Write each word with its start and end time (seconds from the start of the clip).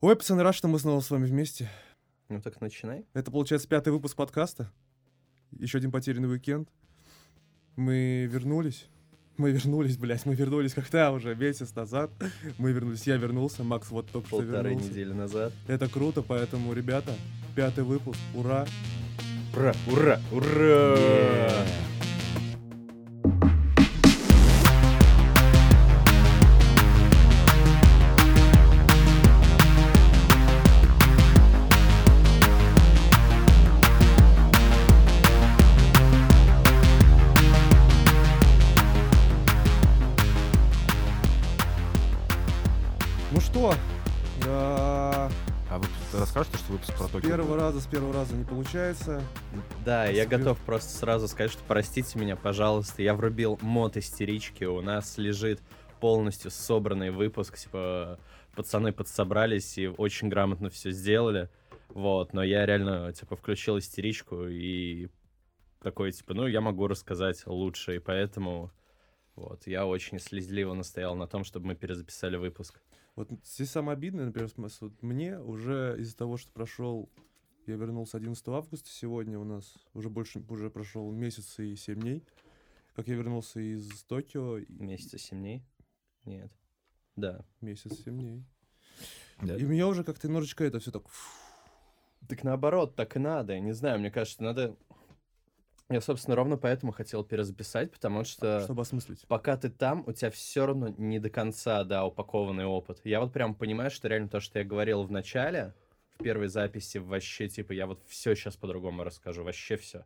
Ой, 0.00 0.16
пацаны, 0.16 0.42
рад, 0.42 0.54
что 0.54 0.66
мы 0.66 0.78
снова 0.78 1.00
с 1.00 1.10
вами 1.10 1.26
вместе. 1.26 1.68
Ну 2.30 2.40
так 2.40 2.60
начинай. 2.62 3.04
Это, 3.12 3.30
получается, 3.30 3.68
пятый 3.68 3.92
выпуск 3.92 4.16
подкаста. 4.16 4.72
Еще 5.50 5.76
один 5.76 5.90
потерянный 5.92 6.30
уикенд. 6.30 6.70
Мы 7.76 8.26
вернулись. 8.30 8.86
Мы 9.36 9.50
вернулись, 9.52 9.98
блядь, 9.98 10.24
мы 10.24 10.34
вернулись 10.34 10.72
когда 10.74 11.12
уже? 11.12 11.34
Месяц 11.34 11.74
назад. 11.74 12.10
Мы 12.56 12.72
вернулись, 12.72 13.06
я 13.06 13.16
вернулся, 13.16 13.62
Макс 13.62 13.90
вот 13.90 14.10
только 14.10 14.28
что 14.28 14.38
Полторы 14.38 14.70
вернулся. 14.70 14.90
недели 14.90 15.12
назад. 15.12 15.52
Это 15.66 15.88
круто, 15.88 16.22
поэтому, 16.22 16.72
ребята, 16.72 17.14
пятый 17.54 17.84
выпуск, 17.84 18.18
ура! 18.34 18.66
Ура, 19.54 19.74
ура, 19.86 20.20
ура! 20.32 20.96
Ну 20.96 21.89
с 47.20 47.22
первого 47.22 47.56
раза, 47.56 47.80
с 47.80 47.86
первого 47.86 48.14
раза 48.14 48.34
не 48.34 48.44
получается. 48.44 49.22
Да, 49.84 50.06
я 50.06 50.26
готов 50.26 50.58
просто 50.60 50.90
сразу 50.90 51.28
сказать, 51.28 51.52
что 51.52 51.62
простите 51.68 52.18
меня, 52.18 52.34
пожалуйста, 52.34 53.02
я 53.02 53.14
врубил 53.14 53.58
мод 53.60 53.96
истерички, 53.96 54.64
у 54.64 54.80
нас 54.80 55.18
лежит 55.18 55.60
полностью 56.00 56.50
собранный 56.50 57.10
выпуск, 57.10 57.58
типа 57.58 58.18
пацаны 58.54 58.92
подсобрались 58.92 59.76
и 59.76 59.88
очень 59.88 60.28
грамотно 60.28 60.70
все 60.70 60.90
сделали, 60.92 61.50
вот, 61.90 62.32
но 62.32 62.42
я 62.42 62.64
реально, 62.64 63.12
типа, 63.12 63.36
включил 63.36 63.78
истеричку 63.78 64.46
и 64.46 65.08
такой, 65.82 66.12
типа, 66.12 66.34
ну, 66.34 66.46
я 66.46 66.60
могу 66.60 66.86
рассказать 66.86 67.46
лучше, 67.46 67.96
и 67.96 67.98
поэтому, 67.98 68.70
вот, 69.36 69.66
я 69.66 69.86
очень 69.86 70.18
слезливо 70.18 70.72
настоял 70.72 71.14
на 71.14 71.26
том, 71.26 71.44
чтобы 71.44 71.66
мы 71.66 71.74
перезаписали 71.74 72.36
выпуск. 72.36 72.80
Вот 73.16 73.30
здесь 73.44 73.70
самое 73.70 73.96
обидное, 73.96 74.26
например, 74.26 74.48
с- 74.48 74.74
с- 74.74 74.80
вот 74.80 75.02
мне 75.02 75.38
уже 75.38 75.96
из-за 75.98 76.16
того, 76.16 76.36
что 76.36 76.50
прошел, 76.52 77.10
я 77.66 77.76
вернулся 77.76 78.16
11 78.16 78.46
августа, 78.48 78.88
сегодня 78.90 79.38
у 79.38 79.44
нас 79.44 79.74
уже 79.94 80.08
больше, 80.08 80.42
уже 80.48 80.70
прошел 80.70 81.10
месяц 81.12 81.58
и 81.58 81.76
7 81.76 82.00
дней, 82.00 82.24
как 82.94 83.08
я 83.08 83.14
вернулся 83.16 83.60
из 83.60 83.88
Токио, 84.04 84.58
и- 84.58 84.66
Месяца 84.72 85.18
семь 85.18 85.40
дней? 85.40 85.62
Нет. 86.24 86.50
Да. 87.16 87.44
месяц 87.60 87.98
7 88.04 88.18
дней. 88.18 88.44
Да. 89.42 89.56
И 89.56 89.62
меня 89.64 89.88
уже 89.88 90.04
как-то 90.04 90.28
немножечко 90.28 90.64
это 90.64 90.78
все 90.80 90.90
так... 90.90 91.02
Так 92.28 92.44
наоборот, 92.44 92.94
так 92.96 93.16
и 93.16 93.18
надо. 93.18 93.54
Я 93.54 93.60
не 93.60 93.72
знаю, 93.72 93.98
мне 93.98 94.10
кажется, 94.10 94.42
надо... 94.42 94.76
Я, 95.90 96.00
собственно, 96.00 96.36
ровно 96.36 96.56
поэтому 96.56 96.92
хотел 96.92 97.24
перезаписать, 97.24 97.90
потому 97.90 98.22
что 98.22 98.60
Чтобы 98.60 98.82
осмыслить. 98.82 99.26
пока 99.26 99.56
ты 99.56 99.70
там, 99.70 100.04
у 100.06 100.12
тебя 100.12 100.30
все 100.30 100.64
равно 100.64 100.94
не 100.96 101.18
до 101.18 101.30
конца, 101.30 101.82
да, 101.82 102.04
упакованный 102.04 102.64
опыт. 102.64 103.00
Я 103.02 103.20
вот 103.20 103.32
прям 103.32 103.56
понимаю, 103.56 103.90
что 103.90 104.06
реально 104.06 104.28
то, 104.28 104.38
что 104.38 104.60
я 104.60 104.64
говорил 104.64 105.02
в 105.02 105.10
начале, 105.10 105.74
в 106.16 106.22
первой 106.22 106.46
записи, 106.46 106.98
вообще, 106.98 107.48
типа, 107.48 107.72
я 107.72 107.86
вот 107.88 108.00
все 108.06 108.36
сейчас 108.36 108.56
по-другому 108.56 109.02
расскажу, 109.02 109.42
вообще 109.42 109.76
все. 109.76 110.04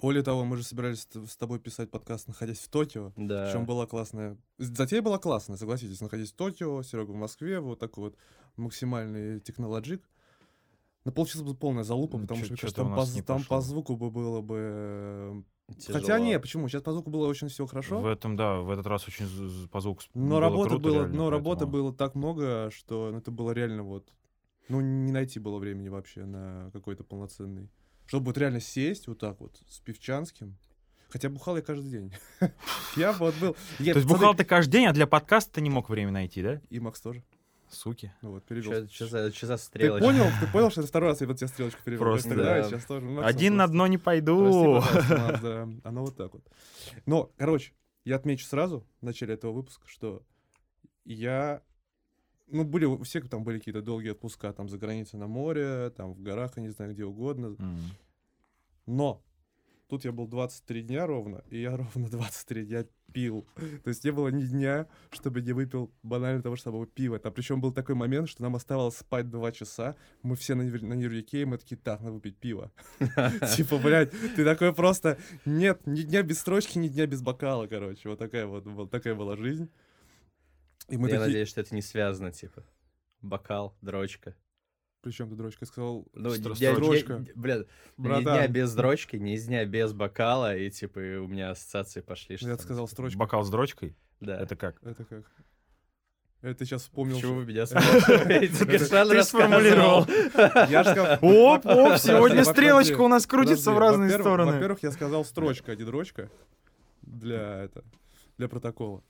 Более 0.00 0.22
того, 0.24 0.44
мы 0.44 0.56
же 0.56 0.64
собирались 0.64 1.06
с 1.12 1.30
с 1.30 1.36
тобой 1.36 1.60
писать 1.60 1.90
подкаст, 1.90 2.26
находясь 2.26 2.58
в 2.58 2.68
Токио. 2.68 3.12
Да. 3.16 3.44
Причем 3.44 3.66
была 3.66 3.86
классная... 3.86 4.36
Затея 4.58 5.02
была 5.02 5.18
классная, 5.18 5.58
согласитесь, 5.58 6.00
находясь 6.00 6.32
в 6.32 6.36
Токио, 6.36 6.82
Серега 6.82 7.10
в 7.10 7.16
Москве, 7.16 7.60
вот 7.60 7.78
такой 7.78 8.04
вот 8.04 8.16
максимальный 8.56 9.38
технологик. 9.40 10.02
Но 11.04 11.12
получилась 11.12 11.46
бы 11.46 11.54
полная 11.54 11.82
залупа, 11.82 12.18
Ну, 12.18 12.22
потому 12.22 12.44
что, 12.44 12.54
у 12.54 12.70
там, 12.70 12.94
по, 12.94 13.22
там 13.22 13.44
по 13.44 13.60
звуку 13.60 13.96
бы 13.96 14.10
было 14.10 14.40
бы... 14.42 15.44
Тяжело. 15.78 16.00
Хотя 16.00 16.18
не, 16.18 16.38
почему? 16.38 16.68
Сейчас 16.68 16.82
по 16.82 16.92
звуку 16.92 17.10
было 17.10 17.28
очень 17.28 17.48
все 17.48 17.64
хорошо. 17.64 18.00
В 18.00 18.06
этом, 18.06 18.36
да, 18.36 18.56
в 18.56 18.70
этот 18.70 18.86
раз 18.86 19.06
очень 19.06 19.68
по 19.68 19.80
звуку 19.80 20.02
Но 20.14 20.28
было 20.28 20.40
работы 20.40 20.68
круто, 20.70 20.82
было, 20.82 20.94
реально, 20.94 21.16
но 21.16 21.30
работы 21.30 21.60
поэтому- 21.60 21.72
было 21.72 21.94
так 21.94 22.14
много, 22.14 22.70
что 22.72 23.10
ну, 23.12 23.18
это 23.18 23.30
было 23.30 23.52
реально 23.52 23.82
вот... 23.84 24.12
Ну, 24.68 24.80
не 24.80 25.12
найти 25.12 25.38
было 25.38 25.58
времени 25.58 25.88
вообще 25.88 26.24
на 26.24 26.70
какой-то 26.72 27.04
полноценный... 27.04 27.70
Чтобы 28.06 28.26
вот 28.26 28.38
реально 28.38 28.60
сесть 28.60 29.06
вот 29.06 29.20
так 29.20 29.40
вот 29.40 29.62
с 29.68 29.78
Певчанским. 29.78 30.56
Хотя 31.08 31.28
бухал 31.28 31.56
я 31.56 31.62
каждый 31.62 31.90
день. 31.90 32.12
Я 32.96 33.12
вот 33.12 33.34
был... 33.40 33.56
Я, 33.78 33.94
То 33.94 33.98
есть 33.98 34.08
бухал 34.08 34.34
ты 34.34 34.44
каждый 34.44 34.72
день, 34.72 34.86
а 34.86 34.92
для 34.92 35.06
подкаста 35.06 35.54
ты 35.54 35.60
не 35.60 35.70
мог 35.70 35.88
время 35.88 36.12
найти, 36.12 36.42
да? 36.42 36.60
И 36.70 36.78
Макс 36.78 37.00
тоже. 37.00 37.22
Суки. 37.70 38.12
Ну 38.22 38.32
вот, 38.32 38.44
перевел. 38.44 38.88
Что 38.88 39.06
за, 39.06 39.30
чё 39.32 39.46
за 39.46 39.56
Ты 39.56 39.62
стрелочка? 39.62 40.04
понял, 40.06 40.24
ты 40.40 40.46
понял, 40.52 40.70
что 40.70 40.80
это 40.80 40.88
второй 40.88 41.10
раз 41.10 41.20
я 41.20 41.26
вот 41.26 41.36
тебе 41.38 41.48
стрелочку 41.48 41.80
перевел? 41.84 42.02
Просто, 42.04 42.34
да. 42.34 42.62
сейчас 42.64 42.84
тоже. 42.84 43.06
Ну, 43.06 43.22
Один 43.22 43.56
на 43.56 43.64
прости. 43.64 43.72
дно 43.74 43.86
не 43.86 43.98
Прости, 43.98 44.04
пойду. 44.20 44.74
Макс, 44.74 45.40
да. 45.40 45.68
Оно 45.84 46.04
вот 46.04 46.16
так 46.16 46.32
вот. 46.34 46.42
Но, 47.06 47.30
короче, 47.36 47.72
я 48.04 48.16
отмечу 48.16 48.46
сразу 48.46 48.86
в 49.00 49.04
начале 49.04 49.34
этого 49.34 49.52
выпуска, 49.52 49.86
что 49.88 50.22
я... 51.04 51.62
Ну, 52.48 52.64
были, 52.64 52.84
у 52.84 53.02
всех 53.04 53.28
там 53.28 53.44
были 53.44 53.58
какие-то 53.58 53.80
долгие 53.82 54.10
отпуска, 54.10 54.52
там, 54.52 54.68
за 54.68 54.76
границей 54.76 55.18
на 55.20 55.28
море, 55.28 55.90
там, 55.96 56.12
в 56.14 56.20
горах, 56.20 56.56
я 56.56 56.62
не 56.62 56.70
знаю, 56.70 56.92
где 56.92 57.04
угодно. 57.04 57.54
М. 57.60 57.78
Но 58.86 59.22
тут 59.90 60.04
я 60.04 60.12
был 60.12 60.26
23 60.26 60.82
дня 60.82 61.06
ровно, 61.06 61.44
и 61.50 61.60
я 61.60 61.76
ровно 61.76 62.08
23 62.08 62.64
дня 62.64 62.86
пил. 63.12 63.46
То 63.82 63.88
есть 63.88 64.04
не 64.04 64.12
было 64.12 64.28
ни 64.28 64.44
дня, 64.44 64.86
чтобы 65.10 65.42
не 65.42 65.52
выпил 65.52 65.92
банально 66.02 66.42
того 66.42 66.56
же 66.56 66.62
самого 66.62 66.86
пива. 66.86 67.18
Там 67.18 67.32
причем 67.32 67.60
был 67.60 67.72
такой 67.72 67.96
момент, 67.96 68.28
что 68.28 68.42
нам 68.42 68.54
оставалось 68.56 68.96
спать 68.96 69.28
2 69.28 69.52
часа, 69.52 69.96
мы 70.22 70.36
все 70.36 70.54
на, 70.54 70.62
на 70.62 70.94
нервике, 70.94 71.42
и 71.42 71.44
мы 71.44 71.58
такие, 71.58 71.76
так, 71.76 72.00
надо 72.00 72.12
выпить 72.12 72.36
пиво. 72.36 72.70
Типа, 73.56 73.78
блядь, 73.78 74.12
ты 74.36 74.44
такой 74.44 74.72
просто, 74.72 75.18
нет, 75.44 75.86
ни 75.86 76.02
дня 76.02 76.22
без 76.22 76.38
строчки, 76.38 76.78
ни 76.78 76.88
дня 76.88 77.06
без 77.06 77.20
бокала, 77.20 77.66
короче. 77.66 78.08
Вот 78.08 78.18
такая 78.18 78.46
вот, 78.46 78.64
вот 78.66 78.90
такая 78.90 79.14
была 79.14 79.36
жизнь. 79.36 79.68
И 80.88 80.96
мы 80.96 81.08
Я 81.08 81.16
такие... 81.16 81.26
надеюсь, 81.26 81.48
что 81.48 81.60
это 81.60 81.74
не 81.74 81.82
связано, 81.82 82.32
типа. 82.32 82.64
Бокал, 83.22 83.76
дрочка. 83.82 84.34
Причем 85.02 85.30
ты, 85.30 85.34
дрочка, 85.34 85.64
сказал, 85.64 86.06
Ну, 86.12 86.30
строчка. 86.30 87.24
Блин, 87.34 87.66
ни 87.96 88.22
дня 88.22 88.46
без 88.48 88.74
дрочки, 88.74 89.16
ни 89.16 89.36
дня 89.36 89.64
без 89.64 89.92
бокала, 89.92 90.54
и 90.54 90.70
типа 90.70 90.98
у 90.98 91.26
меня 91.26 91.50
ассоциации 91.50 92.00
пошли. 92.00 92.36
что 92.36 92.48
я 92.48 92.56
там, 92.56 92.64
сказал 92.64 92.86
типа, 92.86 92.94
строчка. 92.94 93.18
Бокал 93.18 93.42
с 93.42 93.50
дрочкой? 93.50 93.96
Да. 94.20 94.38
Это 94.38 94.56
как? 94.56 94.76
Это 94.82 95.04
как? 95.04 95.24
Это 96.42 96.64
сейчас 96.64 96.82
вспомнил. 96.82 97.18
Что- 97.18 97.34
вы 97.34 97.44
меня 97.44 97.66
Ты 97.66 99.22
сформулировал. 99.24 100.06
Я 100.68 100.84
же 100.84 100.90
сказал... 100.90 101.18
Оп, 101.20 101.66
оп, 101.66 101.98
сегодня 101.98 102.44
стрелочка 102.44 103.00
у 103.00 103.08
нас 103.08 103.26
крутится 103.26 103.72
в 103.72 103.78
разные 103.78 104.10
стороны. 104.10 104.52
Во-первых, 104.52 104.82
я 104.82 104.90
сказал 104.90 105.24
строчка, 105.24 105.72
а 105.72 105.76
не 105.76 105.84
дрочка. 105.84 106.30
Для 107.02 107.64
это, 107.64 107.84
для 108.38 108.48
протокола. 108.48 109.02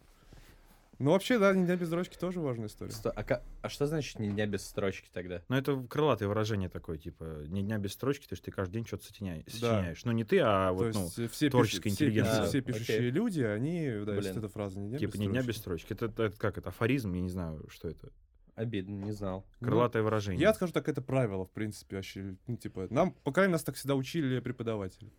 Ну, 1.00 1.12
вообще, 1.12 1.38
да, 1.38 1.54
ни 1.54 1.64
дня 1.64 1.76
без 1.76 1.88
дрочки 1.88 2.18
тоже 2.18 2.40
важная 2.40 2.66
история. 2.68 2.92
Сто- 2.92 3.10
А 3.16 3.24
ка- 3.24 3.42
а 3.62 3.68
что 3.70 3.86
значит 3.86 4.18
ни 4.18 4.28
дня 4.28 4.46
без 4.46 4.62
строчки 4.66 5.08
тогда? 5.12 5.42
Ну, 5.48 5.56
это 5.56 5.82
крылатое 5.88 6.28
выражение 6.28 6.68
такое, 6.68 6.98
типа, 6.98 7.44
ни 7.48 7.62
дня 7.62 7.78
без 7.78 7.92
строчки, 7.94 8.26
то 8.26 8.34
есть 8.34 8.44
ты 8.44 8.50
каждый 8.50 8.74
день 8.74 8.86
что-то 8.86 9.06
сочиняешь. 9.06 9.46
Да. 9.60 9.92
Ну, 10.04 10.12
не 10.12 10.24
ты, 10.24 10.38
а 10.40 10.68
То 10.68 10.74
вот, 10.74 10.94
ну, 10.94 11.08
э, 11.16 11.28
все, 11.28 11.48
творческая 11.48 11.88
все 11.88 12.04
интеллигенция. 12.04 12.44
все 12.46 12.58
А, 12.58 12.62
пишущие 12.62 12.96
окей. 12.98 13.10
люди, 13.10 13.40
они, 13.40 13.90
да, 14.04 14.12
Блин. 14.16 14.36
эта 14.38 14.48
фраза, 14.48 14.78
ни 14.78 14.88
дня 14.88 14.98
типа, 14.98 15.12
без 15.12 15.20
ни 15.20 15.26
дня 15.28 15.40
строчки. 15.40 15.48
без 15.48 15.56
строчки. 15.56 15.92
Это, 15.94 16.04
это 16.06 16.30
как 16.36 16.58
это, 16.58 16.68
афоризм, 16.68 17.14
я 17.14 17.22
не 17.22 17.30
знаю, 17.30 17.64
что 17.70 17.88
это. 17.88 18.10
Обидно, 18.54 18.92
не 19.02 19.12
знал. 19.12 19.46
Ну, 19.60 19.68
Крылатое 19.68 20.02
выражение. 20.02 20.42
Я 20.42 20.52
скажу 20.52 20.74
так, 20.74 20.86
это 20.86 21.00
правило, 21.00 21.46
в 21.46 21.50
принципе, 21.50 21.96
вообще. 21.96 22.36
Ну, 22.46 22.58
типа, 22.58 22.88
нам, 22.90 23.12
по 23.24 23.32
крайней 23.32 23.48
мере, 23.48 23.52
нас 23.54 23.64
так 23.64 23.76
всегда 23.76 23.94
учили 23.94 24.38
преподаватели. 24.40 25.10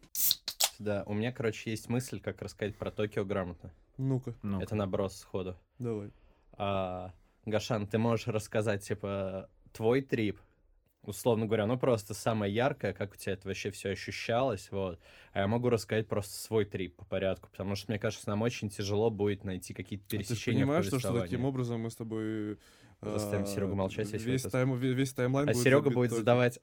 Да, 0.81 1.03
у 1.05 1.13
меня, 1.13 1.31
короче, 1.31 1.69
есть 1.69 1.89
мысль, 1.89 2.19
как 2.19 2.41
рассказать 2.41 2.75
про 2.75 2.89
Токио 2.91 3.23
грамотно. 3.23 3.71
Ну-ка, 3.97 4.33
Ну, 4.41 4.59
Это 4.59 4.73
наброс 4.75 5.17
сходу. 5.19 5.55
давай. 5.77 6.11
А, 6.53 7.13
Гашан, 7.45 7.85
ты 7.87 7.97
можешь 7.99 8.27
рассказать, 8.27 8.83
типа, 8.83 9.49
твой 9.73 10.01
трип, 10.01 10.39
условно 11.03 11.45
говоря, 11.45 11.65
ну 11.67 11.77
просто 11.77 12.13
самое 12.15 12.53
яркое, 12.53 12.93
как 12.93 13.13
у 13.13 13.15
тебя 13.15 13.33
это 13.33 13.47
вообще 13.47 13.69
все 13.71 13.89
ощущалось, 13.91 14.69
вот. 14.71 14.99
А 15.33 15.39
я 15.41 15.47
могу 15.47 15.69
рассказать 15.69 16.07
просто 16.07 16.33
свой 16.35 16.65
трип 16.65 16.95
по 16.95 17.05
порядку, 17.05 17.49
потому 17.51 17.75
что, 17.75 17.91
мне 17.91 17.99
кажется, 17.99 18.27
нам 18.29 18.41
очень 18.41 18.69
тяжело 18.69 19.09
будет 19.11 19.43
найти 19.43 19.73
какие-то 19.75 20.05
А 20.05 20.09
ты 20.09 20.17
пересечения 20.17 20.61
понимаешь, 20.61 20.85
что, 20.87 20.99
что 20.99 21.19
таким 21.19 21.45
образом 21.45 21.81
мы 21.81 21.91
с 21.91 21.95
тобой... 21.95 22.57
Заставим 23.01 23.43
а, 23.43 23.47
Серегу 23.47 23.73
молчать 23.75 24.11
весь 24.11 24.23
весь, 24.23 24.43
тайм, 24.43 24.73
ве- 24.75 24.93
весь 24.93 25.11
таймлайн 25.13 25.49
А 25.49 25.53
будет 25.53 25.63
Серега 25.63 25.89
будет 25.89 26.09
только- 26.09 26.15
задавать 26.17 26.59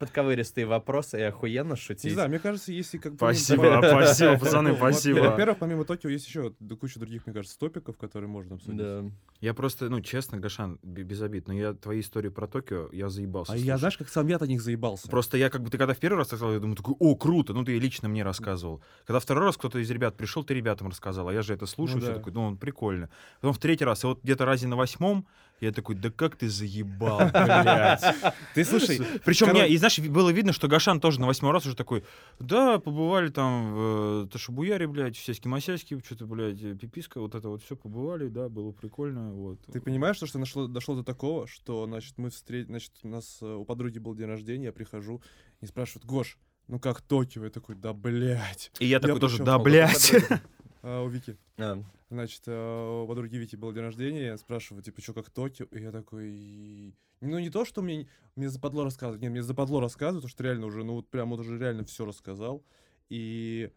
подковыристые 0.00 0.66
вопросы 0.66 1.18
и 1.18 1.22
охуенно 1.22 1.76
шутить. 1.76 2.04
Не 2.04 2.10
знаю, 2.12 2.30
мне 2.30 2.38
кажется, 2.38 2.72
если 2.72 2.96
как 2.96 3.12
бы... 3.12 3.18
Спасибо, 3.18 3.64
помимо- 3.64 4.02
спасибо, 4.02 4.38
пацаны, 4.38 4.74
спасибо. 4.74 5.18
Во-первых, 5.18 5.58
помимо 5.58 5.84
Токио 5.84 6.08
есть 6.08 6.26
еще 6.26 6.54
куча 6.80 6.98
других, 6.98 7.26
мне 7.26 7.34
кажется, 7.34 7.58
топиков, 7.58 7.98
которые 7.98 8.30
можно 8.30 8.54
обсудить. 8.56 8.78
Да. 8.78 9.04
Я 9.40 9.52
просто, 9.52 9.90
ну, 9.90 10.00
честно, 10.00 10.38
Гашан, 10.38 10.78
без 10.82 11.20
обид, 11.20 11.48
но 11.48 11.54
я 11.54 11.74
твои 11.74 12.00
истории 12.00 12.30
про 12.30 12.46
Токио, 12.46 12.88
я 12.92 13.10
заебался. 13.10 13.52
А 13.52 13.56
я, 13.58 13.76
знаешь, 13.76 13.98
как 13.98 14.08
сам 14.08 14.26
я-то 14.26 14.46
них 14.46 14.62
заебался. 14.62 15.06
Просто 15.08 15.36
я 15.36 15.50
как 15.50 15.62
бы, 15.62 15.68
ты 15.68 15.76
когда 15.76 15.92
в 15.92 15.98
первый 15.98 16.16
раз 16.16 16.28
сказал, 16.28 16.54
я 16.54 16.60
думаю, 16.60 16.76
такой, 16.76 16.94
о, 16.98 17.14
круто, 17.14 17.52
ну 17.52 17.62
ты 17.62 17.78
лично 17.78 18.08
мне 18.08 18.22
рассказывал. 18.22 18.82
Когда 19.04 19.20
второй 19.20 19.44
раз 19.44 19.58
кто-то 19.58 19.78
из 19.80 19.90
ребят 19.90 20.16
пришел, 20.16 20.44
ты 20.44 20.54
ребятам 20.54 20.88
рассказал, 20.88 21.28
а 21.28 21.32
я 21.34 21.42
же 21.42 21.52
это 21.52 21.66
слушаю, 21.66 22.00
Ну 22.00 22.06
да. 22.06 22.14
такой, 22.14 22.32
ну, 22.32 22.42
он 22.44 22.56
прикольно. 22.56 23.10
Потом 23.42 23.52
в 23.52 23.58
третий 23.58 23.84
раз, 23.84 24.02
и 24.04 24.06
вот 24.06 24.22
где-то 24.22 24.46
разе 24.46 24.66
на 24.66 24.76
восьмом, 24.76 25.26
Я 25.60 25.72
такой, 25.72 25.94
да 25.94 26.10
как 26.10 26.36
ты 26.36 26.48
заебал, 26.48 27.18
блядь. 27.18 28.02
Ты 28.54 28.64
слушай, 28.64 28.98
Причем, 29.24 29.50
мне, 29.50 29.68
и 29.68 29.76
знаешь, 29.76 29.98
было 29.98 30.30
видно, 30.30 30.52
что 30.52 30.68
Гашан 30.68 31.00
тоже 31.00 31.20
на 31.20 31.26
восьмой 31.26 31.52
раз 31.52 31.66
уже 31.66 31.76
такой, 31.76 32.02
да, 32.38 32.78
побывали 32.78 33.28
там 33.28 33.74
в 33.74 34.24
э, 34.24 34.28
Ташабуяре, 34.32 34.86
блядь, 34.86 35.16
в 35.16 35.22
Сяське-Масяське, 35.22 36.02
что-то, 36.04 36.26
блядь, 36.26 36.62
э, 36.62 36.74
пиписка, 36.74 37.20
вот 37.20 37.34
это 37.34 37.50
вот 37.50 37.62
все 37.62 37.76
побывали, 37.76 38.28
да, 38.28 38.48
было 38.48 38.72
прикольно, 38.72 39.32
вот. 39.32 39.60
Ты 39.70 39.82
понимаешь, 39.82 40.16
что, 40.16 40.38
нашло, 40.38 40.66
дошло 40.66 40.96
до 40.96 41.04
такого, 41.04 41.46
что, 41.46 41.84
значит, 41.86 42.14
мы 42.16 42.30
встретились, 42.30 42.68
значит, 42.68 42.92
у 43.02 43.08
нас 43.08 43.38
э, 43.42 43.46
у 43.46 43.64
подруги 43.66 43.98
был 43.98 44.14
день 44.14 44.28
рождения, 44.28 44.66
я 44.66 44.72
прихожу 44.72 45.22
и 45.60 45.66
спрашивают, 45.66 46.06
Гош, 46.06 46.38
ну 46.68 46.78
как 46.78 47.02
Токио? 47.02 47.44
Я 47.44 47.50
такой, 47.50 47.74
да, 47.74 47.92
блядь. 47.92 48.70
И 48.78 48.86
я 48.86 49.00
такой 49.00 49.20
тоже, 49.20 49.42
да, 49.42 49.58
блядь. 49.58 50.14
а, 50.82 51.02
у 51.02 51.08
Вики. 51.08 51.36
А, 51.58 51.82
Значит, 52.10 52.42
у 52.48 53.06
подруги 53.06 53.36
Вики 53.36 53.56
был 53.56 53.72
день 53.72 53.82
рождения, 53.84 54.26
я 54.26 54.36
спрашиваю, 54.38 54.82
типа, 54.82 55.00
что 55.00 55.14
как 55.14 55.30
Токио? 55.30 55.66
И 55.70 55.80
я 55.80 55.92
такой... 55.92 56.94
Ну, 57.20 57.38
не 57.38 57.50
то, 57.50 57.64
что 57.64 57.82
мне, 57.82 58.08
мне 58.34 58.48
западло 58.48 58.82
рассказывать, 58.84 59.20
нет, 59.22 59.30
мне 59.30 59.42
западло 59.42 59.80
рассказывать, 59.80 60.22
потому 60.22 60.30
что 60.30 60.42
реально 60.42 60.66
уже, 60.66 60.82
ну, 60.84 60.94
вот 60.94 61.08
прям 61.08 61.30
вот 61.30 61.40
уже 61.40 61.58
реально 61.58 61.84
все 61.84 62.04
рассказал. 62.04 62.64
И 63.10 63.70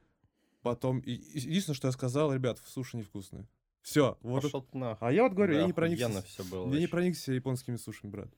потом... 0.62 1.00
и- 1.00 1.12
единственное, 1.12 1.76
что 1.76 1.88
я 1.88 1.92
сказал, 1.92 2.34
ребят, 2.34 2.60
суши 2.66 2.98
невкусные. 2.98 3.48
Все, 3.82 4.18
вот. 4.22 4.44
Пошел 4.44 4.66
нахуй. 4.74 5.08
А 5.08 5.12
я 5.12 5.24
вот 5.24 5.34
говорю, 5.34 5.54
Да, 5.56 5.60
я 5.60 5.66
не 5.68 5.74
проникся. 5.74 6.22
всё 6.24 6.44
было 6.46 6.64
Я 6.68 6.72
не 6.72 6.72
вообще. 6.78 6.88
проникся 6.88 7.34
японскими 7.34 7.76
сушами, 7.76 8.10
брат. 8.12 8.30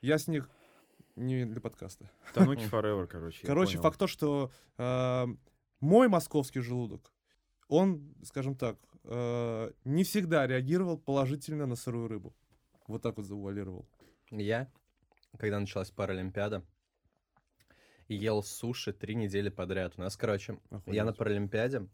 Я 0.00 0.18
с 0.18 0.28
них 0.28 0.48
не 1.16 1.44
для 1.46 1.60
подкаста. 1.60 2.08
Тануки 2.32 2.62
Forever, 2.70 3.06
короче. 3.08 3.44
Короче, 3.46 3.72
понял. 3.72 3.82
факт 3.82 3.98
то, 3.98 4.06
что 4.06 4.52
э, 4.78 5.26
мой 5.80 6.06
московский 6.08 6.60
желудок, 6.60 7.10
он, 7.68 8.14
скажем 8.24 8.54
так, 8.54 8.76
э, 9.04 9.70
не 9.84 10.04
всегда 10.04 10.46
реагировал 10.46 10.98
положительно 10.98 11.66
на 11.66 11.76
сырую 11.76 12.08
рыбу. 12.08 12.34
Вот 12.86 13.02
так 13.02 13.16
вот 13.16 13.26
завуалировал. 13.26 13.86
Я, 14.30 14.70
когда 15.38 15.60
началась 15.60 15.90
Паралимпиада, 15.90 16.64
ел 18.08 18.42
суши 18.42 18.92
три 18.92 19.14
недели 19.14 19.48
подряд. 19.48 19.94
У 19.96 20.00
нас, 20.00 20.16
короче, 20.16 20.58
я 20.86 21.04
на 21.04 21.10
Охуеть. 21.10 21.18
Паралимпиаде, 21.18 21.88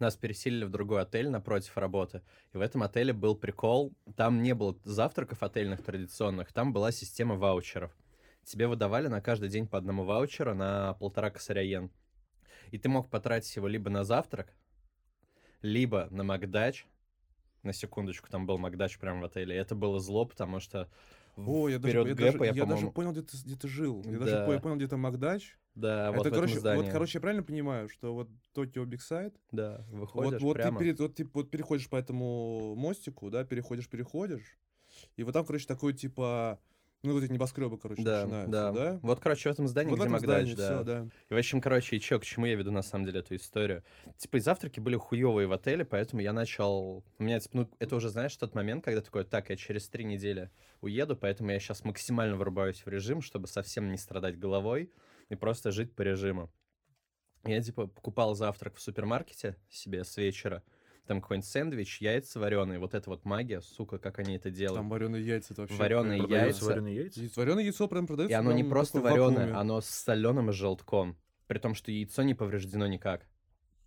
нас 0.00 0.16
переселили 0.16 0.64
в 0.64 0.70
другой 0.70 1.02
отель 1.02 1.28
напротив 1.28 1.76
работы. 1.76 2.22
И 2.52 2.56
в 2.56 2.60
этом 2.60 2.82
отеле 2.82 3.12
был 3.12 3.36
прикол. 3.36 3.92
Там 4.16 4.42
не 4.42 4.54
было 4.54 4.76
завтраков 4.82 5.42
отельных 5.42 5.82
традиционных, 5.82 6.52
там 6.52 6.72
была 6.72 6.90
система 6.90 7.36
ваучеров. 7.36 7.96
Тебе 8.44 8.66
выдавали 8.66 9.08
на 9.08 9.20
каждый 9.20 9.50
день 9.50 9.68
по 9.68 9.78
одному 9.78 10.04
ваучеру 10.04 10.54
на 10.54 10.94
полтора 10.94 11.30
косаря 11.30 11.62
йен. 11.62 11.90
И 12.70 12.78
ты 12.78 12.88
мог 12.88 13.08
потратить 13.10 13.54
его 13.56 13.68
либо 13.68 13.90
на 13.90 14.04
завтрак, 14.04 14.54
либо 15.62 16.08
на 16.10 16.24
Макдак. 16.24 16.86
На 17.62 17.74
секундочку, 17.74 18.30
там 18.30 18.46
был 18.46 18.56
Макдак 18.56 18.98
прямо 18.98 19.20
в 19.20 19.24
отеле. 19.24 19.54
И 19.54 19.58
это 19.58 19.74
было 19.74 20.00
зло, 20.00 20.24
потому 20.24 20.60
что 20.60 20.88
О, 21.36 21.68
я 21.68 21.78
даже, 21.78 21.98
я, 21.98 22.04
гэпа 22.04 22.38
даже, 22.38 22.44
я, 22.44 22.52
я 22.52 22.64
даже 22.64 22.90
понял, 22.90 23.12
где 23.12 23.22
ты, 23.22 23.36
где 23.36 23.54
ты 23.54 23.68
жил. 23.68 24.02
Я 24.06 24.18
даже 24.18 24.30
Да. 24.32 24.52
я 24.54 24.60
понял, 24.60 24.76
где 24.76 24.88
там 24.88 25.00
Макдак. 25.00 25.58
да, 25.74 26.10
вот 26.10 26.20
Это, 26.20 26.30
в 26.30 26.32
короче, 26.38 26.58
этом 26.58 26.76
вот, 26.76 26.88
короче, 26.88 27.18
я 27.18 27.20
правильно 27.20 27.42
понимаю, 27.42 27.88
что 27.90 28.14
вот 28.14 28.28
Токио 28.54 28.84
Big 28.86 29.02
Sight, 29.02 29.34
да, 29.52 29.84
вот, 29.90 30.14
выходишь 30.14 30.40
вот, 30.40 30.54
прямо. 30.54 30.78
ты 30.78 30.84
перед, 30.84 31.00
вот 31.00 31.14
ты 31.14 31.28
вот 31.32 31.50
переходишь 31.50 31.88
по 31.88 31.96
этому 31.96 32.74
мостику, 32.76 33.30
да, 33.30 33.44
переходишь, 33.44 33.88
переходишь, 33.88 34.58
и 35.16 35.22
вот 35.22 35.32
там, 35.32 35.44
короче, 35.44 35.66
такой, 35.66 35.92
типа, 35.92 36.58
ну, 37.02 37.14
вот 37.14 37.22
эти 37.22 37.32
небоскребы, 37.32 37.78
короче, 37.78 38.02
да, 38.02 38.24
начинаются, 38.24 38.50
да, 38.50 38.72
да? 38.72 38.98
Вот, 39.02 39.20
короче, 39.20 39.48
в 39.48 39.52
этом 39.52 39.66
здании, 39.66 39.90
вот 39.90 40.00
где 40.00 40.08
Макдач, 40.08 40.54
да. 40.54 40.74
все, 40.74 40.84
да. 40.84 41.08
И, 41.30 41.34
в 41.34 41.36
общем, 41.36 41.60
короче, 41.60 41.96
и 41.96 42.00
чё, 42.00 42.20
к 42.20 42.24
чему 42.24 42.46
я 42.46 42.56
веду, 42.56 42.70
на 42.72 42.82
самом 42.82 43.06
деле, 43.06 43.20
эту 43.20 43.36
историю? 43.36 43.82
Типа, 44.18 44.36
и 44.36 44.40
завтраки 44.40 44.80
были 44.80 44.96
хуёвые 44.96 45.46
в 45.46 45.52
отеле, 45.52 45.84
поэтому 45.84 46.20
я 46.20 46.32
начал... 46.32 47.02
У 47.18 47.22
меня, 47.22 47.40
типа, 47.40 47.56
ну, 47.56 47.70
это 47.78 47.96
уже, 47.96 48.10
знаешь, 48.10 48.36
тот 48.36 48.54
момент, 48.54 48.84
когда 48.84 49.00
такой, 49.00 49.24
так, 49.24 49.48
я 49.48 49.56
через 49.56 49.88
три 49.88 50.04
недели 50.04 50.50
уеду, 50.82 51.16
поэтому 51.16 51.50
я 51.50 51.58
сейчас 51.58 51.84
максимально 51.84 52.36
вырубаюсь 52.36 52.84
в 52.84 52.88
режим, 52.88 53.22
чтобы 53.22 53.46
совсем 53.48 53.90
не 53.90 53.96
страдать 53.96 54.38
головой 54.38 54.92
и 55.30 55.36
просто 55.36 55.70
жить 55.70 55.94
по 55.94 56.02
режиму. 56.02 56.50
Я, 57.44 57.62
типа, 57.62 57.86
покупал 57.86 58.34
завтрак 58.34 58.76
в 58.76 58.80
супермаркете 58.80 59.56
себе 59.70 60.04
с 60.04 60.16
вечера, 60.18 60.62
там 61.06 61.20
какой-нибудь 61.20 61.48
сэндвич, 61.48 62.00
яйца 62.00 62.38
вареные, 62.38 62.78
вот 62.78 62.94
это 62.94 63.10
вот 63.10 63.24
магия, 63.24 63.60
сука, 63.60 63.98
как 63.98 64.18
они 64.18 64.36
это 64.36 64.50
делают. 64.50 64.78
Там 64.78 64.88
вареные 64.88 65.24
яйца, 65.24 65.54
это 65.54 65.62
вообще... 65.62 65.76
Вареные 65.76 66.22
яйца. 66.28 66.64
вареные 66.64 66.96
яйца? 66.96 67.20
Вареное 67.36 67.64
яйцо 67.64 67.88
прям 67.88 68.06
продается. 68.06 68.32
И 68.32 68.38
оно 68.38 68.52
не 68.52 68.64
просто 68.64 69.00
вареное, 69.00 69.56
оно 69.56 69.80
с 69.80 69.86
соленым 69.86 70.50
и 70.50 70.52
желтком. 70.52 71.18
При 71.46 71.58
том, 71.58 71.74
что 71.74 71.90
яйцо 71.90 72.22
не 72.22 72.34
повреждено 72.34 72.86
никак. 72.86 73.26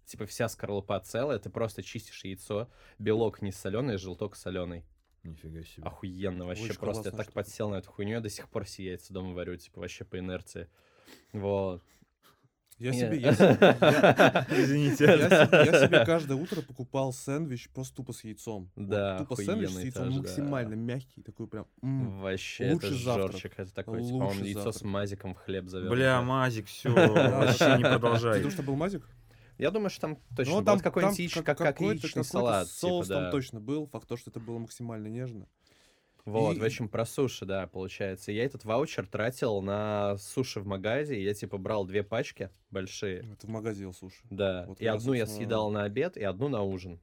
Типа 0.05 0.25
вся 0.25 0.49
скорлупа 0.49 0.99
целая, 0.99 1.39
ты 1.39 1.49
просто 1.49 1.81
чистишь 1.81 2.25
яйцо, 2.25 2.69
белок 2.99 3.41
не 3.41 3.51
соленый, 3.51 3.97
желток 3.97 4.35
соленый. 4.35 4.83
Нифига 5.23 5.63
себе. 5.63 5.85
Охуенно 5.85 6.45
вообще 6.45 6.65
Очень 6.65 6.79
просто. 6.79 7.09
Я 7.09 7.15
так 7.15 7.31
подсел 7.31 7.69
на 7.69 7.75
эту 7.75 7.89
хуйню, 7.89 8.15
я 8.15 8.19
до 8.19 8.29
сих 8.29 8.49
пор 8.49 8.65
все 8.65 8.83
яйца 8.83 9.13
дома 9.13 9.33
варю, 9.33 9.55
типа 9.55 9.79
вообще 9.79 10.03
по 10.03 10.19
инерции. 10.19 10.69
Вот. 11.31 11.81
Я 12.79 12.91
Не. 12.91 12.99
себе, 12.99 13.17
я 13.19 13.33
себе, 13.33 13.57
я- 13.61 14.47
Извините. 14.51 15.05
я 15.05 15.17
себе- 15.17 15.65
я 15.71 15.87
себе 15.87 16.05
каждое 16.05 16.35
утро 16.37 16.61
покупал 16.61 17.13
сэндвич 17.13 17.69
просто 17.69 17.95
тупо 17.97 18.13
с 18.13 18.23
яйцом. 18.23 18.69
Вот 18.75 18.87
Да, 18.89 19.19
Тупо 19.19 19.35
сэндвич 19.35 19.69
с 19.69 19.79
яйцом 19.79 20.09
да. 20.11 20.17
максимально 20.17 20.73
мягкий, 20.73 21.21
такой 21.21 21.47
прям... 21.47 21.67
м. 21.81 22.19
Вообще, 22.21 22.65
это 22.65 22.73
лучший 22.87 23.03
завтрак. 23.03 23.31
жорчик. 23.31 23.53
Это 23.57 23.73
такой, 23.73 24.03
типа, 24.03 24.15
он 24.15 24.43
яйцо 24.43 24.71
с 24.71 24.81
мазиком 24.81 25.33
в 25.35 25.37
хлеб 25.37 25.67
завернутое. 25.67 25.97
Бля, 25.97 26.21
Мазик, 26.21 26.67
все, 26.67 26.89
вообще 26.93 27.77
не 27.77 27.83
Ты 27.83 27.89
продолжай. 27.89 28.37
думаешь, 28.39 28.53
что 28.53 28.63
был 28.63 28.75
мазик? 28.75 29.07
Я 29.59 29.69
думаю, 29.69 29.91
что 29.91 30.01
там 30.01 30.17
точно 30.35 30.53
Ну, 30.53 30.59
был 30.59 30.65
там 30.65 30.79
какой-нибудь 30.79 31.15
там 31.17 31.25
яич- 31.25 31.43
как- 31.43 31.79
яичный 31.79 32.23
салат. 32.23 32.67
Соус 32.67 33.05
типа, 33.05 33.15
там 33.15 33.23
да. 33.25 33.31
точно 33.31 33.59
был. 33.61 33.85
Факт 33.87 34.07
то, 34.07 34.17
что 34.17 34.31
это 34.31 34.39
было 34.39 34.57
максимально 34.57 35.07
нежно. 35.07 35.47
Вот, 36.25 36.55
И- 36.55 36.59
в 36.59 36.63
общем, 36.63 36.87
про 36.87 37.05
суши, 37.05 37.45
да, 37.45 37.67
получается. 37.67 38.31
Я 38.31 38.45
этот 38.45 38.63
ваучер 38.63 39.05
тратил 39.05 39.61
на 39.61 40.17
суши 40.17 40.61
в 40.61 40.65
магазе. 40.65 41.21
Я, 41.21 41.33
типа, 41.33 41.57
брал 41.57 41.85
две 41.85 42.01
пачки 42.01 42.49
большие. 42.71 43.29
Это 43.33 43.45
в 43.45 43.49
магазе 43.49 43.81
ел 43.83 43.93
суши. 43.93 44.23
Да. 44.29 44.65
Вот 44.67 44.79
и 44.79 44.85
я, 44.85 44.93
одну 44.93 45.13
я 45.13 45.25
собственно, 45.25 45.45
съедал 45.45 45.69
на 45.71 45.83
обед, 45.83 46.15
и 46.15 46.23
одну 46.23 46.47
на 46.47 46.61
ужин. 46.61 47.01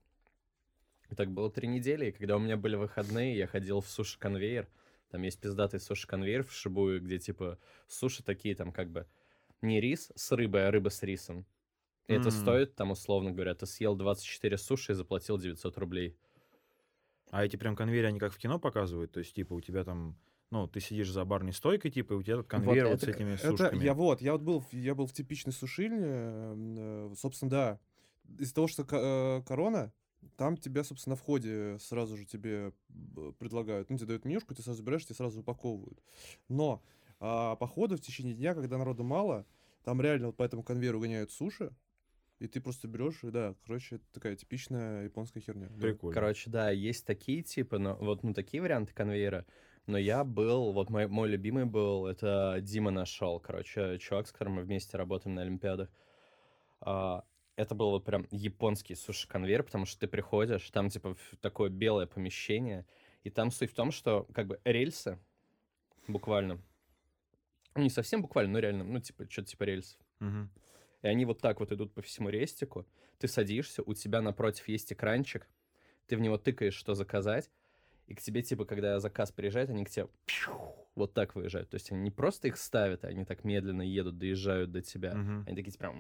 И 1.11 1.14
так 1.14 1.31
было 1.31 1.50
три 1.50 1.69
недели. 1.69 2.06
И 2.06 2.12
когда 2.12 2.37
у 2.37 2.38
меня 2.38 2.56
были 2.56 2.76
выходные, 2.76 3.37
я 3.37 3.46
ходил 3.46 3.81
в 3.81 3.88
суши-конвейер. 3.88 4.69
Там 5.11 5.22
есть 5.22 5.40
пиздатый 5.40 5.81
суши-конвейер 5.81 6.44
в 6.44 6.52
Шибую, 6.52 7.02
где, 7.02 7.19
типа, 7.19 7.58
суши 7.88 8.22
такие, 8.22 8.55
там, 8.55 8.72
как 8.72 8.90
бы, 8.90 9.06
не 9.61 9.81
рис 9.81 10.11
с 10.14 10.32
рыбой, 10.32 10.67
а 10.69 10.70
рыба 10.70 10.88
с 10.88 11.02
рисом. 11.02 11.44
И 12.06 12.14
это 12.14 12.28
М. 12.28 12.31
стоит, 12.31 12.75
там, 12.75 12.93
условно 12.93 13.32
говоря, 13.32 13.55
ты 13.55 13.67
съел 13.67 13.96
24 13.96 14.56
суши 14.56 14.93
и 14.93 14.94
заплатил 14.94 15.37
900 15.37 15.76
рублей. 15.78 16.17
А 17.31 17.44
эти 17.44 17.56
прям 17.56 17.77
конвейеры, 17.77 18.09
они 18.09 18.19
как 18.19 18.32
в 18.32 18.38
кино 18.38 18.59
показывают? 18.59 19.12
То 19.12 19.21
есть, 19.21 19.35
типа, 19.35 19.55
у 19.55 19.61
тебя 19.61 19.85
там, 19.85 20.17
ну, 20.50 20.67
ты 20.67 20.81
сидишь 20.81 21.11
за 21.11 21.25
барной 21.25 21.53
стойкой, 21.53 21.91
типа, 21.91 22.15
и 22.15 22.17
у 22.17 22.23
тебя 22.23 22.35
этот 22.35 22.49
конвейер 22.49 22.87
вот, 22.87 23.03
это 23.03 23.06
с 23.06 23.08
этими 23.08 23.34
Это 23.34 23.46
сушками. 23.56 23.84
я 23.84 23.94
вот, 23.94 24.20
я 24.20 24.32
вот 24.32 24.43
был, 24.43 24.65
я 24.72 24.94
был 24.94 25.06
в 25.06 25.13
типичной 25.13 25.53
сушильне, 25.53 26.01
э, 26.05 27.15
собственно, 27.17 27.51
да. 27.51 27.81
Из-за 28.39 28.55
того, 28.55 28.67
что 28.67 28.84
э, 28.89 29.43
корона, 29.46 29.93
там 30.37 30.56
тебя, 30.56 30.84
собственно, 30.84 31.15
на 31.15 31.17
входе 31.17 31.79
сразу 31.79 32.17
же 32.17 32.25
тебе 32.25 32.72
б- 32.89 33.32
предлагают, 33.32 33.91
ну, 33.91 33.96
тебе 33.96 34.08
дают 34.08 34.25
менюшку, 34.25 34.55
ты 34.55 34.63
сразу 34.63 34.79
забираешь, 34.79 35.05
тебе 35.05 35.15
сразу 35.15 35.41
упаковывают. 35.41 36.03
Но 36.49 36.82
а, 37.20 37.56
по 37.56 37.67
ходу 37.67 37.96
в 37.96 38.01
течение 38.01 38.34
дня, 38.34 38.55
когда 38.55 38.79
народу 38.79 39.05
мало, 39.05 39.46
там 39.84 40.01
реально 40.01 40.29
вот 40.29 40.37
по 40.37 40.43
этому 40.43 40.63
конвейеру 40.63 41.01
гоняют 41.01 41.31
суши, 41.31 41.75
и 42.41 42.49
ты 42.49 42.61
просто 42.61 42.89
берешь, 42.89 43.23
и 43.23 43.31
да, 43.31 43.55
короче, 43.67 43.97
это 43.97 44.05
такая 44.13 44.35
типичная 44.35 45.05
японская 45.05 45.43
херня. 45.43 45.69
Прикольно. 45.81 46.15
Короче, 46.15 46.51
да, 46.51 46.70
есть 46.70 47.06
такие 47.06 47.43
типы, 47.43 47.79
но 47.79 47.94
вот 47.97 48.23
ну 48.23 48.32
такие 48.32 48.63
варианты 48.63 48.94
конвейера. 48.94 49.47
Но 49.87 49.99
я 49.99 50.25
был, 50.25 50.73
вот 50.73 50.89
мой, 50.89 51.06
мой 51.06 51.29
любимый 51.29 51.67
был, 51.67 52.06
это 52.06 52.59
Дима 52.61 52.91
нашел, 52.91 53.41
короче, 53.41 53.99
чувак, 53.99 54.27
с 54.27 54.32
которым 54.32 54.55
мы 54.55 54.63
вместе 54.63 54.97
работаем 54.97 55.35
на 55.35 55.43
Олимпиадах. 55.43 55.91
А, 56.81 57.25
это 57.56 57.75
был 57.75 57.91
вот 57.91 58.05
прям 58.05 58.27
японский 58.31 58.94
суши-конвейер, 58.94 59.63
потому 59.63 59.85
что 59.85 60.01
ты 60.01 60.09
приходишь, 60.09 60.70
там 60.70 60.89
типа 60.89 61.15
в- 61.15 61.37
такое 61.41 61.69
белое 61.69 62.06
помещение, 62.06 62.87
и 63.23 63.31
там 63.31 63.51
суть 63.51 63.73
в 63.73 63.75
том, 63.75 63.91
что 63.91 64.27
как 64.32 64.47
бы 64.47 64.61
рельсы, 64.65 65.19
буквально, 66.09 66.63
ну, 67.75 67.82
не 67.82 67.91
совсем 67.91 68.23
буквально, 68.23 68.55
но 68.55 68.59
реально, 68.61 68.85
ну 68.85 68.99
типа 69.01 69.29
что-то 69.29 69.49
типа 69.49 69.65
рельсов. 69.65 70.01
Мгм. 70.20 70.51
И 71.03 71.09
они 71.09 71.25
вот 71.25 71.41
так 71.41 71.61
вот 71.61 71.73
идут 71.73 71.93
по 71.95 72.03
всему 72.03 72.29
рестику. 72.29 72.87
Ты 73.19 73.29
садишься, 73.29 73.83
у 73.85 73.95
тебя 73.95 74.21
напротив 74.21 74.69
есть 74.69 74.93
экранчик, 74.93 75.49
ты 76.07 76.17
в 76.17 76.21
него 76.21 76.39
тыкаешь, 76.39 76.75
что 76.75 76.95
заказать, 76.95 77.51
и 78.11 78.15
к 78.15 78.21
тебе, 78.21 78.43
типа, 78.43 78.65
когда 78.65 78.99
заказ 78.99 79.31
приезжает, 79.31 79.71
они 79.71 79.85
к 79.85 79.91
тебе 79.91 80.09
пью, 80.27 80.75
вот 80.97 81.15
так 81.15 81.37
выезжают. 81.37 81.71
То 81.71 81.77
есть 81.77 81.93
они 81.93 82.01
не 82.01 82.11
просто 82.11 82.49
их 82.49 82.57
ставят, 82.57 83.05
а 83.05 83.09
они 83.09 83.25
так 83.25 83.45
медленно 83.45 83.83
едут, 83.83 84.19
доезжают 84.19 84.73
до 84.73 84.83
тебя. 84.83 85.15
Мгм. 85.15 85.45
Они 85.47 85.55
такие, 85.55 85.71
типа. 85.71 85.95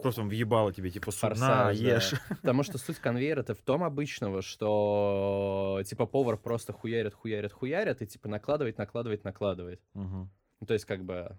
Просто 0.00 0.20
он 0.20 0.28
въебало 0.28 0.72
тебе, 0.72 0.90
типа, 0.90 1.10
суп, 1.10 1.22
на, 1.22 1.28
Форсаж, 1.30 1.78
да. 1.80 1.94
ешь. 1.94 2.14
Потому 2.42 2.62
что 2.62 2.78
суть 2.78 2.98
конвейера-то 2.98 3.56
в 3.56 3.62
том 3.62 3.82
обычного, 3.82 4.42
что, 4.42 5.82
типа, 5.84 6.06
повар 6.06 6.36
просто 6.36 6.72
хуярит, 6.72 7.14
хуярит, 7.14 7.52
хуярит, 7.52 8.00
и, 8.00 8.06
типа, 8.06 8.28
накладывает, 8.28 8.78
накладывает, 8.78 9.24
накладывает. 9.24 9.80
Ну, 9.94 10.66
то 10.66 10.74
есть, 10.74 10.84
как 10.84 11.04
бы, 11.04 11.36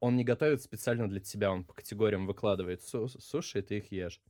он 0.00 0.16
не 0.16 0.24
готовит 0.24 0.62
специально 0.62 1.08
для 1.08 1.20
тебя, 1.20 1.50
он 1.50 1.64
по 1.64 1.74
категориям 1.74 2.26
выкладывает 2.26 2.82
су- 2.82 3.08
суши, 3.08 3.60
и 3.60 3.62
ты 3.62 3.78
их 3.78 3.92
ешь. 3.92 4.20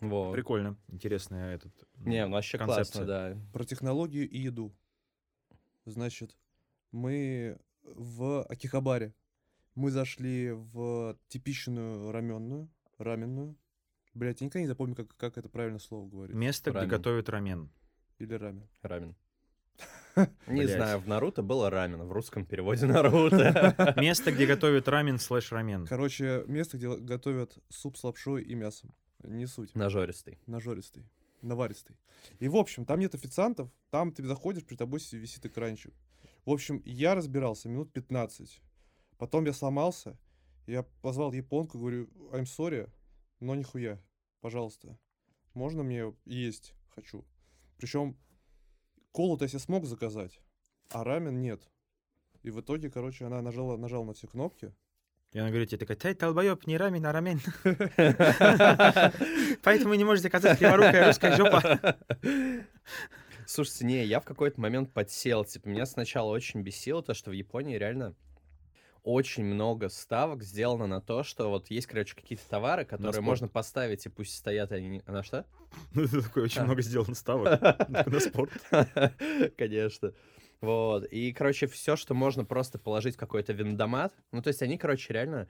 Вот. 0.00 0.32
Прикольно. 0.32 0.76
Интересный 0.88 1.54
этот... 1.54 1.72
Не, 1.96 2.26
ну 2.26 2.32
вообще 2.32 2.58
концепция. 2.58 3.04
классно, 3.04 3.06
да. 3.06 3.36
Про 3.52 3.64
технологию 3.64 4.28
и 4.28 4.38
еду. 4.38 4.74
Значит, 5.84 6.36
мы 6.90 7.58
в 7.82 8.42
Акихабаре. 8.44 9.14
Мы 9.74 9.90
зашли 9.90 10.50
в 10.52 11.18
типичную 11.28 12.12
раменную, 12.12 12.68
раменную. 12.98 13.56
Блять, 14.12 14.40
я 14.40 14.46
никогда 14.46 14.60
не 14.62 14.66
запомню, 14.66 14.94
как, 14.94 15.16
как 15.16 15.38
это 15.38 15.48
правильно 15.48 15.78
слово 15.78 16.08
говорит. 16.08 16.36
Место, 16.36 16.70
где 16.70 16.80
Рамен. 16.80 16.90
готовят 16.90 17.28
рамен. 17.30 17.70
Или 18.18 18.34
рамен. 18.34 18.68
Рамен. 18.82 19.16
Не 20.46 20.66
знаю, 20.66 20.98
в 20.98 21.08
Наруто 21.08 21.42
было 21.42 21.70
рамен, 21.70 22.02
в 22.02 22.12
русском 22.12 22.44
переводе 22.44 22.86
Наруто. 22.86 23.94
Место, 24.00 24.32
где 24.32 24.46
готовят 24.46 24.88
рамен 24.88 25.18
слэш 25.18 25.52
рамен. 25.52 25.86
Короче, 25.86 26.44
место, 26.46 26.76
где 26.76 26.94
готовят 26.96 27.58
суп 27.68 27.96
с 27.96 28.04
лапшой 28.04 28.42
и 28.42 28.54
мясом. 28.54 28.94
Не 29.22 29.46
суть. 29.46 29.74
Нажористый. 29.74 30.38
Нажористый. 30.46 31.08
Наваристый. 31.42 31.96
И, 32.38 32.48
в 32.48 32.56
общем, 32.56 32.84
там 32.84 33.00
нет 33.00 33.14
официантов, 33.14 33.68
там 33.90 34.12
ты 34.12 34.24
заходишь, 34.24 34.64
при 34.64 34.76
тобой 34.76 35.00
си- 35.00 35.16
висит 35.18 35.44
экранчик. 35.44 35.92
В 36.44 36.50
общем, 36.50 36.80
я 36.84 37.14
разбирался 37.14 37.68
минут 37.68 37.92
15. 37.92 38.60
Потом 39.18 39.44
я 39.44 39.52
сломался, 39.52 40.16
я 40.66 40.84
позвал 41.02 41.32
японку, 41.32 41.78
говорю, 41.78 42.08
I'm 42.32 42.44
sorry, 42.44 42.88
но 43.40 43.54
нихуя, 43.54 44.00
пожалуйста. 44.40 44.96
Можно 45.54 45.82
мне 45.82 46.14
есть? 46.24 46.74
Хочу. 46.94 47.24
Причем 47.76 48.16
колу-то 49.12 49.44
я 49.44 49.48
себе 49.48 49.60
смог 49.60 49.86
заказать, 49.86 50.40
а 50.90 51.04
рамен 51.04 51.40
нет. 51.40 51.62
И 52.42 52.50
в 52.50 52.60
итоге, 52.60 52.90
короче, 52.90 53.24
она 53.24 53.40
нажала, 53.40 53.76
нажала 53.76 54.04
на 54.04 54.14
все 54.14 54.26
кнопки. 54.26 54.74
И 55.32 55.38
она 55.38 55.48
говорит 55.48 55.70
тебе 55.70 55.78
такая, 55.78 55.96
ты 55.96 56.14
долбоеб, 56.14 56.66
не 56.66 56.76
рамен, 56.76 57.06
а 57.06 57.12
рамен. 57.12 57.40
Поэтому 59.62 59.94
не 59.94 60.04
можешь 60.04 60.22
заказать 60.22 60.58
криворукая 60.58 61.06
русская 61.06 61.36
жопа. 61.36 61.96
Слушайте, 63.46 63.86
не, 63.86 64.04
я 64.04 64.20
в 64.20 64.24
какой-то 64.24 64.60
момент 64.60 64.92
подсел. 64.92 65.44
Типа, 65.44 65.68
меня 65.68 65.86
сначала 65.86 66.30
очень 66.30 66.60
бесило 66.60 67.02
то, 67.02 67.14
что 67.14 67.30
в 67.30 67.32
Японии 67.32 67.78
реально 67.78 68.14
очень 69.04 69.44
много 69.44 69.88
ставок 69.88 70.42
сделано 70.42 70.86
на 70.86 71.00
то, 71.00 71.22
что 71.22 71.50
вот 71.50 71.70
есть, 71.70 71.86
короче, 71.86 72.14
какие-то 72.14 72.48
товары, 72.48 72.84
которые 72.84 73.20
можно 73.20 73.48
поставить, 73.48 74.06
и 74.06 74.08
пусть 74.08 74.36
стоят 74.36 74.72
они... 74.72 75.02
на 75.06 75.22
что? 75.22 75.44
Ну, 75.94 76.02
это 76.04 76.22
такое 76.22 76.44
очень 76.44 76.60
А. 76.60 76.64
много 76.64 76.82
сделано 76.82 77.14
ставок 77.14 77.60
на 77.88 78.20
спорт. 78.20 78.52
Конечно. 79.56 80.12
Вот. 80.60 81.04
И, 81.06 81.32
короче, 81.32 81.66
все, 81.66 81.96
что 81.96 82.14
можно 82.14 82.44
просто 82.44 82.78
положить 82.78 83.16
в 83.16 83.18
какой-то 83.18 83.52
виндомат. 83.52 84.14
Ну, 84.30 84.42
то 84.42 84.48
есть 84.48 84.62
они, 84.62 84.78
короче, 84.78 85.12
реально 85.12 85.48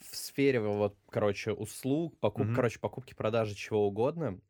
в 0.00 0.16
сфере, 0.16 0.60
вот, 0.60 0.96
короче, 1.10 1.52
услуг, 1.52 2.18
покуп, 2.18 2.48
короче, 2.54 2.80
покупки, 2.80 3.14
продажи 3.14 3.54
чего 3.54 3.86
угодно, 3.86 4.40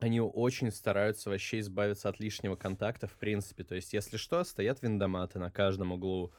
они 0.00 0.20
очень 0.20 0.70
стараются 0.72 1.30
вообще 1.30 1.60
избавиться 1.60 2.08
от 2.08 2.18
лишнего 2.18 2.56
контакта, 2.56 3.06
в 3.06 3.14
принципе. 3.14 3.62
То 3.62 3.76
есть, 3.76 3.92
если 3.92 4.16
что, 4.16 4.42
стоят 4.42 4.82
виндоматы 4.82 5.38
на 5.38 5.50
каждом 5.50 5.92
углу. 5.92 6.32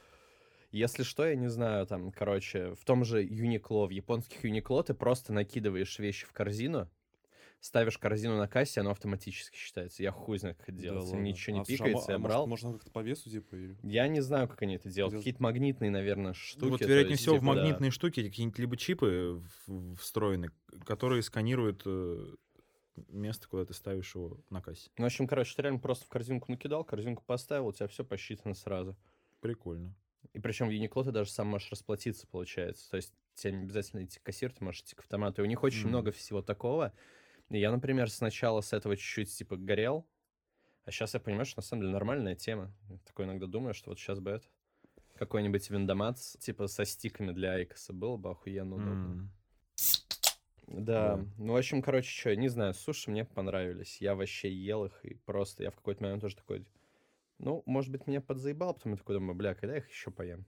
Если 0.73 1.03
что, 1.03 1.23
я 1.23 1.35
не 1.35 1.49
знаю, 1.49 1.85
там, 1.85 2.11
короче, 2.11 2.73
в 2.73 2.83
том 2.83 3.05
же 3.05 3.21
Юникло, 3.21 3.85
в 3.85 3.91
японских 3.91 4.43
Юникло 4.43 4.83
ты 4.83 4.95
просто 4.95 5.31
накидываешь 5.31 5.99
вещи 5.99 6.25
в 6.25 6.31
корзину, 6.31 6.89
ставишь 7.59 7.99
корзину 7.99 8.37
на 8.37 8.47
кассе, 8.47 8.81
оно 8.81 8.89
автоматически 8.89 9.55
считается. 9.55 10.01
Я 10.01 10.11
хуй 10.11 10.39
знает, 10.39 10.57
как 10.57 10.69
это 10.69 10.79
делается. 10.79 11.15
Ничего 11.15 11.57
не 11.57 11.59
А, 11.59 11.61
а 11.61 11.65
пикается, 11.65 12.07
мо- 12.07 12.11
я 12.13 12.15
а 12.15 12.19
брал. 12.19 12.47
Может, 12.47 12.65
она 12.65 12.73
как-то 12.73 12.89
по 12.89 13.03
весу, 13.03 13.29
типа, 13.29 13.53
или... 13.55 13.77
Я 13.83 14.07
не 14.07 14.21
знаю, 14.21 14.47
как 14.47 14.63
они 14.63 14.73
это 14.77 14.89
делают. 14.89 15.15
Какие-то 15.15 15.43
магнитные, 15.43 15.91
наверное, 15.91 16.33
штуки. 16.33 16.71
Вот, 16.71 16.81
вероятнее 16.81 17.17
всего, 17.17 17.35
в 17.35 17.41
типа, 17.41 17.53
да. 17.53 17.61
магнитные 17.61 17.91
штуки 17.91 18.23
какие-нибудь 18.23 18.57
либо 18.57 18.75
чипы 18.75 19.43
в- 19.67 19.95
встроены, 19.97 20.49
которые 20.87 21.21
сканируют 21.21 21.83
э, 21.85 22.33
место, 23.09 23.47
куда 23.47 23.65
ты 23.65 23.75
ставишь 23.75 24.15
его 24.15 24.39
на 24.49 24.59
кассе. 24.59 24.89
Ну, 24.97 25.03
в 25.03 25.05
общем, 25.05 25.27
короче, 25.27 25.55
ты 25.55 25.61
реально 25.61 25.79
просто 25.79 26.05
в 26.05 26.09
корзинку 26.09 26.51
накидал, 26.51 26.83
корзинку 26.83 27.23
поставил, 27.23 27.67
у 27.67 27.73
тебя 27.73 27.87
все 27.87 28.03
посчитано 28.03 28.55
сразу. 28.55 28.97
Прикольно. 29.39 29.93
И 30.31 30.39
причем 30.39 30.67
в 30.67 30.71
Юникло 30.71 31.03
ты 31.03 31.11
даже 31.11 31.29
сам 31.29 31.47
можешь 31.47 31.69
расплатиться, 31.71 32.25
получается. 32.27 32.89
То 32.89 32.97
есть 32.97 33.13
тебе 33.35 33.53
не 33.53 33.63
обязательно 33.63 34.03
идти 34.05 34.19
к 34.19 34.23
кассиру, 34.23 34.53
ты 34.53 34.63
можешь 34.63 34.81
идти 34.81 34.95
к 34.95 34.99
автомату. 35.01 35.41
И 35.41 35.45
у 35.45 35.47
них 35.47 35.61
очень 35.63 35.81
Мгм. 35.81 35.89
много 35.89 36.11
всего 36.11 36.41
такого. 36.41 36.93
И 37.49 37.59
я, 37.59 37.71
например, 37.71 38.09
сначала 38.09 38.61
с 38.61 38.73
этого 38.73 38.95
чуть-чуть, 38.95 39.29
типа, 39.35 39.57
горел. 39.57 40.07
А 40.85 40.91
сейчас 40.91 41.13
я 41.13 41.19
понимаю, 41.19 41.45
что 41.45 41.59
на 41.59 41.63
самом 41.63 41.81
деле 41.83 41.93
нормальная 41.93 42.35
тема. 42.35 42.73
Я 42.89 42.97
такой 43.05 43.25
иногда 43.25 43.47
думаю, 43.47 43.73
что 43.73 43.89
вот 43.89 43.99
сейчас 43.99 44.19
бы 44.19 44.31
это... 44.31 44.47
Какой-нибудь 45.15 45.69
виндомат, 45.69 46.17
типа, 46.39 46.67
со 46.67 46.85
стиками 46.85 47.31
для 47.31 47.53
Айкоса 47.53 47.93
было 47.93 48.17
бы 48.17 48.31
охуенно 48.31 48.75
удобно. 48.75 49.11
М. 49.11 49.31
Да, 50.67 51.17
Да. 51.17 51.25
ну, 51.37 51.53
в 51.53 51.55
общем, 51.57 51.81
короче, 51.81 52.09
что, 52.09 52.35
не 52.35 52.47
знаю, 52.47 52.73
суши 52.73 53.11
мне 53.11 53.23
понравились. 53.25 54.01
Я 54.01 54.15
вообще 54.15 54.51
ел 54.51 54.85
их, 54.85 55.05
и 55.05 55.13
просто 55.13 55.63
я 55.63 55.71
в 55.71 55.75
какой-то 55.75 56.03
момент 56.03 56.21
тоже 56.21 56.35
такой, 56.35 56.65
ну, 57.43 57.63
может 57.65 57.91
быть, 57.91 58.07
меня 58.07 58.21
подзаебал, 58.21 58.73
потом 58.73 58.93
я 58.93 58.97
такой 58.97 59.15
думаю, 59.15 59.35
бля, 59.35 59.53
когда 59.53 59.73
я 59.73 59.79
их 59.79 59.89
еще 59.89 60.11
поем? 60.11 60.45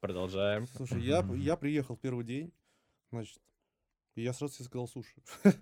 Продолжаем. 0.00 0.66
Слушай, 0.66 1.02
я, 1.02 1.26
я 1.36 1.56
приехал 1.56 1.96
первый 1.96 2.24
день, 2.24 2.52
значит, 3.10 3.40
и 4.16 4.22
я 4.22 4.32
сразу 4.32 4.54
себе 4.54 4.64
сказал 4.66 4.88
суши. 4.88 5.14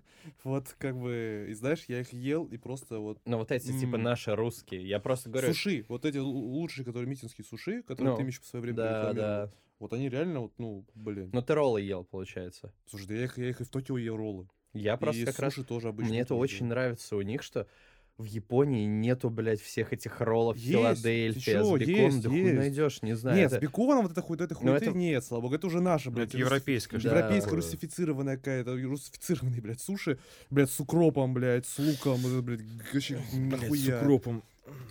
Вот 0.43 0.75
как 0.77 0.97
бы, 0.97 1.47
и 1.49 1.53
знаешь, 1.53 1.85
я 1.87 2.01
их 2.01 2.11
ел, 2.11 2.45
и 2.45 2.57
просто 2.57 2.99
вот... 2.99 3.21
Ну, 3.25 3.37
вот 3.37 3.51
эти, 3.51 3.67
типа, 3.79 3.97
наши 3.97 4.35
русские. 4.35 4.85
Я 4.85 4.99
просто 4.99 5.29
говорю... 5.29 5.47
Суши, 5.47 5.85
вот 5.87 6.03
эти 6.03 6.17
лучшие, 6.17 6.83
которые 6.83 7.09
митинские 7.09 7.45
суши, 7.45 7.83
которые 7.83 8.11
Ну, 8.11 8.17
ты 8.17 8.23
еще 8.23 8.41
в 8.41 8.45
свое 8.45 8.61
время 8.61 8.77
Да, 8.77 9.13
да. 9.13 9.51
Вот 9.79 9.93
они 9.93 10.09
реально, 10.09 10.41
вот, 10.41 10.53
ну, 10.57 10.85
блин. 10.93 11.29
Ну, 11.31 11.41
ты 11.41 11.53
роллы 11.53 11.81
ел, 11.81 12.03
получается. 12.03 12.73
Слушай, 12.85 13.07
да 13.07 13.13
я 13.15 13.23
их, 13.23 13.37
я 13.37 13.49
их 13.49 13.61
и 13.61 13.63
в 13.63 13.69
Токио 13.69 13.97
ел 13.97 14.17
роллы. 14.17 14.49
Я 14.73 14.97
просто 14.97 15.21
и 15.21 15.25
как 15.25 15.39
раз... 15.39 15.53
суши 15.53 15.65
тоже 15.65 15.87
обычно. 15.87 16.09
Мне 16.09 16.21
это 16.21 16.35
очень 16.35 16.65
нравится 16.65 17.15
у 17.15 17.21
них, 17.21 17.43
что 17.43 17.65
в 18.19 18.25
Японии 18.25 18.85
нету, 18.85 19.29
блядь, 19.29 19.61
всех 19.61 19.93
этих 19.93 20.19
роллов 20.19 20.57
Есть, 20.57 20.69
Филадельфия 20.71 21.59
ты 21.59 21.65
чё, 21.65 21.77
с 21.77 21.79
беконом. 21.79 22.05
есть, 22.05 22.21
да 22.21 22.29
хуй 22.29 22.39
есть. 22.41 22.53
найдешь, 22.55 23.01
не 23.01 23.15
знаю. 23.15 23.37
Нет, 23.37 23.47
это- 23.47 23.55
с 23.55 23.61
беконом 23.61 24.01
вот 24.03 24.11
это 24.11 24.21
хуй, 24.21 24.35
этой 24.35 24.53
Ну, 24.53 24.71
хуйты 24.71 24.85
это- 24.87 24.97
нет, 24.97 25.23
слава 25.23 25.41
богу, 25.43 25.55
это 25.55 25.67
уже 25.67 25.79
наша, 25.81 26.09
Ну, 26.09 26.15
блядь. 26.17 26.27
это 26.29 26.37
Да. 26.99 27.09
Европейская 27.09 27.41
такое. 27.41 27.55
русифицированная 27.61 28.37
какая-то, 28.37 28.75
русифицированные, 28.75 29.61
блядь, 29.61 29.79
суши, 29.81 30.19
блядь, 30.49 30.69
с 30.69 30.79
укропом, 30.79 31.33
блядь, 31.33 31.65
с 31.65 31.79
луком, 31.79 32.19
это, 32.19 32.41
блядь, 32.41 32.61
вообще 32.93 33.19
Блядь, 33.33 33.59
с 33.59 33.63
нахуя. 33.63 33.99
укропом. 34.01 34.43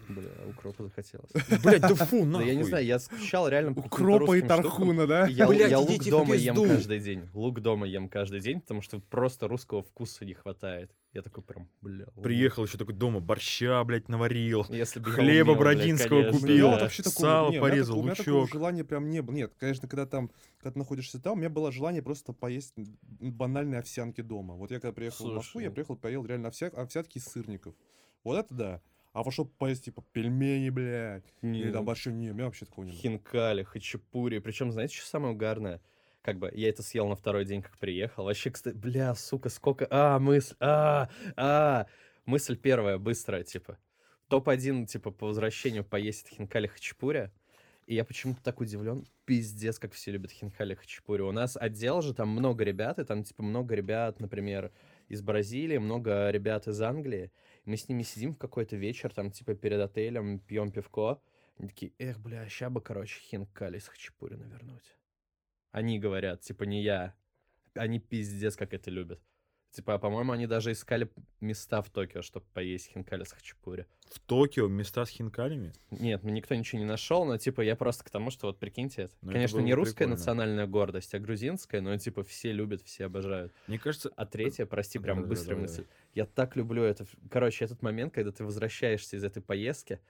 Бля, 0.09 0.29
укропа 0.49 0.85
захотелось. 0.85 1.31
Блядь, 1.63 1.83
да 1.83 1.95
фу, 1.95 2.21
Да 2.21 2.25
нахуй. 2.27 2.47
я 2.49 2.55
не 2.55 2.63
знаю, 2.65 2.85
я 2.85 2.99
скучал 2.99 3.49
реально 3.49 3.75
по 3.75 3.81
Укропа 3.81 4.35
и 4.37 4.41
тархуна, 4.43 5.07
да? 5.07 5.27
Я, 5.27 5.47
Блядь, 5.47 5.71
я 5.71 5.79
лук 5.79 6.03
дома 6.05 6.35
ем 6.35 6.55
каждый 6.57 7.01
день. 7.01 7.29
Лук 7.35 7.61
дома 7.61 7.87
ем 7.87 8.09
каждый 8.09 8.41
день, 8.41 8.61
потому 8.61 8.81
что 8.83 9.01
просто 9.01 9.49
русского 9.49 9.83
вкуса 9.83 10.25
не 10.25 10.35
хватает. 10.35 10.91
Я 11.13 11.23
такой 11.23 11.43
прям, 11.43 11.69
бля. 11.81 12.07
лук. 12.15 12.23
Приехал 12.25 12.65
еще 12.65 12.79
такой 12.79 12.95
дома, 12.95 13.21
борща, 13.21 13.83
блядь, 13.85 14.09
наварил. 14.09 14.65
Если 14.69 15.01
бы 15.01 15.11
хлеба 15.11 15.51
умел, 15.51 15.61
блядь, 15.63 15.77
бродинского 15.79 16.21
конечно, 16.23 16.41
купил. 16.41 16.57
Я 16.57 16.63
да. 16.63 16.71
вот 16.71 16.81
вообще 16.83 17.03
такого, 17.03 17.21
Сало 17.23 17.51
не, 17.51 17.61
порезал, 17.61 17.87
такого- 17.95 18.01
у 18.01 18.05
меня 18.05 18.15
такого 18.15 18.35
лучок. 18.41 18.53
желания 18.55 18.85
прям 18.85 19.11
не 19.11 19.23
было. 19.23 19.35
Нет, 19.35 19.53
конечно, 19.59 19.89
когда 19.89 20.07
там, 20.07 20.31
когда 20.59 20.73
ты 20.73 20.79
находишься 20.79 21.21
там, 21.21 21.35
у 21.35 21.37
меня 21.37 21.51
было 21.51 21.73
желание 21.73 22.03
просто 22.03 22.33
поесть 22.33 22.75
банальные 23.21 23.81
овсянки 23.81 24.21
дома. 24.21 24.55
Вот 24.55 24.71
я 24.71 24.81
когда 24.81 24.93
приехал 24.93 25.31
в 25.31 25.35
Москву, 25.35 25.61
я 25.61 25.67
Слушай. 25.69 25.75
приехал, 25.75 25.97
поел 25.97 26.25
реально 26.25 26.49
овсяк, 26.49 26.75
овсятки 26.77 27.19
из 27.19 27.25
сырников. 27.25 27.75
Вот 28.25 28.37
это 28.39 28.55
да. 28.55 28.83
А 29.13 29.23
вот 29.23 29.33
чтобы 29.33 29.51
поесть, 29.51 29.85
типа, 29.85 30.05
пельмени, 30.13 30.71
блядь, 30.71 31.25
или 31.43 31.67
Не, 31.67 31.73
там 31.73 31.85
большой, 31.85 32.13
не, 32.13 32.31
у 32.31 32.35
меня 32.35 32.45
вообще 32.45 32.67
такого 32.67 32.85
не 32.85 32.93
было. 32.93 33.01
Хинкали, 33.01 33.63
хачапури. 33.63 34.39
Причем, 34.39 34.71
знаете, 34.71 34.97
что 34.97 35.07
самое 35.07 35.35
угарное? 35.35 35.81
Как 36.23 36.39
бы 36.39 36.51
я 36.55 36.69
это 36.69 36.83
съел 36.83 37.09
на 37.09 37.17
второй 37.17 37.45
день, 37.45 37.63
как 37.63 37.79
приехал. 37.79 38.25
Вообще, 38.25 38.51
кстати, 38.51 38.77
бля, 38.77 39.15
сука, 39.15 39.49
сколько... 39.49 39.87
А, 39.91 40.19
мысль, 40.19 40.55
а, 40.61 41.09
а. 41.37 41.87
Мысль 42.27 42.57
первая, 42.57 42.99
быстрая, 42.99 43.45
типа. 43.45 43.79
Топ-1, 44.29 44.87
типа, 44.87 45.11
по 45.11 45.27
возвращению 45.27 45.85
поесть 45.85 46.29
хинкали 46.29 46.67
хачапури. 46.67 47.31
И 47.87 47.95
я 47.95 48.05
почему-то 48.05 48.43
так 48.43 48.61
удивлен. 48.61 49.07
Пиздец, 49.25 49.79
как 49.79 49.95
все 49.95 50.11
любят 50.11 50.31
хинкали 50.31 50.75
хачапури. 50.75 51.23
У 51.23 51.33
нас 51.33 51.57
отдел 51.57 52.03
же, 52.03 52.13
там 52.13 52.29
много 52.29 52.63
ребят, 52.63 52.99
и 52.99 53.05
там, 53.05 53.25
типа, 53.25 53.43
много 53.43 53.75
ребят, 53.75 54.21
например, 54.21 54.71
из 55.09 55.23
Бразилии, 55.23 55.79
много 55.79 56.29
ребят 56.31 56.69
из 56.69 56.81
Англии. 56.83 57.33
Мы 57.69 57.77
с 57.77 57.87
ними 57.87 58.03
сидим 58.03 58.33
в 58.33 58.39
какой-то 58.39 58.77
вечер, 58.77 59.13
там, 59.13 59.31
типа, 59.31 59.55
перед 59.55 59.79
отелем, 59.79 60.39
пьем 60.39 60.73
пивко. 60.73 61.21
Они 61.59 61.69
такие, 61.69 61.93
эх, 61.99 62.19
бля, 62.19 62.49
ща 62.49 62.71
бы, 62.71 62.81
короче, 62.81 63.21
хинкали 63.21 63.79
с 63.79 63.89
хачапури 63.89 64.37
навернуть. 64.37 64.97
Они 65.71 65.99
говорят, 65.99 66.41
типа, 66.41 66.65
не 66.65 66.83
я. 66.83 67.15
Они 67.75 68.01
пиздец, 68.01 68.57
как 68.57 68.73
это 68.73 68.91
любят. 68.91 69.21
Типа, 69.71 69.99
по-моему, 69.99 70.33
они 70.33 70.47
даже 70.47 70.73
искали 70.73 71.11
места 71.41 71.83
в 71.83 71.91
Токио, 71.91 72.23
чтобы 72.23 72.47
поесть 72.55 72.91
хинкали 72.93 73.25
с 73.25 73.33
хачапури. 73.33 73.87
В 74.11 74.19
Токио 74.19 74.67
места 74.67 75.05
с 75.05 75.11
хинкалями? 75.11 75.73
Нет, 75.91 76.25
ну, 76.25 76.31
никто 76.31 76.55
ничего 76.55 76.79
не 76.79 76.87
нашел, 76.87 77.27
но, 77.27 77.37
типа, 77.37 77.61
я 77.61 77.77
просто 77.77 78.03
к 78.05 78.11
тому, 78.11 78.31
что 78.31 78.47
вот 78.47 78.59
прикиньте 78.59 79.03
это. 79.03 79.15
Ну, 79.21 79.29
это 79.31 79.35
Конечно, 79.35 79.59
было 79.59 79.67
не 79.67 79.75
русская 79.75 79.95
прикольно. 80.07 80.17
национальная 80.17 80.67
гордость, 80.67 81.15
а 81.15 81.19
грузинская, 81.19 81.83
но, 81.83 81.97
типа, 81.99 82.25
все 82.25 82.51
любят, 82.53 82.81
все 82.83 83.05
обожают. 83.05 83.53
Мне 83.67 83.79
кажется, 83.79 84.11
А 84.17 84.25
третья, 84.25 84.65
прости, 84.65 84.99
прям 84.99 85.19
Да-да-да, 85.19 85.29
быстрая 85.29 85.57
давай, 85.57 85.71
мысль. 85.71 85.85
Я 86.15 86.25
так 86.25 86.57
люблю 86.57 86.83
это. 86.83 87.07
Короче, 87.31 87.67
этот 87.67 87.83
момент, 87.83 88.15
когда 88.15 88.33
ты 88.33 88.45
возвращаешься 88.45 89.17
из 89.17 89.23
этой 89.25 89.43
поездки, 89.43 90.01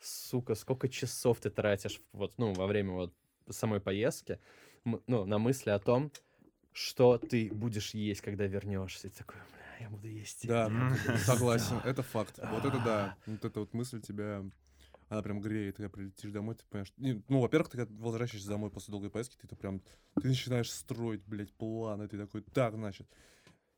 сука, 0.00 0.56
сколько 0.56 0.88
часов 0.88 1.38
ты 1.40 1.50
тратишь 1.50 2.00
вот, 2.12 2.34
ну, 2.36 2.52
во 2.52 2.66
время 2.66 2.90
вот 2.92 3.14
самой 3.48 3.80
поездки, 3.80 4.40
ну, 5.06 5.24
на 5.24 5.38
мысли 5.38 5.70
о 5.70 5.78
том, 5.78 6.10
что 6.74 7.18
ты 7.18 7.50
будешь 7.52 7.94
есть, 7.94 8.20
когда 8.20 8.46
вернешься. 8.46 9.08
Ты 9.08 9.18
такой, 9.18 9.36
бля, 9.52 9.86
я 9.86 9.90
буду 9.90 10.08
есть. 10.08 10.46
Да, 10.46 10.70
согласен, 11.24 11.76
это 11.84 12.02
факт. 12.02 12.40
Вот 12.50 12.64
это 12.64 12.78
да. 12.84 13.16
Вот 13.26 13.44
эта 13.44 13.60
вот 13.60 13.72
мысль 13.72 14.00
тебя, 14.00 14.44
она 15.08 15.22
прям 15.22 15.40
греет. 15.40 15.76
Когда 15.76 15.88
прилетишь 15.88 16.32
домой, 16.32 16.56
ты 16.56 16.64
понимаешь... 16.68 16.92
не, 16.96 17.22
Ну, 17.28 17.40
во-первых, 17.40 17.70
ты 17.70 17.78
когда 17.78 17.94
возвращаешься 18.02 18.48
домой 18.48 18.70
после 18.70 18.90
долгой 18.90 19.08
поездки, 19.08 19.46
ты, 19.46 19.54
прям... 19.54 19.82
Ты 20.20 20.26
начинаешь 20.26 20.70
строить, 20.70 21.22
блядь, 21.26 21.52
планы. 21.54 22.08
Ты 22.08 22.18
такой, 22.18 22.42
так, 22.42 22.74
значит, 22.74 23.06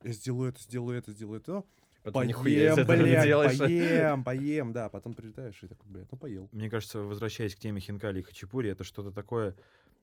я 0.03 0.13
сделаю 0.13 0.49
это, 0.49 0.63
сделаю 0.63 0.99
это, 0.99 1.13
сделаю 1.13 1.41
это. 1.41 1.65
Потом 2.03 2.23
из 2.23 2.37
Поем, 2.37 2.87
блядь, 2.87 3.25
делаешь. 3.25 3.59
поем, 3.59 4.25
поем, 4.25 4.73
да. 4.73 4.89
Потом 4.89 5.13
прилетаешь 5.13 5.63
и 5.63 5.67
такой, 5.67 5.91
блядь, 5.91 6.11
ну 6.11 6.17
поел. 6.17 6.49
Мне 6.51 6.71
кажется, 6.71 7.01
возвращаясь 7.01 7.55
к 7.55 7.59
теме 7.59 7.81
хинкали 7.81 8.21
и 8.21 8.23
хачапури, 8.23 8.71
это 8.71 8.85
что-то 8.85 9.11
такое... 9.11 9.55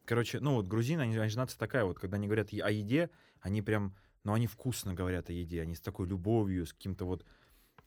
Короче, 0.06 0.40
ну 0.40 0.56
вот 0.56 0.68
грузины, 0.68 1.02
они, 1.02 1.18
они 1.18 1.30
же 1.30 1.38
нация 1.38 1.58
такая 1.58 1.86
вот, 1.86 1.98
когда 1.98 2.18
они 2.18 2.28
говорят 2.28 2.52
о 2.52 2.70
еде, 2.70 3.10
они 3.40 3.62
прям, 3.62 3.96
ну 4.24 4.34
они 4.34 4.48
вкусно 4.48 4.94
говорят 4.94 5.30
о 5.30 5.34
еде, 5.34 5.62
они 5.62 5.76
с 5.76 5.82
такой 5.82 6.08
любовью, 6.08 6.66
с 6.66 6.74
каким-то 6.74 7.06
вот 7.06 7.26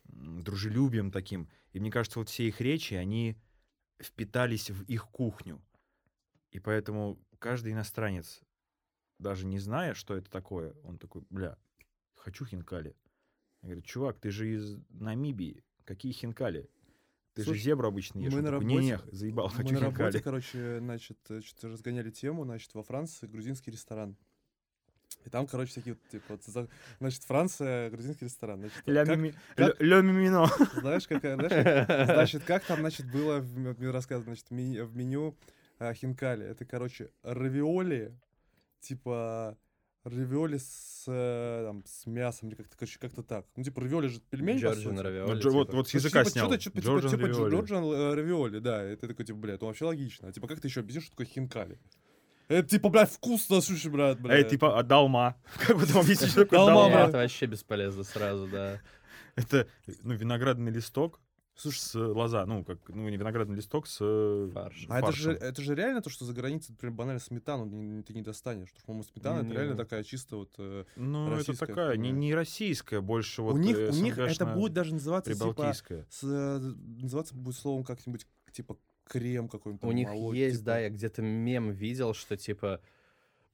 дружелюбием 0.05 1.11
таким. 1.11 1.49
И 1.73 1.79
мне 1.79 1.91
кажется, 1.91 2.19
вот 2.19 2.29
все 2.29 2.47
их 2.47 2.59
речи, 2.61 2.95
они 2.95 3.37
впитались 4.01 4.69
в 4.69 4.83
их 4.83 5.07
кухню. 5.09 5.61
И 6.51 6.59
поэтому 6.59 7.19
каждый 7.39 7.73
иностранец, 7.73 8.41
даже 9.19 9.45
не 9.45 9.59
зная, 9.59 9.93
что 9.93 10.15
это 10.15 10.29
такое, 10.31 10.73
он 10.83 10.97
такой, 10.97 11.23
бля, 11.29 11.57
хочу 12.15 12.45
хинкали. 12.45 12.95
Я 13.61 13.69
говорю, 13.69 13.81
чувак, 13.81 14.19
ты 14.19 14.31
же 14.31 14.53
из 14.53 14.77
Намибии, 14.89 15.63
какие 15.83 16.11
хинкали? 16.13 16.69
Ты 17.37 17.43
Слушай, 17.43 17.57
же 17.59 17.63
зебру 17.65 17.87
обычно 17.87 18.19
ешь. 18.19 18.33
мы 18.33 18.41
на 18.41 18.51
работе- 18.51 18.67
Не-не, 18.75 18.99
заебал, 19.11 19.47
Мы 19.49 19.51
хочу 19.53 19.73
на 19.75 19.79
работе, 19.79 20.19
короче, 20.21 20.79
значит, 20.79 21.17
э, 21.29 21.41
что-то 21.41 21.69
разгоняли 21.69 22.09
тему, 22.09 22.43
значит, 22.45 22.73
во 22.73 22.81
Франции 22.83 23.27
грузинский 23.27 23.69
ресторан. 23.71 24.17
И 25.25 25.29
там, 25.29 25.45
короче, 25.45 25.73
такие 25.75 25.93
вот, 25.95 26.09
типа, 26.09 26.25
вот, 26.55 26.69
значит, 26.99 27.23
Франция, 27.23 27.89
грузинский 27.89 28.25
ресторан. 28.25 28.59
Значит, 28.59 28.77
Ля 28.87 29.05
как- 29.05 29.17
мими- 29.17 29.35
как- 29.55 29.79
лё 29.81 30.01
мимино. 30.01 30.47
знаешь, 30.81 31.07
какая, 31.07 31.35
знаешь, 31.35 31.85
как- 31.87 32.05
значит, 32.05 32.43
как 32.43 32.63
там, 32.65 32.79
значит, 32.79 33.11
было, 33.11 33.39
в 33.39 33.57
мне 33.57 33.91
рассказывали, 33.91 34.29
значит, 34.29 34.49
ми- 34.51 34.81
в 34.81 34.95
меню 34.95 35.35
а, 35.79 35.93
хинкали. 35.93 36.43
Это, 36.45 36.65
короче, 36.65 37.11
равиоли, 37.23 38.17
типа, 38.79 39.57
равиоли 40.09 40.57
с, 40.57 41.05
э, 41.07 41.63
там, 41.65 41.83
с 41.85 42.05
мясом, 42.05 42.49
или 42.49 42.55
как-то, 42.55 42.77
короче, 42.77 42.99
как-то 42.99 43.23
так. 43.23 43.45
Ну, 43.55 43.63
типа, 43.63 43.81
равиоли 43.81 44.07
же 44.07 44.19
пельмень, 44.29 44.59
по 44.59 44.67
Джорджин 44.67 44.99
равиоли. 44.99 45.31
Ну, 45.31 45.39
Джо- 45.39 45.51
вот, 45.51 45.67
типа. 45.67 45.77
вот 45.77 45.89
с 45.89 45.93
Ну, 45.93 45.99
языка 45.99 46.23
типа, 46.23 46.31
снял. 46.31 46.45
Что-то 46.47 46.63
типа, 46.63 46.79
Джорджин 46.79 47.09
типа, 47.11 47.21
равиоли. 47.23 47.51
Джорджин 47.51 47.77
э, 47.77 48.13
равиоли, 48.13 48.59
да. 48.59 48.83
Это 48.83 49.07
такой, 49.07 49.25
типа, 49.25 49.39
блядь, 49.39 49.61
ну 49.61 49.67
вообще 49.67 49.85
логично. 49.85 50.31
Типа, 50.31 50.47
как 50.47 50.59
ты 50.59 50.67
еще 50.67 50.79
объяснишь, 50.81 51.03
что 51.03 51.11
такое 51.11 51.27
хинкали? 51.27 51.79
Это, 52.47 52.67
типа, 52.67 52.89
блядь, 52.89 53.11
вкусно, 53.11 53.59
слушай, 53.61 53.91
брат, 53.91 54.19
блядь. 54.21 54.45
Эй, 54.45 54.49
типа, 54.49 54.79
а 54.79 54.83
долма. 54.83 55.35
Как 55.67 55.77
бы 55.77 55.85
там 55.85 55.97
объяснить, 55.97 56.31
что 56.31 56.43
такое 56.45 56.59
Долма. 56.59 56.99
Это 56.99 57.17
вообще 57.17 57.45
бесполезно 57.45 58.03
сразу, 58.03 58.47
да. 58.47 58.79
Это, 59.35 59.67
ну, 60.03 60.13
виноградный 60.13 60.71
листок 60.71 61.19
Слушай, 61.57 61.79
с 61.79 61.95
лоза. 61.95 62.45
Ну, 62.45 62.63
как, 62.63 62.77
ну, 62.87 63.09
не 63.09 63.17
виноградный 63.17 63.55
листок 63.55 63.87
с 63.87 63.97
э, 63.99 64.49
Фарш. 64.53 64.85
А 64.89 64.99
это 64.99 65.11
же, 65.11 65.31
это 65.31 65.59
же 65.61 65.73
реально 65.73 66.01
то, 66.03 66.09
что 66.11 66.23
за 66.23 66.33
границей, 66.33 66.73
например, 66.73 66.93
банально 66.95 67.19
сметану 67.19 67.65
не- 67.65 68.03
ты 68.03 68.13
не 68.13 68.21
достанешь. 68.21 68.69
Потому 68.69 68.77
что, 68.77 68.85
по-моему, 68.85 69.03
сметана 69.03 69.39
это 69.39 69.47
Не. 69.47 69.53
реально 69.55 69.75
такая 69.75 70.03
чисто 70.03 70.35
вот... 70.37 70.53
э, 70.59 70.85
Ну, 70.95 71.35
это 71.35 71.57
такая, 71.57 71.97
не, 71.97 72.11
не 72.11 72.35
российская, 72.35 73.01
больше 73.01 73.41
вот 73.41 73.55
у 73.55 73.57
них, 73.57 73.75
э, 73.75 73.89
у 73.89 73.95
них 73.95 74.19
это 74.19 74.45
будет 74.45 74.73
даже 74.73 74.93
называться 74.93 75.33
типа... 75.33 75.73
с, 75.73 76.23
э, 76.23 76.59
называться 77.01 77.33
будет 77.33 77.55
словом 77.55 77.83
как-нибудь, 77.83 78.27
типа, 78.51 78.77
крем 79.05 79.49
какой-нибудь. 79.49 79.83
У 79.83 79.91
них 79.91 80.09
молочный, 80.09 80.39
есть, 80.39 80.57
типа. 80.59 80.65
да, 80.65 80.79
я 80.79 80.89
где-то 80.89 81.23
мем 81.23 81.71
видел, 81.71 82.13
что 82.13 82.37
типа, 82.37 82.81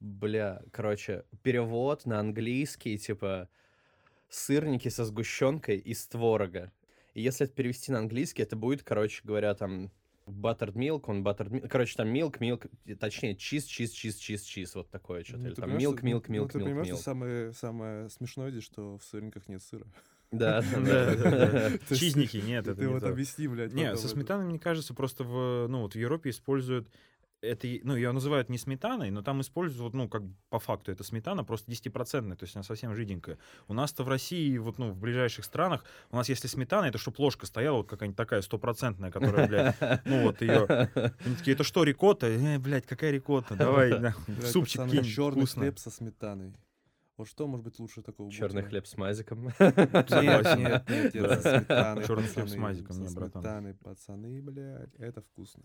бля, 0.00 0.62
короче, 0.72 1.24
перевод 1.42 2.04
на 2.04 2.20
английский, 2.20 2.98
типа, 2.98 3.48
сырники 4.28 4.88
со 4.88 5.06
сгущенкой 5.06 5.78
из 5.78 6.06
творога. 6.06 6.70
И 7.14 7.22
если 7.22 7.46
это 7.46 7.54
перевести 7.54 7.92
на 7.92 7.98
английский, 7.98 8.42
это 8.42 8.56
будет, 8.56 8.82
короче 8.82 9.22
говоря, 9.24 9.54
там 9.54 9.90
buttered 10.26 10.72
milk, 10.74 11.04
он 11.06 11.22
buttered 11.22 11.48
milk, 11.50 11.68
короче, 11.68 11.94
там 11.96 12.12
milk, 12.12 12.38
milk, 12.38 12.68
точнее, 12.98 13.34
cheese, 13.34 13.64
cheese, 13.66 13.90
cheese, 13.92 14.16
cheese, 14.18 14.42
cheese, 14.42 14.70
вот 14.74 14.90
такое 14.90 15.22
что-то. 15.22 15.38
Ну, 15.38 15.46
Или 15.46 15.54
ты 15.54 15.60
там 15.60 15.70
понимаешь, 15.70 15.88
milk, 15.88 15.96
что- 15.98 16.06
ну, 16.06 16.10
milk, 16.16 16.24
ну, 16.28 16.34
milk, 16.34 16.48
ты 16.52 16.58
milk, 16.58 16.64
понимаешь, 16.64 16.86
что 16.88 16.96
milk. 16.96 17.00
самое, 17.02 17.52
самое 17.52 18.10
смешное 18.10 18.50
здесь, 18.50 18.64
что 18.64 18.98
в 18.98 19.04
сырниках 19.04 19.48
нет 19.48 19.62
сыра. 19.62 19.86
Да, 20.32 20.62
Да, 20.72 21.14
да, 21.14 21.70
Чизники, 21.94 22.38
нет, 22.38 22.66
это 22.66 22.76
Ты 22.76 22.86
не 22.86 22.92
вот 22.92 23.04
объясни, 23.04 23.46
блядь. 23.46 23.72
Не, 23.72 23.84
потом 23.84 23.98
со 23.98 24.08
сметаной, 24.08 24.46
мне 24.46 24.58
кажется, 24.58 24.92
просто 24.94 25.22
в, 25.22 25.68
ну, 25.68 25.82
вот 25.82 25.94
в 25.94 25.98
Европе 25.98 26.30
используют 26.30 26.88
это, 27.44 27.68
ну, 27.82 27.94
ее 27.94 28.12
называют 28.12 28.48
не 28.48 28.58
сметаной, 28.58 29.10
но 29.10 29.22
там 29.22 29.40
используют, 29.40 29.94
ну, 29.94 30.08
как 30.08 30.22
по 30.50 30.58
факту 30.58 30.92
это 30.92 31.04
сметана, 31.04 31.44
просто 31.44 31.70
10%, 31.70 32.36
то 32.36 32.44
есть 32.44 32.56
она 32.56 32.62
совсем 32.62 32.94
жиденькая. 32.94 33.38
У 33.68 33.74
нас-то 33.74 34.02
в 34.02 34.08
России, 34.08 34.56
вот, 34.58 34.78
ну, 34.78 34.90
в 34.90 34.98
ближайших 34.98 35.44
странах, 35.44 35.84
у 36.10 36.16
нас 36.16 36.28
если 36.28 36.48
сметана, 36.48 36.86
это 36.86 36.98
чтоб 36.98 37.18
ложка 37.18 37.46
стояла, 37.46 37.78
вот 37.78 37.88
какая-нибудь 37.88 38.16
такая 38.16 38.42
стопроцентная, 38.42 39.10
которая, 39.10 39.48
блядь, 39.48 40.04
ну, 40.04 40.22
вот 40.22 40.40
ее... 40.40 40.64
Они 41.24 41.36
такие, 41.36 41.54
это 41.54 41.64
что, 41.64 41.84
рикотта? 41.84 42.26
Э, 42.26 42.58
блядь, 42.58 42.86
какая 42.86 43.10
рикотта? 43.10 43.54
Давай, 43.54 43.92
в 43.98 44.14
Блядь, 44.26 44.50
супчик 44.50 44.88
кинь, 44.88 45.04
черный 45.04 45.46
вкусно. 45.46 45.72
со 45.76 45.90
сметаной. 45.90 46.52
Вот 47.16 47.28
что 47.28 47.46
может 47.46 47.64
быть 47.64 47.78
лучше 47.78 48.02
такого? 48.02 48.28
Черный 48.30 48.62
бутера? 48.62 48.68
хлеб 48.70 48.86
с 48.88 48.96
мазиком. 48.96 49.44
Нет, 49.44 49.56
нет, 49.60 50.88
нет, 50.88 51.14
нет, 51.14 51.22
Да. 51.22 51.36
со 51.40 51.58
сметаной, 51.58 52.04
Чёрный 52.06 52.26
хлеб 52.28 52.48
с 52.48 52.56
мазиком, 52.56 52.96
не, 53.00 53.14
братан. 53.14 53.42
сметаной, 53.42 53.74
пацаны, 53.74 54.42
блядь, 54.42 54.94
это 54.98 55.22
вкусно. 55.22 55.62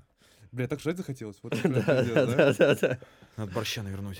Блядь, 0.51 0.69
так 0.69 0.79
жрать 0.79 0.97
захотелось. 0.97 1.39
Вот 1.41 1.53
Да. 1.63 2.99
Надо 3.37 3.51
борща 3.51 3.81
навернуть. 3.81 4.17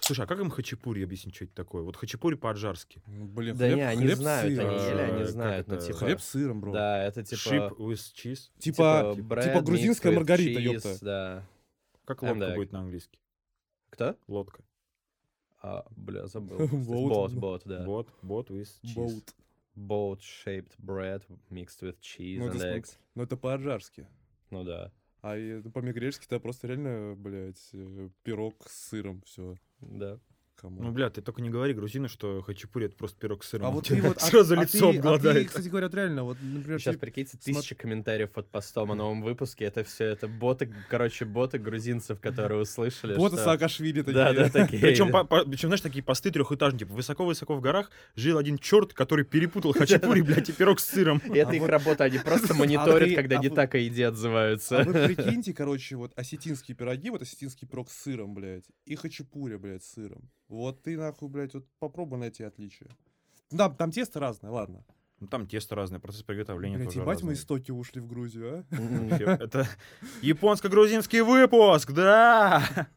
Слушай, 0.00 0.24
а 0.24 0.26
как 0.26 0.40
им 0.40 0.50
хачапури 0.50 1.04
объяснить, 1.04 1.36
что 1.36 1.44
это 1.44 1.54
такое? 1.54 1.82
Вот 1.82 1.94
хачапури 1.96 2.34
по-аджарски. 2.34 3.00
Блин, 3.06 3.56
Да 3.56 3.68
хлеб- 3.68 3.74
не, 3.76 3.82
они 3.82 4.08
знают, 4.08 4.46
они 4.46 4.56
сыром. 4.56 4.88
ели, 4.88 5.00
они 5.12 5.22
Э, 5.22 5.26
знают, 5.26 5.68
ну 5.68 5.74
это? 5.76 5.86
типа... 5.86 5.98
Хлеб 5.98 6.20
с 6.20 6.24
сыром, 6.28 6.60
бро. 6.60 6.72
Да, 6.72 7.04
это 7.04 7.22
типа... 7.22 7.38
Ship 7.40 7.76
with 7.76 8.00
cheese. 8.16 8.50
Типа, 8.58 9.14
bread 9.16 9.44
типа 9.44 9.60
грузинская 9.62 10.12
маргарита, 10.12 10.58
ёпта. 10.60 10.96
Да. 11.02 11.46
Как 12.04 12.22
лодка 12.22 12.44
egg. 12.46 12.54
будет 12.56 12.72
на 12.72 12.80
английский? 12.80 13.20
Кто? 13.90 14.16
Лодка. 14.26 14.64
А, 15.60 15.84
бля, 15.96 16.26
забыл. 16.26 16.58
Boat. 16.88 17.08
Бот, 17.08 17.32
бот, 17.34 17.62
да. 17.66 17.84
Бот, 17.84 18.08
бот 18.22 18.50
with 18.50 18.68
cheese. 18.82 18.94
Боут. 18.94 19.34
Boat-shaped 19.76 20.76
bread 20.78 21.22
mixed 21.50 21.80
with 21.82 21.96
cheese 22.00 22.38
Ну, 22.38 22.46
это 22.46 22.56
and 22.56 22.60
см- 22.60 22.76
eggs. 22.78 22.98
Ну, 23.14 23.22
это 23.22 23.36
по-аджарски. 23.36 24.06
Ну 24.50 24.64
да, 24.64 24.90
А 25.22 25.36
и, 25.36 25.62
по-мигрельски 25.62 26.26
это 26.26 26.40
просто 26.40 26.66
реально, 26.66 27.14
блядь, 27.16 27.68
э, 27.72 28.08
пирог 28.24 28.54
с 28.68 28.88
сыром, 28.88 29.22
все. 29.22 29.56
да. 29.80 30.18
Кому? 30.60 30.82
Ну, 30.82 30.90
бля, 30.92 31.08
ты 31.08 31.22
только 31.22 31.40
не 31.40 31.48
говори 31.48 31.72
грузину, 31.72 32.08
что 32.08 32.42
хачапури 32.42 32.86
это 32.86 32.94
просто 32.96 33.18
пирог 33.18 33.42
с 33.44 33.48
сыром. 33.48 33.66
а 33.68 33.70
вот 33.70 33.86
ты 33.86 34.00
вот... 34.02 34.18
а- 34.18 34.20
сразу 34.20 34.58
а 34.58 34.62
лицо 34.62 34.88
а 34.88 34.92
ты, 34.92 34.98
обгладает. 34.98 35.48
кстати 35.48 35.68
говоря, 35.68 35.86
вот 35.86 35.94
реально, 35.94 36.24
вот, 36.24 36.36
например, 36.42 36.78
Сейчас, 36.78 36.96
ты- 36.96 37.00
прикиньте, 37.00 37.38
тысяча 37.38 37.74
комментариев 37.74 38.30
под 38.30 38.50
постом 38.50 38.92
о 38.92 38.94
новом 38.94 39.22
выпуске. 39.22 39.64
Это 39.64 39.84
все, 39.84 40.04
это 40.04 40.28
боты, 40.28 40.70
короче, 40.90 41.24
боты 41.24 41.58
грузинцев, 41.58 42.20
которые 42.20 42.60
услышали, 42.60 43.16
боты 43.16 43.36
что... 43.36 43.44
Саакашвили 43.44 44.02
такие. 44.02 44.12
Да, 44.14 44.32
да, 44.34 44.50
такие. 44.50 44.82
Причем, 44.82 45.10
причем, 45.50 45.68
знаешь, 45.68 45.80
такие 45.80 46.02
посты 46.02 46.30
трехэтажные, 46.30 46.80
типа, 46.80 46.92
высоко-высоко 46.92 47.54
в 47.54 47.62
горах 47.62 47.90
жил 48.14 48.36
один 48.36 48.58
черт, 48.58 48.92
который 48.92 49.24
перепутал 49.24 49.72
хачапури, 49.72 50.20
блядь, 50.20 50.50
и 50.50 50.52
пирог 50.52 50.78
с 50.80 50.84
сыром. 50.84 51.22
И 51.24 51.38
это 51.38 51.52
А 51.52 51.54
их 51.54 51.62
вот- 51.62 51.70
работа, 51.70 52.04
они 52.04 52.18
просто 52.18 52.52
мониторят, 52.54 53.14
когда 53.14 53.38
не 53.38 53.48
так 53.48 53.74
о 53.74 53.78
еде 53.78 54.04
А 54.04 54.08
отзываются. 54.08 54.82
вы 54.82 54.92
прикиньте, 55.14 55.54
короче, 55.54 55.96
вот 55.96 56.12
осетинские 56.16 56.76
пироги, 56.76 57.08
вот 57.08 57.22
осетинский 57.22 57.66
пирог 57.66 57.90
с 57.90 58.02
сыром, 58.02 58.34
блядь, 58.34 58.64
и 58.84 58.94
хачапури, 58.94 59.56
блядь, 59.56 59.84
с 59.84 59.92
сыром. 59.94 60.28
Вот 60.50 60.82
ты, 60.82 60.98
нахуй, 60.98 61.28
блядь, 61.28 61.54
вот 61.54 61.64
попробуй 61.78 62.18
найти 62.18 62.42
отличия. 62.44 62.88
Там, 63.56 63.74
там 63.76 63.90
тесто 63.92 64.18
разное, 64.20 64.50
ладно. 64.50 64.84
Ну, 65.20 65.26
там 65.28 65.46
тесто 65.46 65.74
разное, 65.76 66.00
процесс 66.00 66.22
приготовления 66.24 66.76
Блядь, 66.76 66.88
тоже 66.88 67.00
ебать 67.00 67.22
мы 67.22 67.30
разный. 67.30 67.34
истоки 67.40 67.70
ушли 67.70 68.00
в 68.00 68.06
Грузию, 68.08 68.64
а? 68.70 68.74
М, 68.74 69.08
Это 69.12 69.66
японско-грузинский 70.22 71.20
выпуск, 71.20 71.92
да! 71.92 72.88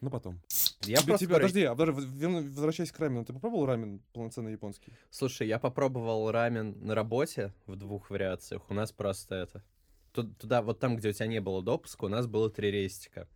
Ну, 0.00 0.10
потом. 0.10 0.40
Я 0.82 0.98
Тебе- 0.98 1.06
просто... 1.08 1.26
тебе- 1.26 1.34
подожди, 1.34 1.62
а 1.64 1.74
возвращаясь 1.74 2.92
к 2.92 2.98
рамену, 3.00 3.24
ты 3.24 3.32
попробовал 3.32 3.66
рамен 3.66 4.00
полноценный 4.12 4.52
японский? 4.52 4.92
Слушай, 5.10 5.48
я 5.48 5.58
попробовал 5.58 6.30
рамен 6.30 6.76
на 6.80 6.94
работе 6.94 7.52
в 7.66 7.74
двух 7.74 8.10
вариациях. 8.10 8.62
У 8.70 8.74
нас 8.74 8.92
просто 8.92 9.34
это... 9.34 9.64
ту- 10.12 10.28
Туда, 10.34 10.62
вот 10.62 10.78
там, 10.78 10.96
где 10.96 11.08
у 11.08 11.12
тебя 11.12 11.26
не 11.26 11.40
было 11.40 11.62
допуска, 11.62 12.04
у 12.04 12.08
нас 12.08 12.28
было 12.28 12.48
три 12.50 12.70
рестика. 12.70 13.26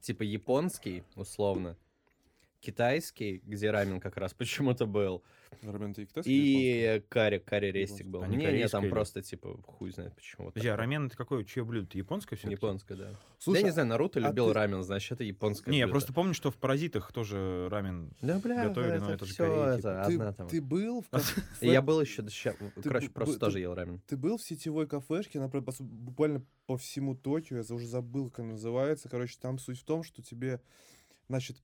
Типа 0.00 0.22
японский, 0.24 1.04
условно, 1.14 1.76
китайский, 2.66 3.40
где 3.44 3.70
рамен 3.70 4.00
как 4.00 4.16
раз 4.16 4.34
почему-то 4.38 4.86
был, 4.86 5.22
Рамен 5.62 5.94
ты 5.94 6.04
китайский 6.06 6.32
и 6.96 7.00
карри, 7.08 7.38
карри 7.38 7.70
рестик 7.70 8.06
был. 8.08 8.22
А 8.22 8.26
не 8.26 8.36
Не, 8.36 8.68
там 8.68 8.82
или? 8.84 8.90
просто, 8.90 9.22
типа, 9.22 9.56
хуй 9.64 9.90
знает 9.90 10.14
почему. 10.14 10.48
Подожди, 10.48 10.68
а 10.68 10.76
рамен 10.76 11.06
это 11.06 11.16
какое? 11.16 11.44
Чье 11.44 11.64
блюдо? 11.64 11.86
Это 11.86 11.98
японское 11.98 12.36
все 12.36 12.50
Японское, 12.50 12.94
да. 12.96 13.10
Слушай, 13.38 13.60
я 13.60 13.64
не 13.66 13.70
знаю, 13.70 13.88
Наруто 13.88 14.18
а 14.18 14.28
любил 14.28 14.48
ты- 14.48 14.52
рамен, 14.52 14.82
значит, 14.82 15.12
это 15.12 15.24
японское 15.24 15.70
Не, 15.70 15.78
я 15.78 15.86
блюдо. 15.86 15.92
просто 15.94 16.12
помню, 16.12 16.34
что 16.34 16.50
в 16.50 16.56
«Паразитах» 16.56 17.12
тоже 17.12 17.68
рамен 17.70 18.10
Да, 18.20 18.38
бля, 18.40 18.68
готовили, 18.68 18.98
но 18.98 19.04
это, 19.06 19.12
это 19.14 19.24
же 19.24 19.34
Корея, 19.34 19.66
это, 19.66 19.76
типа. 19.78 20.04
ты, 20.06 20.14
одна 20.14 20.32
там. 20.32 20.48
ты 20.48 20.60
был 20.60 21.00
в, 21.02 21.08
кафе- 21.10 21.42
Я 21.60 21.80
был 21.80 22.00
еще, 22.00 22.22
короче, 22.82 23.08
просто 23.10 23.34
ты- 23.34 23.40
тоже 23.40 23.60
ел 23.60 23.74
рамен. 23.74 24.00
ты 24.08 24.16
был 24.16 24.36
в 24.38 24.42
сетевой 24.42 24.86
кафешке, 24.86 25.38
она 25.38 25.48
буквально 25.48 26.44
по 26.66 26.76
всему 26.76 27.14
Токио, 27.14 27.56
я 27.58 27.74
уже 27.74 27.86
забыл, 27.86 28.30
как 28.30 28.44
называется. 28.44 29.08
Короче, 29.08 29.36
там 29.40 29.58
суть 29.58 29.78
в 29.80 29.84
том, 29.84 30.02
что 30.02 30.20
тебе, 30.22 30.60
значит, 31.28 31.56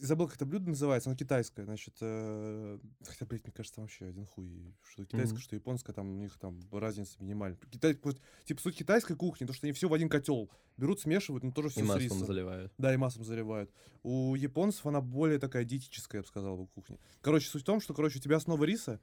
забыл, 0.00 0.26
как 0.26 0.36
это 0.36 0.46
блюдо 0.46 0.68
называется, 0.70 1.08
оно 1.10 1.16
китайское, 1.16 1.64
значит, 1.64 1.94
э, 2.00 2.78
хотя, 3.04 3.26
блядь, 3.26 3.44
мне 3.44 3.52
кажется, 3.52 3.80
вообще 3.80 4.06
один 4.06 4.26
хуй, 4.26 4.74
что 4.82 5.04
китайское, 5.04 5.34
Мгм. 5.34 5.40
что 5.42 5.54
японское, 5.56 5.92
там 5.92 6.08
у 6.10 6.14
них 6.16 6.38
там 6.38 6.60
разница 6.72 7.16
минимальная. 7.20 7.58
Китай, 7.70 7.98
типа, 8.44 8.60
суть 8.60 8.76
китайской 8.76 9.16
кухни, 9.16 9.46
то, 9.46 9.52
что 9.52 9.66
они 9.66 9.72
все 9.72 9.88
в 9.88 9.94
один 9.94 10.08
котел 10.08 10.50
берут, 10.76 11.00
смешивают, 11.00 11.44
но 11.44 11.50
тоже 11.52 11.68
И 11.68 11.70
все 11.70 11.80
с 11.84 11.88
маслом 11.88 12.02
рисом. 12.02 12.26
заливают. 12.26 12.72
Да, 12.78 12.92
и 12.92 12.96
маслом 12.96 13.24
заливают. 13.24 13.70
У 14.02 14.34
японцев 14.34 14.84
она 14.86 15.00
более 15.00 15.38
такая 15.38 15.64
диетическая, 15.64 16.20
я 16.20 16.22
бы 16.22 16.28
сказал, 16.28 16.56
бы, 16.56 16.66
кухня. 16.68 16.98
Короче, 17.20 17.48
суть 17.48 17.62
в 17.62 17.66
том, 17.66 17.80
что, 17.80 17.94
короче, 17.94 18.18
у 18.18 18.22
тебя 18.22 18.36
основа 18.36 18.64
риса, 18.64 19.00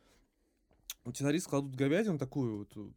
у 1.06 1.12
тебя 1.12 1.28
на 1.28 1.32
рис 1.34 1.46
кладут 1.48 1.76
говядину 1.76 2.18
такую, 2.18 2.60
вот, 2.60 2.94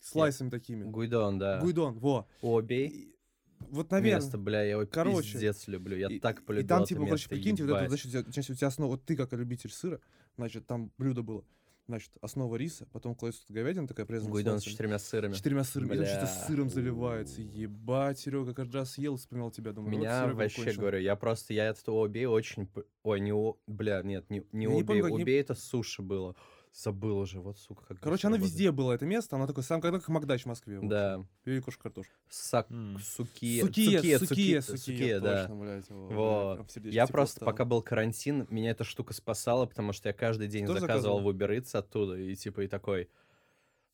слайсами 0.00 0.48
такими. 0.50 0.84
Гуйдон, 0.84 1.38
да. 1.38 1.60
Гуйдон, 1.60 1.98
во. 1.98 2.26
Обей. 2.40 3.14
И 3.60 3.64
Вот, 3.70 3.90
наверное. 3.90 4.16
Место, 4.20 4.38
бля, 4.38 4.62
я 4.62 4.70
его 4.72 4.86
Короче, 4.86 5.32
пиздец 5.32 5.66
люблю. 5.68 5.96
Я 5.96 6.08
И- 6.08 6.18
так 6.20 6.40
и- 6.40 6.42
полюбил 6.42 6.64
И 6.64 6.68
там, 6.68 6.84
типа, 6.84 7.04
короче, 7.04 7.28
прикиньте, 7.28 7.64
вот 7.64 7.70
это, 7.70 7.78
ебать. 7.80 7.88
значит, 7.90 8.06
у 8.06 8.10
тебя- 8.10 8.22
значит, 8.32 8.50
у 8.50 8.54
тебя 8.54 8.66
основа, 8.68 8.90
вот 8.92 9.04
ты 9.04 9.16
как 9.16 9.32
любитель 9.32 9.70
сыра, 9.70 10.00
значит, 10.36 10.66
там 10.66 10.92
блюдо 10.98 11.22
было, 11.22 11.44
значит, 11.86 12.12
основа 12.20 12.56
риса, 12.56 12.86
потом 12.92 13.14
кладется 13.14 13.42
говядина 13.52 13.86
такая, 13.88 14.06
порезанная 14.06 14.32
Гуйдон 14.32 14.60
с 14.60 14.62
четырьмя 14.62 14.98
сырами. 14.98 15.32
Четырьмя 15.34 15.64
сырами. 15.64 15.94
И 15.94 15.96
там 15.96 16.06
что-то 16.06 16.20
Бля. 16.26 16.46
сыром 16.46 16.70
заливается. 16.70 17.40
Ебать, 17.42 18.18
Серега, 18.20 18.54
каждый 18.54 18.76
раз 18.76 18.92
съел, 18.92 19.16
вспоминал 19.16 19.50
тебя. 19.50 19.72
Думаю, 19.72 19.90
вот 19.92 19.98
Меня 19.98 20.22
Серега 20.24 20.36
вообще, 20.36 20.56
конченый. 20.62 20.80
говорю, 20.80 20.98
я 21.00 21.16
просто, 21.16 21.54
я 21.54 21.66
этот 21.66 21.88
обей 21.88 22.26
очень... 22.26 22.66
п- 22.66 22.84
Ой, 23.02 23.20
не 23.20 23.32
о... 23.32 23.56
Бля, 23.66 24.02
нет, 24.02 24.28
не, 24.30 24.44
не 24.52 24.66
не 24.66 24.66
обей. 24.66 24.84
помню, 24.84 25.02
как 25.02 25.12
не- 25.12 25.32
это 25.32 25.54
суши 25.54 26.02
было. 26.02 26.36
Забыл 26.80 27.18
уже, 27.18 27.40
вот, 27.40 27.58
сука, 27.58 27.84
как... 27.86 27.98
Короче, 27.98 28.28
она 28.28 28.36
было. 28.36 28.44
везде 28.44 28.70
была, 28.70 28.94
это 28.94 29.04
место, 29.04 29.34
она 29.34 29.48
такой, 29.48 29.64
сам 29.64 29.80
когда 29.80 29.98
как 29.98 30.08
Макдач 30.10 30.44
в 30.44 30.46
Москве. 30.46 30.76
в 30.76 30.78
общем. 30.78 30.88
Да. 30.88 31.24
И 31.44 31.58
кошка 31.58 31.82
картошка. 31.84 32.14
Сак... 32.28 32.70
М. 32.70 32.98
Суки... 33.00 33.60
Сукие, 33.60 33.60
Сукие, 33.62 34.18
сукие, 34.18 34.18
суки- 34.20 34.60
сукие, 34.60 34.62
сукие, 34.62 35.20
да. 35.20 35.40
точно, 35.40 35.56
блядь, 35.56 35.88
во, 35.90 36.54
Вот. 36.56 36.70
сердечко 36.70 36.94
Я 36.94 37.06
просто, 37.08 37.36
стало. 37.38 37.50
пока 37.50 37.64
был 37.64 37.82
карантин, 37.82 38.46
меня 38.48 38.70
эта 38.70 38.84
штука 38.84 39.12
спасала, 39.12 39.66
потому 39.66 39.92
что 39.92 40.08
я 40.08 40.12
каждый 40.12 40.46
день 40.46 40.66
Тоже 40.66 40.78
заказывал 40.80 41.18
заказывал? 41.18 41.32
в 41.32 41.36
Uber 41.36 41.58
Eats 41.58 41.76
оттуда, 41.76 42.14
и 42.16 42.36
типа 42.36 42.60
и 42.60 42.68
такой, 42.68 43.10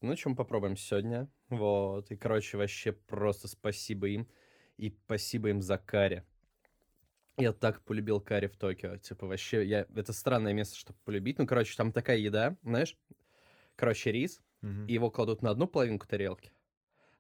ну, 0.03 0.15
чем 0.15 0.37
попробуем 0.37 0.77
сегодня, 0.77 1.31
вот, 1.49 2.11
и, 2.11 2.17
короче, 2.17 2.59
вообще 2.59 2.93
просто 2.93 3.49
спасибо 3.49 4.09
им, 4.09 4.29
и 4.77 4.91
спасибо 5.07 5.49
им 5.49 5.63
за 5.63 5.79
карри. 5.79 6.23
Я 7.37 7.53
так 7.53 7.81
полюбил 7.83 8.21
карри 8.21 8.47
в 8.47 8.57
Токио, 8.57 8.97
типа, 8.97 9.27
вообще, 9.27 9.65
я... 9.67 9.87
это 9.95 10.13
странное 10.13 10.53
место, 10.53 10.77
чтобы 10.77 10.99
полюбить, 11.05 11.39
ну, 11.39 11.47
короче, 11.47 11.77
там 11.77 11.93
такая 11.93 12.19
еда, 12.19 12.57
знаешь, 12.63 12.97
короче, 13.77 14.13
рис, 14.13 14.41
Мгм. 14.63 14.87
и 14.87 14.93
его 14.93 15.11
кладут 15.11 15.43
на 15.43 15.51
одну 15.51 15.67
половинку 15.67 16.07
тарелки, 16.07 16.53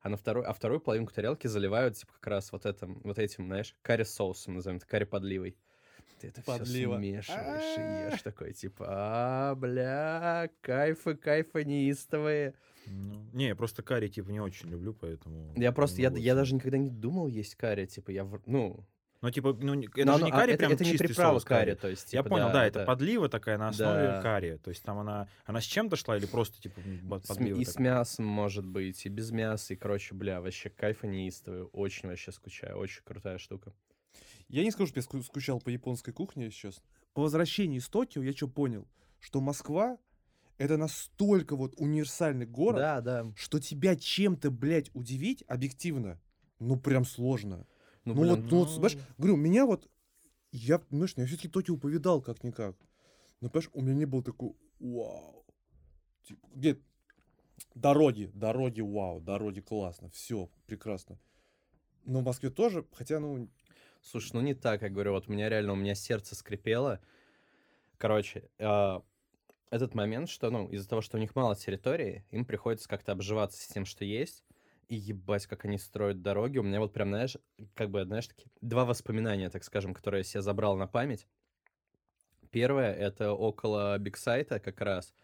а 0.00 0.08
на 0.08 0.16
вторую, 0.16 0.48
а 0.48 0.52
вторую 0.52 0.80
половинку 0.80 1.12
тарелки 1.12 1.46
заливают, 1.48 1.96
типа, 1.96 2.12
как 2.14 2.26
раз 2.28 2.52
вот, 2.52 2.64
этим, 2.64 3.00
вот 3.02 3.18
этим, 3.18 3.46
знаешь, 3.46 3.76
карри-соусом, 3.82 4.54
назовем 4.54 4.76
это, 4.76 4.86
карри-подливой. 4.86 5.56
Ты 6.20 6.28
это 6.28 6.42
все 6.42 6.58
Подлива. 6.58 6.96
смешиваешь 6.96 7.28
и 7.28 7.32
А-а-а. 7.32 8.10
ешь 8.12 8.22
такой, 8.22 8.52
типа, 8.52 8.86
а, 8.88 9.54
бля, 9.56 10.48
кайфы, 10.60 11.16
кайфы 11.16 11.64
неистовые. 11.64 12.54
Ну, 12.86 13.26
не, 13.32 13.48
я 13.48 13.56
просто 13.56 13.82
карри, 13.82 14.08
типа, 14.08 14.30
не 14.30 14.40
очень 14.40 14.68
люблю, 14.70 14.94
поэтому... 14.94 15.52
Я 15.56 15.72
просто, 15.72 16.00
я, 16.00 16.10
я 16.10 16.34
даже 16.34 16.54
никогда 16.54 16.78
не 16.78 16.90
думал 16.90 17.26
есть 17.26 17.56
карри, 17.56 17.86
типа, 17.86 18.10
я, 18.10 18.30
ну... 18.46 18.86
Ну, 19.24 19.30
типа, 19.30 19.56
ну, 19.58 19.72
не- 19.72 19.86
это 19.86 20.04
но 20.04 20.18
же 20.18 20.24
не 20.24 20.30
а, 20.30 20.34
карри, 20.34 20.52
это, 20.52 20.58
прям 20.58 20.72
это 20.72 20.84
не 20.84 20.90
чистый 20.90 21.06
приправа 21.08 21.32
соус 21.38 21.44
карри, 21.44 21.74
то 21.74 21.88
есть, 21.88 22.12
Я 22.12 22.20
типа, 22.20 22.28
понял, 22.28 22.52
да, 22.52 22.66
это 22.66 22.80
да. 22.80 22.84
подлива 22.84 23.30
такая 23.30 23.56
на 23.56 23.68
основе 23.68 24.06
Да. 24.08 24.20
карри. 24.20 24.60
То 24.62 24.68
есть 24.68 24.82
там 24.82 24.98
она, 24.98 25.28
она 25.46 25.62
с 25.62 25.64
чем-то 25.64 25.96
шла 25.96 26.18
или 26.18 26.26
просто, 26.26 26.60
типа, 26.60 26.78
м, 26.80 27.08
под- 27.08 27.24
С- 27.24 27.28
подлива 27.28 27.58
и 27.58 27.64
с 27.64 27.78
мясом, 27.78 28.26
может 28.26 28.66
быть, 28.66 29.06
и 29.06 29.08
без 29.08 29.30
мяса, 29.30 29.72
и, 29.72 29.76
короче, 29.78 30.14
бля, 30.14 30.42
вообще 30.42 30.68
кайфа 30.68 31.06
неистовые, 31.06 31.64
очень 31.64 32.06
вообще 32.10 32.32
скучаю, 32.32 32.76
очень 32.76 33.00
крутая 33.02 33.38
штука. 33.38 33.72
Я 34.48 34.62
не 34.62 34.70
скажу, 34.70 34.88
что 34.88 34.98
я 34.98 35.02
ску- 35.02 35.22
скучал 35.22 35.58
по 35.58 35.70
японской 35.70 36.12
кухне, 36.12 36.44
если 36.44 36.58
честно. 36.58 36.82
По 37.14 37.22
возвращении 37.22 37.78
из 37.78 37.88
Токио 37.88 38.22
я 38.22 38.32
что 38.34 38.46
понял? 38.46 38.86
Что 39.20 39.40
Москва— 39.40 39.96
это 40.58 40.76
настолько 40.76 41.56
вот 41.56 41.72
универсальный 41.78 42.44
город, 42.44 42.76
Да, 42.78 43.00
да. 43.00 43.26
что 43.36 43.58
тебя 43.58 43.96
чем-то, 43.96 44.50
блядь, 44.50 44.90
удивить 44.92 45.42
объективно, 45.48 46.20
ну, 46.58 46.76
прям 46.78 47.06
сложно. 47.06 47.66
Ну, 48.04 48.14
Ну, 48.14 48.20
блин, 48.22 48.34
вот, 48.34 48.50
ну, 48.50 48.58
вот, 48.58 48.68
ну- 48.68 48.74
знаешь, 48.74 48.98
говорю, 49.18 49.36
меня 49.36 49.66
вот, 49.66 49.88
я, 50.52 50.78
понимаешь, 50.78 51.14
я 51.16 51.26
все-таки 51.26 51.48
Токио 51.48 51.76
повидал 51.76 52.20
как-никак. 52.22 52.76
Но, 53.40 53.48
понимаешь, 53.48 53.70
у 53.72 53.82
меня 53.82 53.94
не 53.94 54.04
был 54.04 54.22
такой, 54.22 54.54
вау. 54.78 55.44
Типа, 56.22 56.46
где 56.54 56.78
дороги, 57.74 58.30
дороги, 58.34 58.80
вау, 58.80 59.20
дороги 59.20 59.60
классно, 59.60 60.08
все 60.10 60.50
прекрасно. 60.66 61.18
Но 62.04 62.20
в 62.20 62.24
Москве 62.24 62.50
тоже, 62.50 62.86
хотя, 62.92 63.20
ну, 63.20 63.48
Слушай, 64.04 64.32
ну 64.34 64.40
не 64.42 64.52
так, 64.52 64.82
я 64.82 64.90
говорю, 64.90 65.12
вот 65.12 65.28
у 65.28 65.32
меня 65.32 65.48
реально, 65.48 65.72
у 65.72 65.76
меня 65.76 65.94
сердце 65.94 66.34
скрипело. 66.34 67.00
Короче, 67.96 68.50
а, 68.58 69.02
этот 69.70 69.94
момент, 69.94 70.28
что, 70.28 70.50
ну, 70.50 70.68
из-за 70.68 70.86
того, 70.86 71.00
что 71.00 71.16
у 71.16 71.20
них 71.20 71.34
мало 71.34 71.56
территории, 71.56 72.22
им 72.30 72.44
приходится 72.44 72.86
как-то 72.86 73.12
обживаться 73.12 73.62
с 73.62 73.66
тем, 73.66 73.86
что 73.86 74.04
есть. 74.04 74.44
И 74.88 74.96
ебать, 74.96 75.46
как 75.46 75.64
они 75.64 75.78
строят 75.78 76.22
дороги. 76.22 76.58
У 76.58 76.62
меня 76.62 76.80
вот 76.80 76.92
прям, 76.92 77.08
знаешь, 77.08 77.36
как 77.74 77.90
бы, 77.90 78.04
знаешь, 78.04 78.26
такие 78.28 78.50
два 78.60 78.84
воспоминания, 78.84 79.50
так 79.50 79.64
скажем, 79.64 79.94
которые 79.94 80.20
я 80.20 80.24
себе 80.24 80.42
забрал 80.42 80.76
на 80.76 80.86
память. 80.86 81.26
Первое, 82.50 82.92
это 82.92 83.32
около 83.32 83.98
Бигсайта 83.98 84.60
как 84.60 84.80
раз. 84.80 85.14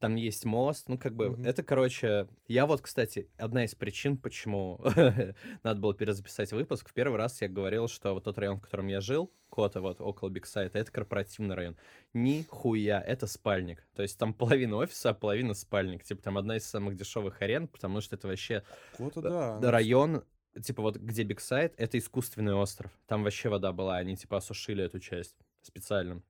Там 0.00 0.16
есть 0.16 0.44
мост, 0.46 0.88
ну, 0.88 0.98
как 0.98 1.14
бы, 1.14 1.26
Мгм. 1.26 1.44
это, 1.44 1.62
короче, 1.62 2.28
я 2.48 2.66
вот, 2.66 2.80
кстати, 2.82 3.30
одна 3.38 3.64
из 3.64 3.74
причин, 3.74 4.18
почему 4.18 4.80
надо 5.64 5.80
было 5.80 5.94
перезаписать 5.94 6.52
выпуск. 6.52 6.88
В 6.90 6.94
первый 6.94 7.18
раз 7.18 7.42
я 7.42 7.48
говорил, 7.48 7.88
что 7.88 8.14
вот 8.14 8.24
тот 8.24 8.38
район, 8.38 8.58
в 8.58 8.62
котором 8.62 8.88
я 8.88 9.00
жил, 9.00 9.32
Кота, 9.50 9.80
вот, 9.80 10.00
около 10.00 10.30
Бигсайта, 10.30 10.78
это 10.78 10.90
корпоративный 10.90 11.54
район. 11.54 11.76
Нихуя, 12.14 13.00
это 13.00 13.26
спальник. 13.26 13.86
То 13.94 14.02
есть 14.02 14.18
там 14.18 14.32
половина 14.32 14.76
офиса, 14.76 15.10
а 15.10 15.14
половина 15.14 15.54
спальник. 15.54 16.04
Типа 16.04 16.22
там 16.22 16.38
одна 16.38 16.56
из 16.56 16.64
самых 16.64 16.96
дешевых 16.96 17.42
арен, 17.42 17.68
потому 17.68 18.00
что 18.00 18.16
это 18.16 18.28
вообще 18.28 18.62
кого-то 18.96 19.20
да, 19.20 19.28
да. 19.28 19.58
да, 19.58 19.70
район, 19.70 20.24
типа 20.62 20.82
вот 20.82 20.96
где 20.96 21.24
Big 21.24 21.41
Sight, 21.41 21.74
это 21.76 21.98
искусственный 21.98 22.54
остров. 22.54 22.90
Там 23.06 23.24
вообще 23.24 23.48
вода 23.48 23.72
была, 23.72 23.96
они 23.96 24.16
типа 24.16 24.38
осушили 24.38 24.84
эту 24.84 25.00
часть 25.00 25.36
специально. 25.62 26.22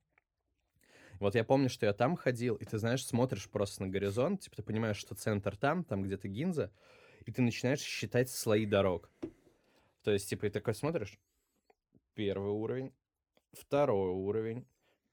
Вот 1.21 1.35
я 1.35 1.45
помню, 1.45 1.69
что 1.69 1.85
я 1.85 1.93
там 1.93 2.17
ходил, 2.17 2.55
и 2.55 2.65
ты 2.65 2.79
знаешь, 2.79 3.05
смотришь 3.05 3.49
просто 3.51 3.83
на 3.83 3.89
горизонт, 3.91 4.41
типа 4.41 4.57
ты 4.57 4.63
понимаешь, 4.63 4.97
что 4.97 5.15
центр 5.15 5.55
там, 5.55 5.85
там 5.85 6.03
где-то 6.03 6.29
Гинза, 6.29 6.73
и 7.27 7.31
ты 7.31 7.43
начинаешь 7.43 7.81
считать 7.81 8.31
слои 8.31 8.65
дорог. 8.65 9.11
То 10.03 10.13
есть, 10.13 10.31
типа, 10.31 10.47
и 10.47 10.51
такой 10.51 10.75
смотришь, 10.75 11.19
первый 12.15 12.53
уровень, 12.53 12.93
второй 13.53 14.11
уровень, 14.11 14.67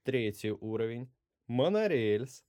третий 0.04 0.52
уровень, 0.52 1.12
монорельс, 1.48 2.46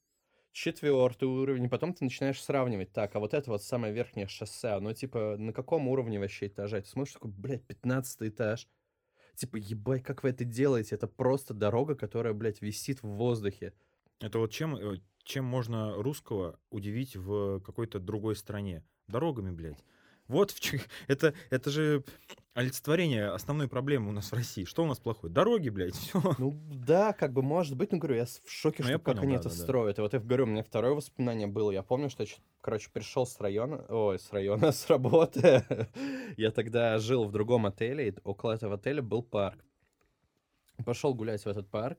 четвертый 0.53 1.29
уровень, 1.29 1.69
потом 1.69 1.95
ты 1.95 2.05
начинаешь 2.05 2.43
сравнивать, 2.43 2.93
так, 2.93 3.15
а 3.15 3.21
вот 3.21 3.35
это 3.35 3.51
вот 3.51 3.63
самое 3.63 3.93
верхнее 3.93 4.27
шоссе, 4.27 4.71
оно 4.71 4.93
типа 4.93 5.37
на 5.39 5.53
каком 5.53 5.89
уровне 5.89 6.19
вообще 6.19 6.47
этажа? 6.47 6.81
Ты 6.81 6.89
смотришь, 6.89 7.15
такой, 7.15 7.31
блядь, 7.31 7.67
15 7.67 8.23
этаж. 8.23 8.69
Типа, 9.37 9.57
ебать, 9.57 10.03
как 10.03 10.25
вы 10.25 10.31
это 10.31 10.45
делаете? 10.45 10.97
Это 10.97 11.07
просто 11.07 11.55
дорога, 11.55 11.95
которая, 11.95 12.35
блядь, 12.35 12.61
висит 12.61 13.03
в 13.05 13.09
воздухе. 13.09 13.73
Это 14.19 14.41
вот 14.41 14.51
чем, 14.51 14.75
э, 14.75 15.01
чем 15.23 15.45
можно 15.45 15.95
русского 15.95 16.59
удивить 16.71 17.15
в 17.15 17.61
какой-то 17.61 18.01
другой 18.01 18.35
стране? 18.35 18.85
Дорогами, 19.07 19.53
блядь. 19.53 19.85
Вот 20.29 20.51
в 20.53 20.61
это, 21.09 21.35
это 21.51 21.71
же 21.71 22.05
олицетворение 22.55 23.29
основной 23.29 23.69
проблемы 23.69 24.09
у 24.09 24.13
нас 24.13 24.31
в 24.31 24.35
России. 24.35 24.65
Что 24.65 24.83
у 24.83 24.87
нас 24.87 24.99
плохое? 24.99 25.33
Дороги, 25.33 25.69
блядь, 25.69 25.95
все. 25.97 26.21
Ну 26.39 26.61
да, 26.71 27.13
как 27.13 27.33
бы 27.33 27.43
может 27.43 27.77
быть, 27.77 27.93
но 27.93 27.99
говорю, 27.99 28.17
я 28.17 28.27
в 28.27 28.51
шоке, 28.51 28.83
Ну, 28.83 28.89
что 28.89 28.99
как 28.99 29.05
понял, 29.05 29.23
они 29.23 29.33
да, 29.35 29.41
это 29.41 29.49
да, 29.49 29.55
да. 29.55 29.63
строят. 29.63 29.99
И 29.99 30.03
вот 30.03 30.13
я 30.13 30.21
говорю, 30.21 30.45
у 30.45 30.49
меня 30.49 30.63
второе 30.63 30.93
воспоминание 30.93 31.47
было. 31.47 31.71
Я 31.71 31.83
помню, 31.83 32.11
что 32.11 32.25
я, 32.25 32.29
короче, 32.61 32.91
пришел 32.93 33.27
с 33.27 33.41
района, 33.41 33.85
ой, 33.89 34.19
с 34.19 34.33
района, 34.33 34.73
с 34.73 34.89
работы. 34.89 35.65
Я 36.37 36.51
тогда 36.51 36.99
жил 36.99 37.25
в 37.25 37.33
другом 37.33 37.67
отеле, 37.67 38.09
и 38.09 38.15
около 38.25 38.53
этого 38.53 38.75
отеля 38.75 39.03
был 39.03 39.23
парк. 39.23 39.65
Пошел 40.85 41.15
гулять 41.15 41.45
в 41.45 41.49
этот 41.49 41.69
парк. 41.69 41.99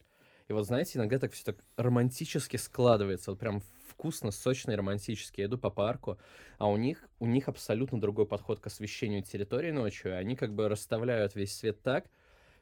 И 0.49 0.53
вот, 0.53 0.65
знаете, 0.65 0.97
иногда 0.97 1.19
так 1.19 1.31
все 1.31 1.45
так 1.45 1.57
романтически 1.77 2.57
складывается. 2.57 3.31
Вот 3.31 3.39
прям 3.39 3.61
вкусно, 3.99 4.31
сочно 4.31 4.71
и 4.71 4.75
романтически. 4.75 5.41
Я 5.41 5.47
иду 5.47 5.57
по 5.57 5.69
парку, 5.69 6.17
а 6.57 6.69
у 6.69 6.77
них, 6.77 7.03
у 7.19 7.25
них 7.25 7.49
абсолютно 7.49 7.99
другой 7.99 8.25
подход 8.25 8.61
к 8.61 8.67
освещению 8.67 9.23
территории 9.23 9.71
ночью. 9.71 10.17
Они 10.17 10.37
как 10.37 10.55
бы 10.55 10.69
расставляют 10.69 11.35
весь 11.35 11.53
свет 11.53 11.81
так, 11.81 12.09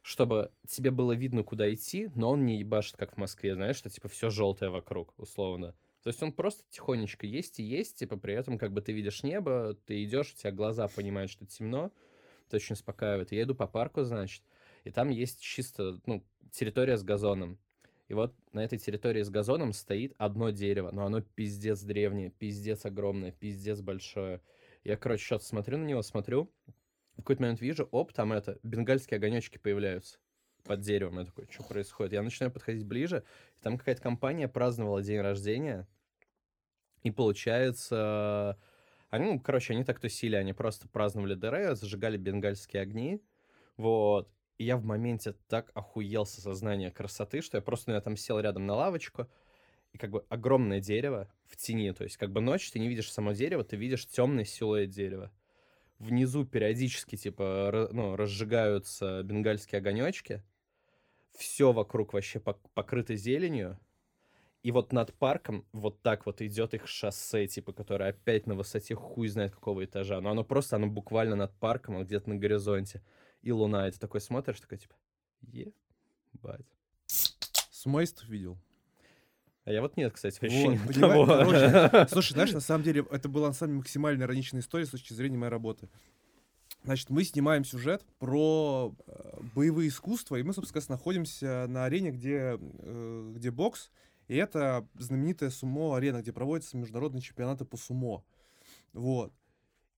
чтобы 0.01 0.51
тебе 0.67 0.89
было 0.89 1.11
видно, 1.11 1.43
куда 1.43 1.71
идти, 1.71 2.09
но 2.15 2.31
он 2.31 2.45
не 2.45 2.57
ебашит, 2.57 2.97
как 2.97 3.13
в 3.13 3.17
Москве, 3.17 3.53
знаешь, 3.53 3.75
что 3.75 3.89
типа 3.89 4.07
все 4.07 4.31
желтое 4.31 4.71
вокруг, 4.71 5.13
условно. 5.17 5.75
То 6.01 6.09
есть 6.09 6.23
он 6.23 6.31
просто 6.31 6.63
тихонечко 6.71 7.27
есть 7.27 7.59
и 7.59 7.63
есть, 7.63 7.99
типа 7.99 8.17
при 8.17 8.33
этом 8.33 8.57
как 8.57 8.73
бы 8.73 8.81
ты 8.81 8.91
видишь 8.91 9.21
небо, 9.21 9.77
ты 9.85 10.03
идешь, 10.03 10.33
у 10.33 10.37
тебя 10.37 10.51
глаза 10.51 10.87
понимают, 10.87 11.29
что 11.29 11.45
темно, 11.45 11.91
это 12.47 12.55
очень 12.55 12.73
успокаивает. 12.73 13.31
Я 13.31 13.43
иду 13.43 13.53
по 13.53 13.67
парку, 13.67 14.03
значит, 14.03 14.41
и 14.85 14.89
там 14.89 15.09
есть 15.09 15.39
чисто, 15.39 15.99
ну, 16.07 16.25
территория 16.51 16.97
с 16.97 17.03
газоном. 17.03 17.59
И 18.07 18.13
вот 18.13 18.33
на 18.53 18.63
этой 18.63 18.77
территории 18.77 19.21
с 19.21 19.29
газоном 19.29 19.73
стоит 19.73 20.13
одно 20.17 20.49
дерево, 20.51 20.91
но 20.91 21.05
оно 21.05 21.21
пиздец 21.21 21.81
древнее, 21.81 22.29
пиздец 22.29 22.85
огромное, 22.85 23.31
пиздец 23.31 23.81
большое. 23.81 24.41
Я, 24.83 24.95
короче, 24.95 25.25
что-то 25.25 25.45
смотрю 25.45 25.77
на 25.77 25.85
него, 25.85 26.01
смотрю, 26.01 26.49
в 27.13 27.17
какой-то 27.17 27.41
момент 27.41 27.59
вижу, 27.61 27.87
оп, 27.91 28.13
там 28.13 28.31
это, 28.31 28.59
бенгальские 28.63 29.17
огонечки 29.17 29.57
появляются. 29.57 30.19
под 30.67 30.81
деревом. 30.81 31.19
Я 31.19 31.25
такой, 31.25 31.47
что 31.49 31.63
происходит? 31.63 32.13
Я 32.13 32.21
начинаю 32.21 32.51
подходить 32.51 32.85
ближе, 32.85 33.23
и 33.57 33.63
там 33.63 33.77
какая-то 33.77 34.01
компания 34.01 34.47
праздновала 34.47 35.01
день 35.01 35.21
рождения, 35.21 35.87
и 37.03 37.11
получается... 37.11 38.57
Они, 39.09 39.25
ну, 39.25 39.39
короче, 39.39 39.73
они 39.73 39.85
так 39.85 40.01
тусили, 40.01 40.35
они 40.35 40.51
просто 40.51 40.89
праздновали 40.89 41.33
ДР, 41.33 41.75
зажигали 41.75 42.17
бенгальские 42.17 42.81
огни, 42.81 43.23
вот. 43.77 44.29
И 44.57 44.65
я 44.65 44.77
в 44.77 44.83
моменте 44.83 45.33
так 45.47 45.71
охуел 45.75 46.25
со 46.25 46.41
сознания 46.41 46.91
красоты, 46.91 47.41
что 47.41 47.57
я 47.57 47.61
просто, 47.61 47.91
ну, 47.91 47.95
я 47.95 48.01
там 48.01 48.17
сел 48.17 48.39
рядом 48.39 48.65
на 48.65 48.75
лавочку, 48.75 49.27
и 49.93 49.97
как 49.97 50.09
бы 50.09 50.25
огромное 50.29 50.79
дерево 50.79 51.31
в 51.45 51.55
тени, 51.57 51.91
то 51.91 52.03
есть 52.03 52.17
как 52.17 52.31
бы 52.31 52.41
ночь, 52.41 52.71
ты 52.71 52.79
не 52.79 52.87
видишь 52.87 53.11
само 53.11 53.33
дерево, 53.33 53.63
ты 53.63 53.75
видишь 53.75 54.07
темный 54.07 54.45
силуэт 54.45 54.89
дерева. 54.89 55.31
Внизу 55.99 56.45
периодически, 56.45 57.15
типа, 57.15 57.89
ну, 57.91 58.15
разжигаются 58.15 59.23
бенгальские 59.23 59.79
огонечки, 59.79 60.43
все 61.37 61.71
вокруг 61.71 62.13
вообще 62.13 62.39
пок- 62.39 62.69
покрыто 62.73 63.15
зеленью, 63.15 63.79
и 64.63 64.71
вот 64.71 64.91
над 64.91 65.13
парком 65.13 65.65
вот 65.71 66.01
так 66.01 66.25
вот 66.25 66.41
идет 66.41 66.73
их 66.73 66.87
шоссе, 66.87 67.47
типа, 67.47 67.73
которое 67.73 68.09
опять 68.09 68.47
на 68.47 68.55
высоте 68.55 68.95
хуй 68.95 69.27
знает 69.27 69.53
какого 69.53 69.85
этажа. 69.85 70.19
Но 70.19 70.31
оно 70.31 70.43
просто, 70.43 70.75
оно 70.75 70.87
буквально 70.87 71.35
над 71.35 71.53
парком, 71.57 71.95
оно 71.95 72.03
где-то 72.05 72.29
на 72.29 72.35
горизонте. 72.35 73.01
И 73.41 73.51
луна, 73.51 73.87
и 73.87 73.91
ты 73.91 73.99
такой 73.99 74.21
смотришь, 74.21 74.59
такой, 74.59 74.77
типа, 74.77 74.95
ебать. 75.41 76.65
Сумоистов 77.71 78.27
видел. 78.27 78.57
А 79.65 79.71
я 79.71 79.81
вот 79.81 79.97
нет, 79.97 80.13
кстати, 80.13 80.39
вообще 80.41 80.69
Вот, 80.69 80.95
того. 80.95 81.25
короче, 81.25 82.07
Слушай, 82.09 82.33
знаешь, 82.33 82.53
на 82.53 82.61
самом 82.61 82.83
деле, 82.83 83.05
это 83.11 83.27
была 83.27 83.47
на 83.47 83.53
самом 83.53 83.71
деле 83.71 83.79
максимально 83.79 84.23
ироничная 84.23 84.61
история 84.61 84.85
с 84.85 84.91
точки 84.91 85.13
зрения 85.13 85.37
моей 85.37 85.51
работы. 85.51 85.89
Значит, 86.83 87.09
мы 87.09 87.25
снимаем 87.25 87.65
сюжет 87.65 88.05
про 88.17 88.95
э, 89.07 89.39
боевые 89.53 89.89
искусства, 89.89 90.37
и 90.37 90.43
мы, 90.43 90.53
собственно, 90.53 90.83
находимся 90.87 91.65
на 91.67 91.83
арене, 91.83 92.11
где, 92.11 92.57
э, 92.57 93.31
где 93.35 93.51
бокс, 93.51 93.91
и 94.29 94.37
это 94.37 94.87
знаменитая 94.95 95.49
сумо-арена, 95.49 96.21
где 96.21 96.31
проводятся 96.31 96.77
международные 96.77 97.21
чемпионаты 97.21 97.65
по 97.65 97.75
сумо. 97.75 98.23
Вот. 98.93 99.33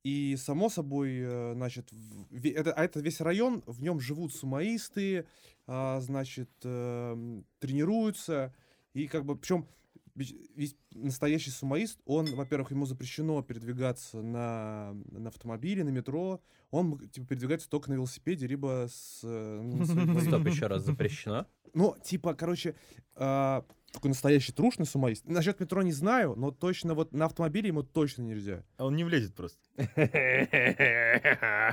И, 0.04 0.38
само 0.38 0.70
собой, 0.70 1.20
э, 1.20 1.54
значит, 1.56 1.92
это, 2.32 2.74
а 2.74 2.84
это 2.84 3.02
весь 3.02 3.20
район, 3.20 3.64
в 3.66 3.82
нем 3.82 4.00
живут 4.00 4.34
сумоисты, 4.34 5.26
а, 5.68 6.00
значит, 6.00 6.50
эм, 6.64 7.46
тренируются, 7.60 8.56
и 8.94 9.08
как 9.08 9.26
бы, 9.26 9.36
причем 9.36 9.68
весь 10.16 10.76
настоящий 10.92 11.52
сумоист, 11.52 12.00
он, 12.06 12.26
во-первых, 12.36 12.72
ему 12.72 12.86
запрещено 12.86 13.42
передвигаться 13.42 14.22
на, 14.22 14.94
на 15.12 15.30
автомобиле, 15.30 15.84
на 15.84 15.90
метро, 15.90 16.42
он 16.72 17.00
типа 17.10 17.28
передвигается 17.28 17.70
только 17.70 17.90
на 17.90 17.96
велосипеде, 17.96 18.48
либо 18.48 18.88
с... 18.90 19.22
э, 19.24 19.62
ну. 19.62 19.86
Стоп, 19.86 20.48
еще 20.48 20.68
раз, 20.68 20.84
запрещено? 20.84 21.46
Ну, 21.74 21.96
типа, 22.04 22.34
короче, 22.34 22.76
а, 23.16 23.66
такой 23.92 24.10
настоящий 24.10 24.52
трушный 24.52 24.86
сумоист. 24.86 25.26
Насчет 25.26 25.60
метро 25.60 25.82
не 25.82 25.92
знаю, 25.92 26.36
но 26.36 26.52
точно 26.52 26.94
вот 26.94 27.12
на 27.14 27.26
автомобиле 27.26 27.68
ему 27.70 27.84
точно 27.84 28.22
нельзя. 28.24 28.64
А 28.78 28.86
он 28.86 28.96
не 28.96 29.04
влезет 29.04 29.36
просто. 29.36 29.60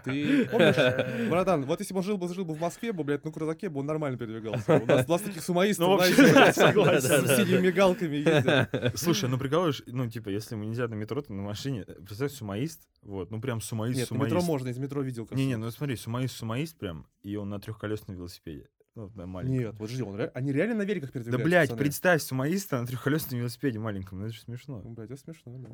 Ты 0.05 0.47
помнишь, 0.51 1.29
братан, 1.31 1.65
вот 1.65 1.81
если 1.81 1.95
бы 1.95 1.99
он 1.99 2.05
жил 2.05 2.19
бы, 2.19 2.33
жил 2.33 2.45
бы 2.45 2.55
в 2.55 2.61
Москве, 2.61 2.93
бы, 2.93 3.05
блядь, 3.05 3.25
на 3.25 3.33
крузаке 3.33 3.69
бы 3.69 3.81
он 3.81 3.87
нормально 3.87 4.19
передвигался. 4.19 4.77
У 4.77 4.87
нас, 4.87 5.07
у 5.09 5.13
нас 5.13 5.23
таких 5.23 5.43
сумоистов, 5.43 5.89
Ну, 5.89 5.97
блядь, 5.97 6.55
согласен. 6.55 7.27
с 7.27 7.37
синими 7.37 7.67
мигалками 7.67 8.17
ездят. 8.17 8.93
Слушай, 8.99 9.29
ну 9.29 9.39
прикалываешь, 9.39 9.83
ну 9.87 10.09
типа, 10.09 10.29
если 10.31 10.55
ему 10.55 10.65
нельзя 10.65 10.89
на 10.89 10.95
метро, 10.95 11.21
то 11.23 11.33
на 11.33 11.43
машине. 11.43 11.85
Представь, 11.85 12.33
сумоист, 12.33 12.89
вот, 13.03 13.31
ну 13.31 13.41
прям 13.41 13.61
сумоист, 13.61 13.99
Нет, 13.99 14.09
сумоист. 14.09 14.33
метро 14.35 14.47
можно, 14.47 14.69
из 14.69 14.79
метро 14.79 15.03
видел. 15.03 15.27
как 15.27 15.37
Не-не, 15.37 15.57
ну 15.57 15.71
смотри, 15.71 15.97
сумоист, 15.97 16.37
сумоист 16.37 16.79
прям, 16.79 17.07
и 17.23 17.37
он 17.37 17.49
на 17.49 17.61
трехколесном 17.61 18.17
велосипеде. 18.17 18.69
Ну, 18.97 19.11
да, 19.15 19.27
маленьком. 19.27 19.59
Нет, 19.59 19.79
вот 19.79 19.91
жди, 19.91 20.03
он 20.03 20.17
ре- 20.17 20.31
они 20.35 20.53
реально 20.53 20.75
на 20.77 20.83
великах 20.83 21.11
Да, 21.11 21.13
передвигаются. 21.13 21.45
блядь, 21.47 21.69
пацаны. 21.69 21.79
представь, 21.81 22.23
сумоиста 22.23 22.81
на 22.81 22.87
трехколесном 22.87 23.39
велосипеде 23.41 23.79
маленьком, 23.79 24.19
ну 24.19 24.25
это 24.25 24.35
же 24.35 24.41
смешно. 24.41 24.81
Ну, 24.83 24.91
Блядь, 24.95 25.11
это 25.11 25.21
смешно, 25.21 25.57
да. 25.59 25.69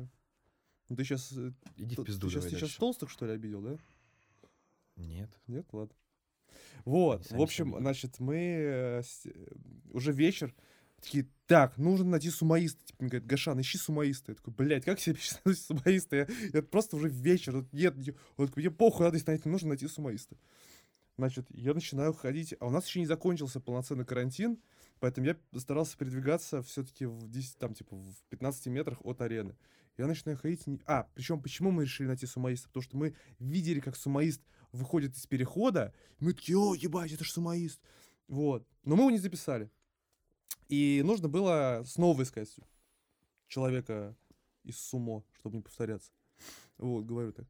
Ну 0.89 0.95
ты 0.97 1.03
сейчас... 1.05 1.31
Иди 1.77 1.95
в 1.95 1.99
Ты 1.99 2.03
пизду 2.05 2.29
сейчас, 2.29 2.43
давай 2.43 2.59
сейчас 2.59 2.75
толстых, 2.75 3.09
что 3.09 3.25
ли, 3.25 3.31
обидел, 3.31 3.61
да? 3.61 3.77
Нет. 4.97 5.29
Нет, 5.47 5.65
ладно. 5.71 5.95
Вот, 6.85 7.25
Сами 7.25 7.39
в 7.39 7.41
общем, 7.41 7.69
себя 7.69 7.79
значит, 7.79 8.19
мы 8.19 8.35
э, 8.35 9.01
э, 9.25 9.31
уже 9.91 10.11
вечер, 10.11 10.53
такие, 11.01 11.27
так, 11.47 11.77
нужно 11.77 12.05
найти 12.11 12.29
сумоиста. 12.29 12.83
Типа, 12.85 13.03
мне 13.03 13.09
говорят, 13.09 13.27
Гашан, 13.27 13.59
ищи 13.61 13.77
сумоиста. 13.77 14.33
Я 14.33 14.35
такой, 14.35 14.53
блядь, 14.53 14.83
как 14.83 14.99
себе 14.99 15.15
найти 15.45 15.59
сумоиста? 15.61 16.15
Я, 16.17 16.27
я 16.53 16.61
просто 16.61 16.97
уже 16.97 17.07
вечер, 17.07 17.65
нет, 17.71 17.95
не- 17.95 18.13
он 18.35 18.47
такой, 18.47 18.63
мне 18.63 18.71
похуй, 18.71 19.05
надо 19.05 19.17
найти, 19.25 19.47
нужно 19.47 19.69
найти 19.69 19.87
сумоиста. 19.87 20.35
Значит, 21.17 21.45
я 21.51 21.73
начинаю 21.73 22.13
ходить, 22.13 22.55
а 22.59 22.67
у 22.67 22.69
нас 22.71 22.87
еще 22.87 22.99
не 22.99 23.05
закончился 23.05 23.59
полноценный 23.59 24.05
карантин, 24.05 24.57
поэтому 24.99 25.27
я 25.27 25.37
старался 25.59 25.95
передвигаться 25.97 26.61
все-таки 26.63 27.05
в 27.05 27.29
10, 27.29 27.57
там, 27.57 27.75
типа, 27.75 27.95
в 27.95 28.15
15 28.29 28.67
метрах 28.67 28.99
от 29.03 29.21
арены. 29.21 29.55
Я 29.97 30.07
начинаю 30.07 30.37
ходить... 30.39 30.65
не- 30.65 30.81
А, 30.87 31.07
причем 31.13 31.39
почему 31.39 31.69
мы 31.69 31.83
решили 31.83 32.07
найти 32.07 32.25
сумоиста? 32.25 32.67
Потому 32.69 32.83
что 32.83 32.97
мы 32.97 33.15
видели, 33.37 33.79
как 33.79 33.95
сумоист 33.95 34.41
выходит 34.71 35.15
из 35.15 35.27
перехода, 35.27 35.93
мы 36.19 36.33
такие, 36.33 36.57
о, 36.57 36.73
ебать, 36.73 37.11
это 37.11 37.23
ж 37.23 37.29
сумоист. 37.31 37.79
Вот. 38.27 38.67
Но 38.83 38.95
мы 38.95 39.03
его 39.03 39.11
не 39.11 39.19
записали. 39.19 39.69
И 40.67 41.03
нужно 41.05 41.29
было 41.29 41.83
снова 41.85 42.23
искать 42.23 42.55
человека 43.47 44.15
из 44.63 44.79
сумо, 44.79 45.23
чтобы 45.33 45.57
не 45.57 45.61
повторяться. 45.61 46.11
Вот, 46.77 47.05
говорю 47.05 47.31
так. 47.33 47.45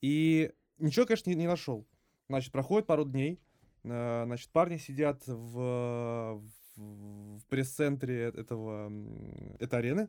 И 0.00 0.50
ничего, 0.78 1.04
конечно, 1.04 1.28
не, 1.28 1.36
не 1.36 1.46
нашел. 1.46 1.86
Значит, 2.32 2.50
проходит 2.50 2.86
пару 2.86 3.04
дней. 3.04 3.38
э, 3.84 4.22
Значит, 4.24 4.48
парни 4.52 4.78
сидят 4.78 5.22
в, 5.26 6.40
в, 6.40 7.38
в 7.38 7.46
пресс-центре 7.50 8.22
этого, 8.22 8.86
м, 8.86 9.54
этой 9.60 9.78
арены 9.80 10.08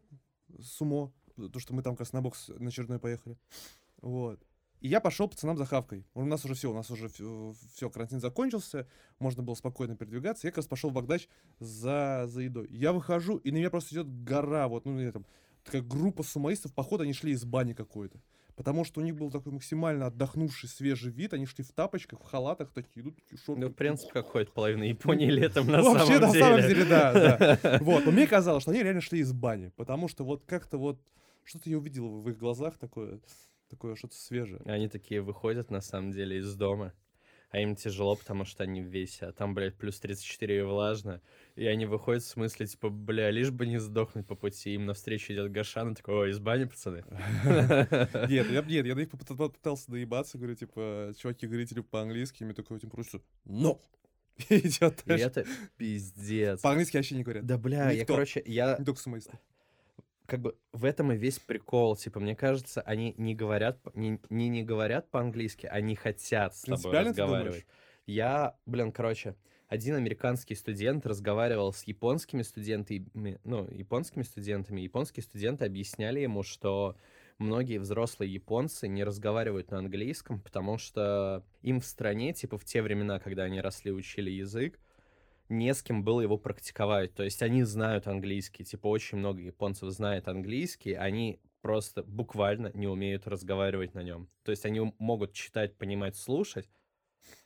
сумо. 0.62 1.12
То, 1.52 1.60
что 1.60 1.74
мы 1.74 1.82
там 1.84 1.96
как 1.96 2.02
раз 2.02 2.14
на 2.14 2.22
бокс 2.22 2.48
на 2.48 2.70
очередной 2.70 3.00
поехали. 3.00 3.38
Вот. 4.02 4.40
И 4.80 4.88
я 4.88 5.02
пошел 5.02 5.28
пацанам 5.28 5.58
за 5.58 5.66
хавкой. 5.66 6.06
У 6.14 6.24
нас 6.24 6.46
уже 6.46 6.54
все, 6.54 6.72
у 6.72 6.74
нас 6.74 6.90
уже 6.92 7.10
все, 7.10 7.90
карантин 7.90 8.22
закончился, 8.22 8.88
можно 9.20 9.44
было 9.44 9.56
спокойно 9.56 9.98
передвигаться. 9.98 10.48
Я 10.48 10.52
как 10.52 10.60
раз 10.60 10.68
пошел 10.68 10.92
в 10.92 10.94
Багдач 10.94 11.28
за, 11.60 12.24
за 12.28 12.40
едой. 12.42 12.70
Я 12.70 12.94
выхожу, 12.94 13.36
и 13.36 13.52
на 13.52 13.58
меня 13.58 13.70
просто 13.70 13.96
идет 13.96 14.08
гора, 14.24 14.70
вот, 14.70 14.86
ну, 14.86 15.12
там, 15.12 15.26
такая 15.66 15.82
группа 15.82 16.24
сумоистов, 16.24 16.74
походу, 16.74 17.04
они 17.04 17.12
шли 17.12 17.34
из 17.34 17.44
бани 17.44 17.74
какой-то. 17.74 18.22
Потому 18.56 18.86
что 18.86 19.02
у 19.02 19.04
них 19.04 19.16
был 19.16 19.32
такой 19.32 19.52
максимально 19.52 20.08
отдохнувший 20.08 20.70
свежий 20.70 21.12
вид, 21.12 21.34
они 21.34 21.46
шли 21.46 21.64
в 21.64 21.72
тапочках, 21.72 22.20
в 22.20 22.24
халатах, 22.24 22.72
такие 22.72 23.02
идут, 23.02 23.16
такие 23.16 23.40
шорты. 23.40 23.62
Ну, 23.62 23.70
в 23.70 23.74
принципе, 23.74 24.12
как 24.14 24.28
ходит 24.28 24.54
половина 24.54 24.84
Японии 24.84 25.30
летом 25.30 25.68
на 25.68 25.82
Вообще, 25.82 26.06
самом 26.06 26.22
на 26.22 26.32
деле. 26.32 26.46
самом 26.46 26.62
деле, 26.62 26.86
да, 26.86 27.14
да. 27.64 27.80
Вот, 27.82 28.06
но 28.06 28.12
мне 28.12 28.28
казалось, 28.28 28.62
что 28.64 28.72
они 28.72 28.84
реально 28.84 29.02
шли 29.02 29.20
из 29.20 29.34
бани, 29.34 29.72
потому 29.76 30.08
что 30.08 30.24
вот 30.24 30.44
как-то 30.46 30.78
вот 30.78 31.00
что-то 31.44 31.70
я 31.70 31.78
увидел 31.78 32.22
в 32.22 32.30
их 32.30 32.38
глазах 32.38 32.78
такое, 32.78 33.20
такое 33.70 33.96
что-то 33.96 34.16
свежее. 34.16 34.62
Они 34.66 34.88
такие 34.88 35.22
выходят, 35.22 35.72
на 35.72 35.82
самом 35.82 36.12
деле, 36.12 36.38
из 36.38 36.54
дома. 36.56 36.94
А 37.54 37.60
им 37.60 37.76
тяжело, 37.76 38.16
потому 38.16 38.46
что 38.46 38.64
они 38.64 38.82
в 38.82 38.86
весе. 38.86 39.28
А 39.28 39.32
там, 39.32 39.54
блядь, 39.54 39.76
плюс 39.76 40.00
34 40.00 40.58
и 40.58 40.62
влажно. 40.64 41.22
И 41.56 41.68
они 41.68 41.86
выходят 41.86 42.24
в 42.24 42.28
смысле, 42.28 42.66
типа, 42.66 42.90
бля, 42.90 43.30
лишь 43.30 43.52
бы 43.52 43.68
не 43.68 43.80
сдохнуть 43.80 44.26
по 44.26 44.34
пути. 44.34 44.74
Им 44.74 44.88
навстречу 44.88 45.34
идет 45.34 45.52
Гашан 45.52 45.92
и 45.92 45.96
такой, 45.96 46.16
ой, 46.16 46.32
из 46.32 46.40
бани, 46.40 46.64
пацаны. 46.64 47.04
Нет, 48.28 48.50
я, 48.50 48.64
нет, 48.64 48.86
я 48.88 48.96
на 48.96 49.00
них 49.02 49.10
попыт- 49.10 49.38
попытался 49.38 49.92
доебаться, 49.92 50.40
говорю, 50.40 50.56
типа, 50.56 51.14
чуваки, 51.16 51.46
говорите 51.46 51.76
ли 51.76 51.84
по-английски, 51.84 52.42
и 52.42 52.46
мне 52.46 52.56
такой 52.56 52.80
типа 52.80 52.96
просто 52.96 53.22
«но». 53.46 53.80
И 54.50 54.68
идет 54.68 55.04
И 55.06 55.12
это 55.12 55.46
пиздец. 55.78 56.60
По-английски 56.60 56.98
вообще 56.98 57.18
не 57.18 57.24
говорят. 57.24 57.46
Да, 57.46 57.60
бля, 57.60 57.92
я, 57.92 58.04
короче, 58.04 58.42
я 58.48 58.78
Не 58.80 58.86
только 58.86 59.00
сумоисты. 59.00 59.38
Как 60.26 60.42
бы 60.42 60.58
в 60.72 60.86
этом 60.86 61.12
и 61.12 61.18
весь 61.18 61.40
прикол. 61.40 61.96
Типа, 61.96 62.20
мне 62.20 62.36
кажется, 62.36 62.82
они 62.82 63.14
не 63.18 63.36
говорят, 63.36 63.80
не, 63.96 64.20
не, 64.30 64.50
не 64.50 64.64
говорят 64.64 65.10
по-английски, 65.10 65.66
они 65.68 65.96
хотят 65.96 66.56
с 66.56 66.62
тобой 66.62 67.00
разговаривать. 67.00 67.66
Я, 68.06 68.58
блин, 68.66 68.92
короче, 68.92 69.36
один 69.68 69.96
американский 69.96 70.56
студент 70.56 71.06
разговаривал 71.06 71.74
с 71.74 71.84
японскими 71.84 72.42
студентами, 72.42 73.40
ну, 73.44 73.68
японскими 73.72 74.24
студентами. 74.24 74.82
Японские 74.82 75.24
студенты 75.24 75.66
объясняли 75.66 76.20
ему, 76.20 76.44
что 76.44 76.96
многие 77.40 77.80
взрослые 77.80 78.34
японцы 78.34 78.88
не 78.88 79.04
разговаривают 79.04 79.72
на 79.72 79.80
английском, 79.80 80.40
потому 80.40 80.78
что 80.78 81.44
им 81.62 81.80
в 81.80 81.86
стране, 81.86 82.34
типа 82.34 82.58
в 82.58 82.66
те 82.66 82.82
времена, 82.82 83.20
когда 83.20 83.44
они 83.44 83.62
росли, 83.62 83.92
учили 83.92 84.30
язык, 84.30 84.80
не 85.50 85.74
с 85.74 85.84
кем 85.84 86.04
было 86.04 86.22
его 86.22 86.38
практиковать. 86.38 87.14
То 87.14 87.24
есть 87.24 87.42
они 87.42 87.64
знают 87.64 88.08
английский, 88.08 88.64
типа 88.64 88.88
очень 88.88 89.18
много 89.18 89.42
японцев 89.42 89.90
знает 89.92 90.28
английский, 90.28 90.94
они 90.94 91.42
просто 91.62 92.04
буквально 92.04 92.72
не 92.74 92.88
умеют 92.88 93.28
разговаривать 93.28 93.94
на 93.94 94.04
нем. 94.04 94.30
То 94.44 94.52
есть 94.52 94.66
они 94.66 94.94
могут 95.00 95.34
читать, 95.34 95.78
понимать, 95.78 96.16
слушать, 96.16 96.70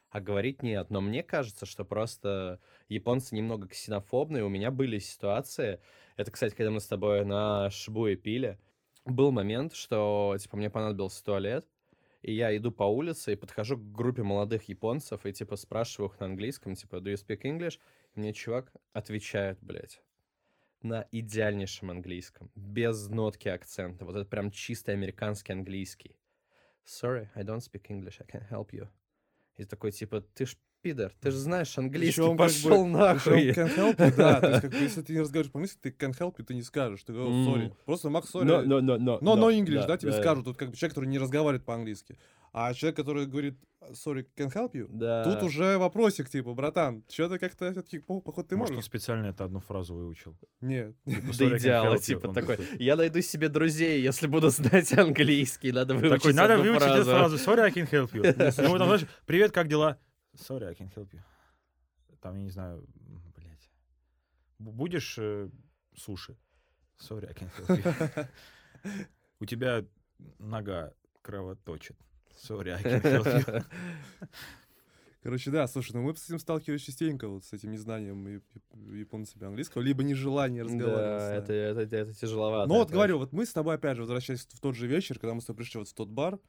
а 0.10 0.19
говорить 0.19 0.63
нет. 0.63 0.89
Но 0.89 1.01
мне 1.01 1.23
кажется, 1.23 1.65
что 1.65 1.86
просто 1.86 2.60
японцы 2.89 3.36
немного 3.36 3.67
ксенофобные. 3.67 4.43
У 4.43 4.49
меня 4.49 4.71
были 4.71 4.99
ситуации, 4.99 5.79
это, 6.15 6.31
кстати, 6.31 6.55
когда 6.55 6.71
мы 6.71 6.79
с 6.79 6.88
тобой 6.88 7.25
на 7.25 7.69
Шибуе 7.69 8.15
пили, 8.15 8.60
был 9.05 9.31
момент, 9.31 9.73
что, 9.73 10.36
типа, 10.39 10.57
мне 10.57 10.69
понадобился 10.69 11.23
туалет, 11.23 11.67
И 12.21 12.34
я 12.34 12.56
иду 12.58 12.71
по 12.71 12.84
улице 12.84 13.34
и 13.34 13.36
подхожу 13.36 13.77
к 13.77 13.91
группе 13.91 14.23
молодых 14.23 14.63
японцев 14.69 15.25
и, 15.25 15.34
типа, 15.34 15.56
спрашиваю 15.56 16.10
их 16.10 16.19
на 16.19 16.25
английском, 16.25 16.75
типа, 16.75 16.95
do 16.97 17.13
you 17.13 17.15
speak 17.15 17.41
English? 17.43 17.80
И 18.15 18.19
мне 18.19 18.34
чувак 18.34 18.73
отвечает, 18.93 19.60
блядь, 19.62 20.01
на 20.82 21.08
идеальнейшем 21.12 21.91
английском, 21.91 22.51
без 22.56 23.08
нотки 23.08 23.47
акцента. 23.47 24.06
Вот 24.06 24.15
это 24.15 24.30
прям 24.30 24.51
чистый 24.51 24.93
американский 24.93 25.53
английский. 25.53 26.17
Sorry, 26.86 27.30
I 27.36 27.43
don't 27.43 27.60
speak 27.60 27.88
English, 27.89 28.19
I 28.19 28.25
can't 28.25 28.49
help 28.49 28.71
you. 28.71 28.88
И 29.58 29.65
такой, 29.65 29.91
типа, 29.91 30.21
ты 30.21 30.45
ж 30.45 30.56
пидор, 30.88 31.12
ты 31.19 31.32
же 31.32 31.38
знаешь 31.38 31.78
английский, 31.78 32.21
Причем, 32.21 32.38
как 32.38 32.47
бы, 32.47 32.54
пошел 32.54 32.86
нахуй. 32.88 33.34
Причем 33.34 33.65
can't 33.65 33.76
help 33.78 33.97
you, 33.97 34.15
да. 34.15 34.39
То 34.39 34.50
есть, 34.50 34.62
как 34.62 34.71
бы, 34.71 34.78
если 34.82 35.02
ты 35.02 35.13
не 35.13 35.19
разговариваешь 35.19 35.52
по-английски, 35.52 35.80
ты 35.82 35.89
can't 35.89 36.17
help 36.17 36.36
you, 36.38 36.43
ты 36.45 36.54
не 36.54 36.62
скажешь. 36.62 37.04
Ты 37.04 37.13
говоришь, 37.13 37.47
sorry. 37.47 37.73
Просто 37.86 38.10
Макс, 38.10 38.34
sorry. 38.34 38.45
Но, 38.45 38.62
но, 38.62 38.82
но, 38.82 38.97
но, 38.97 39.19
Но, 39.21 39.36
но, 39.36 39.52
English, 39.52 39.86
да, 39.88 39.97
тебе 39.97 40.12
да, 40.12 40.19
скажут. 40.21 40.45
Тут 40.45 40.58
как 40.58 40.69
бы 40.69 40.76
человек, 40.78 40.93
который 40.95 41.10
не 41.10 41.19
разговаривает 41.19 41.65
по-английски. 41.65 42.17
А 42.54 42.73
человек, 42.73 42.95
который 42.95 43.28
говорит, 43.28 43.56
sorry, 43.91 44.26
can 44.36 44.52
help 44.52 44.71
you, 44.73 44.88
Да. 44.89 45.23
тут 45.26 45.43
уже 45.43 45.78
вопросик, 45.78 46.28
типа, 46.30 46.54
братан, 46.56 47.04
что-то 47.12 47.38
как-то 47.38 47.71
все-таки, 47.71 48.00
походу, 48.00 48.47
ты 48.47 48.56
Может, 48.56 48.71
он 48.71 48.76
можешь? 48.78 48.88
специально 48.88 49.28
это 49.28 49.43
одну 49.43 49.60
фразу 49.60 49.93
выучил. 49.93 50.36
Нет. 50.62 50.95
Типа, 51.06 51.21
До 51.21 51.32
«Sorry, 51.34 51.45
I 51.45 51.52
can't 51.54 51.58
идеала, 51.60 51.93
help 51.93 51.97
you». 51.97 52.02
типа, 52.02 52.28
Он 52.30 52.34
такой, 52.34 52.58
я 52.80 52.95
найду 52.95 53.21
себе 53.21 53.50
друзей, 53.50 54.02
если 54.02 54.26
буду 54.28 54.50
знать 54.50 54.91
английский, 54.97 55.71
надо 55.71 55.93
выучить 55.93 56.17
Такой, 56.21 56.34
надо 56.34 56.58
выучить 56.58 56.88
эту 56.88 57.04
фразу». 57.04 57.36
Sorry, 57.36 57.60
I 57.60 57.71
can 57.71 57.88
help 57.91 58.12
you. 58.13 58.23
Ну, 58.63 58.69
вот 58.69 58.78
там, 58.80 58.88
знаешь, 58.88 59.06
привет, 59.28 59.52
как 59.52 59.67
дела? 59.67 60.00
Sorry, 60.38 60.67
I 60.67 60.73
can 60.73 60.89
help 60.95 61.12
you. 61.13 61.21
Там, 62.21 62.36
я 62.36 62.43
не 62.43 62.50
знаю, 62.50 62.88
блядь. 63.36 63.69
Будешь 64.60 65.17
э, 65.17 65.50
суши? 65.95 66.38
Sorry, 67.00 67.28
I 67.28 67.34
can 67.34 67.50
help 67.58 67.67
you. 67.78 68.28
У 69.39 69.45
тебя 69.45 69.86
нога 70.39 70.93
кровоточит. 71.21 71.97
Sorry, 72.38 72.69
I 72.71 72.82
can 72.82 73.02
help 73.02 73.26
you. 73.26 73.65
Короче, 75.28 75.52
да, 75.52 75.67
слушай, 75.67 75.91
ну 75.93 76.04
мы 76.04 76.15
с 76.15 76.23
этим 76.26 76.39
сталкивались 76.39 76.84
частенько, 76.84 77.28
вот 77.28 77.43
с 77.43 77.52
этим 77.52 77.71
незнанием 77.71 78.26
яп- 78.28 78.95
японцами 78.95 79.45
английского, 79.45 79.82
либо 79.82 80.02
нежелание 80.02 80.63
разговаривать. 80.63 81.00
Да, 81.19 81.34
это, 81.34 81.54
это, 81.54 81.95
это 81.97 82.13
тяжеловато. 82.13 82.69
Ну 82.69 82.76
вот 82.76 82.91
говорю, 82.91 83.17
вот 83.17 83.34
мы 83.34 83.45
с 83.45 83.52
тобой 83.52 83.76
опять 83.76 83.97
же, 83.97 84.04
возвращаясь 84.04 84.45
в 84.45 84.60
тот 84.62 84.76
же 84.76 84.88
вечер, 84.88 85.19
когда 85.19 85.34
мы 85.34 85.41
с 85.41 85.45
тобой 85.45 85.65
пришли 85.65 85.80
вот 85.80 85.89
в 85.89 85.93
тот 85.93 86.10
бар, 86.10 86.39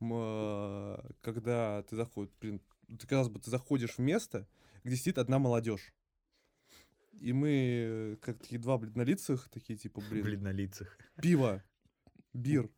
э, 0.00 0.98
когда 1.22 1.82
ты 1.84 1.96
заходишь, 1.96 2.32
блин, 2.40 2.60
ты, 2.86 3.06
казалось 3.06 3.28
бы, 3.28 3.40
ты 3.40 3.50
заходишь 3.50 3.96
в 3.96 3.98
место, 3.98 4.46
где 4.84 4.96
сидит 4.96 5.18
одна 5.18 5.38
молодежь. 5.38 5.92
И 7.20 7.32
мы, 7.32 7.50
э, 7.50 8.16
как 8.20 8.38
такие 8.38 8.60
два 8.60 8.78
бледнолицых, 8.78 9.48
такие 9.48 9.78
типа, 9.78 10.02
блин, 10.10 10.46
лицах. 10.48 10.98
пиво, 11.22 11.62
бир. 12.34 12.70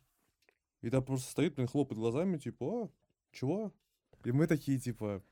И 0.81 0.91
там 0.91 1.05
просто 1.05 1.31
стоит, 1.31 1.57
блин, 1.57 1.67
хлопает 1.67 1.99
глазами, 1.99 2.39
типа, 2.39 2.85
а, 2.85 2.91
чего? 3.33 3.73
И 4.25 4.31
мы 4.31 4.47
такие, 4.47 4.79
типа, 4.79 5.25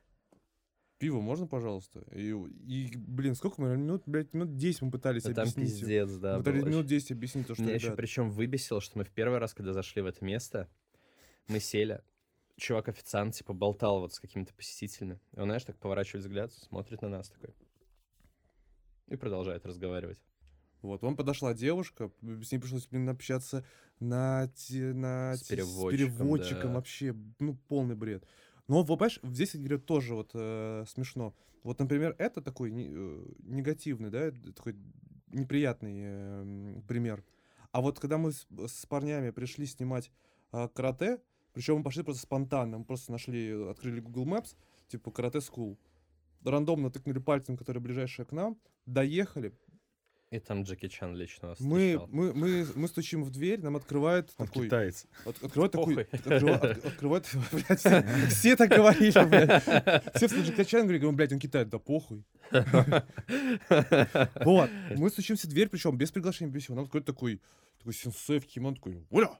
пиво 0.99 1.21
можно, 1.21 1.47
пожалуйста? 1.47 2.01
И, 2.13 2.31
и, 2.31 2.97
блин, 2.97 3.37
сколько 3.37 3.61
мы, 3.63 3.77
минут, 3.77 4.03
блядь, 4.07 4.33
минут 4.35 4.57
10 4.57 4.83
мы 4.83 4.91
пытались 4.91 5.23
Да 5.23 5.35
там 5.35 5.43
объяснить. 5.43 5.81
пиздец, 5.81 6.11
да. 6.17 6.39
мы 6.39 6.45
пытались 6.45 6.65
минут 6.65 6.87
очень. 6.87 6.89
10 6.89 7.13
объяснить 7.13 7.47
то, 7.47 7.55
что, 7.55 7.63
Меня 7.63 7.75
еще 7.75 7.87
ребят, 7.87 7.97
причем 7.97 8.31
выбесило, 8.31 8.81
что 8.81 8.99
мы 8.99 9.05
в 9.05 9.11
первый 9.11 9.39
раз, 9.39 9.55
когда 9.55 9.73
зашли 9.73 10.03
в 10.03 10.07
это 10.07 10.25
место, 10.25 10.69
мы 11.49 11.61
сели, 11.61 12.03
чувак-официант, 12.57 13.35
типа, 13.35 13.53
болтал 13.53 14.01
вот 14.01 14.15
с 14.15 14.21
какими-то 14.21 14.55
посетителями. 14.55 15.21
И 15.33 15.39
он, 15.41 15.47
знаешь, 15.47 15.65
так 15.65 15.77
поворачивает 15.79 16.25
взгляд, 16.25 16.53
смотрит 16.53 17.03
на 17.03 17.09
нас 17.09 17.29
такой. 17.29 17.55
И 19.09 19.17
продолжает 19.17 19.65
разговаривать. 19.67 20.21
Вот, 20.83 21.03
вам 21.03 21.17
подошла 21.17 21.55
девушка, 21.55 22.11
с 22.23 22.53
ней 22.53 22.59
пришлось, 22.59 22.87
блин, 22.87 23.09
общаться 23.09 23.65
на, 23.99 24.49
те- 24.55 24.93
на 24.93 25.35
С 25.37 25.43
те- 25.43 25.57
переводчиком, 25.57 25.91
переводчиком, 26.17 26.69
да. 26.71 26.75
вообще, 26.75 27.15
ну, 27.39 27.57
полный 27.69 27.95
бред. 27.95 28.27
Но, 28.69 28.83
вот, 28.83 28.87
понимаешь, 28.87 29.21
здесь, 29.23 29.55
я 29.55 29.61
говорю, 29.61 29.79
тоже 29.81 30.15
вот 30.15 30.31
э, 30.35 30.85
смешно. 30.89 31.35
Вот, 31.63 31.79
например, 31.79 32.15
это 32.19 32.41
такой 32.43 32.71
не- 32.71 32.89
э, 32.91 33.25
негативный, 33.45 34.11
да, 34.11 34.31
такой 34.55 34.77
неприятный 35.29 35.95
э, 36.05 36.81
пример. 36.87 37.25
А 37.73 37.81
вот 37.81 37.99
когда 37.99 38.19
мы 38.19 38.33
с, 38.33 38.47
с 38.67 38.87
парнями 38.87 39.31
пришли 39.31 39.67
снимать 39.67 40.11
а, 40.53 40.69
карате, 40.69 41.21
причем 41.57 41.79
мы 41.79 41.83
пошли 41.85 42.03
просто 42.03 42.21
спонтанно, 42.21 42.77
мы 42.77 42.85
просто 42.85 43.11
нашли, 43.11 43.51
открыли 43.71 44.01
Google 44.01 44.27
Maps, 44.27 44.55
типа 44.89 45.11
карате 45.11 45.39
school, 45.39 45.79
рандомно 46.45 46.91
тыкнули 46.91 47.19
пальцем, 47.19 47.57
который 47.57 47.79
ближайший 47.79 48.27
к 48.27 48.33
нам, 48.33 48.59
доехали, 48.85 49.55
И 50.31 50.39
там 50.39 50.65
Джеки 50.65 50.89
Чан 50.89 51.17
лично 51.17 51.49
вас 51.49 51.61
мы, 51.61 51.99
мы, 52.11 52.35
мы, 52.35 52.67
мы 52.75 52.89
стучим 52.89 53.25
в 53.25 53.31
дверь, 53.31 53.63
нам 53.63 53.77
открывает 53.77 54.35
Он 54.37 54.47
такой... 54.49 54.67
китаец. 54.67 55.07
от- 55.25 55.43
открывает 55.43 55.73
такой... 55.73 56.03
Открывает... 56.13 57.27
блядь, 57.53 57.79
все, 57.81 58.03
все 58.29 58.57
так 58.57 58.69
говорили, 58.69 59.25
блядь. 59.27 60.15
Все 60.15 60.29
в 60.29 60.33
Джекачан 60.33 60.83
говорили, 60.83 61.11
блядь, 61.11 61.33
он 61.33 61.39
китаец, 61.39 61.69
да 61.69 61.79
похуй. 61.79 62.23
Вот. 64.45 64.71
Мы 64.95 65.09
стучимся 65.09 65.47
в 65.47 65.51
дверь, 65.51 65.71
причем 65.71 65.97
без 65.97 66.11
приглашения, 66.13 66.53
без 66.53 66.65
всего. 66.65 66.75
Нам 66.75 66.85
откроет 66.85 67.07
такой, 67.07 67.41
такой 67.79 67.95
сенсей 67.95 68.41
в 68.41 68.47
кимоно, 68.47 68.77
такой, 68.77 69.07
уля! 69.09 69.31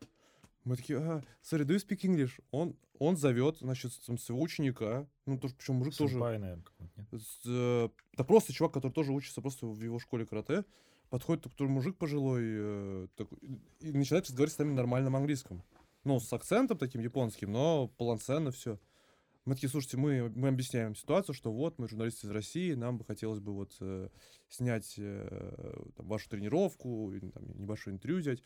Мы 0.67 0.77
такие, 0.77 0.99
ага, 0.99 1.23
sorry, 1.45 1.65
do 1.65 1.77
you 1.77 1.79
speak 1.79 2.01
English? 2.03 2.43
Он, 2.51 2.77
он 2.99 3.17
зовет, 3.17 3.59
значит, 3.59 3.93
там, 4.05 4.19
своего 4.19 4.43
ученика, 4.43 5.09
ну, 5.25 5.39
тоже, 5.39 5.55
причем 5.55 5.75
мужик 5.75 5.95
тоже 5.95 6.15
Сэмпай, 6.15 6.39
наверное, 6.39 6.65
какой-нибудь, 6.65 7.13
нет? 7.13 7.23
с, 7.23 7.41
э, 7.47 7.89
да 8.17 8.25
просто 8.25 8.53
чувак, 8.53 8.73
который 8.73 8.91
тоже 8.91 9.13
учится 9.13 9.41
просто 9.41 9.67
в 9.67 9.81
его 9.81 10.01
школе 10.01 10.27
карате, 10.27 10.65
подходит 11.09 11.45
такой 11.45 11.69
мужик 11.69 11.97
пожилой 11.97 12.43
э, 12.45 13.07
такой, 13.15 13.39
и 13.79 13.93
начинает 13.93 14.27
разговаривать 14.27 14.55
с 14.55 14.59
нами 14.59 14.71
на 14.71 14.77
нормальном 14.79 15.15
английском. 15.15 15.63
Ну, 16.03 16.19
с 16.19 16.33
акцентом 16.33 16.77
таким 16.77 17.01
японским, 17.01 17.53
но 17.53 17.87
полноценно 17.87 18.51
все. 18.51 18.81
Мы 19.45 19.55
такие, 19.55 19.69
слушайте, 19.69 19.99
мы, 19.99 20.33
мы 20.35 20.49
объясняем 20.49 20.97
ситуацию, 20.97 21.33
что 21.33 21.53
вот, 21.53 21.79
мы 21.79 21.89
журналисты 21.89 22.27
из 22.27 22.31
России, 22.31 22.75
нам 22.75 22.99
бы 22.99 23.05
хотелось 23.05 23.39
бы 23.39 23.53
вот 23.53 23.77
э, 23.79 24.09
снять 24.49 24.97
э, 24.99 25.85
там, 25.97 26.09
вашу 26.09 26.29
тренировку, 26.29 27.13
или, 27.13 27.29
там, 27.31 27.57
небольшое 27.57 27.95
интервью 27.95 28.19
взять. 28.19 28.43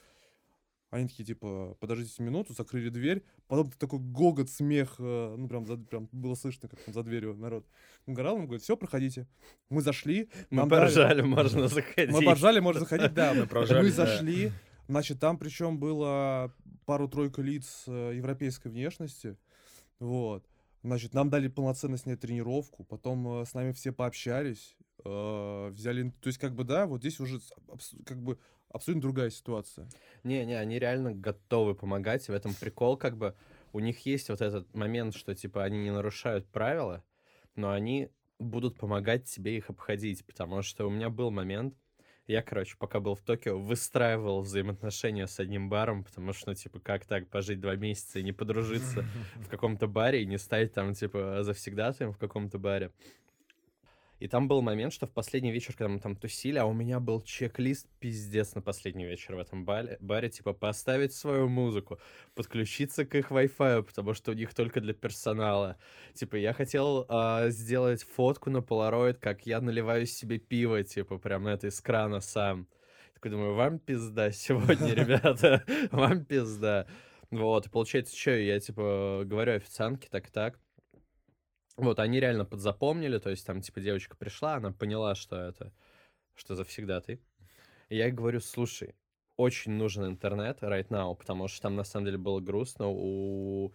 Они 0.90 1.06
такие, 1.06 1.24
типа, 1.24 1.76
подождите 1.78 2.20
минуту, 2.22 2.52
закрыли 2.52 2.88
дверь, 2.88 3.22
потом 3.46 3.70
такой 3.70 4.00
гогот, 4.00 4.50
смех, 4.50 4.96
э, 4.98 5.34
ну, 5.38 5.46
прям, 5.48 5.64
за- 5.64 5.76
прям 5.76 6.08
было 6.10 6.34
слышно, 6.34 6.68
как 6.68 6.80
там 6.80 6.92
за 6.92 7.04
дверью 7.04 7.36
народ 7.36 7.64
угорал, 8.06 8.34
он 8.36 8.46
говорит, 8.46 8.62
все, 8.62 8.76
проходите. 8.76 9.28
Мы 9.68 9.82
зашли, 9.82 10.28
Мы 10.50 10.56
нам 10.58 10.68
дали- 10.68 10.80
поржали, 10.80 11.22
можно 11.36 11.68
заходить. 11.68 12.12
мы 12.12 12.24
поржали, 12.24 12.58
можно 12.58 12.80
заходить, 12.80 13.14
да. 13.14 13.34
Мы 13.34 13.46
поржали, 13.46 13.82
Мы 13.84 13.90
да. 13.90 13.94
зашли, 14.06 14.50
значит, 14.88 15.20
там 15.20 15.38
причем 15.38 15.78
было 15.78 16.52
пару-тройку 16.86 17.40
лиц 17.40 17.84
э, 17.86 18.12
европейской 18.16 18.68
внешности, 18.68 19.36
вот. 20.00 20.44
Значит, 20.82 21.12
нам 21.14 21.28
дали 21.30 21.46
полноценно 21.48 21.98
снять 21.98 22.20
тренировку, 22.20 22.82
потом 22.84 23.42
э, 23.42 23.44
с 23.46 23.54
нами 23.54 23.70
все 23.72 23.92
пообщались, 23.92 24.76
э, 25.04 25.68
взяли, 25.72 26.10
то 26.20 26.26
есть 26.26 26.38
как 26.38 26.54
бы 26.56 26.64
да, 26.64 26.86
вот 26.86 27.00
здесь 27.00 27.20
уже 27.20 27.38
как 28.04 28.20
бы 28.20 28.38
абсолютно 28.70 29.02
другая 29.02 29.30
ситуация. 29.30 29.88
Не-не, 30.24 30.58
они 30.58 30.78
реально 30.78 31.12
готовы 31.12 31.74
помогать, 31.74 32.26
в 32.28 32.32
этом 32.32 32.54
прикол, 32.54 32.96
как 32.96 33.16
бы, 33.16 33.34
у 33.72 33.80
них 33.80 34.04
есть 34.06 34.30
вот 34.30 34.40
этот 34.40 34.74
момент, 34.74 35.14
что, 35.14 35.34
типа, 35.34 35.64
они 35.64 35.78
не 35.78 35.90
нарушают 35.90 36.46
правила, 36.48 37.04
но 37.54 37.70
они 37.70 38.10
будут 38.38 38.78
помогать 38.78 39.24
тебе 39.24 39.56
их 39.56 39.70
обходить, 39.70 40.24
потому 40.24 40.62
что 40.62 40.86
у 40.86 40.90
меня 40.90 41.10
был 41.10 41.30
момент, 41.30 41.74
я, 42.30 42.42
короче, 42.42 42.76
пока 42.78 43.00
был 43.00 43.16
в 43.16 43.22
Токио, 43.22 43.58
выстраивал 43.58 44.42
взаимоотношения 44.42 45.26
с 45.26 45.40
одним 45.40 45.68
баром, 45.68 46.04
потому 46.04 46.32
что, 46.32 46.50
ну, 46.50 46.54
типа, 46.54 46.78
как 46.78 47.04
так 47.04 47.28
пожить 47.28 47.60
два 47.60 47.74
месяца 47.74 48.20
и 48.20 48.22
не 48.22 48.30
подружиться 48.30 49.04
в 49.36 49.48
каком-то 49.48 49.88
баре 49.88 50.22
и 50.22 50.26
не 50.26 50.38
стать 50.38 50.72
там, 50.72 50.94
типа, 50.94 51.42
завсегдатаем 51.42 52.12
в 52.12 52.18
каком-то 52.18 52.58
баре. 52.58 52.92
И 54.20 54.28
там 54.28 54.48
был 54.48 54.60
момент, 54.60 54.92
что 54.92 55.06
в 55.06 55.12
последний 55.12 55.50
вечер, 55.50 55.74
когда 55.74 55.88
мы 55.88 55.98
там 55.98 56.14
тусили, 56.14 56.58
а 56.58 56.66
у 56.66 56.74
меня 56.74 57.00
был 57.00 57.22
чек-лист 57.22 57.88
пиздец 58.00 58.54
на 58.54 58.60
последний 58.60 59.06
вечер 59.06 59.34
в 59.34 59.38
этом 59.38 59.64
баре, 59.64 59.96
баре, 60.00 60.28
типа, 60.28 60.52
поставить 60.52 61.14
свою 61.14 61.48
музыку, 61.48 61.98
подключиться 62.34 63.06
к 63.06 63.14
их 63.14 63.30
Wi-Fi, 63.30 63.82
потому 63.82 64.12
что 64.12 64.32
у 64.32 64.34
них 64.34 64.52
только 64.52 64.82
для 64.82 64.92
персонала. 64.92 65.78
Типа, 66.12 66.36
я 66.36 66.52
хотел 66.52 67.06
а, 67.08 67.48
сделать 67.48 68.02
фотку 68.02 68.50
на 68.50 68.58
Polaroid, 68.58 69.14
как 69.14 69.46
я 69.46 69.62
наливаю 69.62 70.04
себе 70.04 70.38
пиво, 70.38 70.84
типа, 70.84 71.16
прям 71.16 71.46
это 71.46 71.68
из 71.68 71.80
крана 71.80 72.20
сам. 72.20 72.68
Такой 73.14 73.30
думаю, 73.30 73.54
вам 73.54 73.78
пизда 73.78 74.32
сегодня, 74.32 74.92
ребята, 74.94 75.64
вам 75.92 76.26
пизда. 76.26 76.86
Вот, 77.30 77.66
и 77.66 77.70
получается, 77.70 78.14
что, 78.14 78.32
я, 78.32 78.60
типа, 78.60 79.22
говорю 79.24 79.54
официантке 79.54 80.08
так 80.10 80.28
и 80.28 80.30
так, 80.30 80.58
вот, 81.84 81.98
они 81.98 82.20
реально 82.20 82.44
подзапомнили, 82.44 83.18
то 83.18 83.30
есть 83.30 83.46
там, 83.46 83.60
типа, 83.60 83.80
девочка 83.80 84.16
пришла, 84.16 84.54
она 84.54 84.72
поняла, 84.72 85.14
что 85.14 85.36
это, 85.36 85.72
что 86.34 86.54
завсегда 86.54 87.00
ты. 87.00 87.20
И 87.88 87.96
я 87.96 88.10
говорю, 88.10 88.40
слушай, 88.40 88.94
очень 89.36 89.72
нужен 89.72 90.06
интернет 90.06 90.62
right 90.62 90.88
now, 90.88 91.14
потому 91.16 91.48
что 91.48 91.62
там, 91.62 91.76
на 91.76 91.84
самом 91.84 92.06
деле, 92.06 92.18
было 92.18 92.40
грустно 92.40 92.88
у 92.88 93.72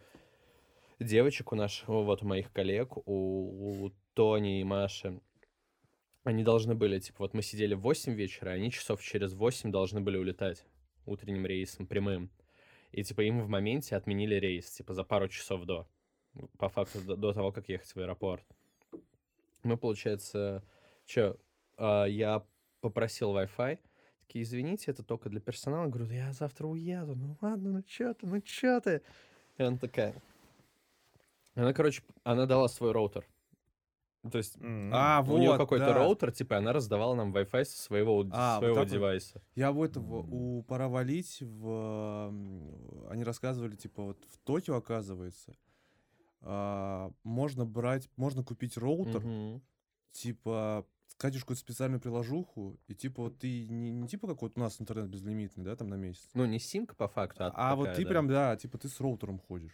девочек, 1.00 1.52
у 1.52 1.56
наших, 1.56 1.88
вот, 1.88 2.24
у 2.24 2.28
моих 2.28 2.52
коллег, 2.52 2.98
у, 2.98 3.86
у 3.86 3.92
Тони 4.14 4.62
и 4.62 4.64
Маши. 4.64 5.20
Они 6.24 6.44
должны 6.44 6.76
были, 6.76 7.00
типа, 7.00 7.18
вот 7.20 7.34
мы 7.34 7.42
сидели 7.42 7.74
в 7.74 7.82
8 7.82 8.14
вечера, 8.14 8.52
они 8.52 8.72
часов 8.72 9.02
через 9.02 9.34
8 9.34 9.72
должны 9.72 10.02
были 10.02 10.18
улетать 10.18 10.66
утренним 11.06 11.46
рейсом 11.46 11.88
прямым. 11.88 12.32
И, 12.92 13.04
типа, 13.04 13.22
им 13.22 13.42
в 13.42 13.50
моменте 13.50 13.96
отменили 13.96 14.36
рейс, 14.36 14.70
типа, 14.72 14.94
за 14.94 15.04
пару 15.04 15.28
часов 15.28 15.66
до. 15.66 15.88
По 16.58 16.70
факту, 16.70 17.02
до, 17.02 17.16
до 17.16 17.34
того, 17.34 17.52
как 17.52 17.70
ехать 17.70 17.94
в 17.94 17.98
аэропорт. 17.98 18.46
Мы, 19.64 19.78
получается, 19.78 20.64
что, 21.06 21.38
я 21.78 22.44
попросил 22.82 23.36
Wi-Fi, 23.36 23.80
такие, 24.22 24.44
извините, 24.44 24.92
это 24.92 25.04
только 25.04 25.30
для 25.30 25.40
персонала. 25.40 25.88
Говорю, 25.88 26.12
я 26.14 26.32
завтра 26.34 26.68
уеду. 26.68 27.16
Ну 27.16 27.38
ладно, 27.42 27.72
ну 27.72 27.82
чё 27.84 28.14
ты, 28.14 28.28
ну 28.28 28.42
чё 28.42 28.80
ты? 28.80 29.02
И 29.58 29.64
она 29.64 29.78
такая... 29.78 30.22
Она, 31.56 31.74
короче, 31.74 32.04
она 32.24 32.46
дала 32.46 32.68
свой 32.68 32.92
роутер. 32.92 33.26
То 34.30 34.40
есть 34.40 34.58
М, 34.58 34.92
А, 34.94 35.24
у 35.28 35.38
нее 35.38 35.52
вот, 35.52 35.58
какой-то 35.58 35.86
да. 35.86 35.94
роутер, 35.94 36.32
типа, 36.32 36.58
она 36.58 36.74
раздавала 36.74 37.16
нам 37.16 37.34
Wi-Fi 37.34 37.64
со 37.64 37.82
своего, 37.82 38.26
А, 38.32 38.58
своего 38.60 38.80
вот. 38.80 38.88
девайса. 38.88 39.42
Я 39.56 39.72
у 39.72 39.84
этого, 39.86 40.22
у 40.28 40.64
«Пора 40.64 40.90
валить», 40.90 41.38
в, 41.42 42.28
они 43.10 43.24
рассказывали, 43.24 43.76
типа, 43.76 44.02
вот 44.04 44.18
в 44.32 44.38
Токио, 44.40 44.76
оказывается, 44.76 45.56
а, 46.46 47.12
можно 47.24 47.66
брать, 47.66 48.10
можно 48.18 48.44
купить 48.44 48.78
роутер, 48.78 49.22
Мгм. 49.22 49.62
типа, 50.12 50.86
скачиваешь 51.08 51.44
какую-то 51.44 51.62
специальную 51.62 52.00
приложуху, 52.00 52.78
и 52.88 52.94
типа 52.94 53.24
вот 53.24 53.40
ты 53.40 53.68
не, 53.68 53.92
не 53.92 54.08
типа 54.08 54.28
как 54.28 54.42
вот 54.42 54.54
у 54.56 54.60
нас 54.60 54.80
интернет 54.80 55.08
безлимитный, 55.10 55.64
да, 55.64 55.76
там 55.76 55.88
на 55.90 55.96
месяц. 55.96 56.30
Ну, 56.34 56.46
не 56.46 56.60
симка 56.60 56.96
по 56.96 57.08
факту, 57.08 57.46
а, 57.46 57.52
А 57.56 57.76
вот 57.76 57.84
такая, 57.86 57.96
ты 57.98 58.04
да. 58.04 58.10
прям, 58.10 58.28
да, 58.28 58.56
типа 58.58 58.78
ты 58.78 58.88
с 58.90 59.00
роутером 59.00 59.40
ходишь. 59.40 59.74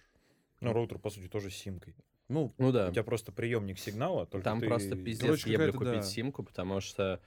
Ну, 0.61 0.73
роутер, 0.73 0.99
по 0.99 1.09
сути, 1.09 1.27
тоже 1.27 1.49
с 1.49 1.55
симкой. 1.55 1.95
Ну, 2.29 2.53
Ну 2.57 2.71
да. 2.71 2.87
У 2.87 2.91
тебя 2.91 3.03
просто 3.03 3.31
приемник 3.31 3.77
сигнала, 3.79 4.25
только 4.25 4.45
Там 4.45 4.59
ты- 4.61 4.67
просто 4.67 4.95
пиздец 4.95 5.21
Короче, 5.25 5.51
еблю 5.51 5.73
купить 5.73 5.91
да. 5.93 6.01
симку, 6.03 6.43
потому 6.43 6.79
что, 6.79 7.19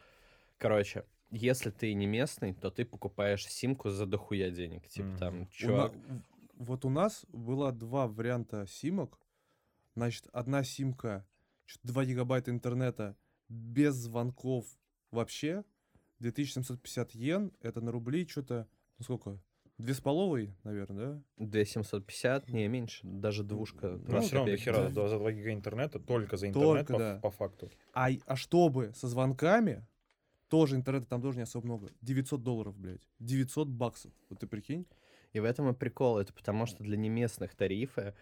короче, 0.57 1.05
если 1.31 1.71
ты 1.71 1.93
не 1.95 2.07
местный, 2.07 2.55
то 2.55 2.71
ты 2.71 2.85
покупаешь 2.87 3.47
симку 3.47 3.91
за 3.91 4.07
дохуя 4.07 4.51
денег. 4.51 4.87
Типа 4.89 5.09
Мгм. 5.09 5.19
там, 5.19 5.35
у 5.37 5.41
на- 5.41 5.47
чувак... 5.49 5.93
в- 5.93 6.65
вот 6.65 6.85
у 6.85 6.91
нас 6.91 7.27
было 7.33 7.73
два 7.73 8.07
варианта 8.07 8.67
симок. 8.69 9.19
Значит, 9.95 10.27
одна 10.33 10.65
симка, 10.65 11.27
чё-то 11.67 11.89
2 11.89 12.05
гигабайта 12.07 12.51
интернета 12.51 13.17
без 13.49 13.95
звонков 13.95 14.67
вообще. 15.11 15.65
2750 16.19 17.15
йен, 17.15 17.53
это 17.61 17.81
на 17.81 17.93
рубли 17.93 18.27
что-то, 18.27 18.69
ну 18.99 19.05
сколько? 19.05 19.41
Две 19.77 19.93
с 19.93 20.01
половой, 20.01 20.55
наверное, 20.63 21.15
да? 21.15 21.23
2750, 21.45 22.49
не, 22.51 22.69
меньше, 22.69 23.01
даже 23.05 23.43
двушка. 23.43 23.91
Ну, 23.91 23.99
20 23.99 24.27
все 24.29 24.37
равно 24.37 24.53
до 24.53 24.57
хера, 24.57 24.89
да. 24.89 25.09
за 25.09 25.19
2 25.19 25.33
гига 25.33 25.53
интернета, 25.53 25.99
только 25.99 26.37
за 26.37 26.49
интернет, 26.49 26.87
Только, 26.87 26.93
по, 26.93 26.99
да. 26.99 27.19
по 27.21 27.31
факту. 27.31 27.71
А, 27.93 28.09
а 28.27 28.37
чтобы 28.37 28.93
со 28.95 29.09
звонками, 29.09 29.85
тоже 30.49 30.77
интернета 30.77 31.07
там 31.07 31.21
тоже 31.21 31.39
не 31.39 31.43
особо 31.43 31.67
много. 31.67 31.89
900 32.03 32.43
долларов, 32.43 32.77
блядь. 32.79 33.03
900 33.19 33.69
баксов. 33.69 34.13
Вот 34.29 34.39
ты 34.39 34.47
прикинь? 34.47 34.87
И 35.33 35.41
в 35.41 35.45
этом 35.45 35.69
и 35.69 35.75
прикол, 35.75 36.19
это 36.19 36.33
потому 36.33 36.67
что 36.67 36.85
для 36.85 36.97
неместных 36.97 37.57
тарифы, 37.57 38.15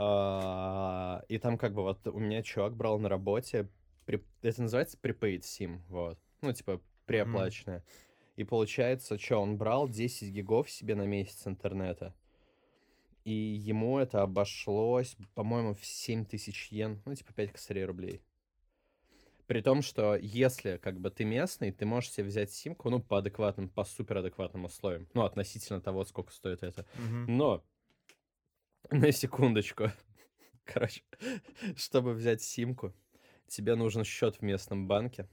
а, 0.00 1.24
и 1.28 1.38
там 1.38 1.58
как 1.58 1.74
бы 1.74 1.82
вот 1.82 2.06
у 2.06 2.18
меня 2.18 2.42
чувак 2.42 2.76
брал 2.76 2.98
на 3.00 3.08
работе, 3.08 3.68
при- 4.06 4.24
это 4.42 4.62
называется 4.62 4.96
prepaid 5.02 5.40
SIM, 5.40 5.80
вот, 5.88 6.18
ну 6.40 6.52
типа 6.52 6.80
преоплаченное. 7.04 7.84
И 8.36 8.44
получается, 8.44 9.18
что 9.18 9.38
он 9.38 9.58
брал 9.58 9.88
10 9.88 10.32
гигов 10.32 10.70
себе 10.70 10.94
на 10.94 11.04
месяц 11.06 11.46
интернета, 11.48 12.14
и 13.24 13.32
ему 13.32 13.98
это 13.98 14.22
обошлось, 14.22 15.16
по-моему, 15.34 15.74
в 15.74 15.84
7 15.84 16.24
тысяч 16.24 16.70
йен, 16.70 17.02
ну 17.04 17.14
типа 17.14 17.32
5 17.32 17.52
косарей 17.52 17.84
рублей. 17.84 18.22
При 19.48 19.62
том, 19.62 19.82
что 19.82 20.14
если 20.14 20.76
как 20.76 21.00
бы 21.00 21.10
ты 21.10 21.24
местный, 21.24 21.72
ты 21.72 21.86
можешь 21.86 22.12
себе 22.12 22.26
взять 22.26 22.52
симку, 22.52 22.90
ну, 22.90 23.00
по 23.00 23.18
адекватным, 23.18 23.70
по 23.70 23.82
суперадекватным 23.82 24.66
условиям. 24.66 25.08
Ну, 25.14 25.24
относительно 25.24 25.80
того, 25.80 26.04
сколько 26.04 26.32
стоит 26.32 26.62
это. 26.62 26.84
Но, 27.26 27.64
на 28.90 29.12
секундочку. 29.12 29.90
Короче, 30.64 31.02
чтобы 31.76 32.14
взять 32.14 32.42
симку, 32.42 32.94
тебе 33.46 33.74
нужен 33.74 34.04
счет 34.04 34.36
в 34.36 34.42
местном 34.42 34.86
банке. 34.86 35.28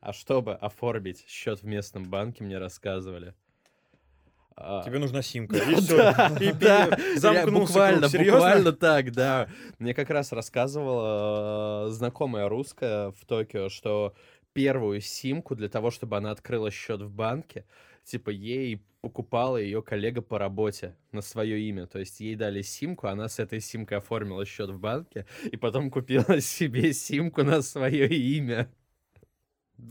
А 0.00 0.12
чтобы 0.12 0.54
оформить 0.54 1.24
счет 1.26 1.62
в 1.62 1.66
местном 1.66 2.04
банке, 2.04 2.44
мне 2.44 2.58
рассказывали. 2.58 3.34
а, 4.54 4.82
Тебе 4.84 5.00
нужна 5.00 5.22
симка. 5.22 5.56
да, 5.88 6.36
И 6.40 6.52
все. 6.52 7.14
И 7.14 7.18
замкнулся 7.18 7.72
буквально, 7.72 8.08
буквально 8.08 8.72
так, 8.72 9.10
да. 9.10 9.48
Мне 9.80 9.94
как 9.94 10.10
раз 10.10 10.30
рассказывала 10.30 11.88
э, 11.88 11.90
знакомая 11.90 12.48
русская 12.48 13.10
в 13.10 13.26
Токио, 13.26 13.68
что 13.70 14.14
первую 14.52 15.00
симку 15.00 15.56
для 15.56 15.68
того, 15.68 15.90
чтобы 15.90 16.16
она 16.16 16.30
открыла 16.30 16.70
счет 16.70 17.02
в 17.02 17.10
банке, 17.10 17.66
типа 18.04 18.30
ей 18.30 18.80
покупала 19.00 19.56
ее 19.56 19.82
коллега 19.82 20.22
по 20.22 20.38
работе 20.38 20.96
на 21.12 21.20
свое 21.22 21.60
имя. 21.60 21.86
То 21.86 21.98
есть 21.98 22.20
ей 22.20 22.34
дали 22.36 22.62
симку, 22.62 23.06
она 23.06 23.28
с 23.28 23.38
этой 23.38 23.60
симкой 23.60 23.98
оформила 23.98 24.44
счет 24.44 24.70
в 24.70 24.78
банке 24.80 25.26
и 25.44 25.56
потом 25.56 25.90
купила 25.90 26.40
себе 26.40 26.92
симку 26.92 27.42
на 27.44 27.62
свое 27.62 28.08
имя. 28.08 28.68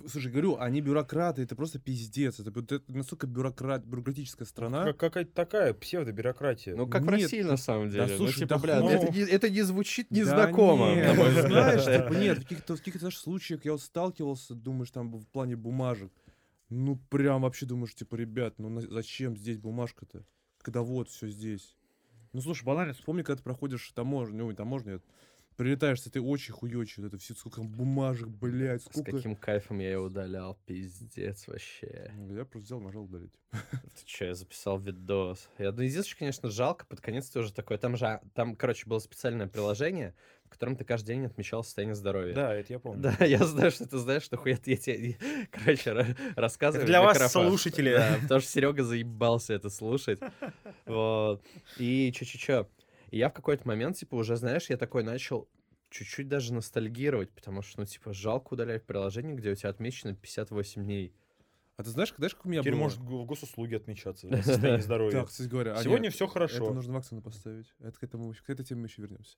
Слушай, 0.10 0.30
говорю, 0.34 0.58
они 0.60 0.82
бюрократы, 0.82 1.44
это 1.44 1.56
просто 1.56 1.80
пиздец. 1.80 2.42
Это, 2.42 2.50
это 2.60 2.82
настолько 2.94 3.26
бюрократ, 3.26 3.86
бюрократическая 3.86 4.46
страна. 4.46 4.84
Как- 4.84 4.98
Какая-то 4.98 5.32
такая 5.32 5.74
псевдобюрократия. 5.74 6.76
Ну, 6.76 6.88
как 6.88 7.04
в 7.04 7.06
Нет, 7.06 7.22
России, 7.24 7.42
на 7.42 7.56
самом 7.56 7.90
деле. 7.90 8.06
ну, 8.08 8.18
слушай, 8.18 8.40
типа, 8.40 8.50
да 8.50 8.58
бля, 8.60 8.80
ну- 8.82 8.90
это, 8.90 9.14
не, 9.14 9.22
это 9.22 9.50
не 9.50 9.62
звучит 9.62 10.08
Да 10.10 10.20
незнакомо, 10.20 10.94
нет, 10.94 11.16
ну, 11.16 11.24
взгляд. 11.24 11.48
знаешь, 11.48 11.86
типа, 11.86 12.14
нет, 12.20 12.38
в 12.40 12.42
каких-то, 12.44 12.76
в 12.76 12.80
каких-то 12.80 13.00
даже 13.00 13.16
случаях 13.18 13.64
я 13.64 13.72
вот 13.72 13.82
сталкивался, 13.82 14.56
думаешь, 14.56 14.92
там 14.92 15.10
в 15.10 15.26
плане 15.30 15.56
бумажек. 15.56 16.12
Ну, 16.70 16.98
прям 17.10 17.44
вообще 17.44 17.66
думаешь, 17.66 17.96
типа, 17.96 18.16
ребят, 18.16 18.56
ну 18.58 18.70
на- 18.70 18.82
зачем 18.82 19.38
здесь 19.38 19.58
бумажка-то? 19.58 20.26
Когда 20.62 20.82
вот 20.82 21.10
все 21.10 21.28
здесь. 21.30 21.78
Ну, 22.34 22.42
слушай, 22.42 22.66
банально, 22.66 22.94
вспомни, 22.94 23.22
когда 23.22 23.38
ты 23.38 23.44
проходишь 23.44 23.90
таможню, 23.92 24.46
ой, 24.48 24.56
таможню, 24.56 25.02
прилетаешь 25.58 26.02
с 26.02 26.08
этой 26.08 26.22
очи 26.22 26.52
хуёчей, 26.52 27.04
вот 27.04 27.08
это 27.14 27.18
все, 27.22 27.34
сколько 27.34 27.58
там 27.58 27.68
бумажек, 27.68 28.28
блядь, 28.28 28.84
С 28.84 28.86
сколько... 28.92 29.12
каким 29.12 29.36
кайфом 29.36 29.80
я 29.80 29.90
ее 29.92 30.00
удалял, 30.00 30.58
пиздец 30.66 31.48
вообще. 31.48 32.12
Я 32.30 32.46
просто 32.46 32.60
взял, 32.60 32.80
нажал 32.80 33.04
удалить. 33.04 33.34
Ты 33.52 34.06
чё, 34.06 34.26
я 34.26 34.36
записал 34.36 34.80
видос. 34.80 35.50
Я, 35.58 35.72
ну, 35.72 35.82
единственное, 35.82 36.20
конечно, 36.20 36.50
жалко, 36.50 36.86
под 36.86 37.02
конец 37.02 37.30
тоже 37.30 37.52
такое. 37.52 37.78
Там 37.78 37.98
же, 37.98 38.06
а, 38.06 38.22
там, 38.36 38.56
короче, 38.56 38.86
было 38.88 39.00
специальное 39.00 39.48
приложение, 39.48 40.14
в 40.46 40.50
котором 40.50 40.78
ты 40.78 40.86
каждый 40.86 41.08
день 41.16 41.26
отмечал 41.26 41.64
состояние 41.64 41.96
здоровья. 41.96 42.34
Да, 42.36 42.54
это 42.54 42.72
я 42.74 42.80
помню. 42.80 43.02
Да, 43.02 43.18
я 43.26 43.40
знаю, 43.46 43.72
что 43.72 43.88
ты 43.88 43.98
знаешь, 43.98 44.24
что 44.24 44.38
хуя 44.38 44.58
я 44.66 44.78
тебе, 44.78 45.18
короче, 45.52 45.90
ра- 45.92 46.16
рассказываю. 46.36 46.84
Это 46.84 46.88
для 46.92 47.02
вас, 47.02 47.16
микрофон. 47.18 47.48
слушатели. 47.50 47.94
Да, 47.98 48.18
потому 48.22 48.42
что 48.42 48.50
Серега 48.52 48.84
заебался 48.84 49.54
это 49.54 49.70
слушать. 49.70 50.20
Вот. 50.86 51.44
И 51.78 52.14
чё-чё-чё. 52.16 52.68
И 53.10 53.18
я 53.18 53.30
в 53.30 53.34
какой-то 53.34 53.68
момент, 53.68 53.98
типа, 53.98 54.16
уже, 54.16 54.36
знаешь, 54.36 54.70
я 54.70 54.78
такой 54.78 55.04
начал 55.04 55.48
чуть-чуть 55.90 56.28
даже 56.28 56.54
ностальгировать, 56.54 57.32
потому 57.32 57.62
что, 57.62 57.80
ну, 57.80 57.86
типа, 57.86 58.14
жалко 58.14 58.54
удалять 58.54 58.86
приложение, 58.86 59.36
где 59.36 59.52
у 59.52 59.56
тебя 59.56 59.70
отмечено 59.70 60.14
58 60.14 60.84
дней. 60.84 61.14
А 61.78 61.84
ты 61.84 61.92
знаешь, 61.92 62.14
знаешь, 62.18 62.34
как 62.34 62.46
у 62.46 62.50
меня 62.50 62.62
Теперь 62.62 62.74
было? 62.74 62.82
может 62.82 63.00
в 63.00 63.26
госуслуги 63.26 63.76
отмечаться. 63.76 64.28
за 64.30 64.42
Состояние 64.42 64.82
здоровья. 64.82 65.20
Да, 65.20 65.26
кстати 65.26 65.48
говоря. 65.48 65.76
а 65.76 65.84
Сегодня 65.84 66.10
все 66.10 66.28
хорошо. 66.28 66.66
Это 66.66 66.74
нужно 66.74 66.94
Максону 66.94 67.22
поставить. 67.22 67.74
Это 67.80 67.98
к 68.00 68.04
этому 68.04 68.34
к 68.34 68.50
этой 68.50 68.66
теме 68.66 68.82
мы 68.82 68.88
еще 68.88 69.02
вернемся. 69.04 69.38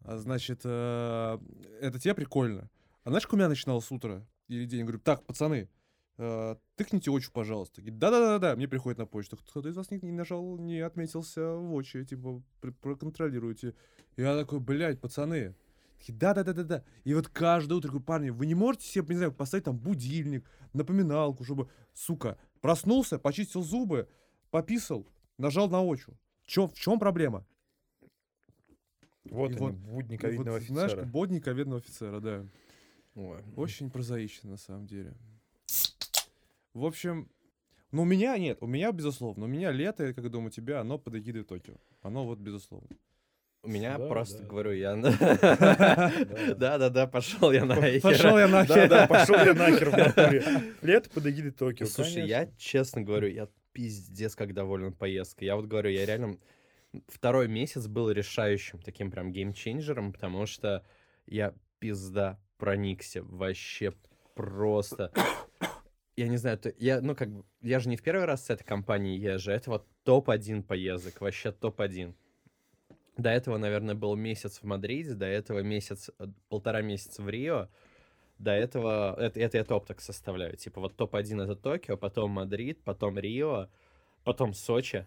А, 0.00 0.18
значит, 0.18 0.62
э, 0.64 1.38
это 1.80 2.00
тебе 2.00 2.14
прикольно. 2.14 2.68
А 3.04 3.10
знаешь, 3.10 3.24
как 3.24 3.34
у 3.34 3.36
меня 3.36 3.48
начиналось 3.48 3.84
с 3.84 3.92
утра 3.92 4.26
или 4.48 4.64
день? 4.64 4.80
Я 4.80 4.84
говорю, 4.84 4.98
так, 4.98 5.24
пацаны, 5.24 5.68
тыкните 6.76 7.10
очу, 7.10 7.30
пожалуйста. 7.32 7.80
Да-да-да-да, 7.82 8.56
мне 8.56 8.68
приходит 8.68 8.98
на 8.98 9.06
почту. 9.06 9.36
Кто-то 9.36 9.68
из 9.68 9.76
вас 9.76 9.90
не, 9.90 9.98
не 10.02 10.12
нажал, 10.12 10.58
не 10.58 10.80
отметился 10.80 11.54
в 11.54 11.72
очи, 11.74 12.04
типа, 12.04 12.42
пр- 12.60 12.74
проконтролируйте. 12.74 13.74
Я 14.16 14.36
такой, 14.36 14.60
блядь, 14.60 15.00
пацаны. 15.00 15.54
Такие, 15.98 16.14
да-да-да-да-да. 16.18 16.82
И 17.04 17.14
вот 17.14 17.28
каждое 17.28 17.74
утро 17.74 17.88
говорю, 17.88 18.04
парни, 18.04 18.30
вы 18.30 18.46
не 18.46 18.54
можете 18.54 18.86
себе, 18.86 19.14
не 19.14 19.16
знаю, 19.18 19.32
поставить 19.32 19.64
там 19.64 19.78
будильник, 19.78 20.44
напоминалку, 20.72 21.44
чтобы, 21.44 21.68
сука, 21.94 22.38
проснулся, 22.60 23.18
почистил 23.18 23.62
зубы, 23.62 24.08
пописал, 24.50 25.06
нажал 25.38 25.68
на 25.68 25.82
очу. 25.82 26.16
Чё, 26.44 26.66
в 26.68 26.74
чем 26.74 26.98
проблема? 26.98 27.46
Вот 29.30 29.50
И 29.50 29.54
они, 29.54 29.58
вот- 29.60 29.74
будни 29.74 30.16
ковидного 30.16 30.58
вот, 30.58 30.62
знаешь, 30.66 30.92
офицера. 30.92 31.06
бодни 31.06 31.38
ковидного 31.38 31.80
офицера, 31.80 32.20
да. 32.20 32.46
Ой. 33.14 33.42
Очень 33.56 33.90
прозаично, 33.90 34.50
на 34.50 34.56
самом 34.56 34.86
деле. 34.86 35.14
В 36.74 36.84
общем, 36.84 37.28
ну 37.92 38.02
у 38.02 38.04
меня 38.04 38.36
нет, 38.38 38.58
у 38.60 38.66
меня 38.66 38.92
безусловно. 38.92 39.44
У 39.44 39.48
меня 39.48 39.72
лето, 39.72 40.12
как 40.14 40.24
я 40.24 40.30
думаю, 40.30 40.48
у 40.48 40.50
тебя, 40.50 40.80
оно 40.80 40.98
под 40.98 41.16
эгидой 41.16 41.44
Токио. 41.44 41.74
Оно 42.02 42.24
вот 42.24 42.38
безусловно. 42.38 42.88
У 43.62 43.68
меня 43.68 43.98
Да, 43.98 44.08
просто, 44.08 44.38
да. 44.42 44.48
говорю, 44.48 44.72
я... 44.72 44.96
Да. 44.96 46.54
Да-да-да, 46.56 47.06
пошел 47.06 47.52
я 47.52 47.64
нахер. 47.64 48.00
Пошел 48.00 48.38
я 48.38 48.48
нахер. 48.48 48.88
да, 48.88 49.06
пошел 49.06 49.36
я 49.36 49.52
нахер 49.52 49.90
в 49.90 49.96
натуре. 49.96 50.44
Лето 50.82 51.10
под 51.10 51.26
эгидой 51.26 51.50
Токио, 51.50 51.86
Слушай, 51.86 52.26
я 52.26 52.50
честно 52.56 53.02
говорю, 53.02 53.28
я 53.28 53.48
пиздец 53.72 54.34
как 54.34 54.54
доволен 54.54 54.92
поездкой. 54.94 55.46
Я 55.46 55.56
вот 55.56 55.66
говорю, 55.66 55.90
я 55.90 56.06
реально... 56.06 56.38
Второй 57.06 57.48
месяц 57.48 57.86
был 57.86 58.10
решающим 58.10 58.80
таким 58.80 59.10
прям 59.10 59.30
game 59.30 59.53
changer 59.53 59.94
ом, 59.94 60.12
потому 60.12 60.46
что 60.46 60.84
я 61.26 61.54
пизда 61.78 62.40
проникся 62.56 63.22
вообще 63.22 63.92
просто. 64.34 65.12
Я 66.16 66.28
не 66.28 66.36
знаю, 66.36 66.58
то- 66.58 66.74
я, 66.78 67.00
ну, 67.00 67.14
как 67.14 67.30
бы, 67.30 67.44
я 67.62 67.78
же 67.80 67.88
не 67.88 67.96
в 67.96 68.02
первый 68.02 68.24
раз 68.26 68.46
с 68.46 68.50
этой 68.50 68.64
компанией 68.64 69.18
езжу, 69.18 69.52
это 69.52 69.70
вот 69.70 69.86
топ-1 70.04 70.62
поездок, 70.62 71.20
вообще 71.20 71.52
топ-1. 71.52 72.14
До 73.16 73.30
этого, 73.30 73.58
наверное, 73.58 73.94
был 73.94 74.16
месяц 74.16 74.58
в 74.58 74.64
Мадриде, 74.64 75.14
до 75.14 75.26
этого 75.26 75.60
месяц, 75.60 76.10
э, 76.18 76.26
полтора 76.48 76.82
месяца 76.82 77.22
в 77.22 77.28
Рио, 77.28 77.68
до 78.38 78.52
этого, 78.52 79.14
это, 79.20 79.38
это 79.40 79.58
я 79.58 79.64
топ 79.64 79.86
так 79.86 80.00
составляю, 80.00 80.56
типа 80.56 80.80
вот 80.80 80.96
топ-1 80.96 81.42
это 81.42 81.54
Токио, 81.54 81.96
потом 81.96 82.30
Мадрид, 82.32 82.82
потом 82.82 83.18
Рио, 83.18 83.68
потом 84.24 84.54
Сочи. 84.54 85.06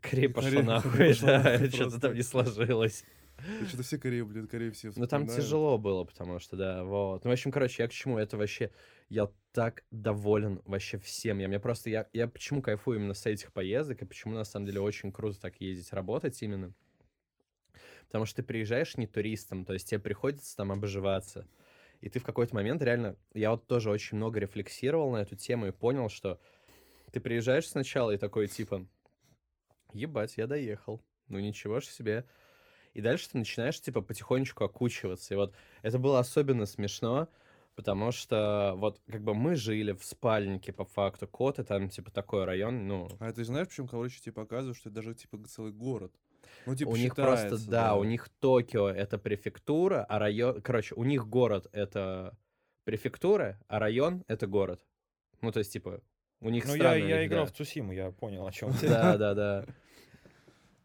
Корея 0.00 0.28
пошла 0.28 0.62
нахуй, 0.62 1.14
да, 1.20 1.58
что-то 1.68 2.00
там 2.00 2.14
не 2.14 2.22
сложилось. 2.22 3.04
Что-то 3.68 3.82
все 3.82 3.98
Корею, 3.98 4.26
блин, 4.26 4.46
Корею 4.46 4.72
все 4.72 4.90
Ну 4.96 5.06
там 5.06 5.26
тяжело 5.26 5.78
было, 5.78 6.04
потому 6.04 6.38
что, 6.38 6.56
да, 6.56 6.84
вот. 6.84 7.24
Ну, 7.24 7.30
в 7.30 7.32
общем, 7.32 7.50
короче, 7.50 7.82
я 7.82 7.88
к 7.88 7.92
чему? 7.92 8.18
Это 8.18 8.36
вообще, 8.36 8.70
я 9.08 9.30
так 9.52 9.84
доволен 9.90 10.62
вообще 10.64 10.98
всем. 10.98 11.38
Я, 11.38 11.48
мне 11.48 11.60
просто, 11.60 11.90
я, 11.90 12.08
я 12.12 12.26
почему 12.28 12.62
кайфую 12.62 12.98
именно 12.98 13.14
с 13.14 13.26
этих 13.26 13.52
поездок, 13.52 14.02
и 14.02 14.06
почему, 14.06 14.34
на 14.34 14.44
самом 14.44 14.66
деле, 14.66 14.80
очень 14.80 15.12
круто 15.12 15.40
так 15.40 15.60
ездить, 15.60 15.92
работать 15.92 16.40
именно. 16.42 16.72
Потому 18.06 18.26
что 18.26 18.36
ты 18.36 18.42
приезжаешь 18.42 18.96
не 18.96 19.06
туристом, 19.06 19.64
то 19.64 19.72
есть 19.72 19.88
тебе 19.88 20.00
приходится 20.00 20.56
там 20.56 20.72
обживаться. 20.72 21.46
И 22.00 22.08
ты 22.08 22.20
в 22.20 22.24
какой-то 22.24 22.54
момент 22.54 22.82
реально... 22.82 23.16
Я 23.32 23.50
вот 23.50 23.66
тоже 23.66 23.90
очень 23.90 24.16
много 24.16 24.38
рефлексировал 24.38 25.10
на 25.12 25.18
эту 25.18 25.36
тему 25.36 25.66
и 25.66 25.72
понял, 25.72 26.08
что 26.08 26.38
ты 27.12 27.20
приезжаешь 27.20 27.68
сначала 27.68 28.10
и 28.10 28.18
такой, 28.18 28.46
типа, 28.46 28.86
ебать, 29.92 30.36
я 30.36 30.46
доехал. 30.46 31.02
Ну 31.28 31.38
ничего 31.38 31.80
ж 31.80 31.86
себе. 31.86 32.26
И 32.94 33.00
дальше 33.00 33.28
ты 33.30 33.38
начинаешь, 33.38 33.80
типа, 33.80 34.00
потихонечку 34.00 34.64
окучиваться. 34.64 35.34
И 35.34 35.36
вот 35.36 35.54
это 35.82 35.98
было 35.98 36.20
особенно 36.20 36.64
смешно, 36.64 37.28
потому 37.74 38.12
что 38.12 38.74
вот 38.76 39.00
как 39.10 39.22
бы 39.22 39.34
мы 39.34 39.56
жили 39.56 39.92
в 39.92 40.04
спальнике, 40.04 40.72
по 40.72 40.84
факту. 40.84 41.26
Кот, 41.26 41.58
и 41.58 41.64
там, 41.64 41.88
типа, 41.88 42.10
такой 42.10 42.44
район, 42.44 42.86
ну... 42.86 43.08
А 43.18 43.32
ты 43.32 43.44
знаешь, 43.44 43.68
почему, 43.68 43.88
короче, 43.88 44.20
тебе 44.20 44.32
показывают, 44.32 44.78
что 44.78 44.88
это 44.88 44.96
даже, 44.96 45.14
типа, 45.14 45.38
целый 45.48 45.72
город? 45.72 46.12
Ну, 46.66 46.74
типа, 46.74 46.88
у 46.88 46.96
них 46.96 47.14
просто, 47.14 47.56
считается, 47.56 47.70
да, 47.70 47.96
у 47.96 48.04
них 48.04 48.28
Токио 48.40 48.88
это 48.88 49.18
префектура, 49.18 50.06
а 50.08 50.18
район... 50.18 50.62
Короче, 50.62 50.94
у 50.94 51.04
них 51.04 51.26
город 51.26 51.66
это 51.72 52.36
префектура, 52.84 53.58
а 53.66 53.78
район 53.78 54.24
это 54.28 54.46
город. 54.46 54.80
Ну, 55.40 55.50
то 55.50 55.58
есть, 55.58 55.72
типа, 55.72 56.00
у 56.40 56.50
них 56.50 56.66
Ну, 56.66 56.74
я, 56.74 56.94
я 56.94 57.26
играл 57.26 57.46
да. 57.46 57.52
в 57.52 57.56
Цусиму, 57.56 57.92
я 57.92 58.10
понял, 58.12 58.46
о 58.46 58.52
чем 58.52 58.72
ты. 58.80 58.88
Да, 58.88 59.16
да, 59.16 59.34
да. 59.34 59.66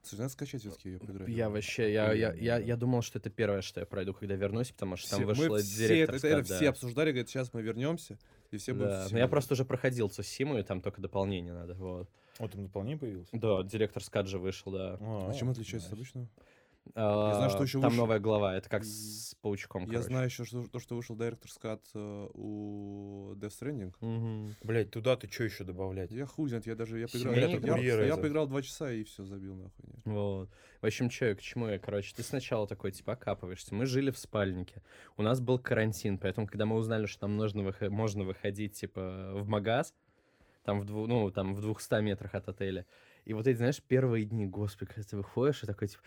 Слушай, 0.02 0.22
надо 0.22 0.32
скачать 0.34 0.62
все-таки 0.62 0.89
ее 0.89 1.00
поиграть. 1.00 1.28
Я 1.28 1.50
вообще, 1.50 1.91
я, 1.91 2.14
я, 2.14 2.34
я, 2.34 2.58
да. 2.58 2.66
я 2.66 2.78
думал, 2.78 3.02
что 3.02 3.20
это 3.20 3.30
первое, 3.30 3.62
что 3.62 3.82
я 3.82 3.86
пройду, 3.86 4.14
когда 4.14 4.36
вернусь, 4.36 4.72
потому 4.72 4.95
что 4.95 5.10
там 5.10 5.20
Все- 5.20 5.28
мы 5.28 5.34
вышла 5.34 5.60
все 5.60 5.88
директор. 5.88 6.16
это, 6.16 6.28
это 6.28 6.43
все 6.43 6.70
обсуждали, 6.70 7.12
говорят, 7.12 7.30
сейчас 7.30 7.54
мы 7.54 7.62
вернемся, 7.62 8.18
и 8.52 8.58
все 8.58 8.74
будут... 8.74 8.89
Да, 8.89 9.08
но 9.12 9.18
я 9.18 9.28
просто 9.28 9.54
уже 9.54 9.66
проходил 9.66 10.10
Цусиму, 10.10 10.58
и 10.58 10.64
там 10.64 10.82
только 10.82 11.02
дополнение 11.02 11.54
надо, 11.54 11.74
вот. 11.76 12.10
Вот 12.39 12.52
там 12.52 12.64
дополнение 12.64 12.97
появилось? 12.97 13.28
Да, 13.34 13.64
директор 13.64 14.02
скат 14.02 14.28
же 14.28 14.39
вышел, 14.39 14.72
да. 14.72 14.97
А 15.00 15.34
чем 15.34 15.50
отличается 15.50 15.89
от 15.89 15.93
обычного? 15.93 16.28
А, 16.96 17.34
знаю, 17.36 17.50
что 17.52 17.64
еще 17.64 17.80
Там 17.80 17.90
выше. 17.92 17.98
новая 18.02 18.20
глава, 18.20 18.56
это 18.56 18.68
как 18.70 18.84
с 18.84 19.36
паучком, 19.42 19.84
Я 19.84 19.88
короче. 19.88 20.08
знаю 20.08 20.26
еще, 20.26 20.44
что, 20.46 20.68
то, 20.68 20.80
что 20.80 20.96
вышел 20.96 21.16
Director's 21.16 21.60
Cut 21.62 21.82
э, 21.94 22.28
у 22.34 23.34
Death 23.36 23.54
Stranding. 23.62 23.94
Мгм. 24.02 24.56
Блять, 24.64 24.92
туда 24.92 25.16
ты 25.16 25.28
что 25.32 25.44
еще 25.44 25.64
добавлять? 25.64 26.12
Я 26.12 26.26
хуй 26.26 26.50
знает, 26.50 26.66
я 26.68 26.76
даже 26.76 27.00
я 27.00 27.08
поиграл, 27.08 27.78
я, 27.78 28.02
я 28.02 28.14
это. 28.14 28.18
поиграл 28.18 28.48
два 28.48 28.62
часа 28.62 28.92
и 28.92 29.04
все 29.04 29.24
забил 29.24 29.56
нахуй. 29.56 29.86
нет. 29.88 30.02
Вот. 30.06 30.50
В 30.82 30.86
общем, 30.86 31.10
что, 31.12 31.36
к 31.36 31.42
чему 31.42 31.68
я, 31.68 31.78
короче, 31.80 32.14
ты 32.16 32.24
сначала 32.24 32.68
такой, 32.68 32.92
типа, 32.92 33.14
окапываешься. 33.14 33.76
Мы 33.76 33.86
жили 33.86 34.12
в 34.12 34.18
спальнике. 34.18 34.82
У 35.18 35.22
нас 35.22 35.40
был 35.42 35.60
карантин, 35.60 36.18
поэтому, 36.18 36.48
когда 36.48 36.66
мы 36.66 36.76
узнали, 36.78 37.06
что 37.06 37.28
нам 37.28 37.38
нужно 37.38 37.62
выхо- 37.62 37.90
можно 37.90 38.24
выходить, 38.24 38.74
типа, 38.74 39.32
в 39.36 39.48
магаз, 39.48 39.94
там 40.64 40.80
в, 40.82 40.86
дву- 40.86 41.08
ну, 41.08 41.30
там 41.32 41.54
в 41.54 41.62
200 41.62 42.02
метрах 42.02 42.34
от 42.36 42.48
отеля, 42.50 42.86
и 43.26 43.34
вот 43.34 43.46
эти, 43.48 43.58
знаешь, 43.58 43.82
первые 43.82 44.26
дни, 44.26 44.46
господи, 44.48 44.92
когда 44.94 45.08
ты 45.08 45.18
выходишь, 45.18 45.64
и 45.64 45.68
такой, 45.68 45.88
типа, 45.90 46.02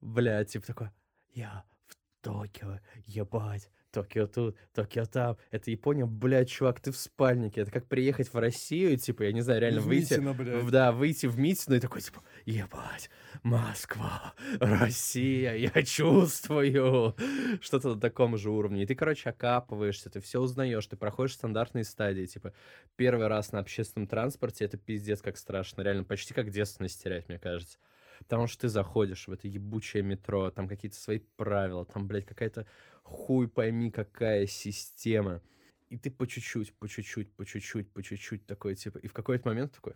бля, 0.00 0.44
типа, 0.44 0.66
такой, 0.66 0.88
я 1.32 1.64
в 1.86 1.96
Токио, 2.22 2.80
ебать, 3.06 3.70
Токио 3.92 4.26
тут, 4.28 4.56
Токио 4.72 5.04
там. 5.04 5.36
Это 5.50 5.70
Япония, 5.72 6.06
блядь, 6.06 6.48
чувак, 6.48 6.78
ты 6.80 6.92
в 6.92 6.96
спальнике. 6.96 7.62
Это 7.62 7.72
как 7.72 7.86
приехать 7.88 8.32
в 8.32 8.38
Россию, 8.38 8.96
типа, 8.96 9.24
я 9.24 9.32
не 9.32 9.40
знаю, 9.40 9.60
реально 9.60 9.80
В 9.80 9.86
выйти... 9.86 10.12
Митино, 10.12 10.32
блядь. 10.32 10.62
В- 10.62 10.70
Да, 10.70 10.92
выйти 10.92 11.26
в 11.26 11.38
Митино 11.40 11.74
и 11.74 11.80
такой, 11.80 12.00
типа, 12.00 12.22
ебать, 12.46 13.10
Москва, 13.42 14.34
Россия, 14.60 15.54
я 15.56 15.82
чувствую. 15.82 17.16
Что-то 17.60 17.94
на 17.94 18.00
таком 18.00 18.36
же 18.36 18.50
уровне. 18.50 18.84
И 18.84 18.86
ты, 18.86 18.94
короче, 18.94 19.30
окапываешься, 19.30 20.08
ты 20.08 20.20
все 20.20 20.40
узнаешь, 20.40 20.86
ты 20.86 20.96
проходишь 20.96 21.34
стандартные 21.34 21.82
стадии. 21.84 22.26
Типа, 22.26 22.52
первый 22.94 23.26
раз 23.26 23.50
на 23.50 23.58
общественном 23.58 24.06
транспорте 24.06 24.64
это 24.66 24.76
пиздец 24.76 25.20
как 25.20 25.36
страшно. 25.36 25.82
Реально, 25.82 26.04
почти 26.04 26.32
как 26.32 26.50
девственность 26.50 27.02
терять, 27.02 27.28
мне 27.28 27.38
кажется. 27.40 27.78
Потому 28.20 28.46
что 28.46 28.62
ты 28.62 28.68
заходишь 28.68 29.26
в 29.26 29.32
это 29.32 29.48
ебучее 29.48 30.04
метро, 30.04 30.50
там 30.50 30.68
какие-то 30.68 30.96
свои 30.96 31.18
правила, 31.36 31.84
там, 31.84 32.06
блядь, 32.06 32.26
какая-то 32.26 32.66
хуй 33.02 33.48
пойми 33.48 33.90
какая 33.90 34.46
система. 34.46 35.42
И 35.88 35.98
ты 35.98 36.10
по 36.10 36.26
чуть-чуть, 36.26 36.72
по 36.74 36.88
чуть-чуть, 36.88 37.32
по 37.32 37.44
чуть-чуть, 37.44 37.90
по 37.90 38.02
чуть-чуть 38.02 38.46
такой, 38.46 38.76
типа, 38.76 38.98
и 38.98 39.08
в 39.08 39.12
какой-то 39.12 39.48
момент 39.48 39.72
такой, 39.72 39.94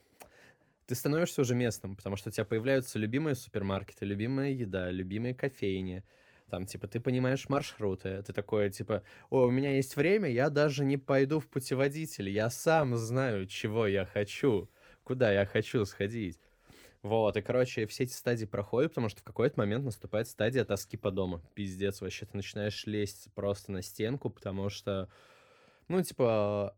ты 0.86 0.94
становишься 0.94 1.42
уже 1.42 1.54
местным, 1.54 1.96
потому 1.96 2.16
что 2.16 2.30
у 2.30 2.32
тебя 2.32 2.44
появляются 2.44 2.98
любимые 2.98 3.36
супермаркеты, 3.36 4.04
любимая 4.04 4.50
еда, 4.50 4.90
любимые 4.90 5.34
кофейни. 5.34 6.02
Там, 6.50 6.66
типа, 6.66 6.88
ты 6.88 7.00
понимаешь 7.00 7.48
маршруты. 7.48 8.22
Ты 8.22 8.32
такой, 8.32 8.70
типа, 8.70 9.02
о, 9.30 9.46
у 9.46 9.50
меня 9.50 9.76
есть 9.76 9.96
время, 9.96 10.28
я 10.28 10.50
даже 10.50 10.84
не 10.84 10.98
пойду 10.98 11.40
в 11.40 11.48
путеводитель. 11.48 12.28
Я 12.28 12.50
сам 12.50 12.96
знаю, 12.96 13.46
чего 13.46 13.86
я 13.86 14.04
хочу, 14.04 14.68
куда 15.04 15.32
я 15.32 15.46
хочу 15.46 15.84
сходить. 15.84 16.38
Вот, 17.04 17.36
и, 17.36 17.42
короче, 17.42 17.86
все 17.86 18.04
эти 18.04 18.14
стадии 18.14 18.46
проходят, 18.46 18.92
потому 18.92 19.10
что 19.10 19.20
в 19.20 19.24
какой-то 19.24 19.60
момент 19.60 19.84
наступает 19.84 20.26
стадия 20.26 20.64
тоски 20.64 20.96
по 20.96 21.10
дому. 21.10 21.42
Пиздец, 21.52 22.00
вообще, 22.00 22.24
ты 22.24 22.34
начинаешь 22.34 22.86
лезть 22.86 23.28
просто 23.34 23.72
на 23.72 23.82
стенку, 23.82 24.30
потому 24.30 24.70
что, 24.70 25.10
ну, 25.88 26.02
типа, 26.02 26.74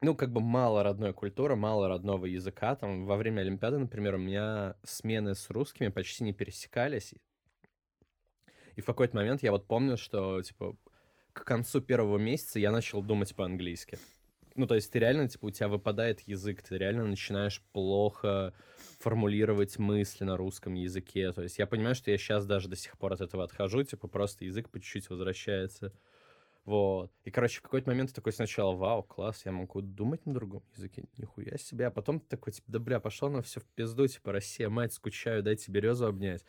ну, 0.00 0.16
как 0.16 0.32
бы 0.32 0.40
мало 0.40 0.82
родной 0.82 1.12
культуры, 1.12 1.54
мало 1.54 1.86
родного 1.86 2.26
языка. 2.26 2.74
Там 2.74 3.06
во 3.06 3.14
время 3.16 3.42
Олимпиады, 3.42 3.78
например, 3.78 4.16
у 4.16 4.18
меня 4.18 4.74
смены 4.82 5.36
с 5.36 5.48
русскими 5.48 5.86
почти 5.86 6.24
не 6.24 6.32
пересекались. 6.32 7.14
И 8.74 8.80
в 8.80 8.84
какой-то 8.84 9.14
момент 9.14 9.44
я 9.44 9.52
вот 9.52 9.64
помню, 9.68 9.96
что, 9.96 10.42
типа, 10.42 10.76
к 11.32 11.44
концу 11.44 11.82
первого 11.82 12.18
месяца 12.18 12.58
я 12.58 12.72
начал 12.72 13.00
думать 13.00 13.32
по-английски. 13.36 14.00
Ну, 14.54 14.66
то 14.66 14.74
есть 14.74 14.90
ты 14.90 14.98
реально, 14.98 15.28
типа, 15.28 15.46
у 15.46 15.50
тебя 15.50 15.68
выпадает 15.68 16.20
язык, 16.20 16.62
ты 16.62 16.78
реально 16.78 17.06
начинаешь 17.06 17.62
плохо 17.72 18.52
формулировать 18.98 19.78
мысли 19.78 20.24
на 20.24 20.36
русском 20.36 20.74
языке. 20.74 21.32
То 21.32 21.42
есть 21.42 21.58
я 21.58 21.66
понимаю, 21.66 21.94
что 21.94 22.10
я 22.10 22.18
сейчас 22.18 22.46
даже 22.46 22.68
до 22.68 22.76
сих 22.76 22.96
пор 22.98 23.14
от 23.14 23.20
этого 23.20 23.44
отхожу, 23.44 23.82
типа, 23.82 24.08
просто 24.08 24.44
язык 24.44 24.68
по 24.68 24.78
чуть-чуть 24.78 25.10
возвращается. 25.10 25.92
Вот. 26.64 27.10
И, 27.24 27.30
короче, 27.30 27.58
в 27.58 27.62
какой-то 27.62 27.90
момент 27.90 28.10
ты 28.10 28.14
такой 28.14 28.32
сначала, 28.32 28.72
вау, 28.74 29.02
класс, 29.02 29.42
я 29.44 29.52
могу 29.52 29.80
думать 29.80 30.24
на 30.26 30.34
другом 30.34 30.62
языке, 30.76 31.04
нихуя 31.16 31.58
себе. 31.58 31.86
А 31.86 31.90
потом 31.90 32.20
ты 32.20 32.26
такой, 32.28 32.52
типа, 32.52 32.70
да 32.70 32.78
бля, 32.78 33.00
пошел 33.00 33.30
на 33.30 33.42
все 33.42 33.60
в 33.60 33.64
пизду, 33.64 34.06
типа, 34.06 34.32
Россия, 34.32 34.68
мать, 34.68 34.92
скучаю, 34.92 35.42
дайте 35.42 35.72
березу 35.72 36.06
обнять. 36.06 36.44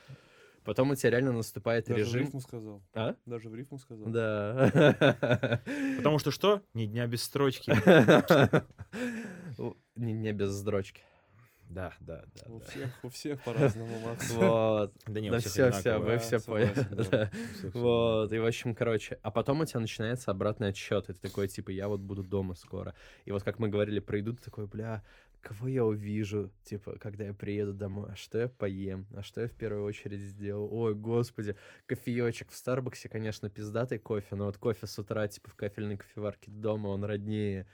Потом 0.64 0.92
у 0.92 0.96
тебя 0.96 1.12
реально 1.12 1.34
наступает 1.34 1.88
Даже 1.88 2.04
в 2.04 2.08
режим... 2.08 2.22
рифму 2.22 2.42
сказал. 2.42 2.82
А? 2.94 3.16
Даже 3.26 3.50
в 3.50 3.56
рифму 3.56 3.78
сказал. 3.78 4.08
Да. 4.08 5.62
Потому 5.98 6.20
что 6.20 6.32
что? 6.32 6.62
Ни 6.74 6.86
дня 6.86 7.08
без 7.08 7.24
строчки. 7.24 7.74
Не, 9.96 10.14
не 10.14 10.32
без 10.32 10.58
строчки. 10.60 11.04
Да, 11.70 11.94
да, 12.02 12.24
да. 12.36 12.52
У 12.54 12.60
да. 12.60 12.66
всех, 12.66 13.00
у 13.04 13.10
всех 13.10 13.44
по-разному, 13.44 14.00
Макс. 14.02 14.30
Вот. 14.32 14.94
Да 15.08 15.20
не, 15.20 15.32
у 15.32 15.40
всех 15.40 15.52
все, 15.52 15.72
все, 15.72 15.80
одинаково. 15.80 16.04
вы 16.04 16.12
да, 16.12 16.20
все 16.20 16.40
поняли. 16.40 17.32
Вот, 17.74 18.34
и 18.34 18.38
в 18.38 18.46
общем, 18.46 18.76
короче, 18.76 19.18
а 19.24 19.32
потом 19.32 19.62
у 19.62 19.66
тебя 19.66 19.80
начинается 19.80 20.30
обратный 20.30 20.70
отсчет, 20.70 21.08
ты 21.08 21.14
такой, 21.14 21.48
типа, 21.48 21.72
я 21.72 21.88
вот 21.88 22.00
буду 22.00 22.24
дома 22.24 22.54
скоро. 22.54 22.94
И 23.26 23.32
вот 23.32 23.42
как 23.44 23.58
мы 23.58 23.70
говорили 23.70 24.00
про 24.00 24.18
еду, 24.18 24.34
ты 24.34 24.44
такой, 24.44 24.68
бля, 24.68 25.04
кого 25.44 25.68
я 25.68 25.86
увижу, 25.86 26.52
типа, 26.64 26.98
когда 27.00 27.26
я 27.26 27.34
приеду 27.34 27.74
домой, 27.74 28.10
а 28.14 28.16
что 28.16 28.40
я 28.40 28.48
поем, 28.48 29.06
а 29.14 29.22
что 29.22 29.42
я 29.42 29.48
в 29.48 29.52
первую 29.52 29.84
очередь 29.84 30.22
сделал, 30.22 30.74
ой, 30.74 30.96
господи, 30.96 31.56
кофеечек 31.86 32.50
в 32.50 32.56
Старбаксе, 32.56 33.10
конечно, 33.10 33.50
пиздатый 33.50 34.00
кофе, 34.00 34.36
но 34.36 34.46
вот 34.46 34.58
кофе 34.58 34.88
с 34.88 34.98
утра, 34.98 35.28
типа, 35.28 35.50
в 35.50 35.56
кафельной 35.56 35.98
кофеварке 35.98 36.50
дома, 36.50 36.88
он 36.88 37.04
роднее. 37.04 37.68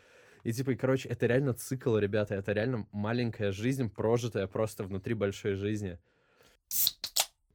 И 0.43 0.51
типа, 0.51 0.71
и, 0.71 0.75
короче, 0.75 1.09
это 1.09 1.27
реально 1.27 1.53
цикл, 1.53 1.95
ребята, 1.97 2.35
это 2.35 2.51
реально 2.53 2.87
маленькая 2.91 3.51
жизнь, 3.51 3.89
прожитая 3.89 4.47
просто 4.47 4.83
внутри 4.83 5.13
большой 5.13 5.53
жизни. 5.53 5.99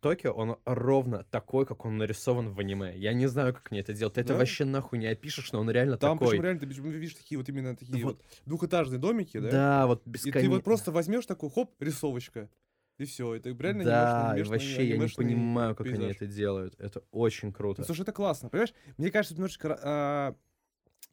Токио, 0.04 0.32
он 0.32 0.58
ровно 0.66 1.24
такой, 1.30 1.64
как 1.64 1.86
он 1.86 1.96
нарисован 1.96 2.50
в 2.50 2.60
аниме. 2.60 2.92
Я 2.94 3.14
не 3.14 3.26
знаю, 3.26 3.54
как 3.54 3.70
мне 3.70 3.80
это 3.80 3.94
делать. 3.94 4.12
Ты 4.14 4.20
это 4.20 4.34
Да? 4.34 4.38
вообще 4.38 4.66
нахуй 4.66 4.98
не 4.98 5.06
опишешь, 5.06 5.50
но 5.52 5.60
он 5.60 5.70
реально 5.70 5.96
Там 5.96 6.18
такой. 6.18 6.32
причем 6.32 6.42
реально, 6.44 6.60
ты 6.60 6.66
видишь 6.66 7.14
такие 7.14 7.38
вот 7.38 7.48
именно 7.48 7.74
такие 7.74 8.04
Вот. 8.04 8.16
вот 8.18 8.24
двухэтажные 8.44 8.98
домики, 8.98 9.38
да? 9.38 9.50
Да, 9.50 9.86
вот 9.86 10.02
И 10.06 10.10
бесконечно. 10.10 10.40
ты 10.42 10.48
вот 10.50 10.62
просто 10.62 10.92
возьмешь 10.92 11.24
такой, 11.24 11.48
хоп, 11.50 11.70
рисовочка. 11.80 12.50
И 12.98 13.06
все, 13.06 13.34
это 13.34 13.48
реально 13.48 13.82
Да, 13.84 14.34
и 14.36 14.40
анимешный- 14.40 14.50
вообще 14.50 14.88
я 14.88 14.98
не 14.98 15.08
понимаю, 15.08 15.74
как 15.74 15.86
они 15.86 15.96
пейзаж. 15.96 16.16
это 16.16 16.26
делают. 16.26 16.74
Это 16.78 17.02
очень 17.10 17.50
круто. 17.50 17.80
Ну, 17.80 17.86
слушай, 17.86 18.02
это 18.02 18.12
классно, 18.12 18.50
понимаешь? 18.50 18.74
Мне 18.98 19.10
кажется, 19.10 19.32
это 19.32 19.38
немножечко 19.40 19.80
а, 19.82 20.36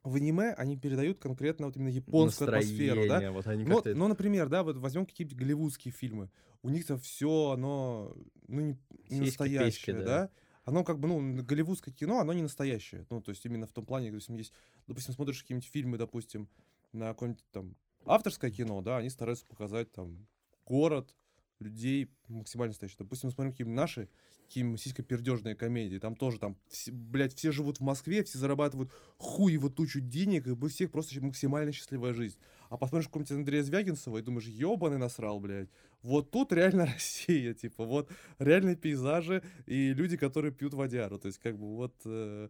в 0.04 0.16
аниме 0.16 0.52
они 0.54 0.76
передают 0.76 1.18
конкретно 1.18 1.66
вот 1.66 1.76
именно 1.76 1.88
японскую 1.88 2.48
атмосферу, 2.48 3.02
да? 3.06 3.20
Настроение, 3.20 3.30
Вот 3.30 3.46
они 3.46 3.64
как-то... 3.64 3.94
ну, 3.94 4.08
например, 4.08 4.48
да, 4.48 4.62
вот 4.62 4.76
возьмем 4.76 5.06
какие-нибудь 5.06 5.38
голливудские 5.38 5.92
фильмы. 5.92 6.30
У 6.62 6.70
них-то 6.70 6.96
все, 6.96 7.50
оно, 7.50 8.14
ну, 8.48 8.60
не, 8.60 8.78
не 9.10 9.20
настоящее, 9.20 9.96
да. 9.96 10.04
да. 10.04 10.30
Оно 10.64 10.84
как 10.84 10.98
бы, 10.98 11.08
ну, 11.08 11.42
голливудское 11.42 11.92
кино, 11.92 12.20
оно 12.20 12.32
не 12.32 12.42
настоящее. 12.42 13.06
Ну, 13.10 13.20
то 13.20 13.30
есть 13.30 13.44
именно 13.44 13.66
в 13.66 13.72
том 13.72 13.84
плане, 13.84 14.10
допустим, 14.10 14.36
есть, 14.36 14.52
допустим, 14.86 15.14
смотришь 15.14 15.42
какие-нибудь 15.42 15.68
фильмы, 15.68 15.98
допустим, 15.98 16.48
на 16.92 17.08
какое-нибудь 17.08 17.44
там 17.50 17.76
авторское 18.04 18.50
кино, 18.50 18.80
да, 18.80 18.98
они 18.98 19.10
стараются 19.10 19.46
показать 19.46 19.90
там 19.92 20.26
город, 20.66 21.14
людей 21.62 22.10
максимально 22.28 22.70
настоящие. 22.70 22.98
Допустим, 22.98 23.28
мы 23.28 23.32
смотрим 23.32 23.52
какие-нибудь 23.52 23.76
наши, 23.76 24.08
какие-нибудь 24.46 24.80
сиськопердежные 24.80 25.54
комедии, 25.54 25.98
там 25.98 26.14
тоже 26.14 26.38
там, 26.38 26.56
все, 26.68 26.92
блядь, 26.92 27.34
все 27.34 27.52
живут 27.52 27.78
в 27.78 27.82
Москве, 27.82 28.22
все 28.22 28.38
зарабатывают 28.38 28.92
хуево 29.16 29.70
тучу 29.70 30.00
денег, 30.00 30.46
и 30.46 30.50
у 30.50 30.68
всех 30.68 30.90
просто 30.90 31.18
максимально 31.22 31.72
счастливая 31.72 32.12
жизнь. 32.12 32.38
А 32.68 32.76
посмотришь 32.76 33.08
какого-нибудь 33.08 33.32
Андрея 33.32 33.62
Звягинцева 33.62 34.18
и 34.18 34.22
думаешь, 34.22 34.46
ебаный 34.46 34.98
насрал, 34.98 35.40
блядь. 35.40 35.68
Вот 36.02 36.30
тут 36.30 36.52
реально 36.52 36.86
Россия, 36.92 37.54
типа, 37.54 37.84
вот 37.84 38.10
реальные 38.38 38.76
пейзажи 38.76 39.42
и 39.66 39.92
люди, 39.92 40.16
которые 40.16 40.52
пьют 40.52 40.74
водяру. 40.74 41.18
То 41.18 41.26
есть, 41.26 41.38
как 41.38 41.58
бы, 41.58 41.76
вот 41.76 41.94
э, 42.04 42.48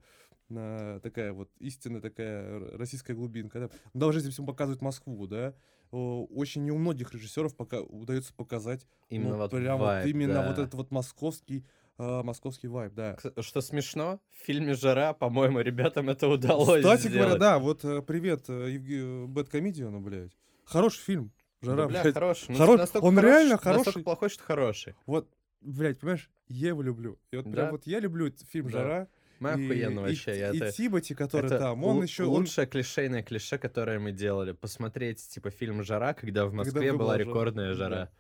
на- 0.53 1.01
такая 1.01 1.33
вот 1.33 1.51
истинная 1.59 2.01
такая 2.01 2.77
российская 2.77 3.15
глубинка. 3.15 3.61
Да? 3.61 3.71
Ну, 3.95 4.01
Даже 4.01 4.19
если 4.19 4.31
всем 4.31 4.47
показывают 4.47 4.83
Москву, 4.83 5.27
да, 5.27 5.55
очень 5.91 6.65
не 6.65 6.71
у 6.71 6.79
многих 6.79 7.13
режиссеров 7.13 7.55
пока 7.55 7.81
удается 7.83 8.33
показать 8.35 8.87
Именно 9.11 9.31
ну, 9.31 9.37
вот 9.39 9.51
прям 9.51 9.79
вайб, 9.79 10.05
вот 10.05 10.11
именно 10.11 10.35
да. 10.35 10.49
вот 10.49 10.59
этот 10.59 10.75
вот 10.75 10.91
московский, 10.91 11.67
э, 11.99 12.23
московский 12.23 12.69
вайб, 12.69 12.95
да. 12.95 13.19
Что 13.41 13.61
смешно, 13.61 14.19
в 14.31 14.45
фильме 14.47 14.73
«Жара», 14.75 15.13
по-моему, 15.13 15.61
ребятам 15.61 16.09
это 16.09 16.29
удалось 16.29 16.83
Кстати 16.83 17.09
говоря, 17.09 17.23
сделать. 17.25 17.41
да, 17.41 17.59
вот 17.59 17.85
э, 17.85 18.01
привет 18.03 18.45
э, 18.49 18.71
Евге- 18.71 19.27
Бэткомедиану, 19.27 20.01
блядь. 20.01 20.33
Хороший 20.65 21.01
фильм. 21.01 21.33
Да, 21.61 21.67
Жара, 21.73 21.87
бля, 21.89 22.01
блядь. 22.03 22.15
хороший. 22.15 22.47
Ну, 22.53 22.57
Хорош- 22.57 22.81
он 22.95 23.15
хороший, 23.15 23.23
реально 23.23 23.57
что- 23.57 23.67
настолько 23.67 23.85
хороший. 23.85 24.03
плохой, 24.03 24.29
что 24.31 24.45
хороший. 24.45 24.95
Вот, 25.07 25.29
блядь, 25.61 26.01
понимаешь, 26.01 26.31
я 26.49 26.69
его 26.69 26.81
люблю. 26.83 27.19
И 27.31 27.37
вот 27.37 27.45
Да. 27.45 27.53
прям 27.53 27.71
вот 27.73 27.87
я 27.87 28.01
люблю 28.01 28.31
фильм 28.49 28.71
Да. 28.71 29.09
Мы 29.43 29.51
и, 29.51 29.53
охуенно 29.65 30.01
и- 30.01 30.03
вообще. 30.03 30.39
я 30.39 30.51
и 30.51 30.57
это- 30.57 30.73
Тимоти, 30.73 31.15
который 31.15 31.47
это 31.47 31.59
там, 31.59 31.85
он 31.85 32.03
еще... 32.03 32.25
Он... 32.25 32.31
лучшее 32.31 32.67
клишейное 32.67 33.23
клише, 33.23 33.59
которое 33.59 33.99
мы 33.99 34.13
делали. 34.13 34.53
Посмотреть, 34.53 35.27
типа, 35.29 35.51
фильм 35.51 35.83
«Жара», 35.83 36.15
когда 36.15 36.47
в 36.47 36.53
Москве 36.53 36.93
была 36.93 37.05
была 37.05 37.19
рекордная 37.19 37.75
жара. 37.75 38.11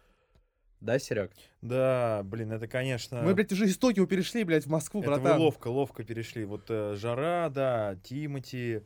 Да, 0.80 0.98
Серег? 0.98 1.30
Да, 1.60 2.22
блин, 2.24 2.50
это, 2.50 2.66
конечно... 2.66 3.22
Мы, 3.22 3.34
блядь, 3.34 3.52
уже 3.52 3.66
из 3.66 3.78
Токио 3.78 4.04
перешли, 4.06 4.42
блядь, 4.42 4.66
в 4.66 4.68
Москву, 4.68 5.00
это 5.00 5.12
братан. 5.12 5.38
ловко, 5.40 5.68
ловко 5.68 6.02
перешли. 6.02 6.44
Вот 6.44 6.64
э, 6.70 6.96
Жара, 6.96 7.48
да, 7.50 7.94
Тимати. 8.02 8.82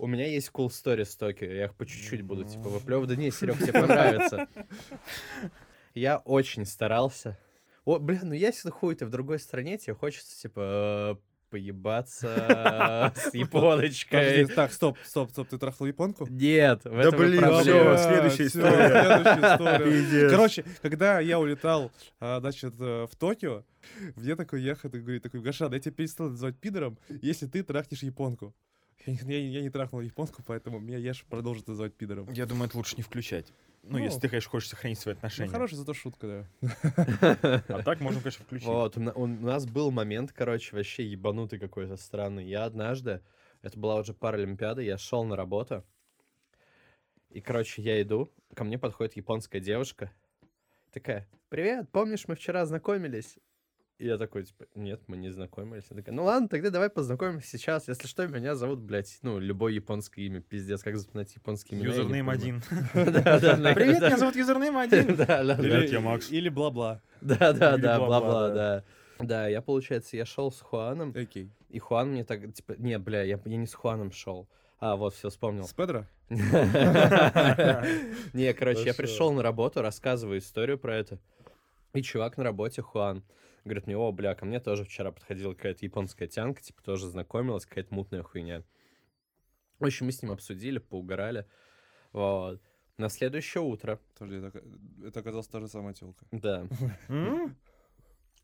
У 0.00 0.08
меня 0.08 0.26
есть 0.26 0.50
cool 0.52 0.70
story 0.70 1.04
с 1.04 1.14
Токио, 1.14 1.46
я 1.46 1.66
их 1.66 1.74
по 1.76 1.86
чуть-чуть 1.86 2.22
буду, 2.22 2.42
типа, 2.42 2.68
выплевывать. 2.68 3.10
Да 3.10 3.14
не, 3.16 3.30
Серег, 3.30 3.58
тебе 3.58 3.74
понравится. 3.74 4.48
Я 5.94 6.18
очень 6.18 6.66
старался. 6.66 7.38
О, 7.84 7.98
бля, 7.98 8.18
ну 8.22 8.32
если 8.32 8.70
хуй 8.70 8.96
ты 8.96 9.06
в 9.06 9.10
другой 9.10 9.38
стране, 9.38 9.78
тебе 9.78 9.94
хочется, 9.94 10.40
типа, 10.40 11.16
э, 11.20 11.33
поебаться 11.54 13.12
с 13.16 13.32
японочкой. 13.32 14.30
Подожди, 14.30 14.54
Так, 14.54 14.72
стоп, 14.72 14.98
стоп, 15.04 15.30
стоп, 15.30 15.48
ты 15.48 15.56
трахнул 15.56 15.86
японку? 15.86 16.26
Нет, 16.28 16.80
в 16.84 16.90
Да 16.90 17.00
этом 17.08 17.20
блин, 17.20 17.44
всё, 17.60 17.96
следующая 17.96 18.46
история. 18.46 18.88
следующая 18.88 19.54
история. 19.54 19.84
Пиздец. 19.84 20.30
Короче, 20.32 20.64
когда 20.82 21.20
я 21.20 21.38
улетал, 21.38 21.92
а, 22.18 22.40
значит, 22.40 22.74
э, 22.80 23.06
в 23.08 23.14
Токио, 23.14 23.62
мне 24.16 24.34
такой 24.34 24.62
ехать 24.62 24.92
и 24.94 24.98
говорит, 24.98 25.22
такой, 25.22 25.42
Гаша, 25.42 25.68
я 25.72 25.78
тебя 25.78 25.92
перестал 25.92 26.30
называть 26.30 26.58
пидором, 26.58 26.98
если 27.22 27.46
ты 27.46 27.62
трахнешь 27.62 28.02
японку. 28.02 28.52
Я, 29.06 29.12
не- 29.24 29.32
я, 29.34 29.38
я 29.58 29.62
не 29.62 29.70
трахнул 29.70 30.00
японку, 30.00 30.42
поэтому 30.46 30.78
меня 30.78 30.98
Яша 30.98 31.24
продолжит 31.28 31.66
называть 31.68 31.94
пидором. 31.94 32.30
Я 32.32 32.46
думаю, 32.46 32.68
это 32.68 32.76
лучше 32.78 32.96
не 32.96 33.02
включать. 33.02 33.52
Ну, 33.82 33.98
Ну. 33.98 34.04
если 34.04 34.18
ты, 34.20 34.28
конечно, 34.30 34.48
хочешь 34.50 34.70
сохранить 34.70 34.98
свои 34.98 35.14
Ну, 35.14 35.18
отношения. 35.18 35.50
хорошая 35.50 35.76
зато 35.78 35.92
шутка, 35.92 36.46
да. 36.62 37.62
А 37.68 37.82
так 37.82 38.00
можно, 38.00 38.20
конечно, 38.20 38.44
включить. 38.44 38.66
Вот, 38.66 38.96
у 38.96 39.00
на- 39.00 39.12
у 39.12 39.26
нас 39.26 39.66
был 39.66 39.90
момент, 39.90 40.32
короче, 40.32 40.74
вообще 40.74 41.04
ебанутый 41.06 41.58
какой-то 41.58 41.96
странный. 41.98 42.46
Я 42.46 42.64
однажды, 42.64 43.20
это 43.60 43.78
была 43.78 43.96
уже 43.96 44.14
Паралимпиада, 44.14 44.80
я 44.80 44.96
шел 44.96 45.24
на 45.24 45.36
работу, 45.36 45.84
и, 47.30 47.40
короче, 47.42 47.82
я 47.82 48.00
иду, 48.00 48.30
ко 48.54 48.64
мне 48.64 48.78
подходит 48.78 49.16
японская 49.16 49.60
девушка, 49.60 50.10
такая, 50.90 51.28
привет, 51.50 51.90
помнишь, 51.90 52.26
мы 52.26 52.36
вчера 52.36 52.64
знакомились? 52.64 53.36
И 53.98 54.06
я 54.06 54.18
такой, 54.18 54.42
типа, 54.42 54.64
нет, 54.74 55.00
мы 55.06 55.16
не 55.16 55.30
знакомились. 55.30 55.84
Она 55.88 56.00
такая, 56.00 56.16
ну 56.16 56.24
ладно, 56.24 56.48
тогда 56.48 56.70
давай 56.70 56.90
познакомимся 56.90 57.46
сейчас. 57.46 57.86
Если 57.86 58.08
что, 58.08 58.26
меня 58.26 58.56
зовут, 58.56 58.80
блядь, 58.80 59.20
ну, 59.22 59.38
любое 59.38 59.72
японское 59.72 60.22
имя, 60.22 60.40
пиздец, 60.40 60.82
как 60.82 60.96
запоминать 60.96 61.32
японские 61.36 61.78
имена? 61.78 61.92
не 61.92 61.98
Юзернейм 61.98 62.28
один. 62.28 62.60
Привет, 62.92 64.02
меня 64.02 64.18
зовут 64.18 64.34
Юзернейм 64.34 64.76
один. 64.76 65.14
Да, 65.16 65.26
да, 65.26 65.44
да. 65.44 65.54
Привет, 65.56 65.92
я 65.92 66.00
Макс. 66.00 66.28
Или 66.32 66.48
бла-бла. 66.48 67.02
Да, 67.20 67.52
да, 67.52 67.74
Или 67.74 67.82
да, 67.82 68.00
бла-бла, 68.00 68.50
да. 68.50 68.82
да. 69.20 69.46
Я, 69.46 69.62
получается, 69.62 70.16
я 70.16 70.26
шел 70.26 70.50
с 70.50 70.60
Хуаном, 70.60 71.14
Окей. 71.16 71.52
и 71.68 71.78
Хуан 71.78 72.10
мне 72.10 72.24
так, 72.24 72.52
типа, 72.52 72.74
не, 72.78 72.98
бля, 72.98 73.22
я, 73.22 73.38
я 73.44 73.56
не 73.56 73.68
с 73.68 73.74
Хуаном 73.74 74.10
шел. 74.10 74.48
А, 74.80 74.96
вот, 74.96 75.14
все, 75.14 75.28
вспомнил. 75.30 75.68
С 75.68 75.72
Педро? 75.72 76.04
Не, 76.30 76.42
короче, 78.54 78.86
я 78.86 78.94
пришел 78.94 79.32
на 79.32 79.40
работу, 79.42 79.82
рассказываю 79.82 80.40
историю 80.40 80.78
про 80.78 80.96
это. 80.96 81.20
И 81.92 82.02
чувак 82.02 82.36
на 82.36 82.42
работе, 82.44 82.82
Хуан, 82.82 83.22
говорит 83.64 83.86
мне, 83.86 83.96
о, 83.96 84.12
бля, 84.12 84.34
ко 84.34 84.44
мне 84.44 84.60
тоже 84.60 84.84
вчера 84.84 85.10
подходила 85.12 85.54
какая-то 85.54 85.84
японская 85.84 86.28
тянка, 86.28 86.62
типа, 86.62 86.82
тоже 86.82 87.08
знакомилась, 87.08 87.66
какая-то 87.66 87.94
мутная 87.94 88.22
хуйня. 88.22 88.62
В 89.78 89.84
общем, 89.84 90.06
мы 90.06 90.12
с 90.12 90.22
ним 90.22 90.32
обсудили, 90.32 90.78
поугорали. 90.78 91.46
Вот. 92.12 92.60
На 92.96 93.08
следующее 93.08 93.62
утро, 93.62 93.98
Подожди, 94.16 94.46
это, 94.46 94.62
это 95.04 95.20
оказалась 95.20 95.48
та 95.48 95.60
же 95.60 95.68
самая 95.68 95.94
телка. 95.94 96.24
да? 96.30 96.66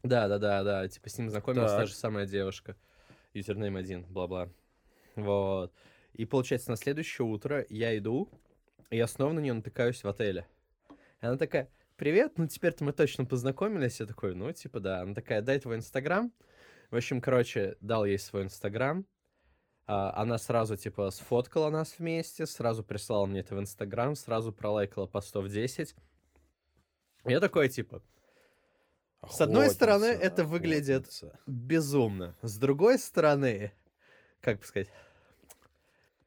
Да, 0.03 0.29
да, 0.29 0.39
да, 0.39 0.65
да. 0.65 0.89
Типа 0.89 1.11
с 1.11 1.19
ним 1.19 1.29
знакомилась 1.29 1.73
та 1.73 1.79
Так. 1.81 1.89
же 1.89 1.95
самая 1.95 2.27
девушка. 2.27 2.75
Юзернейм 3.35 3.77
один, 3.77 4.05
бла-бла. 4.05 4.49
Вот. 5.15 5.75
И 6.15 6.25
получается, 6.25 6.71
на 6.71 6.77
следующее 6.77 7.27
утро 7.27 7.67
я 7.69 7.97
иду, 7.99 8.31
и 8.89 8.97
я 8.97 9.07
снова 9.07 9.33
на 9.33 9.41
нее 9.41 9.53
натыкаюсь 9.53 10.03
в 10.03 10.09
отеле. 10.09 10.47
И 11.21 11.27
она 11.27 11.37
такая, 11.37 11.69
привет, 12.01 12.39
ну 12.39 12.47
теперь-то 12.47 12.83
мы 12.83 12.95
точно 12.95 13.27
познакомились. 13.27 14.01
Я 14.01 14.07
такой, 14.07 14.35
ну 14.35 14.51
типа 14.53 14.81
да. 14.81 15.03
Она 15.03 15.13
такая, 15.15 15.43
дай 15.43 15.61
твой 15.61 15.77
инстаграм. 15.77 16.33
В 16.91 16.97
общем, 16.97 17.21
короче, 17.21 17.77
дал 17.83 18.07
ей 18.07 18.19
свой 18.19 18.45
инстаграм. 18.45 19.05
А, 19.87 20.11
она 20.17 20.39
сразу, 20.39 20.79
типа, 20.79 21.11
сфоткала 21.11 21.69
нас 21.69 21.97
вместе, 21.99 22.47
сразу 22.47 22.83
прислала 22.83 23.27
мне 23.27 23.41
это 23.41 23.55
в 23.55 23.61
инстаграм, 23.61 24.17
сразу 24.17 24.51
пролайкала 24.51 25.07
постов 25.07 25.49
10. 25.49 25.95
Я 27.27 27.39
такой, 27.39 27.69
типа, 27.69 28.03
С 29.29 29.43
одной 29.43 29.69
стороны, 29.69 30.07
Охотница, 30.13 30.27
это 30.27 30.45
выглядит- 30.45 31.03
охотница. 31.03 31.39
безумно. 31.47 32.35
С 32.41 32.57
другой 32.57 32.99
стороны, 32.99 33.73
как 34.41 34.61
бы 34.61 34.65
сказать, 34.65 34.89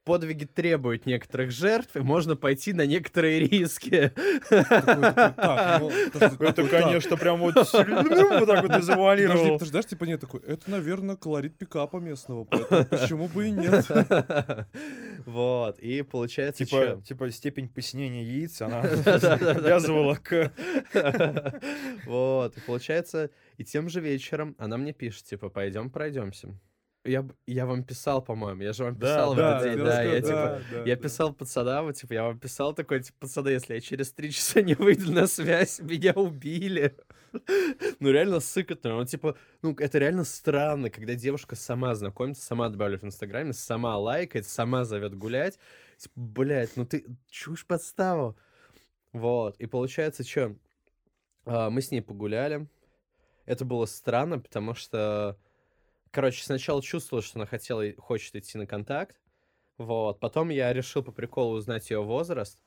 подвиги 0.04 0.46
требуют 0.46 1.06
некоторых 1.06 1.52
жертв, 1.52 1.96
и 1.96 2.00
можно 2.00 2.36
пойти 2.36 2.74
на 2.74 2.86
некоторые 2.86 3.40
риски. 3.40 4.12
Ну, 4.50 5.92
подожди, 6.14 6.44
Это, 6.44 6.68
конечно, 6.68 7.18
прям 7.18 7.40
вот 7.40 7.56
вот 7.56 7.72
так 7.72 7.88
вот 7.90 8.48
Подожди, 8.48 8.86
завуалировал. 8.86 9.54
подожди, 9.54 9.70
знаешь, 9.72 9.86
типа 9.86 10.04
нет 10.06 10.22
такой, 10.22 10.42
это, 10.42 10.70
наверное, 10.70 11.16
колорит 11.16 11.58
пикапа 11.58 11.98
местного, 11.98 12.44
почему 12.46 13.28
бы 13.28 13.48
и 13.48 13.52
нет? 13.52 13.86
Вот, 15.26 15.80
и 15.80 16.02
получается, 16.02 16.66
Типа, 16.66 17.02
типа 17.06 17.32
степень 17.32 17.70
посинения 17.70 18.24
яиц, 18.24 18.62
она 18.62 18.82
обязывала 18.82 20.16
к... 20.16 20.52
Вот, 22.06 22.58
и 22.58 22.62
получается, 22.62 23.30
и 23.58 23.64
тем 23.64 23.88
же 23.90 24.02
вечером 24.02 24.56
она 24.58 24.78
мне 24.78 24.92
пишет, 24.92 25.24
типа, 25.26 25.50
пойдем 25.50 25.90
пройдемся. 25.90 26.60
Я, 27.06 27.28
я 27.48 27.66
вам 27.66 27.84
писал, 27.84 28.24
по-моему, 28.24 28.62
я 28.62 28.72
же 28.72 28.86
вам 28.86 28.98
Да, 28.98 29.08
писал 29.08 29.34
в 29.34 29.38
да, 29.38 29.58
этот 29.58 29.64
день, 29.64 29.78
ты 29.78 29.84
да, 29.84 30.04
я 30.04 30.22
типа, 30.22 30.32
да, 30.32 30.62
да, 30.72 30.90
Я 30.90 30.96
да. 30.96 31.02
писал 31.02 31.34
пацанам, 31.34 31.94
типа, 31.94 32.14
я 32.14 32.24
вам 32.24 32.40
писал 32.40 32.74
такой, 32.74 33.04
типа, 33.04 33.18
пацаны, 33.20 33.50
если 33.50 33.74
я 33.74 33.82
через 33.82 34.14
три 34.14 34.32
часа 34.32 34.62
не 34.62 34.76
выйду 34.76 35.12
на 35.12 35.28
связь, 35.28 35.80
меня 35.82 36.14
убили. 36.14 36.96
Ну, 38.00 38.12
реально 38.12 38.40
сыкотно. 38.40 38.98
Ну, 38.98 39.06
типа, 39.06 39.36
ну, 39.64 39.76
это 39.80 39.98
реально 39.98 40.24
странно, 40.24 40.92
когда 40.92 41.16
девушка 41.16 41.56
сама 41.56 41.96
знакомится, 41.96 42.46
сама 42.46 42.70
добавляет 42.70 43.02
в 43.02 43.08
Инстаграме, 43.08 43.54
сама 43.54 43.98
лайкает, 43.98 44.46
сама 44.46 44.86
зовет 44.86 45.16
гулять. 45.16 45.58
Типа, 45.98 46.14
блядь, 46.16 46.78
ну 46.78 46.86
ты 46.86 47.06
чушь 47.30 47.66
подставу. 47.66 48.38
Вот, 49.14 49.58
и 49.58 49.66
получается, 49.66 50.24
что? 50.24 50.56
мы 51.46 51.82
с 51.82 51.92
ней 51.92 52.02
погуляли. 52.02 52.68
Это 53.46 53.66
было 53.66 53.86
странно, 53.86 54.40
потому 54.40 54.74
что, 54.74 55.38
короче, 56.14 56.44
сначала 56.44 56.82
чувствовала, 56.82 57.24
что 57.24 57.40
она 57.40 57.46
хотела, 57.48 57.84
хочет 57.98 58.36
идти 58.36 58.58
на 58.58 58.68
контакт. 58.68 59.20
Вот, 59.78 60.20
потом 60.20 60.50
я 60.50 60.72
решил 60.72 61.04
по 61.04 61.12
приколу 61.12 61.56
узнать 61.56 61.90
ее 61.90 62.04
возраст. 62.04 62.60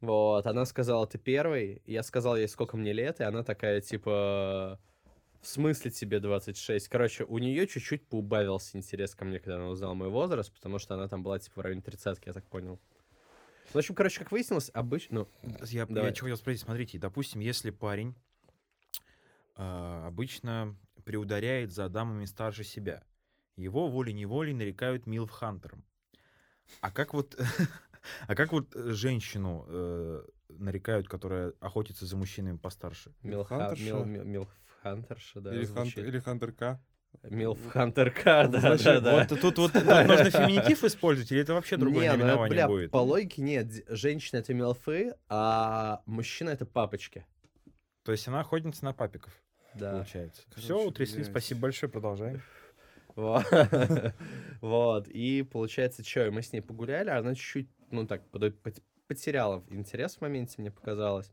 Вот, 0.00 0.46
она 0.46 0.66
сказала, 0.66 1.06
ты 1.06 1.18
первый. 1.18 1.82
Я 1.86 2.02
сказал 2.02 2.36
ей, 2.36 2.46
сколько 2.46 2.76
мне 2.76 2.92
лет, 2.92 3.20
и 3.20 3.24
она 3.24 3.42
такая, 3.42 3.80
типа, 3.80 4.78
В 5.40 5.48
смысле 5.48 5.90
тебе 5.90 6.20
26? 6.20 6.88
Короче, 6.88 7.24
у 7.24 7.38
нее 7.38 7.66
чуть-чуть 7.66 8.06
поубавился 8.06 8.76
интерес 8.76 9.14
ко 9.14 9.24
мне, 9.24 9.40
когда 9.40 9.56
она 9.56 9.68
узнала 9.68 9.94
мой 9.94 10.08
возраст, 10.08 10.52
потому 10.52 10.78
что 10.78 10.94
она 10.94 11.08
там 11.08 11.22
была 11.22 11.38
типа 11.38 11.60
в 11.60 11.64
районе 11.64 11.80
30 11.80 12.18
я 12.26 12.32
так 12.32 12.44
понял. 12.44 12.78
В 13.72 13.78
общем, 13.78 13.94
короче, 13.94 14.18
как 14.18 14.30
выяснилось, 14.30 14.70
обычно... 14.74 15.26
Ну, 15.42 15.56
Я, 15.66 15.86
Давай. 15.86 16.10
я 16.10 16.12
чего 16.12 16.26
хотел 16.26 16.36
спросить, 16.36 16.60
смотрите, 16.62 16.98
допустим, 16.98 17.40
если 17.40 17.70
парень 17.70 18.14
а, 19.56 20.06
обычно 20.06 20.76
приударяет 21.04 21.72
за 21.72 21.88
дамами 21.88 22.24
старше 22.24 22.64
себя, 22.64 23.04
его 23.56 23.88
волей-неволей 23.88 24.54
нарекают 24.54 25.06
Милф 25.06 25.30
Хантером. 25.30 25.84
А 26.80 26.90
как 26.90 27.14
вот, 27.14 27.38
а 28.26 28.34
как 28.34 28.52
вот 28.52 28.74
э, 28.74 28.92
женщину 28.92 29.64
э, 29.68 30.22
нарекают, 30.48 31.08
которая 31.08 31.52
охотится 31.60 32.06
за 32.06 32.16
мужчинами 32.16 32.56
постарше? 32.56 33.14
Милха... 33.22 33.58
Хантерша? 33.58 33.84
Мил... 33.84 34.04
Мил... 34.04 34.48
Милфхантерша, 34.82 35.40
да, 35.40 35.54
или. 35.54 35.66
Хантер, 35.66 36.06
или 36.06 36.18
Хантер 36.18 36.52
К. 36.52 36.80
Милфхантерка, 37.24 38.48
да, 38.48 38.60
да, 38.60 38.60
Значит, 38.60 39.02
да. 39.02 39.18
Вот 39.18 39.28
тут 39.28 39.42
вот 39.42 39.54
тут 39.54 39.74
нужно 39.74 40.30
феминитив 40.30 40.82
использовать, 40.82 41.30
или 41.30 41.42
это 41.42 41.54
вообще 41.54 41.76
другое 41.76 42.04
Не, 42.04 42.12
ну, 42.12 42.16
наименование 42.16 42.54
бля, 42.54 42.68
будет? 42.68 42.90
по 42.90 42.98
логике 42.98 43.42
нет. 43.42 43.66
Женщина— 43.88 44.38
это 44.40 44.54
милфы, 44.54 45.14
а 45.28 46.02
мужчина— 46.06 46.48
это 46.50 46.64
папочки. 46.64 47.26
То 48.02 48.12
есть 48.12 48.26
она 48.26 48.40
охотница 48.40 48.84
на 48.84 48.92
папиков, 48.92 49.32
Да. 49.74 49.92
получается. 49.92 50.42
Короче, 50.48 50.62
Все, 50.64 50.84
утрясли, 50.86 51.16
блядь. 51.16 51.26
спасибо 51.30 51.60
большое, 51.62 51.90
продолжаем. 51.90 52.42
Во- 53.14 53.44
Вот. 54.60 55.08
И 55.08 55.42
получается, 55.42 56.04
что, 56.04 56.30
мы 56.30 56.42
с 56.42 56.52
ней 56.52 56.60
погуляли, 56.60 57.10
а 57.10 57.18
она 57.18 57.34
чуть-чуть, 57.34 57.68
ну 57.90 58.06
так, 58.06 58.22
потеряла 59.06 59.62
интерес 59.70 60.16
в 60.16 60.20
моменте, 60.20 60.54
мне 60.58 60.70
показалось. 60.70 61.30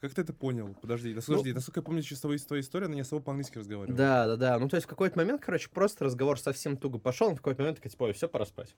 Как 0.00 0.12
ты 0.14 0.20
это 0.22 0.34
понял? 0.34 0.76
Подожди, 0.80 1.08
Ну, 1.14 1.20
да, 1.20 1.26
подожди, 1.26 1.52
насколько 1.54 1.80
я 1.80 1.84
помню 1.84 2.02
через 2.02 2.20
твою 2.20 2.38
твою 2.38 2.60
историю, 2.62 2.86
она 2.86 2.94
не 2.94 3.00
особо 3.00 3.22
по-английски 3.22 3.58
разговаривала. 3.58 3.96
Да, 3.96 4.26
да, 4.26 4.36
да. 4.36 4.58
Ну, 4.58 4.68
то 4.68 4.76
есть 4.76 4.86
в 4.86 4.90
какой-то 4.90 5.18
момент, 5.18 5.42
короче, 5.42 5.70
просто 5.70 6.04
разговор 6.04 6.38
совсем 6.38 6.76
туго 6.76 6.98
пошел, 6.98 7.30
в 7.32 7.36
какой-то 7.36 7.62
момент 7.62 7.78
такая, 7.78 7.90
типа, 7.90 8.12
все, 8.12 8.28
пора 8.28 8.44
спать. 8.44 8.76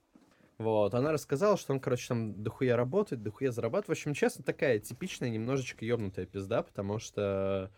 Вот, 0.58 0.94
она 0.94 1.12
рассказала, 1.12 1.56
что 1.56 1.72
он, 1.72 1.80
короче, 1.80 2.08
там 2.08 2.42
дохуя 2.42 2.76
работает, 2.76 3.22
дохуя 3.22 3.50
зарабатывает. 3.50 3.88
В 3.88 4.00
общем, 4.00 4.14
честно, 4.14 4.42
такая 4.44 4.78
типичная, 4.78 5.28
немножечко 5.28 5.84
ёбнутая 5.84 6.26
пизда, 6.26 6.62
потому 6.62 6.98
что 6.98 7.70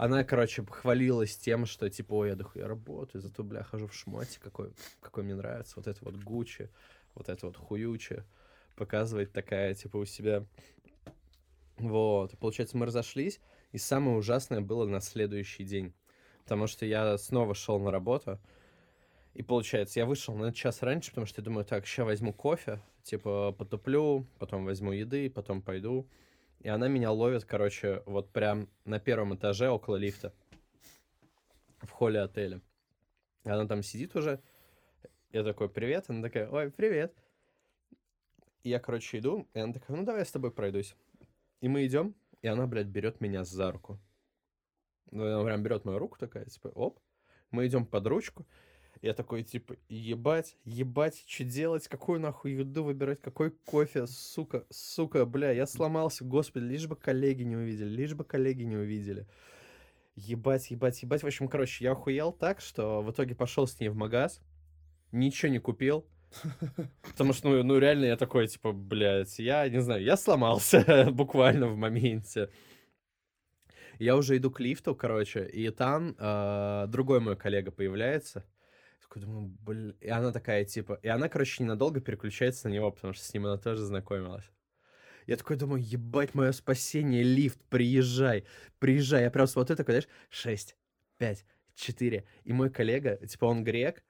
она, 0.00 0.24
короче, 0.24 0.64
хвалилась 0.64 1.36
тем, 1.36 1.66
что, 1.66 1.90
типа, 1.90 2.14
ой, 2.14 2.28
я 2.30 2.34
дохуя 2.34 2.66
работаю, 2.66 3.20
зато, 3.20 3.44
бля, 3.44 3.62
хожу 3.62 3.86
в 3.86 3.94
шмоте, 3.94 4.40
какой, 4.40 4.72
какой 4.98 5.24
мне 5.24 5.34
нравится, 5.34 5.74
вот 5.76 5.86
это 5.86 6.02
вот 6.02 6.16
Гуччи, 6.16 6.70
вот 7.14 7.28
это 7.28 7.44
вот 7.44 7.58
хуючи. 7.58 8.24
Показывает 8.76 9.30
такая, 9.34 9.74
типа, 9.74 9.98
у 9.98 10.06
себя. 10.06 10.46
Вот, 11.76 12.32
и 12.32 12.36
получается, 12.38 12.78
мы 12.78 12.86
разошлись, 12.86 13.40
и 13.72 13.78
самое 13.78 14.16
ужасное 14.16 14.62
было 14.62 14.86
на 14.86 15.00
следующий 15.00 15.64
день. 15.64 15.92
Потому 16.44 16.66
что 16.66 16.86
я 16.86 17.18
снова 17.18 17.54
шел 17.54 17.78
на 17.78 17.90
работу. 17.90 18.40
И 19.34 19.42
получается, 19.42 20.00
я 20.00 20.06
вышел 20.06 20.34
на 20.34 20.50
час 20.54 20.80
раньше, 20.80 21.10
потому 21.10 21.26
что 21.26 21.42
я 21.42 21.44
думаю, 21.44 21.66
так, 21.66 21.86
сейчас 21.86 22.06
возьму 22.06 22.32
кофе, 22.32 22.80
типа 23.02 23.52
потуплю, 23.52 24.26
потом 24.38 24.64
возьму 24.64 24.92
еды, 24.92 25.28
потом 25.28 25.60
пойду. 25.60 26.08
И 26.60 26.68
она 26.68 26.88
меня 26.88 27.10
ловит, 27.10 27.44
короче, 27.44 28.02
вот 28.06 28.30
прям 28.30 28.68
на 28.84 29.00
первом 29.00 29.34
этаже 29.34 29.70
около 29.70 29.96
лифта. 29.96 30.32
В 31.78 31.90
холле 31.90 32.20
отеля. 32.20 32.60
Она 33.44 33.66
там 33.66 33.82
сидит 33.82 34.14
уже. 34.14 34.40
Я 35.32 35.42
такой, 35.42 35.68
привет. 35.70 36.04
Она 36.08 36.22
такая, 36.22 36.48
ой, 36.50 36.70
привет. 36.70 37.14
И 38.62 38.68
я, 38.68 38.78
короче, 38.78 39.18
иду, 39.18 39.48
и 39.54 39.58
она 39.58 39.72
такая, 39.72 39.96
ну 39.96 40.04
давай 40.04 40.20
я 40.20 40.24
с 40.26 40.32
тобой 40.32 40.50
пройдусь. 40.50 40.94
И 41.62 41.68
мы 41.68 41.86
идем, 41.86 42.14
и 42.42 42.46
она, 42.46 42.66
блядь, 42.66 42.88
берет 42.88 43.20
меня 43.20 43.42
за 43.44 43.72
руку. 43.72 43.98
Ну, 45.10 45.24
она 45.24 45.44
прям 45.44 45.62
берет 45.62 45.84
мою 45.86 45.98
руку 45.98 46.18
такая, 46.18 46.44
типа, 46.44 46.68
оп. 46.68 47.00
Мы 47.50 47.66
идем 47.66 47.86
под 47.86 48.06
ручку. 48.06 48.46
Я 49.02 49.14
такой, 49.14 49.42
типа, 49.42 49.76
ебать, 49.88 50.56
ебать, 50.64 51.24
что 51.26 51.44
делать, 51.44 51.88
какую 51.88 52.20
нахуй 52.20 52.52
еду 52.52 52.84
выбирать, 52.84 53.20
какой 53.22 53.50
кофе, 53.50 54.06
сука, 54.06 54.66
сука, 54.68 55.24
бля, 55.24 55.52
я 55.52 55.66
сломался, 55.66 56.22
господи, 56.22 56.64
лишь 56.64 56.86
бы 56.86 56.96
коллеги 56.96 57.42
не 57.42 57.56
увидели, 57.56 57.88
лишь 57.88 58.14
бы 58.14 58.24
коллеги 58.24 58.64
не 58.64 58.76
увидели. 58.76 59.26
Ебать, 60.16 60.70
ебать, 60.70 61.02
ебать. 61.02 61.22
В 61.22 61.26
общем, 61.26 61.48
короче, 61.48 61.84
я 61.84 61.92
охуел 61.92 62.30
так, 62.30 62.60
что 62.60 63.00
в 63.00 63.10
итоге 63.10 63.34
пошел 63.34 63.66
с 63.66 63.80
ней 63.80 63.88
в 63.88 63.96
магаз, 63.96 64.42
ничего 65.12 65.50
не 65.50 65.60
купил, 65.60 66.04
Потому 67.02 67.32
что, 67.32 67.48
ну, 67.48 67.62
ну, 67.62 67.78
реально 67.78 68.06
я 68.06 68.16
такой, 68.16 68.46
типа, 68.46 68.72
блядь, 68.72 69.38
я 69.38 69.68
не 69.68 69.80
знаю, 69.80 70.02
я 70.02 70.16
сломался 70.16 71.08
буквально 71.12 71.68
в 71.68 71.76
моменте. 71.76 72.50
Я 73.98 74.16
уже 74.16 74.36
иду 74.36 74.50
к 74.50 74.60
лифту, 74.60 74.94
короче, 74.94 75.46
и 75.46 75.70
там 75.70 76.14
э, 76.18 76.86
другой 76.88 77.20
мой 77.20 77.36
коллега 77.36 77.70
появляется. 77.70 78.44
Такой 79.02 79.22
думаю, 79.22 79.56
блин. 79.60 79.96
И 80.00 80.08
она 80.08 80.32
такая, 80.32 80.64
типа... 80.64 80.98
И 81.02 81.08
она, 81.08 81.28
короче, 81.28 81.62
ненадолго 81.62 82.00
переключается 82.00 82.68
на 82.68 82.72
него, 82.72 82.90
потому 82.90 83.12
что 83.14 83.24
с 83.24 83.34
ним 83.34 83.46
она 83.46 83.56
тоже 83.56 83.84
знакомилась. 83.84 84.50
Я 85.26 85.36
такой 85.36 85.56
думаю, 85.56 85.82
ебать, 85.82 86.34
мое 86.34 86.52
спасение, 86.52 87.22
лифт, 87.22 87.60
приезжай, 87.68 88.44
приезжай. 88.78 89.22
Я 89.22 89.30
прям 89.30 89.46
смотрю 89.46 89.76
такой, 89.76 89.92
знаешь, 89.92 90.08
6, 90.30 90.76
5, 91.18 91.44
4. 91.74 92.24
И 92.44 92.52
мой 92.52 92.70
коллега, 92.70 93.16
типа, 93.26 93.44
он 93.44 93.64
грек, 93.64 94.02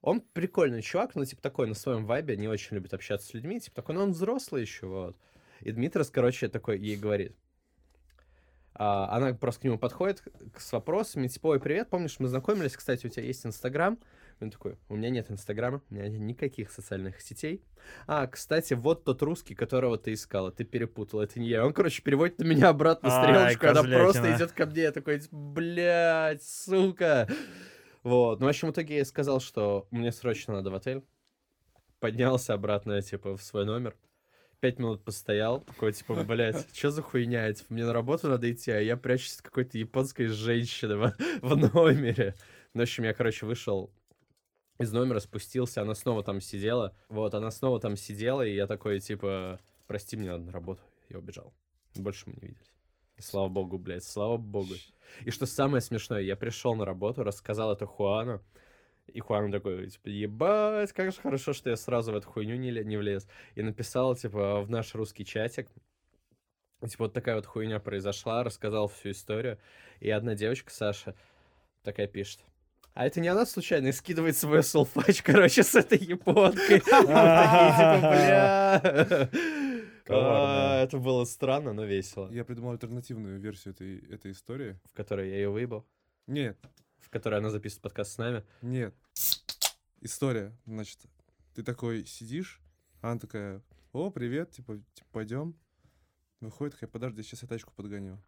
он 0.00 0.20
прикольный 0.20 0.82
чувак, 0.82 1.14
но, 1.14 1.24
типа, 1.24 1.42
такой 1.42 1.66
на 1.66 1.74
своем 1.74 2.06
вайбе, 2.06 2.36
не 2.36 2.48
очень 2.48 2.76
любит 2.76 2.94
общаться 2.94 3.28
с 3.28 3.34
людьми, 3.34 3.60
типа, 3.60 3.76
такой, 3.76 3.94
ну, 3.94 4.02
он 4.02 4.12
взрослый 4.12 4.62
еще, 4.62 4.86
вот. 4.86 5.16
И 5.60 5.72
Дмитрос, 5.72 6.10
короче, 6.10 6.48
такой 6.48 6.78
ей 6.78 6.96
говорит. 6.96 7.36
А, 8.74 9.14
она 9.14 9.34
просто 9.34 9.62
к 9.62 9.64
нему 9.64 9.78
подходит 9.78 10.22
с 10.56 10.72
вопросами, 10.72 11.28
типа, 11.28 11.48
ой, 11.48 11.60
привет, 11.60 11.90
помнишь, 11.90 12.18
мы 12.18 12.28
знакомились, 12.28 12.76
кстати, 12.76 13.06
у 13.06 13.10
тебя 13.10 13.24
есть 13.24 13.44
Инстаграм? 13.44 13.98
Он 14.40 14.50
такой, 14.50 14.76
у 14.88 14.96
меня 14.96 15.10
нет 15.10 15.30
Инстаграма, 15.30 15.82
у 15.90 15.94
меня 15.94 16.08
нет 16.08 16.20
никаких 16.20 16.70
социальных 16.70 17.20
сетей. 17.20 17.62
А, 18.06 18.26
кстати, 18.26 18.72
вот 18.72 19.04
тот 19.04 19.20
русский, 19.22 19.54
которого 19.54 19.98
ты 19.98 20.14
искала, 20.14 20.50
ты 20.50 20.64
перепутал, 20.64 21.20
это 21.20 21.38
не 21.38 21.48
я. 21.48 21.66
Он, 21.66 21.74
короче, 21.74 22.02
переводит 22.02 22.38
на 22.38 22.44
меня 22.44 22.68
обратно 22.70 23.10
Ай, 23.10 23.54
стрелочку, 23.54 23.66
она 23.68 23.82
просто 23.82 24.34
идет 24.34 24.52
ко 24.52 24.64
мне, 24.64 24.82
я 24.82 24.92
такой, 24.92 25.20
блядь, 25.30 26.42
сука. 26.42 27.28
Вот, 28.02 28.40
ну, 28.40 28.46
в 28.46 28.48
общем, 28.48 28.68
в 28.68 28.70
итоге 28.72 28.98
я 28.98 29.04
сказал, 29.04 29.40
что 29.40 29.86
мне 29.90 30.10
срочно 30.10 30.54
надо 30.54 30.70
в 30.70 30.74
отель. 30.74 31.04
Поднялся 31.98 32.54
обратно, 32.54 33.02
типа, 33.02 33.36
в 33.36 33.42
свой 33.42 33.66
номер. 33.66 33.94
Пять 34.60 34.78
минут 34.78 35.04
постоял, 35.04 35.60
такой, 35.60 35.92
типа, 35.92 36.24
блядь, 36.24 36.66
что 36.74 36.90
за 36.90 37.02
хуйня? 37.02 37.52
Типа, 37.52 37.74
мне 37.74 37.84
на 37.84 37.92
работу 37.92 38.28
надо 38.28 38.50
идти, 38.50 38.70
а 38.70 38.80
я 38.80 38.96
прячусь 38.96 39.36
от 39.36 39.42
какой-то 39.42 39.76
японской 39.76 40.26
женщины 40.26 40.96
в, 40.96 41.14
в 41.42 41.56
номере. 41.56 42.34
Ну, 42.72 42.80
в 42.80 42.82
общем, 42.82 43.04
я, 43.04 43.12
короче, 43.12 43.44
вышел 43.44 43.90
из 44.80 44.92
номера, 44.92 45.20
спустился, 45.20 45.82
она 45.82 45.94
снова 45.94 46.22
там 46.24 46.40
сидела. 46.40 46.96
Вот, 47.08 47.34
она 47.34 47.50
снова 47.50 47.80
там 47.80 47.96
сидела, 47.96 48.42
и 48.42 48.54
я 48.54 48.66
такой, 48.66 48.98
типа, 49.00 49.60
прости, 49.86 50.16
мне 50.16 50.30
надо 50.30 50.44
на 50.44 50.52
работу. 50.52 50.82
Я 51.10 51.18
убежал. 51.18 51.52
Больше 51.94 52.24
мы 52.26 52.34
не 52.34 52.48
виделись. 52.48 52.72
Слава 53.18 53.48
богу, 53.48 53.76
блядь, 53.78 54.04
слава 54.04 54.38
богу. 54.38 54.74
И 55.24 55.30
что 55.30 55.44
самое 55.44 55.82
смешное, 55.82 56.22
я 56.22 56.34
пришел 56.34 56.74
на 56.74 56.86
работу, 56.86 57.22
рассказал 57.22 57.72
это 57.72 57.84
Хуану, 57.84 58.42
и 59.06 59.20
Хуан 59.20 59.52
такой, 59.52 59.90
типа, 59.90 60.08
ебать, 60.08 60.92
как 60.92 61.12
же 61.12 61.20
хорошо, 61.20 61.52
что 61.52 61.68
я 61.68 61.76
сразу 61.76 62.12
в 62.12 62.16
эту 62.16 62.28
хуйню 62.28 62.56
не, 62.56 62.70
не 62.70 62.96
влез. 62.96 63.28
И 63.56 63.62
написал, 63.62 64.16
типа, 64.16 64.62
в 64.62 64.70
наш 64.70 64.94
русский 64.94 65.26
чатик, 65.26 65.68
типа, 66.80 67.04
вот 67.04 67.12
такая 67.12 67.34
вот 67.36 67.44
хуйня 67.44 67.80
произошла, 67.80 68.44
рассказал 68.44 68.88
всю 68.88 69.10
историю. 69.10 69.58
И 69.98 70.08
одна 70.08 70.34
девочка, 70.34 70.70
Саша, 70.72 71.14
такая 71.82 72.06
пишет, 72.06 72.40
а 72.94 73.06
это 73.06 73.20
не 73.20 73.28
она 73.28 73.46
случайно 73.46 73.88
и 73.88 73.92
скидывает 73.92 74.36
свой 74.36 74.62
солфач, 74.62 75.22
короче, 75.22 75.62
с 75.62 75.74
этой 75.74 75.98
японкой. 75.98 76.80
Типа. 78.80 79.30
А, 80.12 80.82
Это 80.82 80.98
было 80.98 81.24
странно, 81.24 81.72
но 81.72 81.84
весело. 81.84 82.28
Я 82.32 82.44
придумал 82.44 82.72
альтернативную 82.72 83.38
версию 83.38 83.74
этой, 83.74 83.98
этой 84.12 84.32
истории. 84.32 84.76
В 84.84 84.92
которой 84.92 85.28
я 85.30 85.36
ее 85.36 85.50
выебал, 85.50 85.86
Нет, 86.26 86.58
в 86.98 87.08
которой 87.10 87.38
она 87.38 87.48
записывает 87.50 87.82
подкаст 87.82 88.12
с 88.14 88.18
нами. 88.18 88.44
нет. 88.60 88.92
История, 90.00 90.52
значит, 90.66 90.98
ты 91.54 91.62
такой 91.62 92.06
сидишь, 92.06 92.60
а 93.02 93.10
она 93.12 93.20
такая, 93.20 93.62
о, 93.92 94.10
привет, 94.10 94.50
типа, 94.50 94.78
типа 94.94 95.08
пойдем. 95.12 95.54
Выходит, 96.40 96.72
такая, 96.74 96.88
подожди, 96.88 97.22
сейчас 97.22 97.42
я 97.42 97.48
тачку 97.48 97.72
подгоню. 97.74 98.18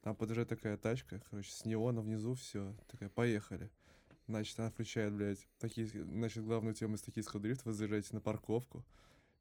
Там 0.00 0.16
подъезжает 0.16 0.48
такая 0.48 0.76
тачка, 0.78 1.20
короче, 1.30 1.52
с 1.52 1.64
неона 1.66 2.00
внизу 2.00 2.34
все. 2.34 2.74
Такая, 2.90 3.10
поехали. 3.10 3.70
Значит, 4.28 4.58
она 4.58 4.70
включает, 4.70 5.12
блядь, 5.12 5.46
такие, 5.58 5.86
значит, 5.86 6.44
главную 6.44 6.74
тему 6.74 6.94
из 6.94 7.02
токийского 7.02 7.42
дрифта, 7.42 7.68
вы 7.68 7.72
заезжаете 7.72 8.08
на 8.12 8.20
парковку, 8.20 8.84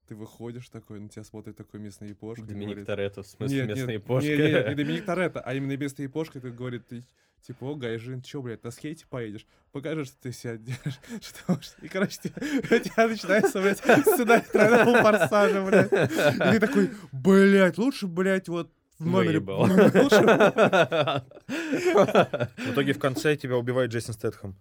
ты 0.07 0.15
выходишь 0.15 0.67
такой, 0.69 0.99
на 0.99 1.07
тебя 1.07 1.23
смотрит 1.23 1.55
такой 1.55 1.79
местный 1.79 2.09
япошка. 2.09 2.43
Доминик 2.43 2.69
говорит, 2.69 2.87
Торетто, 2.87 3.23
в 3.23 3.27
смысле 3.27 3.57
нет, 3.57 3.67
местная 3.67 3.85
нет, 3.87 4.01
япошка. 4.01 4.29
Не, 4.29 4.37
не, 4.37 4.69
не 4.69 4.75
Доминик 4.75 5.05
Торетто, 5.05 5.39
а 5.39 5.53
именно 5.53 5.77
местная 5.77 6.07
япошка, 6.07 6.39
и 6.39 6.51
говорит, 6.51 6.87
ты 6.87 7.03
типа, 7.41 7.65
о, 7.65 7.75
Гайжин, 7.75 8.21
чё, 8.21 8.41
блядь, 8.41 8.63
на 8.63 8.71
скейте 8.71 9.05
поедешь? 9.09 9.45
Покажи, 9.71 10.05
что 10.05 10.15
ты 10.21 10.31
себя 10.31 10.57
держишь. 10.57 10.99
Что, 11.21 11.53
можешь». 11.53 11.73
и, 11.81 11.87
короче, 11.87 12.19
у 12.25 12.79
тебя 12.79 13.07
начинается, 13.07 13.61
блядь, 13.61 13.77
сценарий 14.05 14.45
тройного 14.51 15.01
форсажа, 15.01 15.63
блядь. 15.63 15.91
И 15.91 16.51
ты 16.51 16.59
такой, 16.59 16.91
блядь, 17.11 17.77
лучше, 17.77 18.07
блядь, 18.07 18.49
вот 18.49 18.71
в 19.01 19.07
номере 19.07 19.39
Выебал. 19.39 19.65
В 19.65 19.71
итоге 22.71 22.93
в 22.93 22.99
конце 22.99 23.35
тебя 23.35 23.57
убивает 23.57 23.91
Джейсон 23.91 24.13
Стэтхэм. 24.13 24.55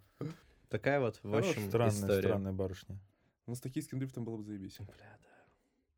Такая 0.69 1.01
вот, 1.01 1.21
в 1.23 1.35
общем, 1.35 1.69
Странная, 1.69 1.91
история. 1.91 2.29
странная 2.29 2.53
барышня. 2.53 2.99
Ну, 3.47 3.55
с 3.55 3.61
токийским 3.61 3.99
дрифтом 3.99 4.25
было 4.25 4.37
бы 4.37 4.45
заебись. 4.45 4.79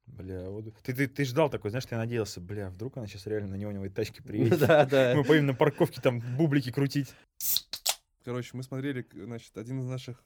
Бля, 0.07 0.51
вот... 0.51 0.75
Ты, 0.83 0.95
ты, 0.95 1.07
ты 1.07 1.25
ждал 1.25 1.51
такой, 1.51 1.71
знаешь, 1.71 1.87
ты 1.87 1.97
надеялся, 1.97 2.41
бля, 2.41 2.71
вдруг 2.71 2.97
она 2.97 3.07
сейчас 3.07 3.27
реально 3.27 3.51
на 3.51 3.57
неоновой 3.57 3.91
тачке 3.91 4.23
приедет. 4.23 4.59
Да, 4.59 4.87
да. 4.87 5.15
Мы 5.17 5.25
поедем 5.25 5.47
на 5.47 5.55
парковке 5.55 6.01
там 6.01 6.21
бублики 6.37 6.73
крутить. 6.73 7.15
Короче, 8.25 8.57
мы 8.57 8.63
смотрели, 8.63 9.07
значит, 9.13 9.57
один 9.57 9.81
из 9.81 9.87
наших 9.87 10.23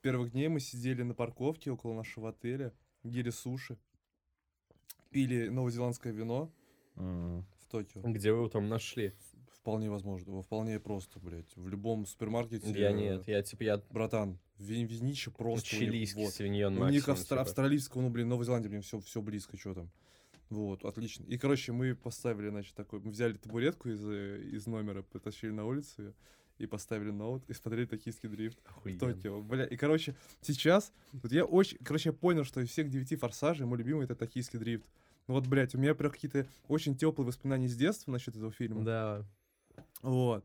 первых 0.00 0.32
дней 0.32 0.48
мы 0.48 0.60
сидели 0.60 1.02
на 1.02 1.12
парковке 1.12 1.70
около 1.70 1.92
нашего 1.92 2.30
отеля, 2.30 2.72
ели 3.02 3.28
суши, 3.28 3.76
пили 5.10 5.48
новозеландское 5.48 6.12
вино 6.12 6.50
в 7.64 7.70
Токио. 7.70 8.02
Где 8.02 8.32
вы 8.32 8.38
его 8.38 8.48
там 8.48 8.68
нашли? 8.68 9.12
Вполне 9.52 9.90
возможно, 9.90 10.32
во- 10.34 10.42
вполне 10.42 10.78
просто, 10.78 11.18
блядь. 11.18 11.56
В 11.56 11.68
любом 11.68 12.04
супермаркете. 12.06 12.70
Я 12.78 12.92
нет, 12.92 13.26
я 13.26 13.42
типа, 13.42 13.62
я 13.62 13.82
Братан, 13.90 14.38
ви- 14.58 14.84
винище 14.84 15.30
просто. 15.30 15.66
чилийский 15.68 16.24
вот. 16.24 16.34
свиньон 16.34 16.76
У 16.78 16.88
них 16.90 17.08
австра- 17.08 17.22
типа. 17.30 17.40
австралийского, 17.40 18.02
ну, 18.02 18.10
блин, 18.10 18.28
Новая 18.28 18.44
Зеландия, 18.44 18.68
блин, 18.68 18.82
все, 18.82 19.00
все 19.00 19.22
близко, 19.22 19.56
что 19.56 19.72
там. 19.74 19.90
Вот, 20.50 20.84
отлично. 20.84 21.24
И, 21.24 21.38
короче, 21.38 21.72
мы 21.72 21.94
поставили, 21.96 22.50
значит, 22.50 22.74
такой, 22.74 23.00
мы 23.00 23.10
взяли 23.10 23.32
табуретку 23.34 23.88
из, 23.88 24.04
э, 24.06 24.42
из 24.52 24.66
номера, 24.66 25.02
потащили 25.02 25.50
на 25.50 25.64
улицу 25.64 26.02
её 26.02 26.12
и 26.58 26.66
поставили 26.66 27.10
ноут, 27.10 27.48
и 27.48 27.54
смотрели 27.54 27.86
токийский 27.86 28.28
дрифт 28.28 28.58
в 28.62 28.76
Охуенно. 28.76 28.98
Токио. 29.00 29.40
Бля, 29.42 29.64
и, 29.64 29.76
короче, 29.76 30.14
сейчас, 30.42 30.92
вот 31.14 31.32
я 31.32 31.44
очень, 31.46 31.78
короче, 31.78 32.10
я 32.10 32.12
понял, 32.12 32.44
что 32.44 32.60
из 32.60 32.68
всех 32.68 32.90
девяти 32.90 33.16
форсажей 33.16 33.66
мой 33.66 33.78
любимый 33.78 34.04
это 34.04 34.14
токийский 34.14 34.58
дрифт. 34.58 34.84
Ну 35.26 35.34
вот, 35.34 35.46
блядь, 35.46 35.74
у 35.74 35.78
меня 35.78 35.94
прям 35.94 36.12
какие-то 36.12 36.46
очень 36.68 36.96
теплые 36.96 37.26
воспоминания 37.26 37.68
с 37.68 37.76
детства 37.76 38.10
насчет 38.12 38.36
этого 38.36 38.52
фильма. 38.52 38.84
Да. 38.84 39.26
Вот. 40.02 40.44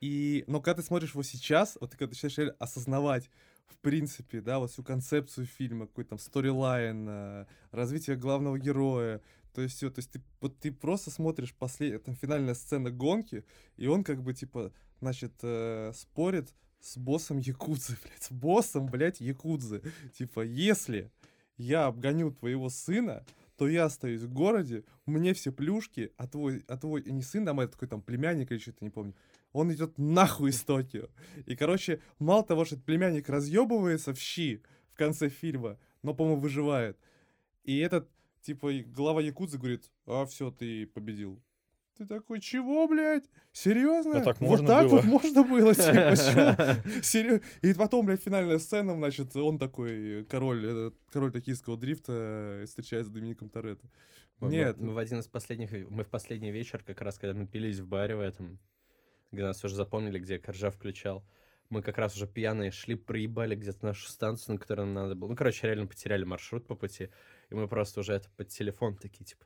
И, 0.00 0.44
но 0.46 0.60
когда 0.60 0.80
ты 0.80 0.86
смотришь 0.86 1.10
его 1.10 1.22
сейчас, 1.22 1.76
вот 1.80 1.90
ты 1.90 1.96
когда 1.96 2.10
начинаешь 2.10 2.38
реально 2.38 2.56
осознавать, 2.58 3.30
в 3.66 3.76
принципе, 3.78 4.40
да, 4.40 4.58
вот 4.58 4.70
всю 4.70 4.82
концепцию 4.82 5.46
фильма, 5.46 5.86
какой 5.86 6.04
там 6.04 6.18
сторилайн, 6.18 7.06
э, 7.08 7.46
развитие 7.70 8.16
главного 8.16 8.58
героя, 8.58 9.20
то 9.54 9.62
есть 9.62 9.76
все, 9.76 9.90
то 9.90 10.00
есть 10.00 10.10
ты, 10.10 10.20
вот 10.40 10.58
ты 10.58 10.72
просто 10.72 11.10
смотришь 11.10 11.54
последняя, 11.54 11.98
там 11.98 12.14
финальная 12.14 12.54
сцена 12.54 12.90
гонки, 12.90 13.44
и 13.76 13.86
он 13.86 14.02
как 14.04 14.22
бы, 14.22 14.34
типа, 14.34 14.72
значит, 15.00 15.32
э, 15.42 15.92
спорит 15.94 16.52
с 16.80 16.96
боссом 16.96 17.38
Якудзы, 17.38 17.96
блядь, 18.02 18.22
с 18.22 18.30
боссом, 18.30 18.86
блядь, 18.86 19.20
Якудзы. 19.20 19.82
Типа, 20.16 20.40
если 20.40 21.10
я 21.56 21.86
обгоню 21.86 22.32
твоего 22.32 22.68
сына, 22.68 23.24
то 23.56 23.68
я 23.68 23.84
остаюсь 23.84 24.22
в 24.22 24.32
городе, 24.32 24.84
мне 25.06 25.34
все 25.34 25.52
плюшки, 25.52 26.12
а 26.16 26.26
твой, 26.26 26.64
а 26.68 26.76
твой 26.76 27.02
не 27.04 27.22
сын, 27.22 27.48
а 27.48 27.54
мой 27.54 27.68
такой 27.68 27.88
там 27.88 28.02
племянник 28.02 28.50
или 28.50 28.58
что-то, 28.58 28.84
не 28.84 28.90
помню, 28.90 29.14
он 29.52 29.72
идет 29.72 29.98
нахуй 29.98 30.50
из 30.50 30.62
Токио. 30.62 31.08
И, 31.46 31.56
короче, 31.56 32.00
мало 32.18 32.44
того, 32.44 32.64
что 32.64 32.76
этот 32.76 32.86
племянник 32.86 33.28
разъебывается 33.28 34.14
в 34.14 34.18
щи 34.18 34.62
в 34.92 34.96
конце 34.96 35.28
фильма, 35.28 35.78
но, 36.02 36.14
по-моему, 36.14 36.40
выживает. 36.40 36.98
И 37.64 37.78
этот, 37.78 38.08
типа, 38.40 38.72
глава 38.86 39.20
Якудзы 39.20 39.58
говорит, 39.58 39.90
а, 40.06 40.26
все, 40.26 40.50
ты 40.50 40.86
победил. 40.86 41.40
Ты 41.98 42.06
такой, 42.06 42.40
чего, 42.40 42.88
блядь? 42.88 43.24
Серьезно? 43.52 44.18
А 44.18 44.24
так 44.24 44.40
вот 44.40 44.48
можно 44.48 44.66
так 44.66 44.86
было?» 44.88 44.96
вот 44.96 45.04
можно 45.04 45.42
было, 45.44 45.74
типа? 45.74 46.16
Серьё- 47.02 47.40
И 47.60 47.74
потом, 47.74 48.06
блядь, 48.06 48.22
финальная 48.22 48.58
сцена, 48.58 48.94
значит, 48.94 49.36
он 49.36 49.58
такой, 49.58 50.24
король, 50.24 50.64
этот, 50.66 50.94
король 51.12 51.32
токийского 51.32 51.76
дрифта, 51.76 52.12
э, 52.62 52.64
встречается 52.66 53.10
с 53.10 53.12
Домиником 53.12 53.50
Торетто. 53.50 53.86
Мы- 54.40 54.48
мы- 54.48 54.54
Нет, 54.54 54.78
Мы 54.78 54.94
в 54.94 54.98
один 54.98 55.20
из 55.20 55.26
последних, 55.28 55.70
мы 55.90 56.04
в 56.04 56.08
последний 56.08 56.50
вечер, 56.50 56.82
как 56.82 57.00
раз 57.02 57.18
когда 57.18 57.34
напились 57.38 57.78
в 57.78 57.86
баре 57.86 58.16
в 58.16 58.20
этом, 58.20 58.58
где 59.30 59.42
нас 59.42 59.62
уже 59.62 59.74
запомнили, 59.76 60.18
где 60.18 60.38
Коржа 60.38 60.70
включал, 60.70 61.24
мы 61.68 61.82
как 61.82 61.98
раз 61.98 62.16
уже 62.16 62.26
пьяные 62.26 62.70
шли, 62.70 62.94
проебали 62.96 63.54
где-то 63.54 63.84
нашу 63.84 64.08
станцию, 64.08 64.54
на 64.54 64.58
которой 64.60 64.80
нам 64.86 64.94
надо 64.94 65.14
было. 65.14 65.28
Ну, 65.28 65.36
короче, 65.36 65.66
реально 65.66 65.86
потеряли 65.86 66.24
маршрут 66.24 66.66
по 66.66 66.74
пути, 66.74 67.10
и 67.50 67.54
мы 67.54 67.68
просто 67.68 68.00
уже 68.00 68.14
это 68.14 68.28
под 68.36 68.48
телефон 68.48 68.96
такие, 68.96 69.24
типа, 69.24 69.44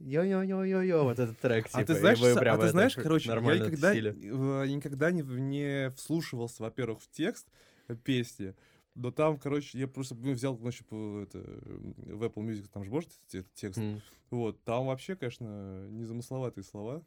йо-йо-йо-йо-йо, 0.00 1.02
вот 1.04 1.18
этот 1.18 1.38
трек, 1.38 1.66
типа, 1.68 1.78
А 1.78 1.84
ты 1.84 1.92
и 1.92 1.96
знаешь, 1.96 2.18
Са- 2.18 2.36
а 2.36 2.40
прям 2.40 2.56
ты 2.58 2.62
это 2.64 2.72
знаешь, 2.72 2.94
короче, 2.94 3.28
я 3.28 3.34
нормально 3.34 3.64
никогда, 3.64 3.94
никогда 3.94 5.10
не, 5.10 5.22
не 5.22 5.90
вслушивался, 5.96 6.62
во-первых, 6.62 7.00
в 7.02 7.10
текст 7.10 7.46
э, 7.88 7.96
песни, 7.96 8.54
но 8.94 9.10
там, 9.10 9.38
короче, 9.38 9.78
я 9.78 9.86
просто 9.88 10.14
ну, 10.14 10.32
взял, 10.32 10.56
значит, 10.58 10.86
по- 10.86 11.20
это, 11.22 11.38
в 11.38 12.22
Apple 12.22 12.44
Music, 12.46 12.68
там 12.72 12.84
же 12.84 12.90
может 12.90 13.10
этот 13.28 13.52
текст, 13.54 13.78
М. 13.78 14.00
вот, 14.30 14.62
там 14.64 14.86
вообще, 14.86 15.16
конечно, 15.16 15.86
незамысловатые 15.90 16.64
слова. 16.64 17.02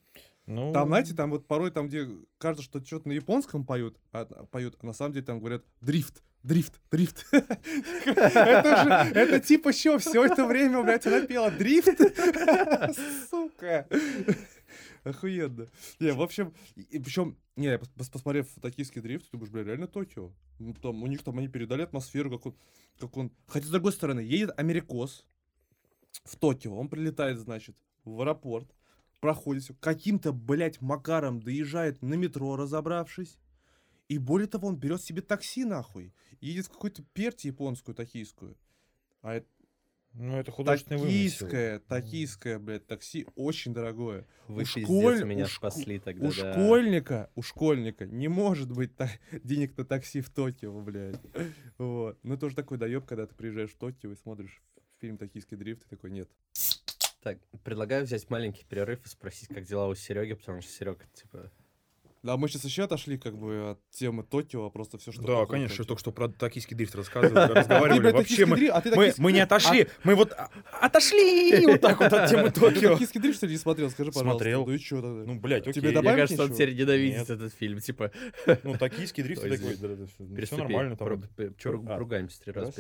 Ну, 0.45 0.73
Там, 0.73 0.89
знаете, 0.89 1.15
там 1.15 1.31
вот 1.31 1.47
порой 1.47 1.71
там, 1.71 1.87
где 1.87 2.07
кажется, 2.37 2.63
что 2.63 2.83
что-то 2.83 3.07
на 3.07 3.13
японском 3.13 3.65
поют, 3.65 3.97
а, 4.11 4.25
поют, 4.25 4.75
а 4.81 4.85
на 4.85 4.93
самом 4.93 5.13
деле 5.13 5.25
там 5.25 5.39
говорят 5.39 5.63
дрифт, 5.81 6.21
дрифт, 6.43 6.79
дрифт. 6.91 7.25
Это 7.31 8.83
же, 8.83 9.19
это 9.19 9.39
типа 9.39 9.73
что, 9.73 9.97
все 9.97 10.25
это 10.25 10.45
время, 10.45 10.83
блядь, 10.83 11.07
она 11.07 11.21
пела 11.21 11.49
дрифт? 11.51 11.99
Сука. 13.29 13.87
Охуенно. 15.03 15.67
Не, 15.99 16.13
в 16.13 16.21
общем, 16.21 16.53
и 16.75 16.99
причем, 16.99 17.37
не, 17.55 17.75
пос- 17.75 18.11
посмотрев 18.11 18.47
токийский 18.61 19.01
дрифт, 19.01 19.25
ты 19.25 19.31
думаешь, 19.31 19.51
бля, 19.51 19.63
реально 19.63 19.87
Токио. 19.87 20.31
Ну, 20.59 20.73
там, 20.73 21.03
у 21.03 21.07
них 21.07 21.23
там 21.23 21.37
они 21.39 21.49
передали 21.49 21.81
атмосферу, 21.81 22.31
как 22.31 22.45
он, 22.45 22.55
как 22.99 23.17
он... 23.17 23.31
Хотя, 23.47 23.67
с 23.67 23.69
другой 23.69 23.91
стороны, 23.91 24.21
едет 24.21 24.57
америкос 24.57 25.25
в 26.23 26.37
Токио, 26.37 26.77
он 26.77 26.87
прилетает, 26.87 27.37
значит, 27.37 27.75
в 28.05 28.21
аэропорт, 28.21 28.73
проходит 29.19 29.71
каким-то, 29.79 30.31
блядь, 30.31 30.81
макаром 30.81 31.41
доезжает 31.41 32.01
на 32.01 32.13
метро, 32.13 32.55
разобравшись. 32.55 33.37
И 34.09 34.17
более 34.17 34.47
того, 34.47 34.67
он 34.67 34.77
берет 34.77 35.01
себе 35.01 35.21
такси, 35.21 35.65
нахуй. 35.65 36.13
Едет 36.41 36.65
в 36.67 36.69
какую-то 36.69 37.03
перти 37.13 37.47
японскую, 37.47 37.95
токийскую. 37.95 38.57
А 39.21 39.35
это 39.35 39.47
ну, 40.15 40.37
это 40.37 40.51
художественный 40.51 40.99
вымысел. 40.99 41.47
токийское, 41.47 41.79
токийское, 41.79 42.59
блядь, 42.59 42.85
такси 42.85 43.25
очень 43.35 43.73
дорогое. 43.73 44.27
Вы 44.47 44.61
у 44.61 44.65
пиздец, 44.65 44.83
школь- 44.83 45.23
меня 45.23 45.45
у 45.45 45.47
спасли 45.47 45.97
тогда, 45.97 46.27
У 46.27 46.31
да. 46.31 46.53
школьника, 46.53 47.31
у 47.33 47.41
школьника 47.41 48.05
не 48.05 48.27
может 48.27 48.71
быть 48.71 48.95
та- 48.95 49.09
денег 49.43 49.75
на 49.75 49.85
такси 49.85 50.21
в 50.21 50.29
Токио, 50.29 50.79
блядь. 50.81 51.19
Вот. 51.79 52.19
Ну, 52.21 52.37
тоже 52.37 52.55
такой 52.55 52.77
доеб, 52.77 53.05
когда 53.05 53.25
ты 53.25 53.33
приезжаешь 53.33 53.71
в 53.71 53.77
Токио 53.77 54.11
и 54.11 54.15
смотришь 54.15 54.61
фильм 54.99 55.17
«Токийский 55.17 55.57
дрифт», 55.57 55.83
и 55.87 55.89
такой, 55.89 56.11
нет. 56.11 56.29
Так, 57.23 57.39
предлагаю 57.63 58.05
взять 58.05 58.29
маленький 58.29 58.65
перерыв 58.65 59.03
и 59.05 59.09
спросить, 59.09 59.47
как 59.47 59.63
дела 59.65 59.87
у 59.87 59.95
Сереги, 59.95 60.33
потому 60.33 60.61
что 60.61 60.71
Серега, 60.71 61.05
типа, 61.13 61.51
Да, 62.24 62.38
мы 62.38 62.47
сейчас 62.47 62.63
еще 62.63 62.84
отошли 62.84 63.17
как 63.17 63.38
бы 63.38 63.71
от 63.71 63.89
темы 63.91 64.24
Токио, 64.24 64.65
а 64.65 64.69
просто 64.69 64.97
все, 64.97 65.11
что 65.11 65.21
Да, 65.24 65.45
конечно, 65.45 65.76
Токио. 65.76 65.88
только 65.88 65.99
что 65.99 66.11
про 66.13 66.30
токийский 66.30 66.74
дрифт 66.74 66.95
рассказывали, 66.95 67.53
разговаривали. 67.53 68.13
Вообще 68.13 68.45
мы, 68.45 68.67
а 68.69 68.82
мы, 69.17 69.34
не 69.34 69.41
отошли, 69.41 69.89
мы 70.05 70.15
вот 70.15 70.32
а- 70.32 70.49
отошли 70.80 71.65
вот 71.67 71.82
так 71.82 71.99
вот 71.99 72.13
от 72.13 72.30
темы 72.30 72.49
ты 72.49 72.61
Токио. 72.61 72.93
токийский 72.93 73.19
дрифт, 73.19 73.38
что 73.38 73.47
ли, 73.47 73.51
не 73.51 73.57
смотрел? 73.57 73.89
Скажи, 73.89 74.11
пожалуйста. 74.11 74.38
Смотрел. 74.38 74.65
Ну 74.65 74.71
и 74.74 74.78
что 74.78 74.95
тогда? 75.01 75.24
Ну, 75.26 75.39
блядь, 75.39 75.67
окей. 75.67 75.74
Тебе 75.74 75.89
мне 75.89 76.15
кажется, 76.15 76.43
он 76.43 76.53
теперь 76.53 76.74
ненавидит 76.74 77.30
этот 77.30 77.53
фильм, 77.53 77.80
типа, 77.80 78.11
Ну, 78.63 78.78
токийский 78.78 79.24
дрифт, 79.24 79.41
такой, 79.41 80.45
все 80.45 80.57
нормально 80.57 80.97
ругаемся 81.97 82.41
три 82.41 82.53
раза. 82.53 82.74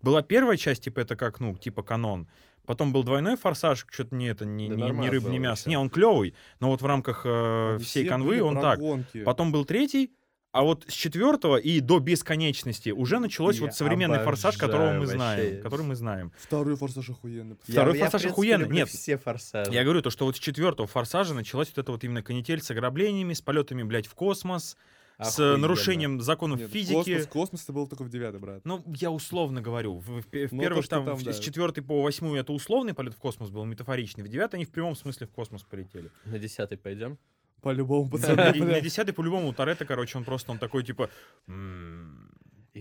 Была 0.00 0.22
первая 0.22 0.56
часть, 0.56 0.84
типа, 0.84 1.00
это 1.00 1.16
как, 1.16 1.40
ну, 1.40 1.54
типа 1.54 1.82
канон. 1.82 2.28
Потом 2.68 2.92
был 2.92 3.02
двойной 3.02 3.36
форсаж, 3.38 3.86
что-то 3.90 4.14
не 4.14 4.26
это, 4.26 4.44
ни, 4.44 4.68
Да 4.68 4.76
нормально 4.76 5.10
рыба, 5.10 5.30
ни 5.30 5.38
было 5.38 5.42
мясо. 5.42 5.68
Не, 5.70 5.78
он 5.78 5.88
клевый, 5.88 6.34
но 6.60 6.68
вот 6.68 6.82
в 6.82 6.86
рамках 6.86 7.22
э, 7.24 7.76
Они 7.76 7.82
всей 7.84 8.06
канвы 8.06 8.28
были 8.28 8.40
он 8.40 8.60
так. 8.60 8.78
гонки. 8.78 9.24
Потом 9.24 9.52
был 9.52 9.64
третий, 9.64 10.12
а 10.52 10.62
вот 10.64 10.84
с 10.86 10.92
четвертого 10.92 11.56
и 11.56 11.80
до 11.80 11.98
бесконечности 11.98 12.90
уже 12.90 13.20
началось 13.20 13.56
Я 13.56 13.62
вот 13.62 13.74
современный 13.74 14.18
форсаж, 14.18 14.58
которого 14.58 14.92
мы 14.92 15.06
знаем. 15.06 15.44
вообще. 15.46 15.62
Который 15.62 15.86
мы 15.86 15.94
знаем. 15.94 16.32
Второй 16.38 16.76
форсаж 16.76 17.08
охуенный. 17.08 17.56
Второй 17.62 17.94
Я- 17.94 18.04
я, 18.04 18.04
форсаж 18.10 18.20
принципе, 18.22 18.32
охуенный. 18.32 18.68
Нет. 18.68 18.88
все 18.90 19.16
форсажи. 19.16 19.72
Я 19.72 19.82
говорю 19.84 20.02
то, 20.02 20.10
что 20.10 20.26
вот 20.26 20.36
с 20.36 20.38
четвертого 20.38 20.86
форсажа 20.86 21.32
началась 21.32 21.68
вот 21.68 21.78
эта 21.78 21.90
вот 21.90 22.04
именно 22.04 22.22
канитель 22.22 22.60
с 22.60 22.70
ограблениями, 22.70 23.32
с 23.32 23.40
полетами, 23.40 23.82
блядь, 23.82 24.06
в 24.06 24.14
космос, 24.14 24.76
с 25.20 25.56
нарушением 25.56 26.20
законов 26.20 26.60
Нет, 26.60 26.70
физики. 26.70 26.94
Космос, 26.94 27.26
космос 27.26 27.64
это 27.64 27.72
был 27.72 27.86
только 27.88 28.04
в 28.04 28.08
девятый, 28.08 28.40
брат. 28.40 28.60
Ну, 28.64 28.82
я 28.86 29.10
условно 29.10 29.60
говорю. 29.60 29.94
В, 29.98 30.04
в 30.06 30.22
в 30.22 30.24
Ну, 30.32 30.48
то, 30.48 30.58
первых 30.60 30.84
что 30.84 30.96
там, 30.96 31.06
там, 31.06 31.16
в- 31.16 31.24
да. 31.24 31.32
с 31.32 31.40
четвертой 31.40 31.82
по 31.82 32.02
восьмую 32.02 32.40
это 32.40 32.52
условный 32.52 32.94
полет 32.94 33.14
в 33.14 33.18
космос 33.18 33.50
был, 33.50 33.64
метафоричный. 33.64 34.22
В 34.24 34.28
девятый 34.28 34.58
они 34.58 34.64
в 34.64 34.70
прямом 34.70 34.94
смысле 34.94 35.26
в 35.26 35.30
космос 35.30 35.62
полетели. 35.64 36.10
На 36.24 36.38
десятый 36.38 36.78
пойдем? 36.78 37.18
По-любому, 37.62 38.08
пацаны, 38.08 38.52
на 38.62 38.80
десятый 38.80 39.12
по-любому 39.12 39.48
у 39.48 39.52
Торетто, 39.52 39.84
короче, 39.84 40.16
он 40.16 40.22
просто, 40.24 40.52
он 40.52 40.58
такой, 40.58 40.84
типа... 40.84 41.10
«М, 41.48 42.30
И 42.37 42.37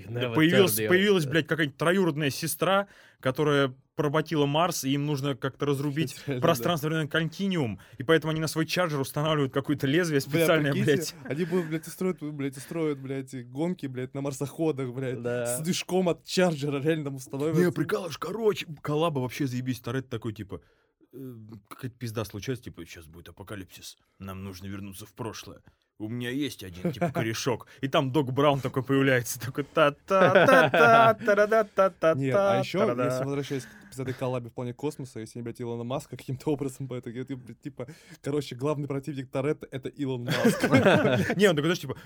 да 0.07 0.29
появилась, 0.31 0.75
появилась, 0.75 1.25
блядь, 1.25 1.47
какая-нибудь 1.47 1.77
троюродная 1.77 2.29
сестра, 2.29 2.87
которая 3.19 3.73
поработила 3.95 4.45
Марс, 4.45 4.83
и 4.83 4.91
им 4.91 5.07
нужно 5.07 5.35
как-то 5.35 5.65
разрубить 5.65 6.15
пространственный 6.41 7.07
континуум, 7.07 7.79
и 7.97 8.03
поэтому 8.03 8.31
они 8.31 8.39
на 8.39 8.47
свой 8.47 8.67
чарджер 8.67 8.99
устанавливают 8.99 9.51
какое-то 9.53 9.87
лезвие 9.87 10.21
Бля, 10.27 10.29
специальное, 10.39 10.71
прикиньте, 10.71 10.95
блядь. 10.95 11.15
Они 11.25 11.45
будут, 11.45 11.67
блядь, 11.67 11.87
устроят, 11.87 12.21
блядь, 12.21 12.57
устроят, 12.57 12.99
блядь, 12.99 13.49
гонки, 13.49 13.87
блядь, 13.87 14.13
на 14.13 14.21
марсоходах, 14.21 14.93
блядь, 14.93 15.21
Да. 15.21 15.57
с 15.57 15.61
движком 15.61 16.09
от 16.09 16.23
чарджера 16.25 16.79
реально 16.79 17.05
там 17.05 17.15
установят. 17.15 17.73
прикалываешь, 17.73 18.19
короче, 18.19 18.67
коллаба 18.81 19.19
вообще 19.19 19.47
заебись. 19.47 19.79
Торетто 19.79 20.11
такой, 20.11 20.33
типа, 20.33 20.61
э, 21.13 21.33
какая-то 21.67 21.97
пизда 21.97 22.23
случается, 22.23 22.65
типа, 22.65 22.85
сейчас 22.85 23.07
будет 23.07 23.29
апокалипсис, 23.29 23.97
нам 24.19 24.43
нужно 24.43 24.67
вернуться 24.67 25.07
в 25.07 25.13
прошлое. 25.13 25.61
У 25.99 26.09
меня 26.09 26.29
есть 26.29 26.63
один, 26.63 26.91
типа, 26.91 27.11
корешок. 27.11 27.65
И 27.81 27.87
там 27.87 28.11
Док 28.11 28.31
Браун 28.31 28.59
такой 28.59 28.83
появляется, 28.83 29.39
такой 29.39 29.63
та 29.63 29.91
та 29.91 30.45
та 30.45 30.69
та 30.69 31.13
та 31.13 31.45
та 31.45 31.63
та 31.63 31.89
та 31.89 32.13
Нет, 32.13 32.35
а 32.35 32.59
еще, 32.59 32.77
если 32.79 33.23
возвращаясь 33.23 33.65
к 33.65 33.99
этой 33.99 34.13
коллабе 34.13 34.49
в 34.49 34.53
плане 34.53 34.73
космоса, 34.73 35.19
если 35.19 35.39
не 35.39 35.43
брать 35.43 35.59
Илона 35.59 35.83
Маска 35.83 36.15
каким-то 36.15 36.51
образом, 36.51 36.87
это, 36.91 37.11
типа, 37.63 37.87
короче, 38.21 38.55
главный 38.55 38.87
противник 38.87 39.31
Торетто— 39.31 39.67
это 39.71 39.89
Илон 39.89 40.25
Маск. 40.25 40.63
Не, 41.35 41.49
он 41.49 41.55
такой, 41.55 41.73
знаешь, 41.73 41.79
типа, 41.79 41.97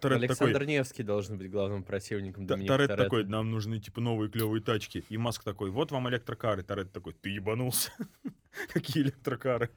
Торетто 0.00 0.24
Александр 0.24 0.52
такой, 0.54 0.66
Невский 0.66 1.02
должен 1.02 1.36
быть 1.36 1.50
главным 1.50 1.82
противником 1.82 2.46
Торетто 2.46 2.96
такой, 2.96 3.24
нам 3.24 3.50
нужны, 3.50 3.78
типа, 3.80 4.00
новые 4.00 4.30
клевые 4.30 4.62
тачки. 4.62 5.04
И 5.10 5.18
Маск 5.18 5.44
такой, 5.44 5.70
вот 5.70 5.92
вам 5.92 6.08
электрокары. 6.08 6.62
Торетто 6.62 6.94
такой, 6.94 7.12
ты 7.12 7.28
ебанулся. 7.28 7.92
Какие 8.72 9.02
электрокары? 9.02 9.68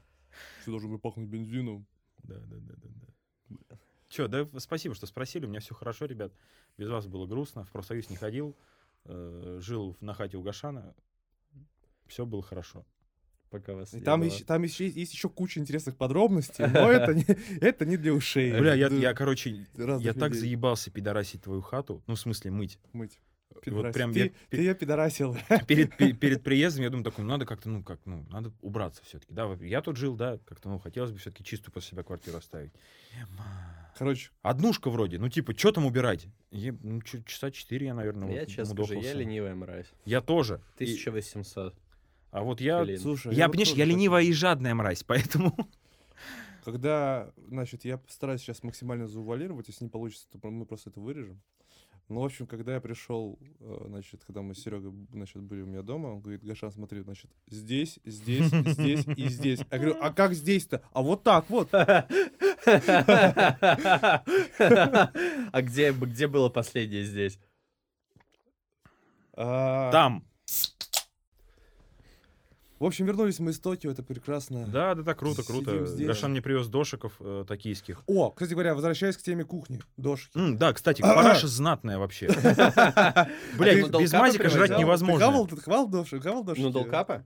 Все 0.62 0.72
должно 0.72 0.90
быть 0.90 1.02
пахнуть 1.02 1.28
бензином. 1.28 1.86
Да, 2.24 2.36
да, 2.36 2.56
да, 2.58 2.74
да, 2.78 2.88
да. 3.02 3.09
Че, 4.10 4.28
да, 4.28 4.48
спасибо, 4.58 4.96
что 4.96 5.06
спросили. 5.06 5.46
У 5.46 5.50
меня 5.50 5.60
все 5.60 5.74
хорошо, 5.76 6.06
ребят. 6.06 6.34
Без 6.78 6.90
вас 6.90 7.08
было 7.08 7.26
грустно. 7.28 7.64
В 7.64 7.72
профсоюз 7.72 8.10
не 8.10 8.16
ходил. 8.16 8.56
э, 9.06 9.60
жил 9.62 9.96
на 10.02 10.14
хате 10.14 10.38
у 10.38 10.42
Гашана. 10.42 10.94
Все 12.08 12.26
было 12.26 12.42
хорошо. 12.42 12.86
Пока 13.50 13.74
вас 13.74 13.94
И 13.94 14.02
там, 14.02 14.20
было. 14.22 14.30
еще, 14.30 14.44
там 14.44 14.62
еще 14.64 14.86
есть, 14.86 14.98
есть 14.98 15.14
еще 15.14 15.30
куча 15.30 15.60
интересных 15.60 15.96
подробностей, 15.96 16.66
но 16.68 16.92
это 16.92 17.14
не, 17.16 17.24
это 17.62 17.86
не 17.86 17.98
для 17.98 18.14
ушей. 18.14 18.52
Бля, 18.52 18.74
я, 18.76 18.88
я, 18.90 19.14
короче, 19.14 19.66
я 19.76 20.14
так 20.14 20.36
заебался 20.36 20.92
пидорасить 20.92 21.44
твою 21.44 21.62
хату. 21.62 22.04
Ну, 22.08 22.16
в 22.16 22.20
смысле, 22.20 22.52
мыть. 22.52 22.78
Мыть. 22.94 23.20
Вот 23.50 23.64
Пидорасил. 23.64 23.94
прям 23.94 24.14
ты, 24.14 24.20
я 24.20 24.30
ты 24.50 24.58
ее 24.58 24.76
пидорасил. 24.76 25.36
перед, 25.68 25.98
пе- 25.98 26.14
перед 26.22 26.44
приездом 26.44 26.84
я 26.84 26.90
думаю, 26.92 27.04
такой, 27.04 27.24
ну, 27.26 27.32
надо 27.32 27.46
как-то, 27.48 27.70
ну, 27.70 27.84
как, 27.84 28.00
ну, 28.06 28.26
надо 28.30 28.54
убраться 28.62 29.04
все-таки. 29.04 29.34
Да, 29.34 29.48
вот 29.48 29.62
я 29.62 29.82
тут 29.82 29.98
жил, 29.98 30.16
да, 30.16 30.38
как-то, 30.46 30.70
ну, 30.70 30.78
хотелось 30.80 31.12
бы 31.12 31.18
все-таки 31.18 31.44
чистую 31.44 31.74
после 31.74 31.92
себя 31.92 32.04
квартиру 32.04 32.38
оставить. 32.38 32.72
Короче, 34.00 34.32
Однушка 34.44 34.90
вроде, 34.90 35.20
ну, 35.20 35.28
типа, 35.28 35.54
что 35.58 35.74
там 35.74 35.86
убирать? 35.86 36.28
Я, 36.52 36.74
ну, 36.82 37.02
часа 37.02 37.52
четыре 37.52 37.88
я, 37.88 37.94
наверное, 37.94 38.32
Я 38.32 38.40
вот 38.40 38.50
честно 38.50 38.74
скажу, 38.74 38.94
я 39.02 39.14
ленивая 39.14 39.54
мразь. 39.56 39.88
Я 40.06 40.22
тоже. 40.22 40.62
И- 40.78 40.86
1800. 40.86 41.76
а 42.32 42.44
вот 42.44 42.62
я, 42.62 42.82
Блин. 42.82 42.98
слушай, 42.98 43.36
я, 43.36 43.48
вот 43.48 43.52
понимаешь, 43.58 43.76
я 43.76 43.84
ленивая 43.84 44.24
и 44.24 44.32
жадная 44.32 44.74
мразь, 44.74 45.04
поэтому... 45.04 45.54
Когда, 46.64 47.34
значит, 47.50 47.84
я 47.84 47.98
постараюсь 47.98 48.40
сейчас 48.40 48.64
максимально 48.64 49.06
заувалировать, 49.06 49.68
если 49.68 49.84
не 49.84 49.90
получится, 49.90 50.28
то 50.32 50.50
мы 50.50 50.66
просто 50.66 50.92
это 50.92 51.02
вырежем. 51.02 51.42
Ну, 52.08 52.22
в 52.22 52.26
общем, 52.26 52.48
когда 52.48 52.76
я 52.76 52.82
пришел, 52.82 53.38
э, 53.60 53.84
значит, 53.88 54.24
когда 54.26 54.42
мы 54.42 54.56
с 54.56 54.64
Серегой, 54.64 54.94
значит, 55.12 55.44
были 55.44 55.62
у 55.62 55.68
меня 55.68 55.84
дома, 55.84 56.08
он 56.08 56.22
говорит, 56.22 56.44
Гашан, 56.44 56.72
смотри, 56.72 57.02
значит, 57.02 57.30
здесь, 57.48 58.00
здесь, 58.06 58.48
здесь 58.48 59.06
и 59.16 59.28
здесь. 59.28 59.60
Я 59.70 59.78
говорю, 59.78 59.98
а 60.02 60.12
как 60.12 60.34
здесь-то? 60.34 60.82
А 60.92 61.04
вот 61.04 61.24
так 61.24 61.50
вот. 61.50 61.70
А 65.52 65.62
где, 65.62 65.92
где 65.92 66.28
было 66.28 66.50
последнее 66.50 67.04
здесь? 67.04 67.40
А, 69.34 69.92
Там. 69.92 70.24
В 72.80 72.86
общем, 72.86 73.06
вернулись 73.06 73.40
мы 73.40 73.52
из 73.52 73.60
Токио, 73.60 73.92
это 73.92 74.04
прекрасно. 74.04 74.66
Да, 74.66 74.96
да, 74.96 75.04
да, 75.04 75.14
круто, 75.14 75.44
круто. 75.44 75.86
Гашан 76.00 76.32
мне 76.32 76.42
привез 76.42 76.68
дошиков 76.68 77.14
э, 77.20 77.44
токийских. 77.46 78.04
О, 78.08 78.32
кстати 78.32 78.54
говоря, 78.54 78.74
возвращаясь 78.74 79.18
к 79.18 79.22
теме 79.22 79.44
кухни, 79.44 79.82
дошки. 79.98 80.30
М, 80.38 80.58
да, 80.58 80.72
кстати, 80.72 81.02
параша 81.02 81.48
знатная 81.48 81.98
вообще. 81.98 82.28
Блядь, 83.58 83.92
ну, 83.92 84.00
без 84.00 84.12
долкапа 84.12 84.20
мазика 84.20 84.50
жрать 84.50 84.78
невозможно. 84.78 85.26
хавал, 85.26 85.48
хавал 85.48 85.88
дошек? 85.90 86.24
Хавал 86.24 86.44
дошек? 86.46 86.64
Нудл 86.64 86.86
капа? 86.86 87.26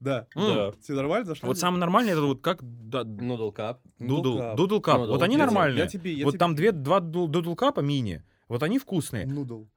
Да. 0.00 0.26
М. 0.34 0.72
Тебе 0.82 0.96
нормально 0.96 1.24
зашло? 1.26 1.46
Вот 1.48 1.58
самое 1.58 1.80
нормальное, 1.80 2.12
это 2.12 2.22
вот 2.22 2.42
как 2.42 2.58
да, 2.62 3.04
Нудл 3.04 3.52
кап. 3.52 3.80
дудл, 3.98 4.38
кап. 4.38 4.56
дудл 4.56 4.80
кап. 4.80 4.98
Нудл. 4.98 5.12
Вот 5.12 5.22
они 5.22 5.36
нормальные. 5.36 5.78
Я 5.84 5.86
тебе, 5.86 6.12
я 6.12 6.24
Вот 6.26 6.38
там 6.38 6.54
две, 6.54 6.72
два 6.72 7.00
дудл 7.00 7.28
дудл 7.28 7.54
капа 7.54 7.80
мини. 7.80 8.22
Вот 8.48 8.62
они 8.62 8.78
вкусные. 8.78 9.26
Нудл. 9.26 9.68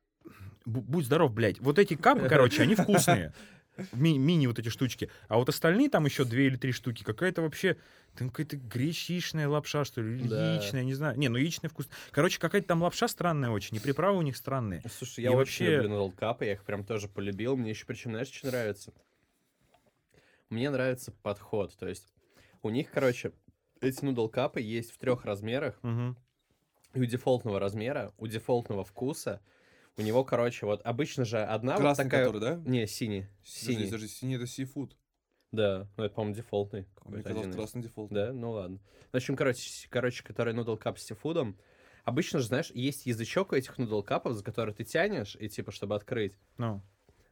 Бу- 0.65 0.82
Будь 0.82 1.05
здоров, 1.05 1.32
блядь. 1.34 1.59
Вот 1.61 1.80
эти 1.80 1.95
капы, 1.95 2.28
короче, 2.28 2.63
они 2.63 2.76
вкусные. 2.76 3.34
Ми- 3.93 4.18
мини 4.18 4.47
вот 4.47 4.57
эти 4.57 4.70
штучки. 4.70 5.09
А 5.28 5.38
вот 5.38 5.47
остальные 5.49 5.89
там 5.89 6.03
еще 6.05 6.26
две 6.26 6.47
или 6.47 6.55
три 6.57 6.72
штуки. 6.72 7.03
Какая-то 7.03 7.41
вообще... 7.43 7.78
Там 8.18 8.30
какая-то 8.32 8.57
гречишная 8.57 9.47
лапша, 9.47 9.86
что 9.86 10.01
ли, 10.01 10.28
Да. 10.28 10.55
яичная, 10.55 10.84
не 10.84 10.95
знаю. 10.95 11.15
Не, 11.20 11.30
ну 11.30 11.38
яичная 11.38 11.70
вкус. 11.70 11.88
Короче, 12.09 12.39
какая-то 12.39 12.68
там 12.68 12.82
лапша 12.82 13.07
странная 13.07 13.51
очень, 13.51 13.78
и 13.78 13.80
приправы 13.80 14.18
у 14.18 14.24
них 14.24 14.36
странные. 14.36 14.82
Слушай, 14.97 15.20
И 15.20 15.24
я 15.24 15.30
очень 15.30 15.38
вообще- 15.38 15.76
люблю 15.76 15.89
нудл 15.89 16.11
капы, 16.18 16.45
я 16.45 16.53
их 16.53 16.63
прям 16.63 16.84
тоже 16.84 17.07
полюбил. 17.07 17.55
Мне 17.55 17.70
еще 17.70 17.86
причем, 17.86 18.11
знаешь, 18.11 18.30
что 18.32 18.47
нравится? 18.47 18.91
Мне 20.49 20.69
нравится 20.69 21.11
подход, 21.11 21.75
то 21.77 21.87
есть 21.87 22.13
у 22.61 22.69
них, 22.69 22.89
короче, 22.91 23.33
эти 23.81 24.03
нудл 24.03 24.27
капы 24.27 24.61
есть 24.61 24.91
в 24.91 24.97
трех 24.97 25.25
размерах. 25.25 25.77
Мгм. 25.83 26.17
И 26.93 27.01
у 27.01 27.05
дефолтного 27.05 27.59
размера, 27.59 28.13
у 28.17 28.27
дефолтного 28.27 28.83
вкуса, 28.83 29.41
у 29.97 30.01
него, 30.01 30.23
короче, 30.23 30.65
вот 30.65 30.81
обычно 30.83 31.25
же 31.25 31.43
одна 31.43 31.73
вот 31.73 31.81
Красный 31.81 32.05
такая... 32.05 32.25
который, 32.25 32.41
да? 32.41 32.55
Не, 32.65 32.87
синий. 32.87 33.27
Синий. 33.43 33.85
подожди, 33.85 34.07
синий 34.07 34.35
это 34.35 34.47
сифуд. 34.47 34.95
Да, 35.51 35.87
ну 35.97 36.03
это, 36.03 36.13
по-моему, 36.13 36.35
дефолтный. 36.35 36.85
Мне 37.05 37.23
казалось, 37.23 37.55
красный 37.55 37.81
дефолт. 37.81 38.11
Да, 38.11 38.33
ну 38.33 38.51
ладно. 38.51 38.79
В 39.11 39.15
общем, 39.15 39.35
короче, 39.35 39.87
короче, 39.89 40.23
который 40.23 40.53
нудл 40.53 40.75
кап 40.75 40.99
с 40.99 41.03
сифудом. 41.03 41.57
Обычно 42.03 42.39
же, 42.39 42.47
знаешь, 42.47 42.71
есть 42.73 43.05
язычок 43.05 43.51
у 43.51 43.55
этих 43.55 43.77
нудл 43.77 44.01
капов, 44.01 44.33
за 44.33 44.43
который 44.43 44.73
ты 44.73 44.83
тянешь, 44.83 45.35
и 45.39 45.49
типа, 45.49 45.71
чтобы 45.71 45.95
открыть. 45.95 46.37
Ну. 46.57 46.81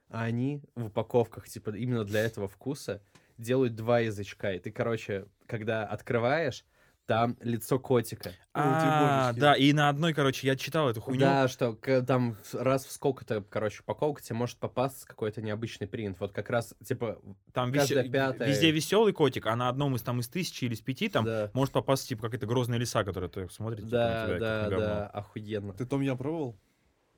А 0.09 0.23
они 0.23 0.61
в 0.75 0.85
упаковках, 0.85 1.47
типа, 1.47 1.71
именно 1.71 2.03
для 2.03 2.21
этого 2.21 2.47
вкуса 2.47 3.01
делают 3.37 3.75
два 3.75 3.99
язычка. 3.99 4.53
И 4.53 4.59
ты, 4.59 4.71
короче, 4.71 5.25
когда 5.47 5.85
открываешь, 5.85 6.63
там 7.05 7.37
лицо 7.41 7.77
котика. 7.79 8.31
А, 8.53 9.31
да, 9.33 9.53
и 9.53 9.73
на 9.73 9.89
одной, 9.89 10.13
короче, 10.13 10.47
я 10.47 10.55
читал 10.55 10.89
эту 10.89 11.01
хуйню. 11.01 11.21
Да, 11.21 11.47
что 11.47 11.73
там 12.05 12.35
раз 12.53 12.85
в 12.85 12.91
сколько-то, 12.91 13.43
короче, 13.47 13.81
упаковок 13.81 14.21
тебе 14.21 14.35
может 14.35 14.57
попасться 14.57 15.07
какой-то 15.07 15.41
необычный 15.41 15.87
принт. 15.87 16.19
Вот 16.19 16.31
как 16.33 16.49
раз, 16.49 16.73
типа, 16.83 17.21
Там 17.53 17.71
весе- 17.71 18.09
пятая. 18.09 18.47
везде 18.49 18.71
веселый 18.71 19.13
котик, 19.13 19.45
а 19.45 19.55
на 19.55 19.69
одном 19.69 19.95
из 19.95 20.01
там 20.01 20.19
из 20.19 20.27
тысячи 20.27 20.65
или 20.65 20.73
из 20.73 20.81
пяти 20.81 21.09
там 21.09 21.25
да, 21.25 21.51
может 21.53 21.73
попасть 21.73 22.07
типа 22.07 22.23
какая-то 22.23 22.47
грозная 22.47 22.79
лиса, 22.79 23.03
которая 23.03 23.29
ты 23.29 23.47
смотрит 23.49 23.85
типа, 23.85 23.97
на 23.97 23.97
да, 23.97 24.25
тебя, 24.25 24.39
да, 24.39 24.63
на 24.63 24.69
говно. 24.69 24.85
да, 24.85 25.07
охуенно. 25.07 25.73
Ты 25.73 25.85
том 25.85 26.01
ям 26.01 26.17
пробовал? 26.17 26.57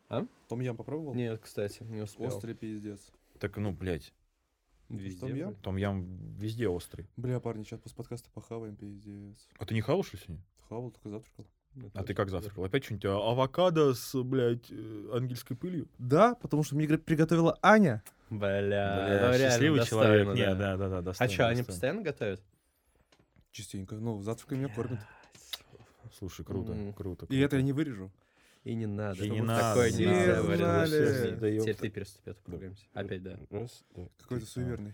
А? 0.10 0.26
Том 0.48 0.62
ям 0.62 0.78
попробовал? 0.78 1.14
Нет, 1.14 1.40
кстати, 1.42 1.84
не 1.84 2.02
успел. 2.02 2.28
Острый 2.28 2.54
пиздец. 2.56 3.12
Так, 3.40 3.58
ну, 3.58 3.72
блядь, 3.72 4.14
Везде 4.90 5.20
Том 5.20 5.36
ям? 5.36 5.56
там 5.56 5.76
ям 5.76 6.06
везде 6.36 6.70
острый. 6.70 7.08
Бля, 7.18 7.42
парни, 7.42 7.64
сейчас 7.64 7.82
после 7.82 7.98
подкаста 7.98 8.30
похаваем, 8.34 8.76
пиздец. 8.76 9.48
А 9.60 9.66
ты 9.66 9.74
не 9.74 9.82
хавал, 9.82 10.04
что 10.04 10.16
ли, 10.16 10.24
сегодня? 10.24 10.44
Хавал, 10.70 10.92
только 10.92 11.10
завтракал. 11.10 11.46
А 11.94 12.04
ты 12.04 12.14
как 12.14 12.30
завтракал? 12.30 12.64
Опять 12.64 12.86
что-нибудь 12.86 13.06
а, 13.06 13.32
авокадо 13.32 13.94
с, 13.94 14.16
блядь, 14.24 14.72
э, 14.72 15.10
ангельской 15.14 15.56
пылью? 15.56 15.88
Да, 16.00 16.36
потому 16.36 16.64
что 16.64 16.76
мне 16.76 16.88
приготовила 16.98 17.60
Аня. 17.62 18.02
Бля, 18.30 18.62
Бля, 18.66 19.28
ну 19.32 19.38
счастливый 19.38 19.86
человек. 19.86 20.28
да. 20.28 20.34
Не, 20.34 20.56
да, 20.56 20.78
да, 20.78 20.90
да, 20.90 20.98
А 20.98 21.02
достойно, 21.02 21.34
что, 21.34 21.44
они 21.48 21.58
достойно. 21.58 21.66
постоянно 21.66 22.02
готовят? 22.02 22.44
Частенько. 23.52 23.96
Ну, 23.96 24.22
завтраками 24.22 24.60
меня 24.60 24.74
кормят. 24.74 25.00
Слушай, 26.18 26.46
круто, 26.46 26.72
М. 26.72 26.94
круто. 26.94 27.26
И 27.30 27.38
это 27.38 27.50
круто. 27.50 27.56
я 27.58 27.62
не 27.64 27.74
вырежу. 27.74 28.12
И 28.68 28.76
не 28.76 28.86
надо. 28.86 29.24
И 29.24 29.30
не 29.30 29.42
надо, 29.42 29.62
Такое 29.70 29.92
не 29.92 30.06
нельзя. 30.06 30.42
Знали. 30.44 31.60
Теперь- 31.62 31.76
ты 31.76 31.90
переступи, 31.90 32.34
поругаемся. 32.44 32.86
Опять, 32.94 33.24
да. 33.24 33.40
Какой-то 34.20 34.46
суеверный. 34.46 34.94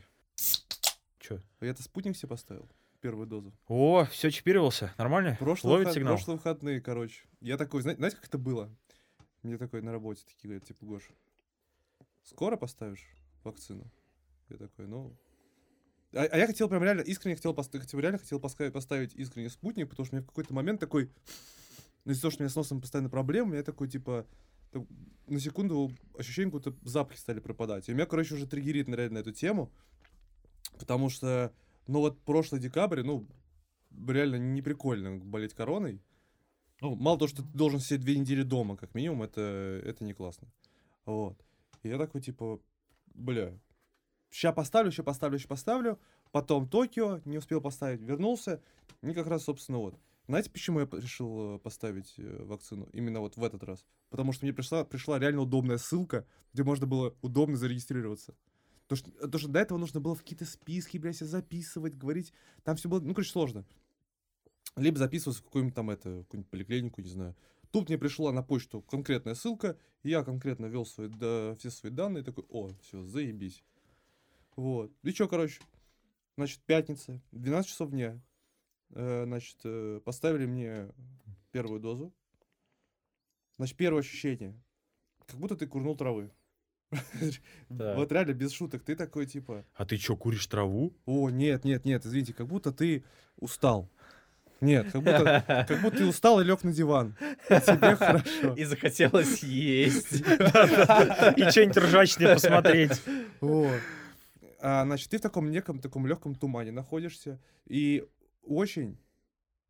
Чё? 1.20 1.40
А 1.60 1.66
я-то 1.66 1.82
спутник 1.82 2.16
себе 2.18 2.30
поставил. 2.30 2.68
Первую 3.02 3.28
дозу. 3.28 3.52
О, 3.68 4.06
все 4.06 4.30
чипировался. 4.32 4.94
Нормально? 4.98 5.36
Прошлые, 5.40 5.72
Ловит 5.74 5.88
выход- 5.88 5.96
сигнал? 5.96 6.14
прошлые 6.16 6.38
выходные, 6.38 6.82
короче. 6.82 7.24
Я 7.42 7.58
такой, 7.58 7.82
зна- 7.82 7.96
знаете, 7.96 8.16
как 8.18 8.28
это 8.28 8.38
было? 8.38 8.70
Мне 9.42 9.58
такой 9.58 9.82
на 9.82 9.92
работе 9.92 10.22
такие 10.26 10.50
говорят, 10.50 10.64
типа, 10.66 10.86
Гош, 10.86 11.10
скоро 12.24 12.56
поставишь 12.56 13.06
вакцину? 13.44 13.90
Я 14.50 14.58
такой, 14.58 14.88
ну... 14.88 15.14
А, 16.14 16.24
а 16.32 16.38
я 16.38 16.48
хотел 16.48 16.70
прям 16.70 16.84
реально, 16.84 17.02
искренне 17.02 17.36
хотел, 17.36 17.54
хотел 17.56 18.00
реально 18.00 18.20
хотел 18.20 18.40
поска- 18.40 18.72
поставить 18.72 19.16
искренне 19.16 19.50
спутник, 19.50 19.90
потому 19.90 20.06
что 20.06 20.16
у 20.16 20.18
меня 20.18 20.24
в 20.24 20.28
какой-то 20.28 20.54
момент 20.54 20.80
такой, 20.80 21.10
ну, 22.06 22.12
из-за 22.12 22.22
того, 22.24 22.32
что 22.32 22.42
у 22.42 22.44
меня 22.44 22.50
с 22.50 22.56
носом 22.56 22.82
постоянно 22.82 23.10
проблемы, 23.10 23.54
меня 23.54 23.64
такой, 23.64 23.88
типа, 23.88 24.26
на 25.28 25.40
секунду 25.40 25.92
ощущение, 26.18 26.52
будто 26.52 26.74
запахи 26.84 27.18
стали 27.18 27.40
пропадать. 27.40 27.88
И 27.88 27.94
меня, 27.94 28.06
короче, 28.06 28.36
уже 28.36 28.48
триггерит 28.48 28.88
на 28.88 28.96
реально 28.96 29.20
эту 29.20 29.32
тему, 29.32 29.72
потому 30.80 31.10
что, 31.10 31.54
ну, 31.88 32.00
вот 32.00 32.20
прошлый 32.22 32.60
декабрь, 32.60 33.04
ну, 33.04 33.28
реально 34.08 34.36
не 34.36 34.62
прикольно 34.62 35.18
болеть 35.18 35.54
короной. 35.54 36.02
Ну, 36.82 36.96
мало 36.96 37.18
того, 37.18 37.30
что 37.30 37.44
ты 37.44 37.50
должен 37.50 37.80
сидеть 37.80 38.02
две 38.02 38.18
недели 38.18 38.44
дома, 38.44 38.76
как 38.76 38.94
минимум, 38.96 39.24
это, 39.24 39.82
это 39.86 40.04
не 40.04 40.14
классно. 40.14 40.48
Вот. 41.06 41.38
И 41.84 41.90
я 41.90 41.98
такой, 41.98 42.22
типа, 42.22 42.60
бля, 43.14 43.58
ща 44.30 44.52
поставлю, 44.52 44.92
ща 44.92 45.04
поставлю, 45.04 45.40
ща 45.40 45.48
поставлю. 45.48 46.00
Потом 46.32 46.68
Токио, 46.68 47.22
не 47.26 47.38
успел 47.38 47.62
поставить, 47.62 48.02
вернулся. 48.02 48.62
И 49.02 49.14
как 49.14 49.28
раз, 49.28 49.44
собственно, 49.44 49.78
вот. 49.78 49.96
Знаете, 50.28 50.50
почему 50.50 50.80
я 50.80 50.88
решил 50.92 51.56
э, 51.56 51.60
поставить 51.60 52.14
э, 52.18 52.44
вакцину 52.44 52.88
именно 52.94 53.20
вот 53.20 53.36
в 53.36 53.44
этот 53.44 53.64
раз? 53.64 53.86
Потому 54.10 54.32
что 54.32 54.46
мне 54.46 54.54
пришла, 54.54 54.86
пришла 54.86 55.20
реально 55.20 55.42
удобная 55.42 55.78
ссылка, 55.78 56.26
где 56.54 56.64
можно 56.64 56.88
было 56.88 57.14
удобно 57.22 57.58
зарегистрироваться. 57.58 58.34
То 58.88 58.96
что, 58.96 59.12
потому 59.12 59.40
что 59.40 59.50
до 59.50 59.60
этого 59.60 59.78
нужно 59.78 60.00
было 60.00 60.16
в 60.16 60.20
какие-то 60.20 60.46
списки, 60.46 60.98
блядь, 60.98 61.18
себя 61.18 61.28
записывать, 61.28 61.96
говорить. 61.96 62.32
Там 62.64 62.78
все 62.78 62.88
было, 62.88 63.02
ну, 63.02 63.14
короче, 63.14 63.32
сложно. 63.32 63.66
Либо 64.78 64.98
записываться 64.98 65.42
в 65.42 65.46
какую-нибудь 65.46 65.76
там, 65.76 65.90
это, 65.90 66.24
какую-нибудь 66.24 66.50
поликлинику, 66.50 67.02
не 67.02 67.10
знаю. 67.10 67.36
Тут 67.72 67.90
мне 67.90 67.98
пришла 67.98 68.32
на 68.32 68.44
почту 68.44 68.82
конкретная 68.82 69.36
ссылка, 69.36 69.78
я 70.04 70.24
конкретно 70.24 70.68
ввел 70.68 70.86
свои, 70.86 71.10
да, 71.10 71.56
все 71.60 71.70
свои 71.70 71.92
данные, 71.92 72.24
такой, 72.24 72.46
о, 72.50 72.70
все, 72.82 73.04
заебись. 73.04 73.64
Вот. 74.56 74.92
И 75.02 75.12
что, 75.12 75.28
короче, 75.28 75.60
значит, 76.38 76.62
пятница, 76.62 77.20
12 77.32 77.70
часов 77.70 77.90
дня, 77.90 78.22
Э, 78.22 78.33
значит, 78.94 79.58
э, 79.64 80.00
поставили 80.04 80.46
мне 80.46 80.90
первую 81.52 81.80
дозу. 81.80 82.14
Значит, 83.58 83.78
первое 83.78 84.02
ощущение, 84.02 84.56
как 85.28 85.40
будто 85.40 85.56
ты 85.56 85.68
курнул 85.68 85.96
травы. 85.96 86.32
Да. 87.70 87.96
Вот 87.96 88.12
реально, 88.12 88.34
без 88.34 88.52
шуток, 88.52 88.84
ты 88.84 88.96
такой, 88.96 89.26
типа, 89.26 89.66
А 89.74 89.86
ты 89.86 89.98
что, 89.98 90.16
куришь 90.16 90.46
траву? 90.46 90.94
о, 91.06 91.30
нет, 91.30 91.66
нет, 91.66 91.86
нет, 91.86 92.06
извините, 92.06 92.34
как 92.34 92.48
будто 92.48 92.72
ты 92.72 93.04
устал. 93.38 93.90
Нет, 94.62 94.92
как 94.92 95.02
будто, 95.02 95.44
как 95.68 95.82
будто 95.82 95.98
ты 95.98 96.06
устал 96.06 96.40
и 96.40 96.44
лег 96.44 96.64
на 96.64 96.72
диван. 96.72 97.16
И 97.50 97.60
тебе 97.60 97.96
хорошо. 97.96 98.54
И 98.54 98.64
захотелось 98.64 99.42
есть. 99.44 100.22
И 100.22 101.50
что-нибудь 101.50 101.78
ржачное 101.78 102.36
посмотреть. 102.36 103.02
Вот. 103.42 103.80
А, 104.60 104.86
значит, 104.86 105.10
ты 105.10 105.18
в 105.18 105.22
таком 105.22 105.50
неком 105.52 105.80
таком 105.80 106.08
легком 106.08 106.36
тумане 106.36 106.72
находишься, 106.72 107.40
и 107.66 108.08
очень 108.44 108.98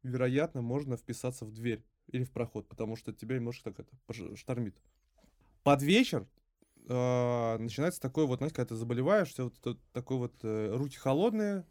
вероятно 0.04 0.62
можно 0.62 0.98
вписаться 0.98 1.46
в 1.46 1.52
дверь 1.52 1.84
или 2.08 2.24
в 2.24 2.32
проход, 2.32 2.68
потому 2.68 2.96
что 2.96 3.14
тебя 3.14 3.36
немножко 3.36 3.72
так 3.72 3.88
это 3.88 4.36
штормит. 4.36 4.76
Под 5.64 5.82
вечер 5.82 6.28
а, 6.90 7.58
начинается 7.58 8.02
такое 8.02 8.26
вот, 8.26 8.40
знаете, 8.40 8.56
когда 8.56 8.70
ты 8.70 8.76
заболеваешь, 8.76 9.34
тебя 9.34 9.46
вот 9.46 9.60
тут 9.62 9.80
такой 9.94 10.18
вот 10.18 10.34
э, 10.44 10.76
руки 10.76 10.98
холодные, 10.98 11.66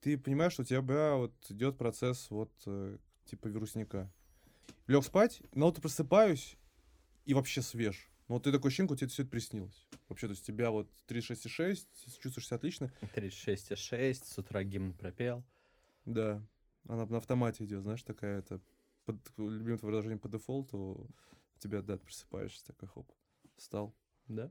ты 0.00 0.16
понимаешь, 0.16 0.52
что 0.52 0.62
у 0.62 0.64
тебя 0.64 1.16
вот 1.16 1.34
идет 1.50 1.76
процесс 1.76 2.30
вот 2.30 2.50
э, 2.66 2.96
типа 3.26 3.48
вирусника. 3.48 4.10
Лег 4.86 5.04
спать, 5.04 5.42
но 5.52 5.66
вот 5.66 5.80
просыпаюсь 5.80 6.56
и 7.24 7.34
вообще 7.34 7.60
свеж. 7.60 8.08
Ну, 8.28 8.36
вот 8.36 8.44
ты 8.44 8.52
такой 8.52 8.68
ощущение, 8.68 8.96
тебе 8.96 9.08
все 9.08 9.22
это 9.22 9.30
приснилось. 9.30 9.86
Вообще, 10.08 10.26
то 10.26 10.32
есть 10.32 10.44
тебя 10.44 10.70
вот 10.70 10.88
36,6, 11.08 11.86
чувствуешь 12.20 12.46
себя 12.46 12.56
отлично. 12.56 12.92
36,6, 13.14 14.24
с 14.24 14.38
утра 14.38 14.64
гимн 14.64 14.94
пропел. 14.94 15.44
Да, 16.06 16.42
она 16.88 17.06
на 17.06 17.18
автомате 17.18 17.64
идет, 17.64 17.82
знаешь, 17.82 18.02
такая 18.02 18.38
это 18.38 18.60
под, 19.04 19.16
любимое 19.36 19.76
твое 19.78 19.92
выражение 19.92 20.18
по 20.18 20.28
дефолту, 20.28 20.78
у 20.78 21.08
тебя, 21.58 21.82
да, 21.82 21.96
просыпаешься, 21.98 22.64
такой 22.66 22.88
хоп, 22.88 23.10
встал. 23.56 23.94
Да? 24.28 24.50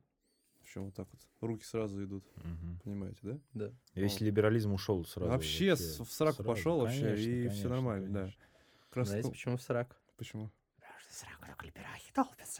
Причем 0.62 0.86
вот 0.86 0.96
так 0.96 1.08
вот, 1.12 1.22
руки 1.42 1.64
сразу 1.64 2.04
идут, 2.04 2.26
Мгм. 2.38 2.80
понимаете, 2.84 3.20
да? 3.22 3.40
Да. 3.54 3.72
Весь 3.94 4.20
либерализм 4.22 4.74
ушел 4.74 5.06
сразу. 5.06 5.30
Вообще 5.32 5.76
с- 5.76 6.00
в 6.00 6.12
сраку 6.12 6.38
сразу. 6.38 6.50
пошел 6.50 6.80
вообще, 6.80 7.02
Конечно, 7.02 7.22
и 7.22 7.40
всё 7.42 7.50
конечно, 7.50 7.70
нормально, 7.70 8.08
да. 8.10 8.20
конечно. 8.22 8.42
Как 8.90 8.98
раз 8.98 9.08
Знаете, 9.10 9.28
ну, 9.28 9.32
почему 9.34 9.58
в 9.58 9.62
срак? 9.62 9.96
почему? 10.18 10.52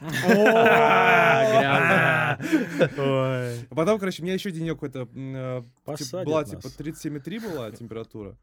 Ой. 2.96 3.66
А 3.70 3.74
потом, 3.74 3.98
короче, 3.98 4.22
у 4.22 4.24
меня 4.24 4.34
еще 4.34 4.50
денек 4.50 4.82
э, 4.82 5.62
Посадят 5.84 6.26
была 6.26 6.44
типа 6.44 6.68
37,3 6.68 7.40
была 7.40 7.70
температура, 7.72 8.36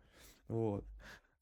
вот. 0.47 0.85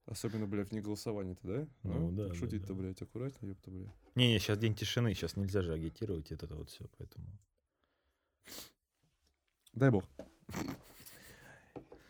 Особенно, 0.07 0.47
блядь, 0.47 0.71
в 0.71 0.81
голосования-то, 0.81 1.47
да? 1.47 1.67
Ну 1.83 2.07
А? 2.09 2.11
да, 2.11 2.23
Так 2.23 2.33
да, 2.33 2.39
Шутить-то, 2.39 2.67
да. 2.69 2.73
блядь, 2.73 3.01
аккуратнее, 3.01 3.51
ёпта, 3.51 3.71
блядь. 3.71 3.87
Не, 4.15 4.33
не, 4.33 4.39
сейчас 4.39 4.57
день 4.57 4.73
тишины, 4.75 5.13
сейчас 5.13 5.35
нельзя 5.37 5.61
же 5.61 5.73
агитировать 5.73 6.31
это 6.31 6.47
вот 6.55 6.69
все, 6.69 6.85
поэтому. 6.97 7.25
Дай 9.73 9.89
бог. 9.89 10.03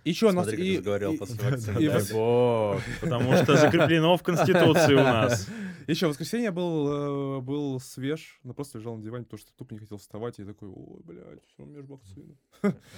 И 0.04 0.14
что, 0.14 0.32
нас... 0.32 0.46
Смотри, 0.48 0.58
как 0.58 0.66
и- 0.66 0.78
разговаривал 0.78 1.14
и- 1.14 1.84
и 1.84 1.88
Дай 1.88 2.00
вос- 2.00 2.14
бог. 2.14 2.82
Потому 3.02 3.34
что 3.36 3.56
закреплено 3.56 4.18
в 4.18 4.24
Конституции 4.24 4.94
у 4.94 5.04
нас. 5.04 5.48
Еще 5.88 6.08
в 6.08 6.10
воскресенье 6.10 6.46
я 6.46 6.52
был, 6.52 7.38
э, 7.38 7.42
был 7.42 7.80
свеж, 7.80 8.40
но 8.44 8.54
просто 8.54 8.78
лежал 8.80 8.96
на 8.98 9.04
диване, 9.04 9.26
потому 9.26 9.40
что 9.40 9.52
тупо 9.54 9.74
не 9.74 9.80
хотел 9.80 9.98
вставать. 9.98 10.40
И 10.40 10.46
такой, 10.46 10.70
ой, 10.70 11.02
блядь, 11.04 11.44
все, 11.48 11.64
у 11.64 11.66
меня 11.66 11.82
же 11.82 11.88
вакцина. 11.88 12.36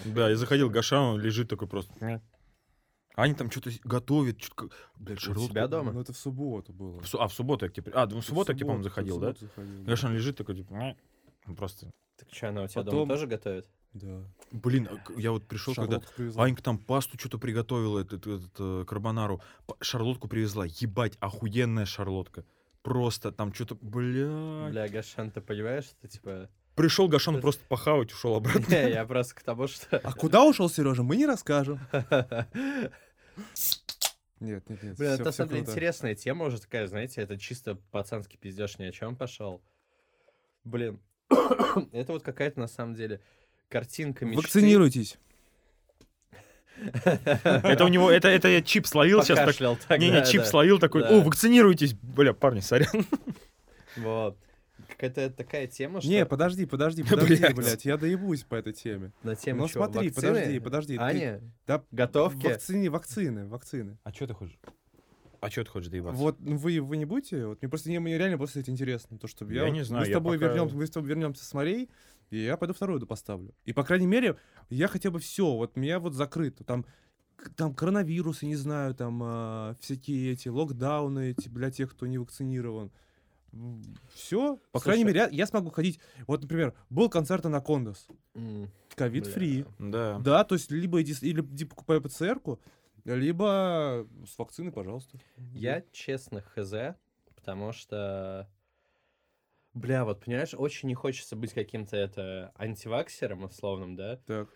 Да, 0.05 0.29
я 0.29 0.35
заходил, 0.37 0.69
Гаша, 0.69 0.99
он 0.99 1.19
лежит 1.19 1.49
такой 1.49 1.67
просто. 1.67 2.21
Аня 3.15 3.35
там 3.35 3.51
что-то 3.51 3.69
готовит, 3.83 4.41
что-то, 4.41 4.69
блядь, 4.97 5.19
У 5.19 5.21
шарлотку. 5.21 5.49
себя 5.51 5.67
дома? 5.67 5.91
Ну, 5.91 6.01
это 6.01 6.13
в 6.13 6.17
субботу 6.17 6.73
было. 6.73 6.99
В 7.01 7.07
су- 7.07 7.19
А, 7.19 7.27
в 7.27 7.33
субботу 7.33 7.65
я 7.65 7.71
к 7.71 7.73
тебе... 7.73 7.91
А, 7.93 8.07
ну, 8.07 8.21
в 8.21 8.25
субботу 8.25 8.51
я 8.51 8.55
к 8.55 8.57
тебе, 8.57 8.65
по-моему, 8.65 8.83
заходил, 8.83 9.19
да? 9.19 9.33
заходил, 9.33 9.79
да. 9.83 9.85
Гаша, 9.91 10.07
он 10.07 10.13
лежит 10.13 10.37
такой, 10.37 10.55
типа. 10.55 10.95
Ну, 11.45 11.55
просто... 11.55 11.91
Так 12.17 12.29
что, 12.31 12.49
она 12.49 12.63
у 12.63 12.67
тебя 12.67 12.81
Потом- 12.83 12.99
дома 12.99 13.13
тоже 13.13 13.27
готовит? 13.27 13.69
Да. 13.93 14.23
Блин, 14.51 14.89
а 14.91 15.19
я 15.19 15.31
вот 15.31 15.45
пришел, 15.45 15.75
когда 15.75 15.99
привезла. 16.15 16.45
Анька 16.45 16.63
там 16.63 16.79
пасту 16.79 17.19
что-то 17.19 17.37
приготовила, 17.37 17.99
этот, 17.99 18.25
этот, 18.25 18.51
э, 18.57 18.85
карбонару. 18.87 19.39
Шарлотку 19.81 20.27
привезла. 20.27 20.65
Ебать, 20.65 21.15
охуенная 21.19 21.85
шарлотка. 21.85 22.43
Просто 22.81 23.31
там 23.31 23.53
что-то, 23.53 23.75
бля. 23.75 24.69
Бля, 24.71 24.87
Гашан, 24.89 25.29
ты 25.29 25.41
понимаешь, 25.41 25.85
что 25.85 26.07
типа... 26.07 26.49
Пришел 26.75 27.07
Гашан 27.07 27.39
просто 27.39 27.63
похавать, 27.67 28.11
ушел 28.11 28.35
обратно. 28.35 28.65
Не, 28.67 28.89
я 28.93 29.05
просто 29.05 29.35
к 29.35 29.43
тому, 29.43 29.67
что... 29.67 29.97
А 29.97 30.11
куда 30.13 30.43
ушел 30.43 30.69
Сережа, 30.69 31.03
мы 31.03 31.15
не 31.17 31.25
расскажем. 31.25 31.79
Нет, 34.39 34.69
нет, 34.69 34.83
нет. 34.83 34.95
Всё- 34.95 35.05
это 35.05 35.23
на 35.23 35.31
самом 35.31 35.51
деле 35.51 35.61
интересная 35.61 36.15
тема 36.15 36.45
уже 36.45 36.59
такая, 36.59 36.85
знаете, 36.87 37.21
это 37.21 37.37
чисто 37.39 37.75
пацанский 37.91 38.37
пиздеж 38.37 38.77
ни 38.77 38.83
о 38.83 38.91
чем 38.91 39.15
пошел. 39.15 39.61
Блин, 40.65 40.99
это 41.93 42.11
вот 42.11 42.23
какая-то 42.23 42.59
на 42.59 42.67
самом 42.67 42.93
деле 42.93 43.21
картинка 43.69 44.25
мечты. 44.25 44.41
Вакцинируйтесь. 44.41 45.17
Это 46.75 47.85
у 47.85 47.87
него, 47.87 48.11
это, 48.11 48.27
это 48.27 48.49
я 48.49 48.61
чип 48.61 48.85
словил 48.85 49.23
сейчас 49.23 49.55
так. 49.55 49.99
Не-не, 49.99 50.19
да, 50.19 50.25
чип 50.25 50.43
словил 50.43 50.77
такой, 50.77 51.07
о, 51.07 51.21
вакцинируйтесь. 51.21 51.93
Бля, 51.93 52.33
парни, 52.33 52.59
сорян. 52.59 53.05
Вот. 53.95 54.37
Какая-то 55.09 55.35
такая 55.35 55.67
тема, 55.67 55.99
что 55.99 56.09
Не, 56.09 56.25
подожди, 56.25 56.65
подожди, 56.65 57.03
подожди, 57.09 57.35
Блядь. 57.35 57.55
блядь, 57.55 57.85
я 57.85 57.97
доебусь 57.97 58.43
по 58.43 58.55
этой 58.55 58.71
теме. 58.71 59.11
на 59.23 59.35
тему 59.35 59.63
Ну 59.63 59.67
смотри, 59.67 60.07
Вакцины? 60.09 60.31
подожди, 60.33 60.59
подожди. 60.59 60.95
ты- 60.97 61.03
Аня, 61.03 61.41
Да, 61.67 61.83
готовки? 61.91 62.45
Вакцины, 62.47 62.89
вакцины, 62.89 63.47
вакцины. 63.47 63.97
А 64.03 64.13
что 64.13 64.27
ты 64.27 64.33
хочешь? 64.33 64.57
А 65.41 65.49
что 65.49 65.65
ты 65.65 65.71
хочешь 65.71 65.89
доебаться? 65.89 66.21
Вот 66.21 66.39
ну, 66.39 66.55
вы, 66.55 66.79
вы 66.79 66.95
не 66.95 67.03
будете? 67.03 67.45
Вот 67.47 67.61
мне 67.61 67.67
просто 67.69 67.89
не, 67.89 67.99
мне 67.99 68.17
реально 68.17 68.37
просто 68.37 68.61
это 68.61 68.71
интересно. 68.71 69.19
То, 69.19 69.27
что 69.27 69.45
я, 69.51 69.63
Я 69.65 69.69
не 69.71 69.83
знаю, 69.83 70.05
Мы 70.05 70.09
с 70.09 70.13
тобой 70.13 70.39
пока- 70.39 70.53
вернем, 70.53 70.73
мы 70.73 70.87
с 70.87 70.89
тобой 70.89 71.09
вернемся 71.09 71.43
с 71.43 71.53
морей, 71.53 71.89
и 72.29 72.37
я 72.37 72.55
пойду 72.55 72.73
вторую 72.73 73.01
да 73.01 73.05
поставлю. 73.05 73.53
И 73.65 73.73
по 73.73 73.83
крайней 73.83 74.07
мере, 74.07 74.37
я 74.69 74.87
хотя 74.87 75.11
бы 75.11 75.19
все, 75.19 75.53
вот 75.53 75.75
меня 75.75 75.99
вот 75.99 76.13
закрыто. 76.13 76.63
Там, 76.63 76.85
там 77.57 77.75
коронавирусы, 77.75 78.45
не 78.45 78.55
знаю, 78.55 78.95
там 78.95 79.19
а, 79.21 79.75
всякие 79.81 80.31
эти 80.31 80.47
локдауны 80.47 81.31
эти 81.31 81.49
для 81.49 81.71
тех, 81.71 81.91
кто 81.91 82.07
не 82.07 82.17
вакцинирован. 82.19 82.89
Все. 84.13 84.57
По 84.71 84.79
Слушай, 84.79 84.83
крайней 84.83 85.03
мере, 85.03 85.19
я, 85.21 85.27
я 85.29 85.45
смогу 85.45 85.69
ходить. 85.69 85.99
Вот, 86.27 86.41
например, 86.41 86.73
был 86.89 87.09
концерт 87.09 87.45
Анакондас. 87.45 88.07
Ковид-фри. 88.95 89.65
Да. 89.79 90.19
Да, 90.19 90.43
то 90.43 90.55
есть 90.55 90.71
либо 90.71 91.01
иди, 91.01 91.13
иди 91.13 91.65
покупай 91.65 92.01
ПЦРку, 92.01 92.59
либо 93.05 94.07
с 94.27 94.37
вакцины, 94.37 94.71
пожалуйста. 94.71 95.19
Я 95.53 95.83
честно 95.91 96.41
хз, 96.41 96.95
потому 97.35 97.71
что... 97.73 98.49
Бля, 99.73 100.05
вот 100.05 100.23
понимаешь, 100.23 100.53
очень 100.53 100.87
не 100.87 100.93
хочется 100.93 101.35
быть 101.35 101.53
каким-то 101.53 101.97
это 101.97 102.51
антиваксером 102.55 103.43
условным, 103.43 103.95
да? 103.95 104.17
Так. 104.27 104.49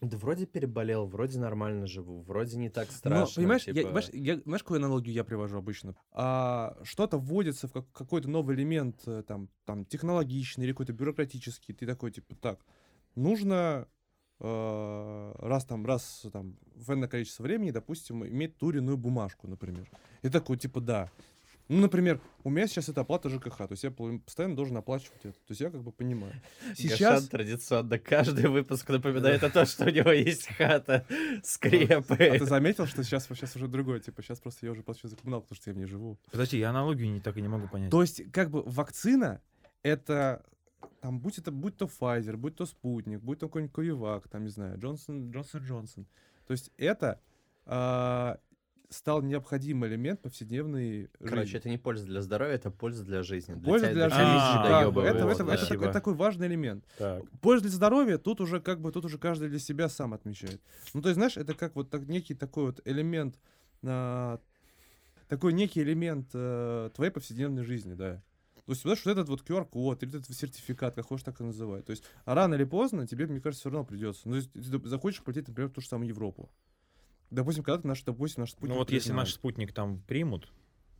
Да 0.00 0.16
вроде 0.16 0.46
переболел, 0.46 1.06
вроде 1.06 1.40
нормально 1.40 1.88
живу, 1.88 2.22
вроде 2.22 2.56
не 2.56 2.70
так 2.70 2.86
Но, 2.88 2.94
страшно. 2.94 3.34
понимаешь, 3.42 3.66
я, 3.66 3.72
типа. 3.74 3.86
понимаешь, 3.88 4.08
я- 4.12 4.40
знаешь, 4.40 4.62
какую 4.62 4.78
аналогию 4.78 5.12
я 5.12 5.24
привожу 5.24 5.58
обычно? 5.58 5.96
А, 6.12 6.76
что-то 6.84 7.18
вводится 7.18 7.66
в 7.66 7.72
как- 7.72 7.90
какой-то 7.92 8.28
новый 8.30 8.54
элемент, 8.54 9.02
э, 9.06 9.24
там, 9.26 9.48
там, 9.64 9.84
технологичный 9.84 10.64
или 10.66 10.72
какой-то 10.72 10.92
бюрократический. 10.92 11.74
Ты 11.74 11.84
такой, 11.84 12.12
типа, 12.12 12.36
так, 12.36 12.64
нужно 13.16 13.88
э, 14.40 15.34
раз 15.40 15.64
там, 15.64 15.84
раз 15.84 16.24
там 16.32 16.56
в 16.76 16.92
энное 16.92 17.08
количество 17.08 17.42
времени, 17.42 17.72
допустим, 17.72 18.24
иметь 18.24 18.56
ту 18.56 18.70
или 18.70 18.78
иную 18.78 18.96
бумажку, 18.96 19.48
например. 19.48 19.90
И 20.22 20.28
такой, 20.28 20.56
типа, 20.58 20.80
да. 20.80 21.10
Ну, 21.68 21.82
например, 21.82 22.20
у 22.44 22.50
меня 22.50 22.66
сейчас 22.66 22.88
это 22.88 23.02
оплата 23.02 23.28
ЖКХ, 23.28 23.56
то 23.58 23.68
есть 23.72 23.84
я 23.84 23.90
постоянно 23.90 24.56
должен 24.56 24.76
оплачивать 24.76 25.20
это. 25.24 25.34
То 25.34 25.50
есть 25.50 25.60
я 25.60 25.70
как 25.70 25.82
бы 25.82 25.92
понимаю. 25.92 26.32
Сейчас... 26.74 27.24
Гашан 27.24 27.28
традиционно 27.28 27.98
каждый 27.98 28.48
выпуск 28.48 28.88
напоминает 28.88 29.42
о 29.44 29.50
том, 29.50 29.66
что 29.66 29.84
у 29.84 29.90
него 29.90 30.10
есть 30.10 30.48
хата, 30.48 31.04
А 31.10 31.40
скрепы. 31.42 32.16
ты 32.16 32.46
заметил, 32.46 32.86
что 32.86 33.04
сейчас, 33.04 33.26
сейчас 33.26 33.54
уже 33.56 33.68
другое, 33.68 34.00
типа, 34.00 34.22
сейчас 34.22 34.40
просто 34.40 34.66
я 34.66 34.72
уже 34.72 34.82
плачу 34.82 35.08
за 35.08 35.16
коммуналку, 35.16 35.48
потому 35.48 35.60
что 35.60 35.70
я 35.70 35.74
в 35.74 35.76
ней 35.76 35.86
живу. 35.86 36.18
Подожди, 36.30 36.58
я 36.58 36.70
аналогию 36.70 37.12
не 37.12 37.20
так 37.20 37.36
и 37.36 37.42
не 37.42 37.48
могу 37.48 37.68
понять. 37.68 37.90
То 37.90 38.00
есть, 38.00 38.30
как 38.32 38.50
бы 38.50 38.62
вакцина 38.62 39.42
это 39.82 40.44
там, 41.00 41.20
будь 41.20 41.38
это, 41.38 41.50
будь 41.50 41.76
то 41.76 41.86
Pfizer, 41.86 42.36
будь 42.36 42.56
то 42.56 42.66
Спутник, 42.66 43.20
будь 43.20 43.38
то 43.38 43.48
какой-нибудь 43.48 43.74
Ковивак, 43.74 44.28
там, 44.28 44.44
не 44.44 44.50
знаю, 44.50 44.78
Джонсон, 44.78 45.30
Джонсон 45.30 45.62
Джонсон. 45.62 46.06
То 46.46 46.52
есть 46.52 46.70
это 46.76 47.20
а, 47.66 48.38
стал 48.90 49.22
необходимый 49.22 49.88
элемент 49.90 50.20
повседневной 50.22 51.10
Короче, 51.18 51.42
жизни. 51.44 51.58
это 51.58 51.68
не 51.68 51.78
польза 51.78 52.06
для 52.06 52.22
здоровья, 52.22 52.54
это 52.54 52.70
польза 52.70 53.04
для 53.04 53.22
жизни. 53.22 53.54
Для 53.54 53.64
Польза 53.64 53.86
для 53.92 53.94
тебя 53.94 54.10
жизни, 54.10 54.22
да, 54.22 54.62
Да, 54.62 54.80
доёбывают, 54.80 55.10
это, 55.16 55.18
это, 55.28 55.44
да. 55.44 55.52
это 55.54 55.64
спасибо. 55.64 55.80
такой, 55.80 55.92
такой 55.92 56.14
важный 56.14 56.46
элемент. 56.46 56.84
Так. 56.96 57.22
Польза 57.40 57.64
для 57.64 57.72
здоровья 57.72 58.18
тут 58.18 58.40
уже 58.40 58.60
как 58.60 58.80
бы 58.80 58.90
тут 58.90 59.04
уже 59.04 59.18
каждый 59.18 59.48
для 59.48 59.58
себя 59.58 59.88
сам 59.88 60.14
отмечает. 60.14 60.62
Ну 60.94 61.02
то 61.02 61.08
есть 61.08 61.16
знаешь, 61.16 61.36
это 61.36 61.54
как 61.54 61.76
вот 61.76 61.90
так, 61.90 62.08
некий 62.08 62.34
такой 62.34 62.66
вот 62.66 62.80
элемент, 62.84 63.38
а, 63.82 64.40
такой 65.28 65.52
некий 65.52 65.82
элемент 65.82 66.30
э, 66.32 66.90
твоей 66.94 67.10
повседневной 67.10 67.64
жизни, 67.64 67.94
да. 67.94 68.22
То 68.64 68.72
есть, 68.72 68.82
знаешь, 68.82 69.02
вот 69.06 69.12
этот 69.12 69.28
вот 69.30 69.42
QR-код 69.48 70.02
или 70.02 70.18
этот 70.18 70.36
сертификат, 70.36 70.94
как 70.94 71.06
хочешь 71.06 71.24
так 71.24 71.40
и 71.40 71.42
называй. 71.44 71.80
То 71.80 71.90
есть, 71.90 72.04
а 72.26 72.34
рано 72.34 72.52
или 72.54 72.64
поздно 72.64 73.06
тебе, 73.06 73.26
мне 73.26 73.40
кажется, 73.40 73.62
все 73.62 73.70
равно 73.70 73.86
придется. 73.86 74.28
Ну, 74.28 74.32
то 74.32 74.36
есть, 74.36 74.52
ты 74.52 74.88
захочешь 74.90 75.22
полететь, 75.22 75.48
например, 75.48 75.70
в 75.70 75.72
ту 75.72 75.80
же 75.80 75.88
самую 75.88 76.08
Европу. 76.08 76.50
Допустим, 77.30 77.62
когда 77.62 77.86
наш, 77.88 78.02
допустим, 78.02 78.42
наш 78.42 78.50
спутник 78.52 78.70
Ну 78.70 78.78
вот 78.78 78.90
если 78.90 79.12
наш 79.12 79.32
спутник 79.34 79.72
там 79.72 80.00
примут, 80.06 80.50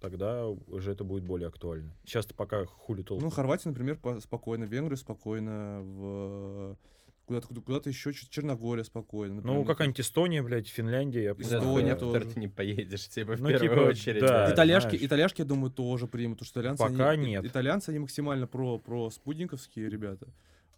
тогда 0.00 0.46
уже 0.46 0.92
это 0.92 1.04
будет 1.04 1.24
более 1.24 1.48
актуально. 1.48 1.94
Сейчас-то 2.04 2.34
пока 2.34 2.66
хули 2.66 3.02
толку. 3.02 3.24
Ну, 3.24 3.30
Хорватия, 3.30 3.68
например, 3.70 3.96
по- 3.98 4.20
спокойно, 4.20 4.64
Венгрия 4.64 4.96
спокойно, 4.96 5.80
в 5.82 6.78
куда-то, 7.24 7.46
куда-то 7.60 7.90
еще 7.90 8.12
чуть 8.14 8.30
Черногория 8.30 8.84
спокойно. 8.84 9.34
Ну, 9.36 9.40
например. 9.42 9.66
какая-нибудь 9.66 10.00
Эстония, 10.00 10.42
блядь, 10.42 10.68
Финляндия. 10.68 11.22
я 11.24 11.32
Эстония 11.32 11.94
в 11.94 11.98
тоже. 11.98 12.24
ты 12.24 12.40
не 12.40 12.48
поедешь, 12.48 13.06
типа, 13.08 13.36
в 13.36 13.40
Ну, 13.42 13.48
первую 13.48 13.70
типа, 13.70 13.80
очередь. 13.90 14.20
да. 14.22 14.50
Итальяшки, 14.52 14.88
знаешь. 14.90 15.04
итальяшки, 15.04 15.40
я 15.42 15.44
думаю, 15.46 15.70
тоже 15.70 16.06
примут, 16.06 16.38
потому 16.38 16.46
что 16.46 16.60
итальянцы, 16.60 16.82
Пока 16.84 17.10
они, 17.10 17.26
нет. 17.32 17.44
итальянцы, 17.44 17.90
они 17.90 17.98
максимально 17.98 18.46
про, 18.46 18.78
про 18.78 19.10
спутниковские 19.10 19.90
ребята. 19.90 20.28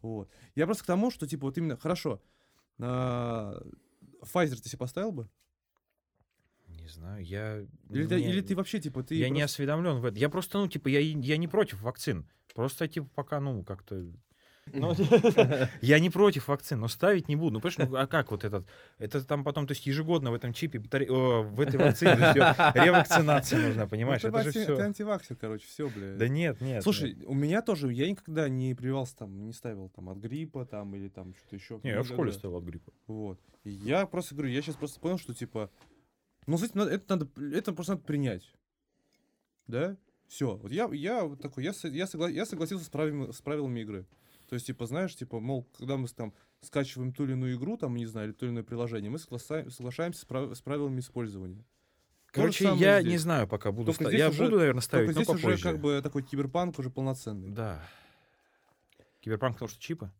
Вот. 0.02 0.28
Я 0.56 0.66
просто 0.66 0.82
к 0.82 0.86
тому, 0.88 1.10
что, 1.12 1.26
типа, 1.28 1.46
вот 1.46 1.56
именно, 1.58 1.76
хорошо, 1.76 2.20
а, 2.80 3.62
Pfizer 4.22 4.56
ты 4.60 4.68
себе 4.68 4.78
поставил 4.78 5.12
бы? 5.12 5.28
Не 6.82 6.88
знаю, 6.88 7.24
я... 7.24 7.60
Или, 7.90 8.06
ты, 8.06 8.16
не- 8.16 8.28
или 8.30 8.40
ты 8.40 8.54
вообще, 8.56 8.80
типа, 8.80 9.02
ты 9.02 9.14
я 9.14 9.28
не 9.28 9.40
просто- 9.40 9.44
осведомлен 9.54 10.00
в 10.00 10.04
этом. 10.04 10.18
Я 10.18 10.28
просто, 10.28 10.58
ну, 10.58 10.68
типа, 10.68 10.88
я, 10.88 11.00
я 11.00 11.36
не 11.36 11.48
против 11.48 11.82
вакцин. 11.82 12.26
Просто, 12.54 12.88
типа, 12.88 13.08
пока, 13.14 13.40
ну, 13.40 13.62
как-то... 13.64 14.06
Ну, 14.72 14.94
я 15.80 15.98
не 15.98 16.10
против 16.10 16.46
вакцин, 16.48 16.78
но 16.80 16.86
ставить 16.88 17.28
не 17.28 17.34
буду. 17.34 17.54
Ну, 17.54 17.60
понимаешь, 17.60 17.90
ну, 17.90 17.96
а 17.96 18.06
как 18.06 18.30
вот 18.30 18.44
этот? 18.44 18.66
Это 18.98 19.24
там 19.24 19.42
потом, 19.42 19.66
то 19.66 19.72
есть 19.72 19.84
ежегодно 19.86 20.30
в 20.30 20.34
этом 20.34 20.52
чипе, 20.52 20.78
в 20.78 21.60
этой 21.60 21.76
вакцине 21.78 22.12
ревакцинация 22.74 23.58
нужна, 23.66 23.84
Ну, 23.84 23.88
понимаешь? 23.88 24.22
ты, 24.22 24.28
Это 24.28 24.42
же 24.44 24.50
все. 24.50 24.76
ты 24.76 24.82
антиваксер, 24.82 25.36
короче, 25.36 25.66
все, 25.66 25.88
блядь. 25.88 26.18
Да 26.18 26.28
нет, 26.28 26.60
нет. 26.60 26.82
Слушай, 26.82 27.16
у 27.26 27.34
меня 27.34 27.62
тоже, 27.62 27.92
я 27.92 28.08
никогда 28.08 28.48
не 28.48 28.74
прививался 28.74 29.16
там, 29.16 29.44
не 29.46 29.52
ставил 29.52 29.88
там 29.88 30.08
от 30.08 30.18
гриппа 30.18 30.64
там 30.66 30.94
или 30.94 31.08
там 31.08 31.34
что-то 31.34 31.56
еще. 31.56 31.80
Не, 31.82 31.90
я 31.90 32.02
в 32.02 32.06
школе 32.06 32.30
ставил 32.32 32.56
от 32.56 32.64
гриппа. 32.64 32.92
Вот. 33.06 33.40
Я 33.64 34.06
просто 34.06 34.34
говорю, 34.34 34.52
я 34.52 34.62
сейчас 34.62 34.76
просто 34.76 35.00
понял, 35.00 35.18
что 35.18 35.34
типа, 35.34 35.70
ну, 36.46 36.56
знаете, 36.56 36.78
надо- 36.78 36.90
это 36.90 37.16
надо, 37.16 37.56
это 37.56 37.72
просто 37.72 37.92
надо 37.94 38.04
принять. 38.04 38.52
Да? 39.66 39.96
Все. 40.26 40.56
Вот 40.56 40.72
я, 40.72 40.88
я 40.92 41.24
вот 41.24 41.40
такой, 41.40 41.64
я, 41.64 41.70
я, 41.84 42.04
согла- 42.04 42.30
я 42.30 42.46
согласился 42.46 42.84
с 42.84 42.88
правилами, 42.88 43.30
с 43.32 43.40
правилами 43.40 43.80
игры. 43.80 44.06
То 44.48 44.54
есть, 44.54 44.66
типа, 44.66 44.86
знаешь, 44.86 45.14
типа, 45.14 45.38
мол, 45.40 45.68
когда 45.78 45.96
мы 45.96 46.08
там 46.08 46.32
скачиваем 46.60 47.12
ту 47.12 47.24
или 47.24 47.32
иную 47.32 47.56
игру, 47.56 47.76
там, 47.76 47.94
не 47.96 48.06
знаю, 48.06 48.28
или 48.28 48.34
то 48.34 48.46
или 48.46 48.52
иное 48.52 48.62
приложение, 48.64 49.10
мы 49.10 49.18
согласа- 49.18 49.70
соглашаемся 49.70 50.20
с, 50.20 50.24
прав- 50.24 50.54
с 50.56 50.60
правилами 50.60 51.00
использования. 51.00 51.64
Короче, 52.26 52.64
я 52.76 53.00
здесь. 53.00 53.12
не 53.12 53.18
знаю, 53.18 53.48
пока 53.48 53.72
буду 53.72 53.86
Только 53.86 54.04
ста- 54.04 54.10
здесь 54.10 54.20
Я 54.20 54.28
уже- 54.30 54.44
буду, 54.44 54.58
наверное, 54.58 54.80
ставить, 54.82 55.06
Только 55.08 55.18
но 55.20 55.24
здесь 55.24 55.34
уже 55.34 55.42
попозже. 55.42 55.62
как 55.64 55.80
бы 55.80 56.00
такой 56.02 56.22
киберпанк 56.22 56.78
уже 56.78 56.90
полноценный. 56.90 57.50
Да. 57.50 57.82
Киберпанк, 59.20 59.56
потому 59.56 59.68
что 59.68 59.80
чипы? 59.80 60.10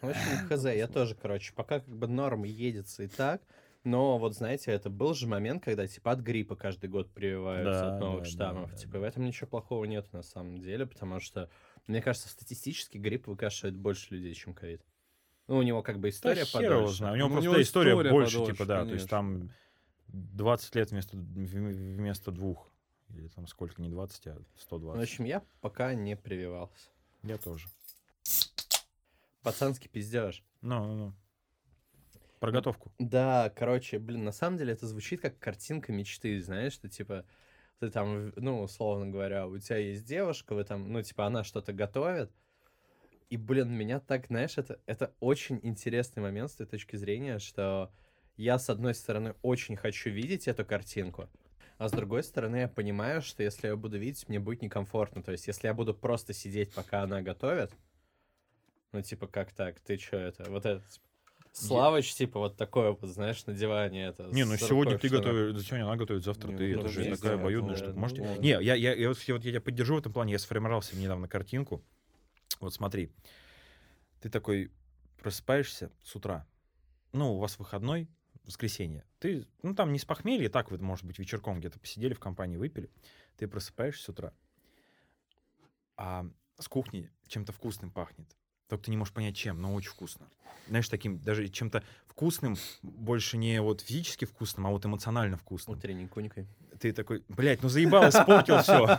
Общем, 0.00 0.48
хз, 0.48 0.64
я 0.64 0.86
тоже, 0.86 1.14
короче, 1.14 1.52
пока 1.54 1.80
как 1.80 1.88
бы 1.88 2.06
норм 2.06 2.44
едется 2.44 3.02
и 3.04 3.08
так, 3.08 3.42
но 3.84 4.18
вот 4.18 4.34
знаете, 4.34 4.70
это 4.72 4.90
был 4.90 5.14
же 5.14 5.26
момент, 5.26 5.62
когда 5.64 5.86
типа 5.86 6.12
от 6.12 6.20
гриппа 6.20 6.56
каждый 6.56 6.88
год 6.90 7.10
прививаются 7.12 7.80
Да, 7.80 7.94
от 7.94 8.00
новых 8.00 8.24
да, 8.24 8.30
штаммов. 8.30 8.70
да, 8.70 8.76
типа 8.76 8.92
да. 8.94 8.98
в 9.00 9.02
этом 9.04 9.24
ничего 9.24 9.46
плохого 9.46 9.84
нет 9.84 10.12
на 10.12 10.22
самом 10.22 10.58
деле, 10.58 10.86
потому 10.86 11.20
что, 11.20 11.48
мне 11.86 12.00
кажется, 12.02 12.28
статистически 12.28 12.98
грипп 12.98 13.26
выкашивает 13.26 13.76
больше 13.76 14.14
людей, 14.14 14.34
чем 14.34 14.54
ковид. 14.54 14.82
Ну, 15.46 15.58
у 15.58 15.62
него 15.62 15.82
как 15.82 15.98
бы 16.00 16.08
история 16.08 16.44
да 16.44 16.50
подольше. 16.58 16.94
знаю. 16.96 17.14
У 17.14 17.16
него 17.18 17.28
Ну, 17.28 17.34
у 17.34 17.36
просто 17.36 17.50
него 17.50 17.62
история, 17.62 17.90
история 17.92 18.10
больше, 18.12 18.36
подольше, 18.38 18.52
типа, 18.52 18.64
да. 18.66 18.84
То 18.86 18.92
есть 18.94 19.08
конечно. 19.08 19.48
там 19.48 19.50
20 20.08 20.74
лет 20.74 20.90
вместо, 20.90 21.16
вм- 21.16 21.72
вместо 21.72 22.30
двух. 22.32 22.70
Или 23.10 23.28
там 23.28 23.46
сколько, 23.46 23.82
не 23.82 23.90
20, 23.90 24.26
а 24.28 24.42
В 24.56 24.62
120. 24.62 25.02
общем, 25.02 25.24
я 25.26 25.42
пока 25.60 25.92
не 25.94 26.16
прививался. 26.16 26.88
Я 27.22 27.36
тоже. 27.36 27.68
Пацанский 29.42 29.88
пиздеж. 29.90 30.42
Ну, 30.62 30.86
ну, 30.86 30.94
ну. 30.96 31.14
Про 32.44 32.52
готовку. 32.52 32.92
Да, 32.98 33.50
короче, 33.56 33.98
блин, 33.98 34.24
на 34.24 34.32
самом 34.32 34.58
деле 34.58 34.74
это 34.74 34.86
звучит 34.86 35.22
как 35.22 35.38
картинка 35.38 35.92
мечты, 35.92 36.38
знаешь, 36.42 36.74
что 36.74 36.90
типа 36.90 37.24
ты 37.80 37.90
там, 37.90 38.34
ну, 38.36 38.60
условно 38.60 39.06
говоря, 39.06 39.46
у 39.46 39.58
тебя 39.58 39.78
есть 39.78 40.04
девушка, 40.04 40.54
вы 40.54 40.64
там, 40.64 40.92
ну, 40.92 41.00
типа, 41.00 41.24
она 41.24 41.42
что-то 41.42 41.72
готовит, 41.72 42.30
и, 43.30 43.38
блин, 43.38 43.72
меня 43.72 43.98
так, 43.98 44.26
знаешь, 44.26 44.58
это, 44.58 44.78
это 44.84 45.14
очень 45.20 45.58
интересный 45.62 46.22
момент 46.22 46.50
с 46.50 46.56
той 46.56 46.66
точки 46.66 46.96
зрения, 46.96 47.38
что 47.38 47.90
я, 48.36 48.58
с 48.58 48.68
одной 48.68 48.94
стороны, 48.94 49.36
очень 49.40 49.76
хочу 49.76 50.10
видеть 50.10 50.46
эту 50.46 50.66
картинку, 50.66 51.30
а 51.78 51.88
с 51.88 51.92
другой 51.92 52.22
стороны, 52.22 52.56
я 52.56 52.68
понимаю, 52.68 53.22
что 53.22 53.42
если 53.42 53.68
я 53.68 53.76
буду 53.76 53.96
видеть, 53.98 54.28
мне 54.28 54.38
будет 54.38 54.60
некомфортно. 54.60 55.22
То 55.22 55.32
есть, 55.32 55.46
если 55.46 55.66
я 55.66 55.72
буду 55.72 55.94
просто 55.94 56.34
сидеть, 56.34 56.74
пока 56.74 57.04
она 57.04 57.22
готовит, 57.22 57.72
ну, 58.92 59.00
типа, 59.00 59.28
как 59.28 59.50
так, 59.52 59.80
ты 59.80 59.96
чё 59.96 60.18
это, 60.18 60.44
вот 60.50 60.66
это, 60.66 60.84
типа, 60.90 61.06
Славыч, 61.54 62.12
типа, 62.14 62.40
вот 62.40 62.56
такое 62.56 62.90
вот, 62.90 63.08
знаешь, 63.08 63.46
на 63.46 63.54
диване 63.54 64.06
это. 64.06 64.24
Не, 64.24 64.44
ну 64.44 64.56
сегодня 64.56 64.98
ты 64.98 65.08
готовишь, 65.08 65.64
сегодня 65.64 65.84
она 65.84 65.94
готовит, 65.94 66.24
завтра 66.24 66.48
Не, 66.48 66.56
ты. 66.56 66.74
ну, 66.74 66.80
Это 66.80 66.88
же 66.88 67.02
есть, 67.04 67.22
такая 67.22 67.38
обоюдная 67.38 67.76
штука. 67.76 67.92
Можете... 67.92 68.22
ну, 68.22 68.40
Не, 68.40 68.48
я, 68.48 68.74
я, 68.74 68.92
я, 68.92 69.08
вот, 69.08 69.20
я 69.20 69.34
вот 69.34 69.44
я 69.44 69.50
тебя 69.52 69.60
поддержу 69.60 69.94
в 69.94 69.98
этом 69.98 70.12
плане. 70.12 70.32
Я 70.32 70.40
сформировал 70.40 70.82
себе 70.82 71.02
недавно 71.02 71.28
картинку. 71.28 71.84
Вот 72.58 72.74
смотри. 72.74 73.12
Ты 74.20 74.30
такой 74.30 74.72
просыпаешься 75.22 75.92
с 76.02 76.16
утра. 76.16 76.44
Ну, 77.12 77.36
у 77.36 77.38
вас 77.38 77.56
выходной, 77.60 78.08
воскресенье. 78.44 79.04
Ты, 79.20 79.46
ну, 79.62 79.76
там 79.76 79.92
не 79.92 80.00
с 80.00 80.04
похмелья, 80.04 80.48
так 80.48 80.72
вот, 80.72 80.80
может 80.80 81.04
быть, 81.04 81.20
вечерком 81.20 81.60
где-то 81.60 81.78
посидели 81.78 82.14
в 82.14 82.18
компании, 82.18 82.56
выпили. 82.56 82.90
Ты 83.36 83.46
просыпаешься 83.46 84.02
с 84.02 84.08
утра, 84.08 84.32
а 85.96 86.26
с 86.58 86.66
кухни 86.66 87.10
чем-то 87.28 87.52
вкусным 87.52 87.92
пахнет. 87.92 88.26
Только 88.68 88.84
ты 88.84 88.90
не 88.90 88.96
можешь 88.96 89.12
понять, 89.12 89.36
чем, 89.36 89.60
но 89.60 89.74
очень 89.74 89.90
вкусно. 89.90 90.26
Знаешь, 90.68 90.88
таким 90.88 91.18
даже 91.18 91.48
чем-то 91.48 91.82
вкусным, 92.06 92.56
больше 92.82 93.36
не 93.36 93.60
вот 93.60 93.82
физически 93.82 94.24
вкусным, 94.24 94.66
а 94.66 94.70
вот 94.70 94.86
эмоционально 94.86 95.36
вкусным. 95.36 95.76
Утренней 95.76 96.06
кунькой. 96.06 96.46
Ты 96.80 96.92
такой, 96.92 97.22
блядь, 97.28 97.62
ну 97.62 97.68
заебал, 97.68 98.08
испортил 98.08 98.58
все. 98.58 98.98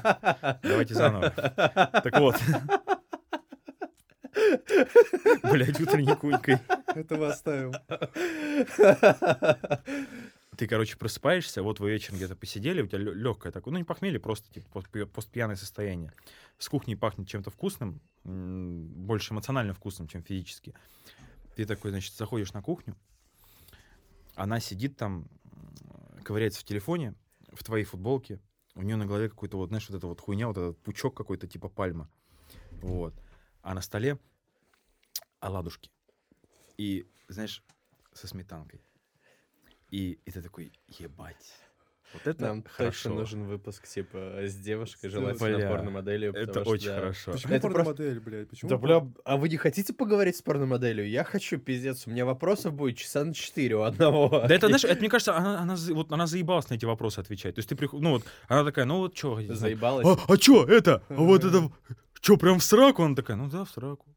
Давайте 0.62 0.94
заново. 0.94 1.32
Так 1.32 2.20
вот. 2.20 2.36
Блядь, 5.44 5.80
утренней 5.80 6.16
кунькой. 6.16 6.60
Это 6.94 7.16
мы 7.16 7.28
оставим. 7.28 7.74
Ты, 10.58 10.68
короче, 10.68 10.98
просыпаешься, 10.98 11.64
вот 11.64 11.80
вы 11.80 11.92
вечером 11.92 12.18
где-то 12.18 12.36
посидели, 12.36 12.82
у 12.82 12.88
тебя 12.88 13.00
легкое 13.00 13.52
такое, 13.52 13.74
ну 13.74 13.78
не 13.78 13.84
похмелье, 13.84 14.20
просто 14.20 14.52
типа 14.54 14.68
пост- 14.72 15.12
постпьяное 15.12 15.56
состояние. 15.56 16.14
С 16.58 16.70
кухни 16.70 16.96
пахнет 16.96 17.28
чем-то 17.28 17.50
вкусным, 17.50 18.00
больше 18.24 19.34
эмоционально 19.34 19.74
вкусным, 19.74 20.08
чем 20.08 20.24
физически. 20.24 20.74
Ты 21.56 21.66
такой, 21.66 21.92
значит, 21.92 22.14
заходишь 22.14 22.54
на 22.54 22.62
кухню, 22.62 22.96
она 24.36 24.60
сидит 24.60 24.98
там, 24.98 25.28
ковыряется 26.24 26.62
в 26.62 26.64
телефоне, 26.64 27.16
в 27.54 27.64
твоей 27.64 27.86
футболке, 27.86 28.40
у 28.76 28.82
нее 28.82 28.98
на 28.98 29.06
голове 29.06 29.30
какой-то 29.30 29.58
вот, 29.58 29.70
знаешь, 29.70 29.90
вот 29.90 29.98
эта 29.98 30.08
вот 30.08 30.20
хуйня, 30.20 30.48
вот 30.48 30.58
этот 30.58 30.78
пучок 30.80 31.16
какой-то 31.16 31.48
типа 31.48 31.70
пальма. 31.70 32.10
Вот. 32.82 33.14
А 33.62 33.74
на 33.74 33.82
столе 33.82 34.20
оладушки. 35.40 35.90
И, 36.78 37.08
знаешь, 37.30 37.64
со 38.14 38.28
сметанкой. 38.28 38.82
И, 39.96 40.20
и 40.26 40.32
ты 40.32 40.42
такой, 40.42 40.74
ебать. 41.00 41.54
Вот 42.12 42.28
это 42.28 42.42
Нам 42.42 42.64
хорошо. 42.64 42.92
точно 42.92 43.14
нужен 43.14 43.44
выпуск, 43.46 43.88
типа, 43.88 44.42
с 44.44 44.54
девушкой, 44.56 45.10
желательно 45.10 45.58
бля, 45.58 45.70
порномоделью. 45.70 46.34
Это 46.34 46.62
что, 46.62 46.70
очень 46.70 46.88
да. 46.88 46.96
хорошо. 46.96 47.32
Почему 47.32 47.54
Это 47.54 47.70
просто- 47.70 47.94
порномодель, 47.94 48.20
блядь? 48.20 48.50
Почему? 48.50 48.70
Да, 48.70 48.78
бля, 48.78 49.08
а 49.24 49.38
вы 49.38 49.48
не 49.48 49.56
хотите 49.56 49.94
поговорить 49.94 50.36
с 50.36 50.42
порномоделью? 50.42 51.10
Я 51.10 51.24
хочу, 51.24 51.58
пиздец. 51.60 52.08
У 52.08 52.10
меня 52.10 52.26
вопросов 52.26 52.74
будет 52.74 52.98
часа 52.98 53.24
на 53.24 53.34
четыре 53.34 53.78
у 53.78 53.84
одного. 53.84 54.44
Да 54.46 54.54
это, 54.54 54.68
знаешь, 54.68 54.84
это, 54.84 55.00
мне 55.00 55.10
кажется, 55.10 55.34
она, 55.34 55.62
она, 55.62 55.78
вот, 55.92 56.12
она 56.12 56.28
заебалась 56.28 56.70
на 56.70 56.74
эти 56.74 56.84
вопросы 56.84 57.20
отвечать. 57.20 57.56
То 57.56 57.60
есть 57.60 57.70
ты 57.70 57.78
приход... 57.78 58.02
ну 58.02 58.10
вот, 58.12 58.24
она 58.50 58.66
такая, 58.66 58.84
ну 58.84 58.98
вот 58.98 59.16
что, 59.18 59.42
Заебалась. 59.42 60.06
а, 60.06 60.34
а 60.34 60.38
чё, 60.38 60.66
это, 60.66 61.04
а 61.08 61.14
вот 61.14 61.46
это, 61.46 61.72
что, 62.26 62.38
прям 62.38 62.58
в 62.58 62.64
сраку? 62.64 63.04
Она 63.04 63.14
такая, 63.14 63.38
ну 63.38 63.48
да, 63.48 63.66
в 63.66 63.70
сраку. 63.70 64.08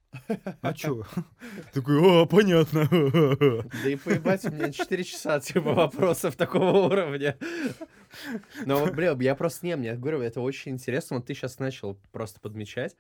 А 0.62 0.72
чё? 0.72 1.04
Такой, 1.74 1.98
о, 2.00 2.24
понятно. 2.24 2.88
Да 2.90 3.90
и 3.90 3.96
поебать, 3.96 4.46
у 4.46 4.50
меня 4.50 4.72
4 4.72 5.04
часа, 5.04 5.40
типа, 5.40 5.74
вопросов 5.74 6.34
такого 6.34 6.86
уровня. 6.86 7.36
Но, 8.64 8.86
бля, 8.86 9.14
я 9.20 9.34
просто 9.34 9.66
не, 9.66 9.76
мне 9.76 9.94
говорю, 9.94 10.22
это 10.22 10.40
очень 10.40 10.72
интересно. 10.72 11.16
Вот 11.16 11.26
ты 11.26 11.34
сейчас 11.34 11.58
начал 11.58 12.00
просто 12.10 12.40
подмечать. 12.40 12.96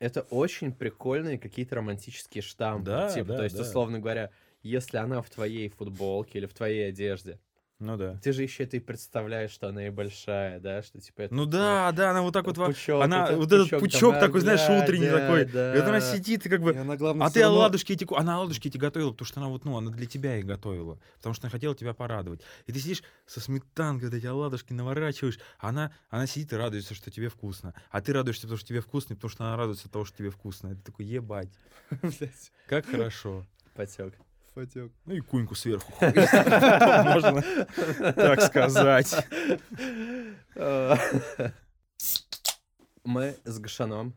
Это 0.00 0.20
очень 0.28 0.74
прикольные 0.74 1.38
какие-то 1.38 1.76
романтические 1.76 2.42
штампы. 2.42 2.84
Да, 2.84 3.08
типа, 3.08 3.28
да, 3.28 3.36
то 3.38 3.44
есть, 3.44 3.56
да. 3.56 3.62
условно 3.62 4.00
говоря, 4.00 4.32
если 4.62 4.98
она 4.98 5.22
в 5.22 5.30
твоей 5.30 5.70
футболке 5.70 6.40
или 6.40 6.44
в 6.44 6.52
твоей 6.52 6.90
одежде, 6.90 7.40
Ну 7.80 7.96
да. 7.96 8.18
Ты 8.22 8.32
же 8.32 8.42
еще 8.42 8.62
это 8.62 8.76
и 8.76 8.80
представляешь, 8.80 9.50
что 9.50 9.68
она 9.68 9.86
и 9.86 9.90
большая, 9.90 10.60
да, 10.60 10.82
что 10.82 11.00
типа 11.00 11.22
это... 11.22 11.34
Ну 11.34 11.44
да, 11.44 11.90
да, 11.92 12.10
она 12.12 12.22
вот 12.22 12.32
так 12.32 12.46
вот... 12.46 12.56
во- 12.56 12.66
пучок, 12.66 13.02
Она, 13.02 13.24
этот 13.24 13.36
вот 13.38 13.52
этот 13.52 13.70
пучок 13.70 13.80
пучок 13.80 14.12
там, 14.12 14.20
такой, 14.20 14.40
знаешь, 14.42 14.60
да, 14.60 14.82
утренний 14.82 15.06
да, 15.10 15.18
такой. 15.18 15.44
да. 15.46 15.74
И 15.74 15.80
вот 15.80 15.88
она 15.88 16.00
сидит 16.00 16.46
и 16.46 16.48
как 16.48 16.60
И 16.60 16.62
бы... 16.62 16.70
она, 16.76 16.96
главное, 16.96 17.26
А 17.26 17.30
ты 17.30 17.42
равно- 17.42 17.58
оладушки 17.58 17.92
эти... 17.92 18.06
Она 18.16 18.36
оладушки 18.36 18.68
эти 18.68 18.78
готовила, 18.78 19.10
потому 19.10 19.26
что 19.26 19.40
она 19.40 19.48
вот, 19.48 19.64
ну, 19.64 19.76
она 19.76 19.90
для 19.90 20.06
тебя 20.06 20.36
их 20.36 20.46
готовила. 20.46 21.00
Потому 21.16 21.34
что 21.34 21.46
она 21.46 21.50
хотела 21.50 21.74
тебя 21.74 21.94
порадовать. 21.94 22.42
И 22.66 22.72
ты 22.72 22.78
сидишь 22.78 23.02
со 23.26 23.40
сметанкой, 23.40 24.08
вот 24.08 24.16
эти 24.16 24.26
оладушки 24.26 24.72
наворачиваешь, 24.72 25.40
а 25.58 25.70
она, 25.70 25.92
она 26.10 26.28
сидит 26.28 26.52
и 26.52 26.56
радуется, 26.56 26.94
что 26.94 27.10
тебе 27.10 27.28
вкусно. 27.28 27.74
А 27.90 28.00
ты 28.00 28.12
радуешься, 28.12 28.42
потому 28.42 28.58
что 28.58 28.68
тебе 28.68 28.80
вкусно, 28.82 29.14
и 29.14 29.16
потому 29.16 29.30
что 29.30 29.44
она 29.44 29.56
радуется 29.56 29.90
того, 29.90 30.04
что 30.04 30.16
тебе 30.16 30.30
вкусно. 30.30 30.68
Это 30.68 30.82
такой, 30.82 31.06
ебать, 31.06 31.50
как 32.68 32.86
хорошо. 32.86 33.44
Потек. 33.74 34.14
Потек. 34.54 34.92
Ну 35.04 35.14
и 35.14 35.20
куньку 35.20 35.54
сверху. 35.54 35.92
Можно 36.00 37.42
так 38.12 38.40
сказать. 38.42 39.26
Мы 43.04 43.36
с 43.44 43.58
Гашаном, 43.58 44.14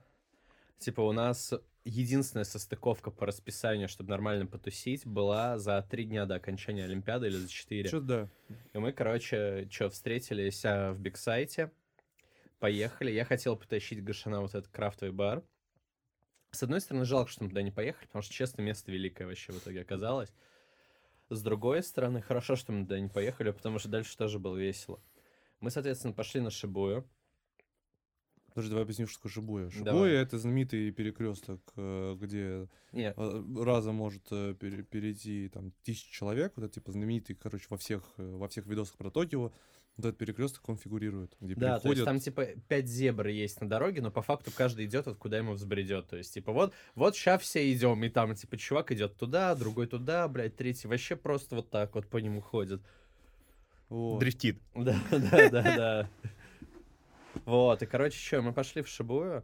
типа, 0.79 1.01
у 1.01 1.11
нас 1.11 1.53
единственная 1.83 2.43
состыковка 2.43 3.11
по 3.11 3.25
расписанию, 3.25 3.87
чтобы 3.89 4.09
нормально 4.09 4.45
потусить, 4.45 5.05
была 5.05 5.57
за 5.57 5.85
три 5.89 6.05
дня 6.05 6.25
до 6.25 6.35
окончания 6.35 6.85
Олимпиады 6.85 7.27
или 7.27 7.35
за 7.35 7.49
четыре. 7.49 7.87
Что 7.87 8.01
да. 8.01 8.29
И 8.73 8.77
мы, 8.77 8.91
короче, 8.91 9.67
что, 9.71 9.89
встретились 9.89 10.63
а, 10.65 10.93
в 10.93 10.99
Бигсайте, 10.99 11.71
поехали. 12.59 13.11
Я 13.11 13.25
хотел 13.25 13.55
потащить 13.55 14.03
Гашана 14.03 14.41
вот 14.41 14.53
этот 14.53 14.67
крафтовый 14.69 15.13
бар. 15.13 15.43
С 16.57 16.63
одной 16.63 16.81
стороны, 16.81 17.05
жалко, 17.05 17.29
что 17.29 17.43
мы 17.43 17.49
туда 17.49 17.61
не 17.61 17.69
поехали, 17.69 18.07
потому 18.07 18.23
что, 18.23 18.33
честно, 18.33 18.63
место 18.63 18.91
великое 18.91 19.27
вообще 19.27 19.51
в 19.51 19.59
итоге 19.59 19.81
оказалось. 19.81 20.33
С 21.29 21.43
другой 21.43 21.83
стороны, 21.83 22.19
хорошо, 22.19 22.55
что 22.55 22.71
мы 22.71 22.81
туда 22.81 22.99
не 22.99 23.09
поехали, 23.09 23.51
потому 23.51 23.77
что 23.77 23.89
дальше 23.89 24.17
тоже 24.17 24.39
было 24.39 24.57
весело. 24.57 24.99
Мы, 25.59 25.69
соответственно, 25.69 26.13
пошли 26.13 26.41
на 26.41 26.49
Шибую. 26.49 27.07
Подожди, 28.47 28.71
давай 28.71 28.85
объясню, 28.85 29.05
что 29.05 29.17
такое 29.19 29.31
Шибуя. 29.33 29.69
Давай. 29.69 29.93
Шибуя— 29.93 30.21
это 30.23 30.39
знаменитый 30.39 30.89
перекресток, 30.89 31.61
э, 31.75 32.15
где 32.19 32.67
Не, 32.91 33.13
э, 33.15 33.63
разом 33.63 33.93
может 33.93 34.23
э, 34.31 34.55
пере- 34.59 34.81
перейти 34.81 35.49
там 35.49 35.73
тысяча 35.83 36.11
человек. 36.11 36.53
Вот 36.55 36.65
это 36.65 36.73
типа 36.73 36.91
знаменитый, 36.91 37.35
короче, 37.35 37.67
во 37.69 37.77
всех, 37.77 38.03
во 38.17 38.47
всех 38.47 38.65
видосах 38.65 38.97
про 38.97 39.11
Токио. 39.11 39.51
Вот 39.97 40.05
этот 40.05 40.19
перекресток 40.19 40.69
он 40.69 40.77
фигурирует, 40.77 41.35
где 41.41 41.55
да, 41.55 41.67
то 41.67 41.73
есть 41.73 41.83
переходят. 41.83 42.05
там 42.05 42.19
типа 42.19 42.45
пять 42.67 42.87
зебр 42.87 43.27
есть 43.27 43.59
на 43.61 43.67
дороге, 43.67 44.01
но 44.01 44.11
по 44.11 44.21
факту 44.21 44.51
каждый 44.55 44.85
идет 44.85 45.07
вот 45.07 45.17
куда 45.17 45.37
ему 45.37 45.53
взбредет. 45.53 46.07
То 46.07 46.17
есть, 46.17 46.35
типа, 46.35 46.51
вот, 46.51 46.73
вот 46.93 47.15
сейчас 47.15 47.41
все 47.41 47.71
идем, 47.73 48.03
и 48.03 48.09
там, 48.09 48.35
типа, 48.35 48.57
чувак 48.57 48.91
идет 48.91 49.17
туда, 49.17 49.55
другой 49.55 49.87
туда, 49.87 50.27
блядь, 50.27 50.55
третий 50.55 50.87
вообще 50.87 51.15
просто 51.15 51.55
вот 51.55 51.71
так 51.71 51.95
вот 51.95 52.07
по 52.07 52.17
нему 52.17 52.41
ходит. 52.41 52.81
Вот. 53.89 54.19
Дрифтит. 54.19 54.59
Да, 54.75 54.99
да, 55.09 55.49
да, 55.49 55.61
да. 55.61 56.09
Вот, 57.45 57.81
и, 57.81 57.85
короче, 57.87 58.19
что, 58.19 58.41
мы 58.41 58.53
пошли 58.53 58.83
в 58.83 58.87
Шибую. 58.87 59.43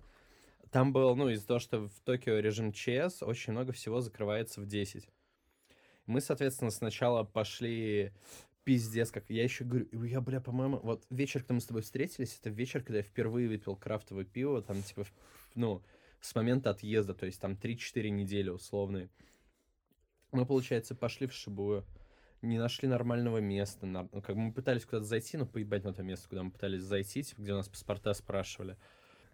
Там 0.72 0.94
был, 0.94 1.16
ну, 1.16 1.30
из-за 1.30 1.48
того, 1.48 1.60
что 1.60 1.88
в 1.88 2.00
Токио 2.04 2.40
режим 2.40 2.74
ЧС, 2.74 3.22
очень 3.22 3.54
много 3.54 3.72
всего 3.72 4.02
закрывается 4.02 4.62
в 4.62 4.68
10. 4.68 5.08
Мы, 6.06 6.20
соответственно, 6.20 6.72
сначала 6.72 7.24
пошли 7.24 8.12
пиздец, 8.64 9.12
как 9.12 9.30
я 9.30 9.44
еще 9.44 9.64
говорю, 9.64 9.88
я, 10.04 10.22
бля, 10.22 10.40
по-моему, 10.42 10.80
вот 10.84 11.06
вечер, 11.10 11.42
когда 11.42 11.56
мы 11.56 11.62
с 11.62 11.66
тобой 11.66 11.82
встретились, 11.82 12.38
это 12.40 12.50
вечер, 12.50 12.82
когда 12.82 12.98
я 12.98 13.04
впервые 13.04 13.48
выпил 13.48 13.76
крафтовое 13.76 14.26
пиво, 14.26 14.62
там, 14.62 14.82
типа, 14.82 15.06
ну, 15.56 15.84
с 16.22 16.34
момента 16.36 16.70
отъезда, 16.70 17.14
то 17.14 17.26
есть 17.26 17.40
там 17.42 17.54
3-4 17.54 18.10
недели 18.10 18.50
условные. 18.50 19.10
Мы, 20.32 20.46
получается, 20.46 20.96
пошли 20.96 21.28
в 21.28 21.34
Шибую, 21.34 21.86
не 22.42 22.58
нашли 22.58 22.88
нормального 22.88 23.38
места. 23.38 23.86
ну, 23.86 24.08
как 24.22 24.36
бы 24.36 24.42
мы 24.42 24.54
пытались 24.54 24.86
куда-то 24.86 25.06
зайти, 25.06 25.38
но 25.38 25.46
поебать 25.46 25.84
на 25.84 25.94
то 25.94 26.04
место, 26.04 26.28
куда 26.30 26.44
мы 26.44 26.52
пытались 26.52 26.82
зайти, 26.82 27.24
типа, 27.24 27.42
где 27.42 27.54
у 27.54 27.58
нас 27.58 27.70
паспорта 27.70 28.14
спрашивали. 28.14 28.78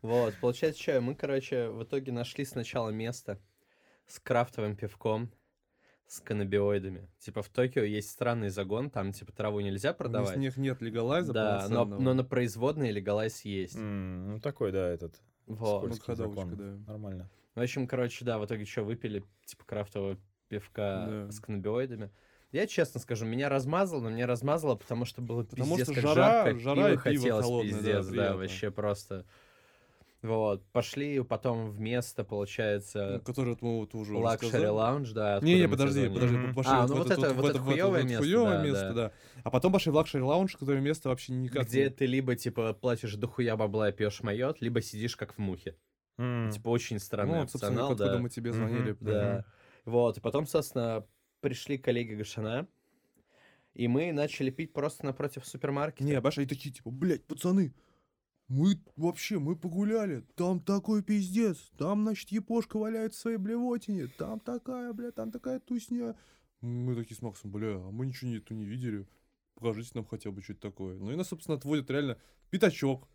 Вот, 0.02 0.34
получается, 0.42 0.82
что, 0.82 1.02
мы, 1.02 1.16
короче, 1.16 1.70
в 1.70 1.84
итоге 1.84 2.12
нашли 2.12 2.46
сначала 2.46 2.90
место 2.90 3.40
с 4.08 4.20
крафтовым 4.20 4.76
пивком, 4.76 5.32
с 6.10 6.22
каннабиоидами. 6.22 7.08
Типа, 7.20 7.44
в 7.44 7.50
Токио 7.50 7.84
есть 7.84 8.10
странный 8.10 8.50
загон, 8.50 8.90
там, 8.90 9.12
типа, 9.14 9.32
траву 9.32 9.60
нельзя 9.60 9.94
продавать. 9.94 10.36
У 10.36 10.40
них 10.40 10.58
нет 10.58 10.82
легалайза 10.82 11.34
Да, 11.34 11.68
но, 11.70 11.86
но 11.86 12.16
на 12.16 12.24
производные 12.24 12.92
легалайз 12.92 13.42
есть. 13.46 13.76
М, 13.76 14.32
Ну 14.34 14.40
такой, 14.40 14.72
да, 14.72 14.88
этот. 14.90 15.22
Вот. 15.46 15.88
Ну, 16.08 16.16
закон. 16.16 16.56
да. 16.58 16.92
Нормально. 16.92 17.30
В 17.54 17.62
общем, 17.62 17.88
короче, 17.88 18.26
да, 18.26 18.40
в 18.40 18.46
итоге 18.46 18.66
что, 18.66 18.82
выпили, 18.84 19.24
типа, 19.46 19.64
крафтового 19.66 20.18
пивка 20.48 21.06
Да. 21.08 21.32
с 21.32 21.40
каннабиоидами. 21.40 22.10
Я 22.52 22.66
честно 22.66 23.00
скажу, 23.00 23.28
меня 23.28 23.48
размазало, 23.48 24.02
но 24.02 24.10
меня 24.10 24.26
размазало, 24.26 24.74
потому 24.76 25.06
что 25.06 25.22
было 25.22 25.44
Потому 25.44 25.78
пиздец 25.78 25.86
что 25.94 25.94
как 25.94 26.04
жара- 26.04 26.16
жарко, 26.16 26.60
жара 26.60 26.76
пиво 26.76 26.88
и 26.88 26.92
пиво 26.92 27.02
хотелось 27.22 27.46
холодное, 27.46 27.72
да, 27.74 27.78
пиздец, 27.78 28.06
да, 28.06 28.12
приятно. 28.12 28.38
вообще 28.38 28.72
просто. 28.72 29.26
Вот, 30.22 30.66
пошли 30.74 31.22
потом 31.24 31.70
в 31.72 31.80
место, 31.80 32.24
Ну, 32.24 32.28
получается, 32.28 33.22
который 33.26 33.52
вот 33.52 33.62
мы 33.62 33.80
вот 33.80 33.96
уже 33.96 34.18
luxury 34.18 34.68
lounge, 34.68 35.12
да. 35.12 35.36
откуда 35.38 35.50
Не-не, 35.50 35.68
мы 35.68 35.72
подожди, 35.72 36.02
тебе 36.02 36.10
подожди, 36.14 36.54
пошли 36.54 36.72
А, 36.74 36.82
вот 36.82 36.90
ну 36.90 36.96
вот 36.98 37.12
это- 37.12 37.20
вот- 37.22 37.36
вот 37.36 37.50
это 37.52 37.60
в 37.60 37.70
это 37.70 37.72
хуёвое 37.72 38.02
вот 38.02 38.10
место, 38.10 38.24
хуёвое 38.26 38.58
да, 38.58 38.64
место, 38.66 38.88
да. 38.88 38.94
да. 38.94 39.12
А 39.44 39.50
потом 39.50 39.72
пошли 39.72 39.92
в 39.94 39.96
luxury 39.96 40.22
lounge, 40.24 40.58
которое 40.58 40.82
место 40.82 41.08
вообще 41.08 41.32
никак. 41.32 41.68
Где 41.68 41.84
не- 41.86 41.90
ты 41.90 42.06
либо, 42.06 42.36
типа, 42.36 42.74
платишь 42.74 43.16
дохуя 43.16 43.56
бабла 43.56 43.90
и 43.90 43.92
пьешь 43.94 44.22
Moët, 44.22 44.60
либо 44.60 44.82
сидишь 44.82 45.16
как 45.16 45.36
в 45.36 45.38
мухе. 45.38 45.78
М, 46.18 46.52
Типа, 46.52 46.68
очень 46.68 47.00
странный 47.00 47.36
Ну, 47.36 47.40
вот, 47.44 47.52
собственно, 47.52 47.72
опционал, 47.86 47.92
откуда 47.94 48.12
да. 48.12 48.20
мы 48.20 48.30
тебе 48.30 48.52
звонили. 48.52 48.98
Да. 49.00 49.46
Вот, 49.86 50.18
и 50.18 50.20
потом, 50.22 50.46
собственно, 50.48 51.06
пришли 51.40 51.78
коллеги 51.78 52.16
Гашана, 52.16 52.68
и 53.74 53.88
мы 53.88 54.12
начали 54.12 54.50
пить 54.50 54.74
просто 54.74 55.06
напротив 55.06 55.46
супермаркета. 55.46 56.04
Не, 56.04 56.20
Баша, 56.20 56.42
и 56.42 56.46
такие, 56.46 56.74
типа, 56.76 56.92
блядь, 56.92 57.24
пацаны, 57.24 57.74
мы 58.50 58.82
вообще, 58.96 59.38
мы 59.38 59.56
погуляли, 59.56 60.26
там 60.36 60.60
такой 60.60 61.04
пиздец, 61.04 61.58
там, 61.78 62.02
значит, 62.02 62.32
епошка 62.32 62.78
валяет 62.78 63.14
в 63.14 63.18
своей 63.18 63.38
блевотине, 63.38 64.08
там 64.08 64.40
такая, 64.40 64.92
бля, 64.92 65.12
там 65.12 65.32
такая 65.32 65.60
тусня. 65.60 66.16
Мы 66.62 66.96
такие 66.96 67.16
с 67.16 67.22
Максом, 67.22 67.52
бля, 67.52 67.76
а 67.76 67.92
мы 67.92 68.08
ничего 68.08 68.32
нету 68.32 68.56
не 68.56 68.66
видели, 68.66 69.08
покажите 69.54 69.92
нам 69.94 70.06
хотя 70.06 70.32
бы 70.32 70.42
что-то 70.42 70.62
такое. 70.62 70.98
Ну 70.98 71.12
и 71.12 71.16
нас, 71.16 71.28
собственно, 71.28 71.58
отводят 71.58 71.90
реально 71.92 72.18
пятачок. 72.50 73.08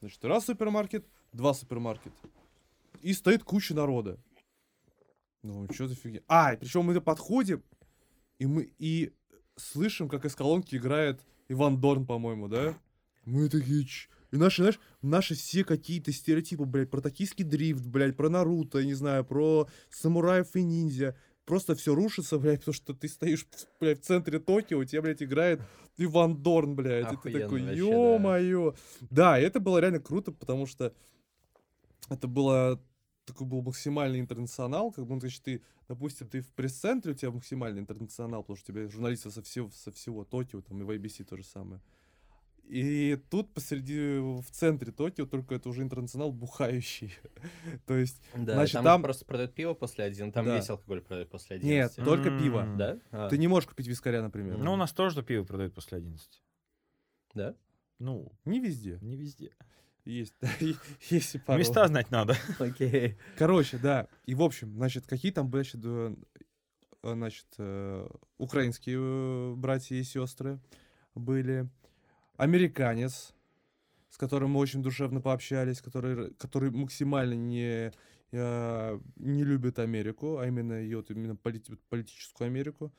Значит, 0.00 0.24
раз 0.24 0.46
супермаркет, 0.46 1.04
два 1.32 1.52
супермаркет. 1.52 2.12
И 3.02 3.12
стоит 3.12 3.42
куча 3.42 3.74
народа. 3.74 4.18
Ну, 5.42 5.66
что 5.72 5.88
за 5.88 5.96
фигня? 5.96 6.22
А, 6.28 6.56
причем 6.56 6.84
мы 6.84 7.00
подходим, 7.00 7.62
и 8.38 8.46
мы 8.46 8.72
и 8.78 9.12
слышим, 9.56 10.08
как 10.08 10.24
из 10.24 10.34
колонки 10.36 10.76
играет 10.76 11.20
Иван 11.48 11.80
Дорн, 11.80 12.06
по-моему, 12.06 12.48
да? 12.48 12.78
Мы 13.24 13.48
такие. 13.48 13.86
И 14.36 14.38
наши, 14.38 14.60
знаешь, 14.60 14.80
наши 15.00 15.34
все 15.34 15.64
какие-то 15.64 16.12
стереотипы, 16.12 16.66
блядь, 16.66 16.90
про 16.90 17.00
токийский 17.00 17.42
дрифт, 17.42 17.86
блядь, 17.86 18.18
про 18.18 18.28
Наруто, 18.28 18.84
не 18.84 18.92
знаю, 18.92 19.24
про 19.24 19.66
самураев 19.88 20.54
и 20.56 20.62
ниндзя. 20.62 21.16
Просто 21.46 21.74
все 21.74 21.94
рушится, 21.94 22.38
блядь, 22.38 22.58
потому 22.58 22.74
что 22.74 22.92
ты 22.92 23.08
стоишь, 23.08 23.46
блядь, 23.80 24.02
в 24.02 24.04
центре 24.04 24.38
Токио, 24.38 24.78
у 24.78 24.84
тебя, 24.84 25.00
блядь, 25.00 25.22
играет 25.22 25.62
Иван 25.96 26.42
Дорн, 26.42 26.76
блядь. 26.76 27.14
И 27.14 27.16
ты 27.16 27.16
Охуенно 27.16 27.40
такой, 27.40 27.62
да. 27.62 27.72
ё-моё. 27.72 28.74
Да, 29.10 29.40
и 29.40 29.42
это 29.42 29.58
было 29.58 29.78
реально 29.78 30.00
круто, 30.00 30.32
потому 30.32 30.66
что 30.66 30.92
это 32.10 32.28
было 32.28 32.78
такой 33.24 33.46
был 33.46 33.62
максимальный 33.62 34.20
интернационал, 34.20 34.92
как 34.92 35.06
бы, 35.06 35.14
ну, 35.14 35.20
то 35.20 35.26
есть 35.26 35.42
ты, 35.42 35.62
допустим, 35.88 36.28
ты 36.28 36.42
в 36.42 36.52
пресс-центре, 36.52 37.12
у 37.12 37.14
тебя 37.14 37.30
максимальный 37.30 37.80
интернационал, 37.80 38.42
потому 38.42 38.58
что 38.58 38.70
у 38.70 38.74
тебя 38.74 38.88
журналисты 38.88 39.30
со 39.30 39.42
всего, 39.42 39.70
со 39.70 39.90
всего 39.92 40.24
Токио, 40.24 40.60
там 40.60 40.82
и 40.82 40.84
в 40.84 40.90
ABC 40.90 41.24
то 41.24 41.38
же 41.38 41.42
самое. 41.42 41.80
И 42.68 43.16
тут 43.30 43.54
посреди, 43.54 44.18
в 44.18 44.44
центре 44.50 44.90
Токио, 44.90 45.24
только 45.26 45.54
это 45.54 45.68
уже 45.68 45.82
интернационал 45.82 46.32
бухающий. 46.32 47.14
то 47.86 47.94
есть, 47.96 48.20
Да, 48.34 48.54
Значит, 48.54 48.74
там, 48.74 48.84
там- 48.84 49.02
просто 49.02 49.24
продают 49.24 49.54
пиво 49.54 49.74
после 49.74 50.04
11, 50.04 50.34
там 50.34 50.44
Да. 50.46 50.56
весь 50.56 50.68
алкоголь 50.68 51.00
продают 51.00 51.30
после 51.30 51.56
11. 51.56 51.96
нет, 51.98 52.04
только 52.04 52.36
пиво. 52.36 52.66
Да? 52.76 52.98
А, 53.12 53.28
Ты 53.28 53.38
не 53.38 53.46
можешь 53.46 53.68
купить 53.68 53.86
вискаря, 53.86 54.20
например. 54.22 54.58
Ну, 54.58 54.72
у 54.72 54.76
нас 54.76 54.92
тоже 54.92 55.22
пиво 55.22 55.44
продают 55.44 55.74
после 55.74 55.98
11. 55.98 56.42
Да? 57.34 57.54
Ну, 57.98 58.32
Не 58.44 58.58
везде. 58.60 58.98
не 59.00 59.16
везде. 59.16 59.52
Есть, 60.04 60.34
есть 61.10 61.44
пару. 61.44 61.58
Места 61.58 61.86
знать 61.88 62.10
надо. 62.10 62.36
Окей. 62.58 63.16
Короче, 63.38 63.78
да. 63.78 64.08
И 64.24 64.34
в 64.34 64.42
общем, 64.42 64.74
значит, 64.74 65.06
какие 65.06 65.30
там 65.32 65.48
были, 65.50 65.62
значит, 65.62 65.84
э, 65.84 66.14
значит, 67.02 67.46
э, 67.58 68.08
украинские 68.38 68.98
э, 69.00 69.54
братья 69.56 69.94
и 69.96 70.02
сестры 70.02 70.60
были, 71.14 71.68
американец, 72.36 73.34
с 74.10 74.16
которым 74.18 74.50
мы 74.50 74.60
очень 74.60 74.82
душевно 74.82 75.20
пообщались, 75.20 75.80
который, 75.80 76.34
который 76.34 76.70
максимально 76.70 77.34
не, 77.34 77.92
э, 78.32 79.00
не 79.16 79.44
любит 79.44 79.78
Америку, 79.78 80.38
а 80.38 80.46
именно 80.46 80.74
ее, 80.74 81.04
именно 81.08 81.34
полити- 81.34 81.78
политическую 81.88 82.46
Америку, 82.46 82.92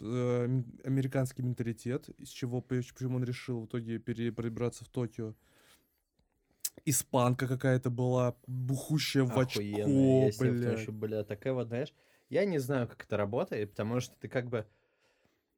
э, 0.00 0.62
американский 0.84 1.42
менталитет, 1.42 2.08
из 2.18 2.28
чего, 2.28 2.60
поч- 2.60 2.92
почему 2.92 3.16
он 3.16 3.24
решил 3.24 3.60
в 3.60 3.66
итоге 3.66 3.98
пере- 3.98 4.30
перебраться 4.30 4.84
в 4.84 4.88
Токио. 4.88 5.34
Испанка 6.86 7.46
какая-то 7.46 7.90
была, 7.90 8.34
бухущая 8.46 9.24
в 9.24 9.38
очко, 9.38 9.60
Охуенно. 9.60 10.24
Я 10.24 10.32
с 10.32 10.40
ним, 10.40 10.58
потому 10.58 10.78
что, 10.78 10.92
бля, 10.92 11.24
такая 11.24 11.52
вот, 11.52 11.68
знаешь, 11.68 11.92
я 12.30 12.44
не 12.44 12.58
знаю, 12.58 12.88
как 12.88 13.04
это 13.04 13.16
работает, 13.16 13.70
потому 13.70 14.00
что 14.00 14.14
ты 14.18 14.28
как 14.28 14.48
бы... 14.48 14.66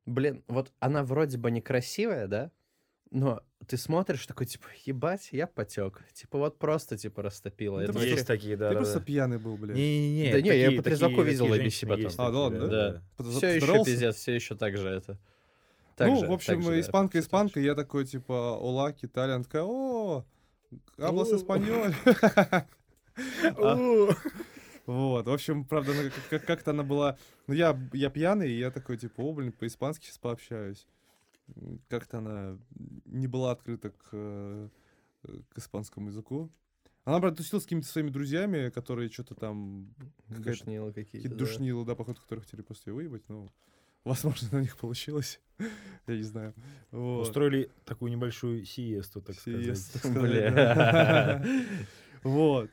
Блин, 0.04 0.42
вот 0.48 0.72
она 0.80 1.04
вроде 1.04 1.38
бы 1.38 1.50
некрасивая, 1.52 2.26
да? 2.26 2.50
Но 3.12 3.42
ты 3.66 3.76
смотришь 3.76 4.26
такой, 4.26 4.46
типа, 4.46 4.68
ебать, 4.86 5.28
я 5.32 5.46
потек. 5.46 6.00
Типа, 6.14 6.38
вот 6.38 6.58
просто, 6.58 6.96
типа, 6.96 7.22
растопила. 7.22 7.76
Ну, 7.76 7.82
Это 7.82 7.92
ты 7.92 7.98
вообще- 7.98 8.14
Есть 8.14 8.26
такие, 8.26 8.56
да. 8.56 8.68
Ты 8.68 8.74
да, 8.74 8.80
просто 8.80 9.00
да. 9.00 9.04
пьяный 9.04 9.38
был, 9.38 9.58
блядь. 9.58 9.76
Не-не-не. 9.76 10.32
Да 10.32 10.40
не, 10.40 10.48
я 10.58 10.70
по 10.72 10.82
такие- 10.82 11.24
видел 11.24 11.54
женщины 11.54 11.90
потом. 11.90 12.04
есть 12.04 12.18
А, 12.18 12.30
да 12.30 12.38
ладно, 12.38 12.68
Да. 12.68 13.02
Под- 13.18 13.26
Все 13.26 13.56
еще 13.56 13.84
пиздец, 13.84 14.16
все 14.16 14.34
еще 14.34 14.56
так 14.56 14.76
же 14.78 14.88
это. 14.88 15.18
Так 15.94 16.08
ну, 16.08 16.20
же, 16.20 16.26
в 16.26 16.32
общем, 16.32 16.54
так 16.54 16.62
же, 16.62 16.70
да, 16.70 16.80
испанка, 16.80 17.12
так 17.18 17.22
испанка, 17.22 17.60
я 17.60 17.74
такой, 17.74 18.06
типа, 18.06 18.56
ола, 18.58 18.94
Италия, 19.02 19.42
такая, 19.42 19.62
о, 19.62 20.24
аблас 20.96 21.32
испаньоль. 21.32 21.94
Вот, 24.86 25.26
в 25.26 25.32
общем, 25.32 25.64
правда, 25.64 25.92
как-то 26.30 26.72
она 26.72 26.82
была... 26.82 27.16
Ну, 27.46 27.54
я, 27.54 27.78
я 27.92 28.10
пьяный, 28.10 28.50
и 28.50 28.58
я 28.58 28.70
такой, 28.70 28.96
типа, 28.96 29.20
о, 29.20 29.32
блин, 29.32 29.52
по-испански 29.52 30.06
сейчас 30.06 30.18
пообщаюсь. 30.18 30.88
Как-то 31.88 32.18
она 32.18 32.58
не 33.04 33.26
была 33.26 33.52
открыта 33.52 33.90
к, 33.90 34.08
э, 34.12 34.68
к 35.22 35.58
испанскому 35.58 36.08
языку. 36.08 36.50
Она, 37.04 37.18
правда, 37.18 37.38
тусила 37.38 37.58
с 37.58 37.64
какими-то 37.64 37.88
своими 37.88 38.10
друзьями, 38.10 38.70
которые 38.70 39.10
что-то 39.10 39.34
там... 39.34 39.92
Душнило 40.28 40.92
какие-то. 40.92 41.28
Какие-то 41.28 41.36
да. 41.36 41.44
душнилы, 41.44 41.84
да, 41.84 41.94
походу, 41.96 42.20
которые 42.20 42.44
хотели 42.44 42.62
просто 42.62 42.90
ее 42.90 42.94
выебать, 42.94 43.28
но, 43.28 43.48
возможно, 44.04 44.48
на 44.52 44.60
них 44.60 44.76
получилось. 44.76 45.40
Я 46.06 46.16
не 46.16 46.22
знаю. 46.22 46.54
Вот. 46.92 47.22
Устроили 47.22 47.70
такую 47.84 48.12
небольшую 48.12 48.64
сиесту, 48.64 49.20
так 49.20 49.36
так 49.36 49.42
сказать, 49.42 50.04
Бля. 50.22 51.44
Вот. 52.22 52.70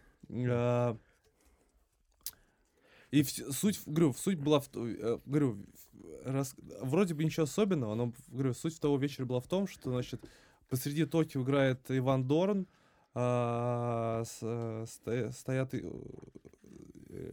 И 3.11 3.21
вс- 3.21 3.51
суть, 3.51 3.81
говорю, 3.85 4.13
суть 4.13 4.39
была, 4.39 4.59
в, 4.59 4.67
то- 4.67 4.87
э, 4.87 5.19
говорю, 5.25 5.65
в- 5.93 6.25
раз- 6.25 6.55
вроде 6.81 7.13
бы 7.13 7.23
ничего 7.23 7.45
особенного, 7.45 7.95
но, 7.95 8.13
говорю, 8.27 8.53
суть 8.53 8.79
того 8.79 8.97
вечера 8.97 9.25
была 9.25 9.39
в 9.39 9.47
том, 9.47 9.67
что, 9.67 9.89
значит, 9.91 10.23
посреди 10.69 11.05
Токио 11.05 11.41
играет 11.41 11.79
Иван 11.89 12.27
Дорн, 12.27 12.67
а, 13.15 14.23
с- 14.25 14.85
сто- 14.91 15.31
стоят 15.31 15.73
э, 15.73 15.81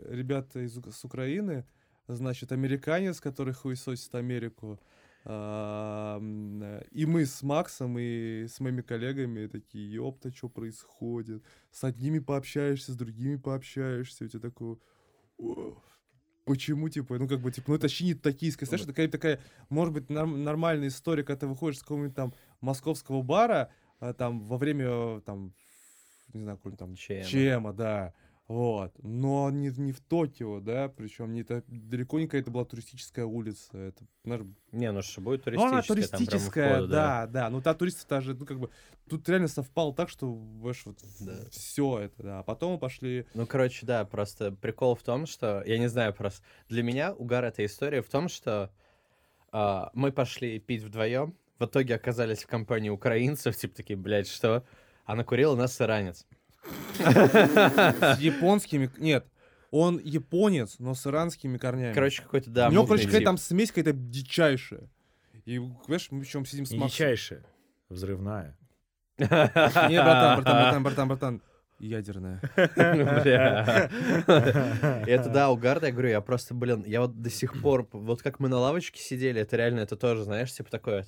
ребята 0.08 0.60
из, 0.60 0.76
с 0.76 1.04
Украины, 1.04 1.66
значит, 2.08 2.52
американец, 2.52 3.20
который 3.20 3.52
хуесосит 3.52 4.14
Америку, 4.14 4.80
а, 5.24 6.18
и 6.92 7.04
мы 7.04 7.26
с 7.26 7.42
Максом 7.42 7.98
и 7.98 8.46
с 8.48 8.60
моими 8.60 8.80
коллегами 8.80 9.46
такие, 9.48 9.92
ёпта, 9.92 10.32
что 10.34 10.48
происходит? 10.48 11.42
С 11.70 11.84
одними 11.84 12.20
пообщаешься, 12.20 12.92
с 12.92 12.96
другими 12.96 13.36
пообщаешься, 13.36 14.24
у 14.24 14.28
тебя 14.28 14.40
такое... 14.40 14.78
«О, 15.38 15.82
Почему, 16.44 16.88
типа, 16.88 17.18
ну, 17.18 17.26
как 17.26 17.40
бы, 17.40 17.50
типа, 17.50 17.70
ну, 17.70 17.74
это 17.74 17.88
не 18.04 18.14
токийская, 18.14 18.68
знаешь, 18.68 18.82
это 18.82 18.92
какая-то 18.92 19.12
такая, 19.12 19.40
может 19.68 19.92
быть, 19.92 20.08
норм- 20.08 20.44
нормальная 20.44 20.88
история, 20.88 21.24
когда 21.24 21.40
ты 21.40 21.46
выходишь 21.48 21.78
с 21.78 21.82
какого-нибудь 21.82 22.14
там 22.14 22.34
московского 22.60 23.22
бара, 23.22 23.72
а, 23.98 24.12
там, 24.14 24.44
во 24.44 24.56
время, 24.56 25.20
там, 25.22 25.54
не 26.32 26.42
знаю, 26.42 26.56
какой-нибудь 26.58 26.78
там 26.78 26.94
ЧМа. 26.94 27.24
Чема, 27.24 27.72
да. 27.72 28.14
Вот. 28.48 28.93
Но 29.02 29.51
не, 29.51 29.70
не 29.70 29.90
в 29.90 30.01
Токио, 30.01 30.60
да, 30.60 30.89
причем 30.89 31.32
не 31.32 31.40
это 31.40 31.64
далеко 31.66 32.20
не 32.20 32.27
какая-то 32.27 32.52
была 32.52 32.64
туристическая 32.64 33.24
улица. 33.24 33.77
Это, 33.77 34.05
знаешь, 34.24 34.43
Не, 34.70 34.93
ну 34.93 35.02
что 35.02 35.20
будет 35.20 35.44
ну, 35.47 35.64
она 35.64 35.82
туристическая, 35.82 35.89
там 35.89 35.89
прям 35.89 36.23
у 36.23 36.27
туристическая, 36.31 36.77
входа, 36.77 36.86
да, 36.86 37.27
да. 37.27 37.51
Ну, 37.51 37.60
та 37.60 37.74
туристов 37.74 38.06
даже, 38.09 38.35
ну, 38.35 38.47
как 38.47 38.60
бы, 38.60 38.70
тут 39.09 39.28
реально 39.28 39.48
совпало 39.48 39.93
так, 39.93 40.09
что, 40.09 40.32
знаешь, 40.60 40.82
вот 40.86 40.98
Да. 41.20 41.32
все 41.51 41.98
это, 41.98 42.23
да. 42.23 42.39
А 42.39 42.43
потом 42.44 42.74
мы 42.74 42.78
пошли... 42.78 43.27
Ну, 43.35 43.47
короче, 43.47 43.85
да, 43.85 44.05
просто 44.05 44.52
прикол 44.52 44.94
в 44.94 45.02
том, 45.02 45.27
что, 45.27 45.64
я 45.66 45.78
не 45.78 45.89
знаю, 45.89 46.14
просто 46.14 46.44
для 46.68 46.85
меня 46.85 47.14
угар 47.14 47.44
этой 47.44 47.66
истории 47.66 48.01
в 48.01 48.09
том, 48.09 48.28
что 48.28 48.70
а, 49.51 49.90
мы 49.93 50.12
пошли 50.12 50.60
пить 50.60 50.85
вдвоем, 50.85 51.35
в 51.59 51.64
итоге 51.64 51.97
оказались 51.97 52.44
в 52.44 52.47
компании 52.47 52.90
украинцев, 52.90 53.56
типа 53.56 53.74
такие, 53.74 53.97
блядь, 53.97 54.28
что? 54.28 54.64
А 55.05 55.16
накурил 55.16 55.56
нас 55.56 55.81
иранец. 55.81 56.27
С 56.98 58.18
японскими... 58.18 58.90
Нет, 58.98 59.26
он 59.70 59.98
японец, 59.98 60.78
но 60.78 60.94
с 60.94 61.06
иранскими 61.06 61.59
корнями. 61.59 61.93
Короче, 61.93 62.22
какой-то, 62.22 62.51
да, 62.51 62.68
У 62.68 62.72
него, 62.72 62.86
короче, 62.86 63.05
какая-то 63.06 63.26
там 63.26 63.38
смесь 63.38 63.70
какая-то 63.70 63.93
дичайшая. 63.93 64.88
И, 65.44 65.59
понимаешь, 65.59 66.09
мы 66.10 66.20
причем 66.20 66.44
сидим 66.47 66.66
с 66.66 66.70
Не 66.72 66.78
Максом. 66.78 66.94
дичайшая, 66.94 67.44
взрывная. 67.88 68.56
Не, 69.18 69.26
братан, 69.26 70.43
братан, 70.43 70.43
братан, 70.43 70.82
братан, 70.82 71.09
братан. 71.09 71.43
Ядерная. 71.78 72.40
Это 75.06 75.28
да, 75.28 75.51
угарно, 75.51 75.86
я 75.86 75.93
говорю, 75.93 76.09
я 76.09 76.20
просто, 76.22 76.55
блин, 76.55 76.84
я 76.86 77.02
вот 77.02 77.20
до 77.20 77.28
сих 77.28 77.60
пор, 77.60 77.86
вот 77.93 78.22
как 78.22 78.40
мы 78.40 78.48
на 78.48 78.56
лавочке 78.59 79.01
сидели, 79.01 79.43
это 79.43 79.56
реально, 79.56 79.80
это 79.80 79.97
тоже, 79.97 80.24
знаешь, 80.24 80.52
типа 80.52 80.70
такое 80.70 81.05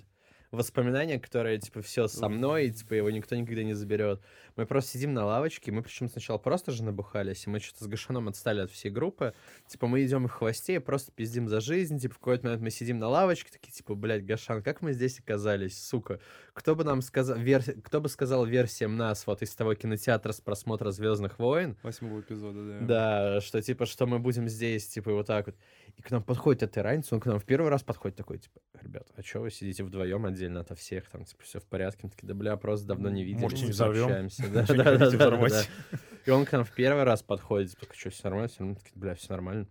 воспоминание, 0.50 1.20
которое, 1.20 1.58
типа, 1.58 1.82
все 1.82 2.08
со 2.08 2.28
мной, 2.28 2.66
и, 2.66 2.70
типа, 2.70 2.94
его 2.94 3.10
никто 3.10 3.36
никогда 3.36 3.62
не 3.62 3.74
заберет. 3.74 4.20
Мы 4.56 4.66
просто 4.66 4.92
сидим 4.92 5.14
на 5.14 5.24
лавочке, 5.24 5.70
мы 5.70 5.82
причем 5.82 6.08
сначала 6.08 6.38
просто 6.38 6.72
же 6.72 6.82
набухались, 6.82 7.46
и 7.46 7.50
мы 7.50 7.60
что-то 7.60 7.84
с 7.84 7.86
Гашаном 7.86 8.28
отстали 8.28 8.60
от 8.60 8.70
всей 8.70 8.90
группы. 8.90 9.34
Типа, 9.66 9.86
мы 9.86 10.04
идем 10.04 10.26
в 10.26 10.30
хвосте 10.30 10.76
и 10.76 10.78
просто 10.78 11.12
пиздим 11.12 11.48
за 11.48 11.60
жизнь. 11.60 11.98
Типа, 11.98 12.14
в 12.14 12.18
какой-то 12.18 12.46
момент 12.46 12.62
мы 12.62 12.70
сидим 12.70 12.98
на 12.98 13.08
лавочке, 13.08 13.50
такие, 13.52 13.72
типа, 13.72 13.94
блядь, 13.94 14.24
Гашан, 14.24 14.62
как 14.62 14.82
мы 14.82 14.92
здесь 14.92 15.20
оказались, 15.20 15.80
сука? 15.80 16.20
Кто 16.54 16.74
бы 16.74 16.82
нам 16.82 17.02
сказал, 17.02 17.38
вер- 17.38 17.80
кто 17.82 18.00
бы 18.00 18.08
сказал 18.08 18.44
версиям 18.44 18.96
нас 18.96 19.26
вот 19.26 19.42
из 19.42 19.54
того 19.54 19.74
кинотеатра 19.74 20.32
с 20.32 20.40
просмотра 20.40 20.90
Звездных 20.90 21.38
войн, 21.38 21.76
Восьмого 21.82 22.20
эпизода, 22.20 22.80
да. 22.80 22.80
да, 22.80 23.40
что 23.40 23.62
типа, 23.62 23.86
что 23.86 24.06
мы 24.06 24.18
будем 24.18 24.48
здесь, 24.48 24.88
типа, 24.88 25.12
вот 25.12 25.26
так 25.26 25.46
вот. 25.46 25.56
И 25.96 26.02
к 26.02 26.10
нам 26.10 26.22
подходит 26.22 26.62
этот 26.64 26.78
иранец, 26.78 27.12
он 27.12 27.20
к 27.20 27.26
нам 27.26 27.38
в 27.38 27.44
первый 27.44 27.70
раз 27.70 27.82
подходит 27.82 28.16
такой, 28.16 28.38
типа, 28.38 28.60
ребят, 28.80 29.06
а 29.14 29.22
что 29.22 29.40
вы 29.40 29.50
сидите 29.50 29.84
вдвоем 29.84 30.26
отдельно 30.38 30.60
ото 30.60 30.74
всех, 30.74 31.08
там, 31.10 31.24
типа, 31.24 31.42
все 31.42 31.60
в 31.60 31.64
порядке? 31.66 32.00
Мы 32.04 32.10
такие, 32.10 32.26
да, 32.28 32.34
бля, 32.34 32.56
просто 32.56 32.86
давно 32.86 33.10
не 33.10 33.24
виделись. 33.24 33.42
Можете 33.42 33.64
не 33.66 33.70
взорвем? 33.72 34.04
общаемся». 34.04 34.48
Да, 34.52 34.64
Что 34.64 34.72
не 34.76 34.78
да, 34.78 34.84
да, 34.84 34.98
хотите 34.98 35.16
да, 35.18 35.26
взорвать? 35.26 35.70
да. 35.92 35.98
И 36.26 36.30
он 36.30 36.44
к 36.46 36.52
нам 36.52 36.64
в 36.64 36.72
первый 36.72 37.02
раз 37.04 37.22
подходит, 37.22 37.76
типа, 37.78 37.92
что, 37.96 38.10
все 38.10 38.22
нормально? 38.24 38.48
Все 38.48 38.74
такие, 38.74 38.92
бля, 38.98 39.14
все 39.14 39.32
нормально. 39.32 39.66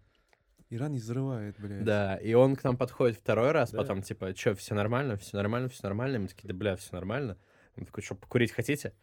Иран 0.70 0.92
не 0.92 1.00
взрывает, 1.00 1.56
блядь. 1.60 1.84
Да, 1.86 2.18
и 2.18 2.34
он 2.34 2.56
к 2.58 2.64
нам 2.66 2.76
подходит 2.76 3.18
второй 3.18 3.52
раз, 3.52 3.72
Да. 3.72 3.78
потом, 3.78 4.02
типа, 4.02 4.36
что, 4.36 4.54
все 4.56 4.76
нормально, 4.76 5.16
все 5.18 5.38
нормально, 5.38 5.70
все 5.70 5.82
нормально? 5.84 6.18
И 6.18 6.20
мы 6.20 6.28
такие, 6.28 6.50
да, 6.50 6.54
бля, 6.54 6.76
все 6.76 6.90
нормально. 6.94 7.38
Он 7.78 7.86
такой, 7.86 8.04
что, 8.04 8.16
покурить 8.16 8.52
хотите? 8.52 8.94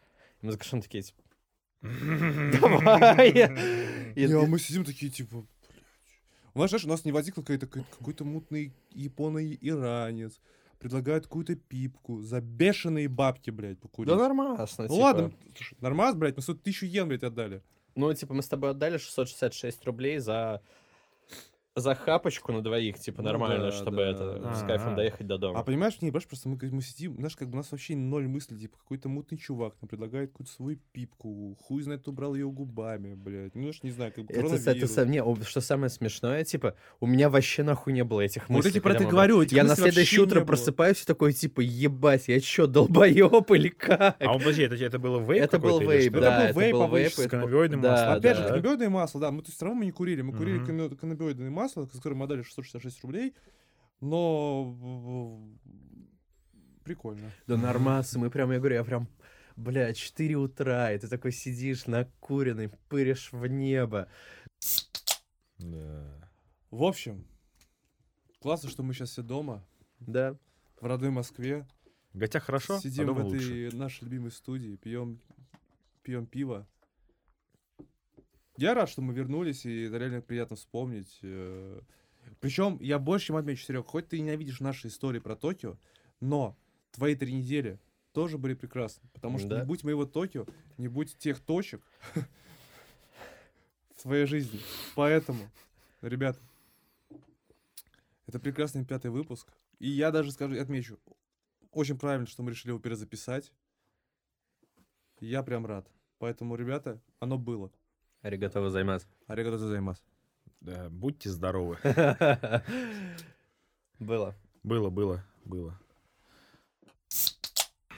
И 0.43 0.47
мы 0.47 0.53
с 0.53 0.57
Гашем 0.57 0.83
такие, 0.83 1.03
типа, 1.05 1.23
давай. 2.61 3.31
И- 4.15 4.25
а 4.33 4.47
мы 4.47 4.59
сидим 4.59 4.85
такие, 4.85 5.11
типа. 5.11 5.47
У 6.55 6.59
нас, 6.61 6.71
знаешь, 6.71 6.85
у 6.85 6.89
нас 6.89 7.05
не 7.05 7.13
возникло 7.13 7.41
какой-то, 7.43 7.67
какой-то 7.67 8.25
мутный 8.25 8.73
японый 8.91 9.59
иранец. 9.61 10.41
Предлагают 10.79 11.25
какую-то 11.25 11.55
пипку 11.55 12.23
за 12.23 12.41
бешеные 12.41 13.09
бабки, 13.09 13.51
блядь, 13.51 13.79
покурить. 13.81 14.09
Да 14.11 14.17
нормально, 14.17 14.57
Ну 14.59 14.67
типа. 14.67 14.93
ладно, 14.93 15.33
слушай, 15.57 15.77
нормально, 15.81 16.19
блядь, 16.19 16.37
мы 16.37 16.43
сто 16.43 16.55
тысячу 16.55 16.87
йен, 16.87 17.09
блядь, 17.09 17.23
отдали. 17.23 17.63
Ну, 17.95 18.13
типа, 18.13 18.35
мы 18.35 18.43
с 18.43 18.49
тобой 18.49 18.71
отдали 18.71 18.99
666 18.99 19.85
рублей 19.85 20.19
за 20.19 20.61
за 21.77 21.95
хапочку 21.97 22.53
на 22.53 22.63
двоих, 22.63 23.01
типа, 23.01 23.21
Ну 23.21 23.31
нормально, 23.31 23.65
да, 23.65 23.73
чтобы 23.73 23.97
да, 23.97 24.09
это 24.11 24.39
да. 24.39 24.55
с 24.55 24.63
кайфом 24.63 24.91
А-а. 24.91 24.97
доехать 24.97 25.27
до 25.27 25.39
дома. 25.39 25.59
А 25.59 25.65
понимаешь, 25.65 25.95
не, 26.01 26.11
понимаешь, 26.11 26.29
просто 26.29 26.49
мы, 26.49 26.57
как- 26.57 26.71
мы 26.71 26.83
сидим, 26.83 27.17
знаешь, 27.17 27.35
как 27.35 27.49
бы 27.49 27.55
у 27.55 27.57
нас 27.57 27.73
вообще 27.73 27.97
ноль 27.97 28.29
мыслей, 28.29 28.59
типа, 28.61 28.79
какой-то 28.79 29.09
мутный 29.09 29.37
чувак 29.39 29.75
нам 29.83 29.89
предлагает 29.89 30.31
какую-то 30.31 30.53
свою 30.53 30.79
пипку, 30.93 31.57
хуй 31.61 31.83
знает, 31.83 32.03
кто 32.03 32.13
брал 32.13 32.37
ее 32.37 32.49
губами, 32.49 33.15
блядь, 33.15 33.57
ну, 33.57 33.63
знаешь, 33.63 33.83
не 33.83 33.91
знаю, 33.91 34.13
как 34.15 34.25
бы 34.25 34.33
это, 34.33 34.55
это, 34.71 34.87
сам- 34.87 35.11
не, 35.11 35.21
что 35.45 35.61
самое 35.61 35.91
смешное, 35.91 36.45
типа, 36.45 36.77
у 37.01 37.07
меня 37.09 37.29
вообще 37.29 37.65
нахуй 37.65 37.93
не 37.93 38.05
было 38.05 38.21
этих 38.21 38.49
Вот 38.49 38.57
мыслей. 38.59 38.71
эти 38.71 38.79
про 38.79 38.91
когда 38.93 39.05
это 39.07 39.11
говорю, 39.11 39.43
этих 39.43 39.57
Я 39.57 39.65
на 39.65 39.75
следующее 39.75 40.21
утро 40.23 40.45
просыпаюсь 40.45 41.03
и 41.03 41.07
такой, 41.07 41.33
типа, 41.33 41.61
ебать, 41.61 42.29
я 42.29 42.39
чё, 42.39 42.69
долбоёб 42.69 43.51
или 43.51 43.69
как? 43.69 44.17
А 44.21 44.33
подожди, 44.39 44.63
это, 44.63 44.77
это 44.77 45.01
было 45.01 45.19
вейп 45.19 45.43
это 45.43 45.59
был 45.59 45.81
вейп, 45.81 46.13
да, 46.13 46.19
Это 46.21 46.45
это 46.45 46.55
был 46.55 46.61
вейп 46.61 46.73
был 46.73 46.81
повыше, 46.83 47.03
вейп. 47.05 47.19
это 47.19 47.37
был- 47.37 47.43
каннабиоидным 47.43 47.81
да, 47.81 47.91
маслом. 47.91 48.13
Опять 48.19 48.37
же, 48.37 48.43
каннабиоидное 48.47 48.89
масло, 48.91 49.21
да, 49.21 49.31
мы 49.33 49.43
то 49.43 49.47
есть 49.49 49.57
все 49.57 49.65
равно 49.65 49.81
мы 49.81 49.87
не 49.87 49.91
курили, 49.93 50.23
мы 50.23 50.37
курили 50.37 50.95
каннабиоидное 50.95 51.51
масло, 51.51 51.64
с 51.69 51.75
которым 51.75 52.19
мы 52.19 52.25
отдали 52.25 52.43
666 52.43 53.03
рублей, 53.03 53.35
но 54.01 55.41
прикольно. 56.85 57.31
Да 57.47 57.57
нормас, 57.57 58.15
мы 58.17 58.31
прям, 58.31 58.51
я 58.53 58.59
говорю, 58.59 58.77
я 58.77 58.85
прям, 58.85 59.09
бля, 59.57 59.93
4 59.95 60.35
утра, 60.37 60.93
и 60.93 60.99
ты 60.99 61.09
такой 61.09 61.33
сидишь 61.33 61.87
накуренный, 61.87 62.71
пыришь 62.89 63.33
в 63.33 63.47
небо. 63.47 64.09
Да. 65.59 66.31
В 66.71 66.83
общем, 66.83 67.25
классно, 68.41 68.69
что 68.69 68.83
мы 68.83 68.93
сейчас 68.95 69.11
все 69.11 69.23
дома, 69.23 69.65
Да. 70.01 70.37
в 70.81 70.87
родной 70.87 71.11
Москве, 71.11 71.67
гостях 72.13 72.45
хорошо, 72.45 72.77
а 72.77 72.81
сидим 72.81 73.07
дома 73.07 73.23
в 73.23 73.29
этой 73.29 73.63
лучше. 73.65 73.77
нашей 73.77 74.05
любимой 74.05 74.33
студии, 74.33 74.77
пьем, 74.77 75.21
пьем 76.03 76.27
пиво. 76.27 76.67
Я 78.57 78.75
рад, 78.75 78.89
что 78.89 79.03
мы 79.03 79.13
вернулись, 79.15 79.65
и 79.67 79.83
это 79.85 79.99
реально 79.99 80.21
приятно 80.21 80.57
вспомнить. 80.57 81.19
Причем 82.41 82.79
я 82.81 82.99
больше 82.99 83.27
чем 83.27 83.37
отмечу, 83.37 83.65
Серег, 83.65 83.87
хоть 83.87 84.09
ты 84.09 84.21
ненавидишь 84.21 84.61
наши 84.61 84.89
истории 84.89 85.19
про 85.19 85.37
Токио, 85.37 85.77
но 86.21 86.57
твои 86.93 87.15
три 87.15 87.33
недели 87.35 87.79
тоже 88.13 88.39
были 88.39 88.55
прекрасны. 88.55 89.09
Потому 89.13 89.39
что 89.39 89.49
Да. 89.49 89.61
не 89.61 89.67
будь 89.67 89.83
моего 89.85 90.07
Токио, 90.07 90.47
не 90.79 90.89
будь 90.89 91.17
тех 91.19 91.41
точек 91.41 91.83
в 93.97 94.03
твоей 94.03 94.27
жизни. 94.27 94.61
Поэтому, 94.95 95.51
ребята, 96.01 96.39
это 98.27 98.39
прекрасный 98.39 98.85
пятый 98.85 99.11
выпуск. 99.11 99.53
И 99.81 99.89
я 99.89 100.11
даже 100.11 100.31
скажу, 100.33 100.59
отмечу, 100.61 100.99
очень 101.73 101.99
правильно, 101.99 102.27
что 102.27 102.43
мы 102.43 102.53
решили 102.53 102.71
его 102.71 102.79
перезаписать. 102.79 103.53
Я 105.21 105.43
прям 105.43 105.67
рад. 105.67 105.91
Поэтому, 106.19 106.55
ребята, 106.57 107.01
оно 107.19 107.37
было. 107.37 107.73
Аригато 108.25 108.71
займас. 108.71 109.07
Аригато 109.29 109.59
займас. 109.59 110.03
Да, 110.63 110.89
будьте 110.91 111.29
здоровы. 111.29 111.77
Было. 114.01 114.35
Было, 114.63 114.89
было, 114.89 115.23
было. 115.45 115.79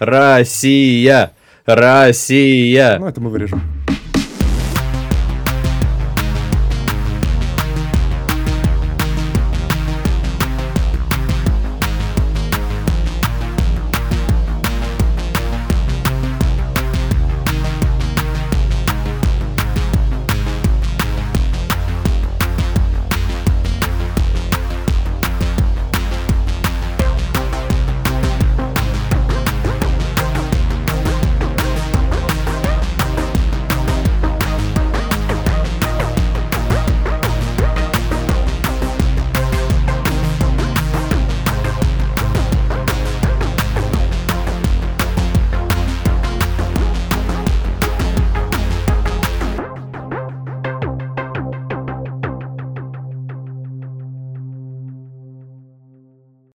Россия! 0.01 1.33
Россия! 1.65 2.99
Ну, 2.99 3.07
это 3.07 3.21
мы 3.21 3.31
вырежем. 3.31 3.76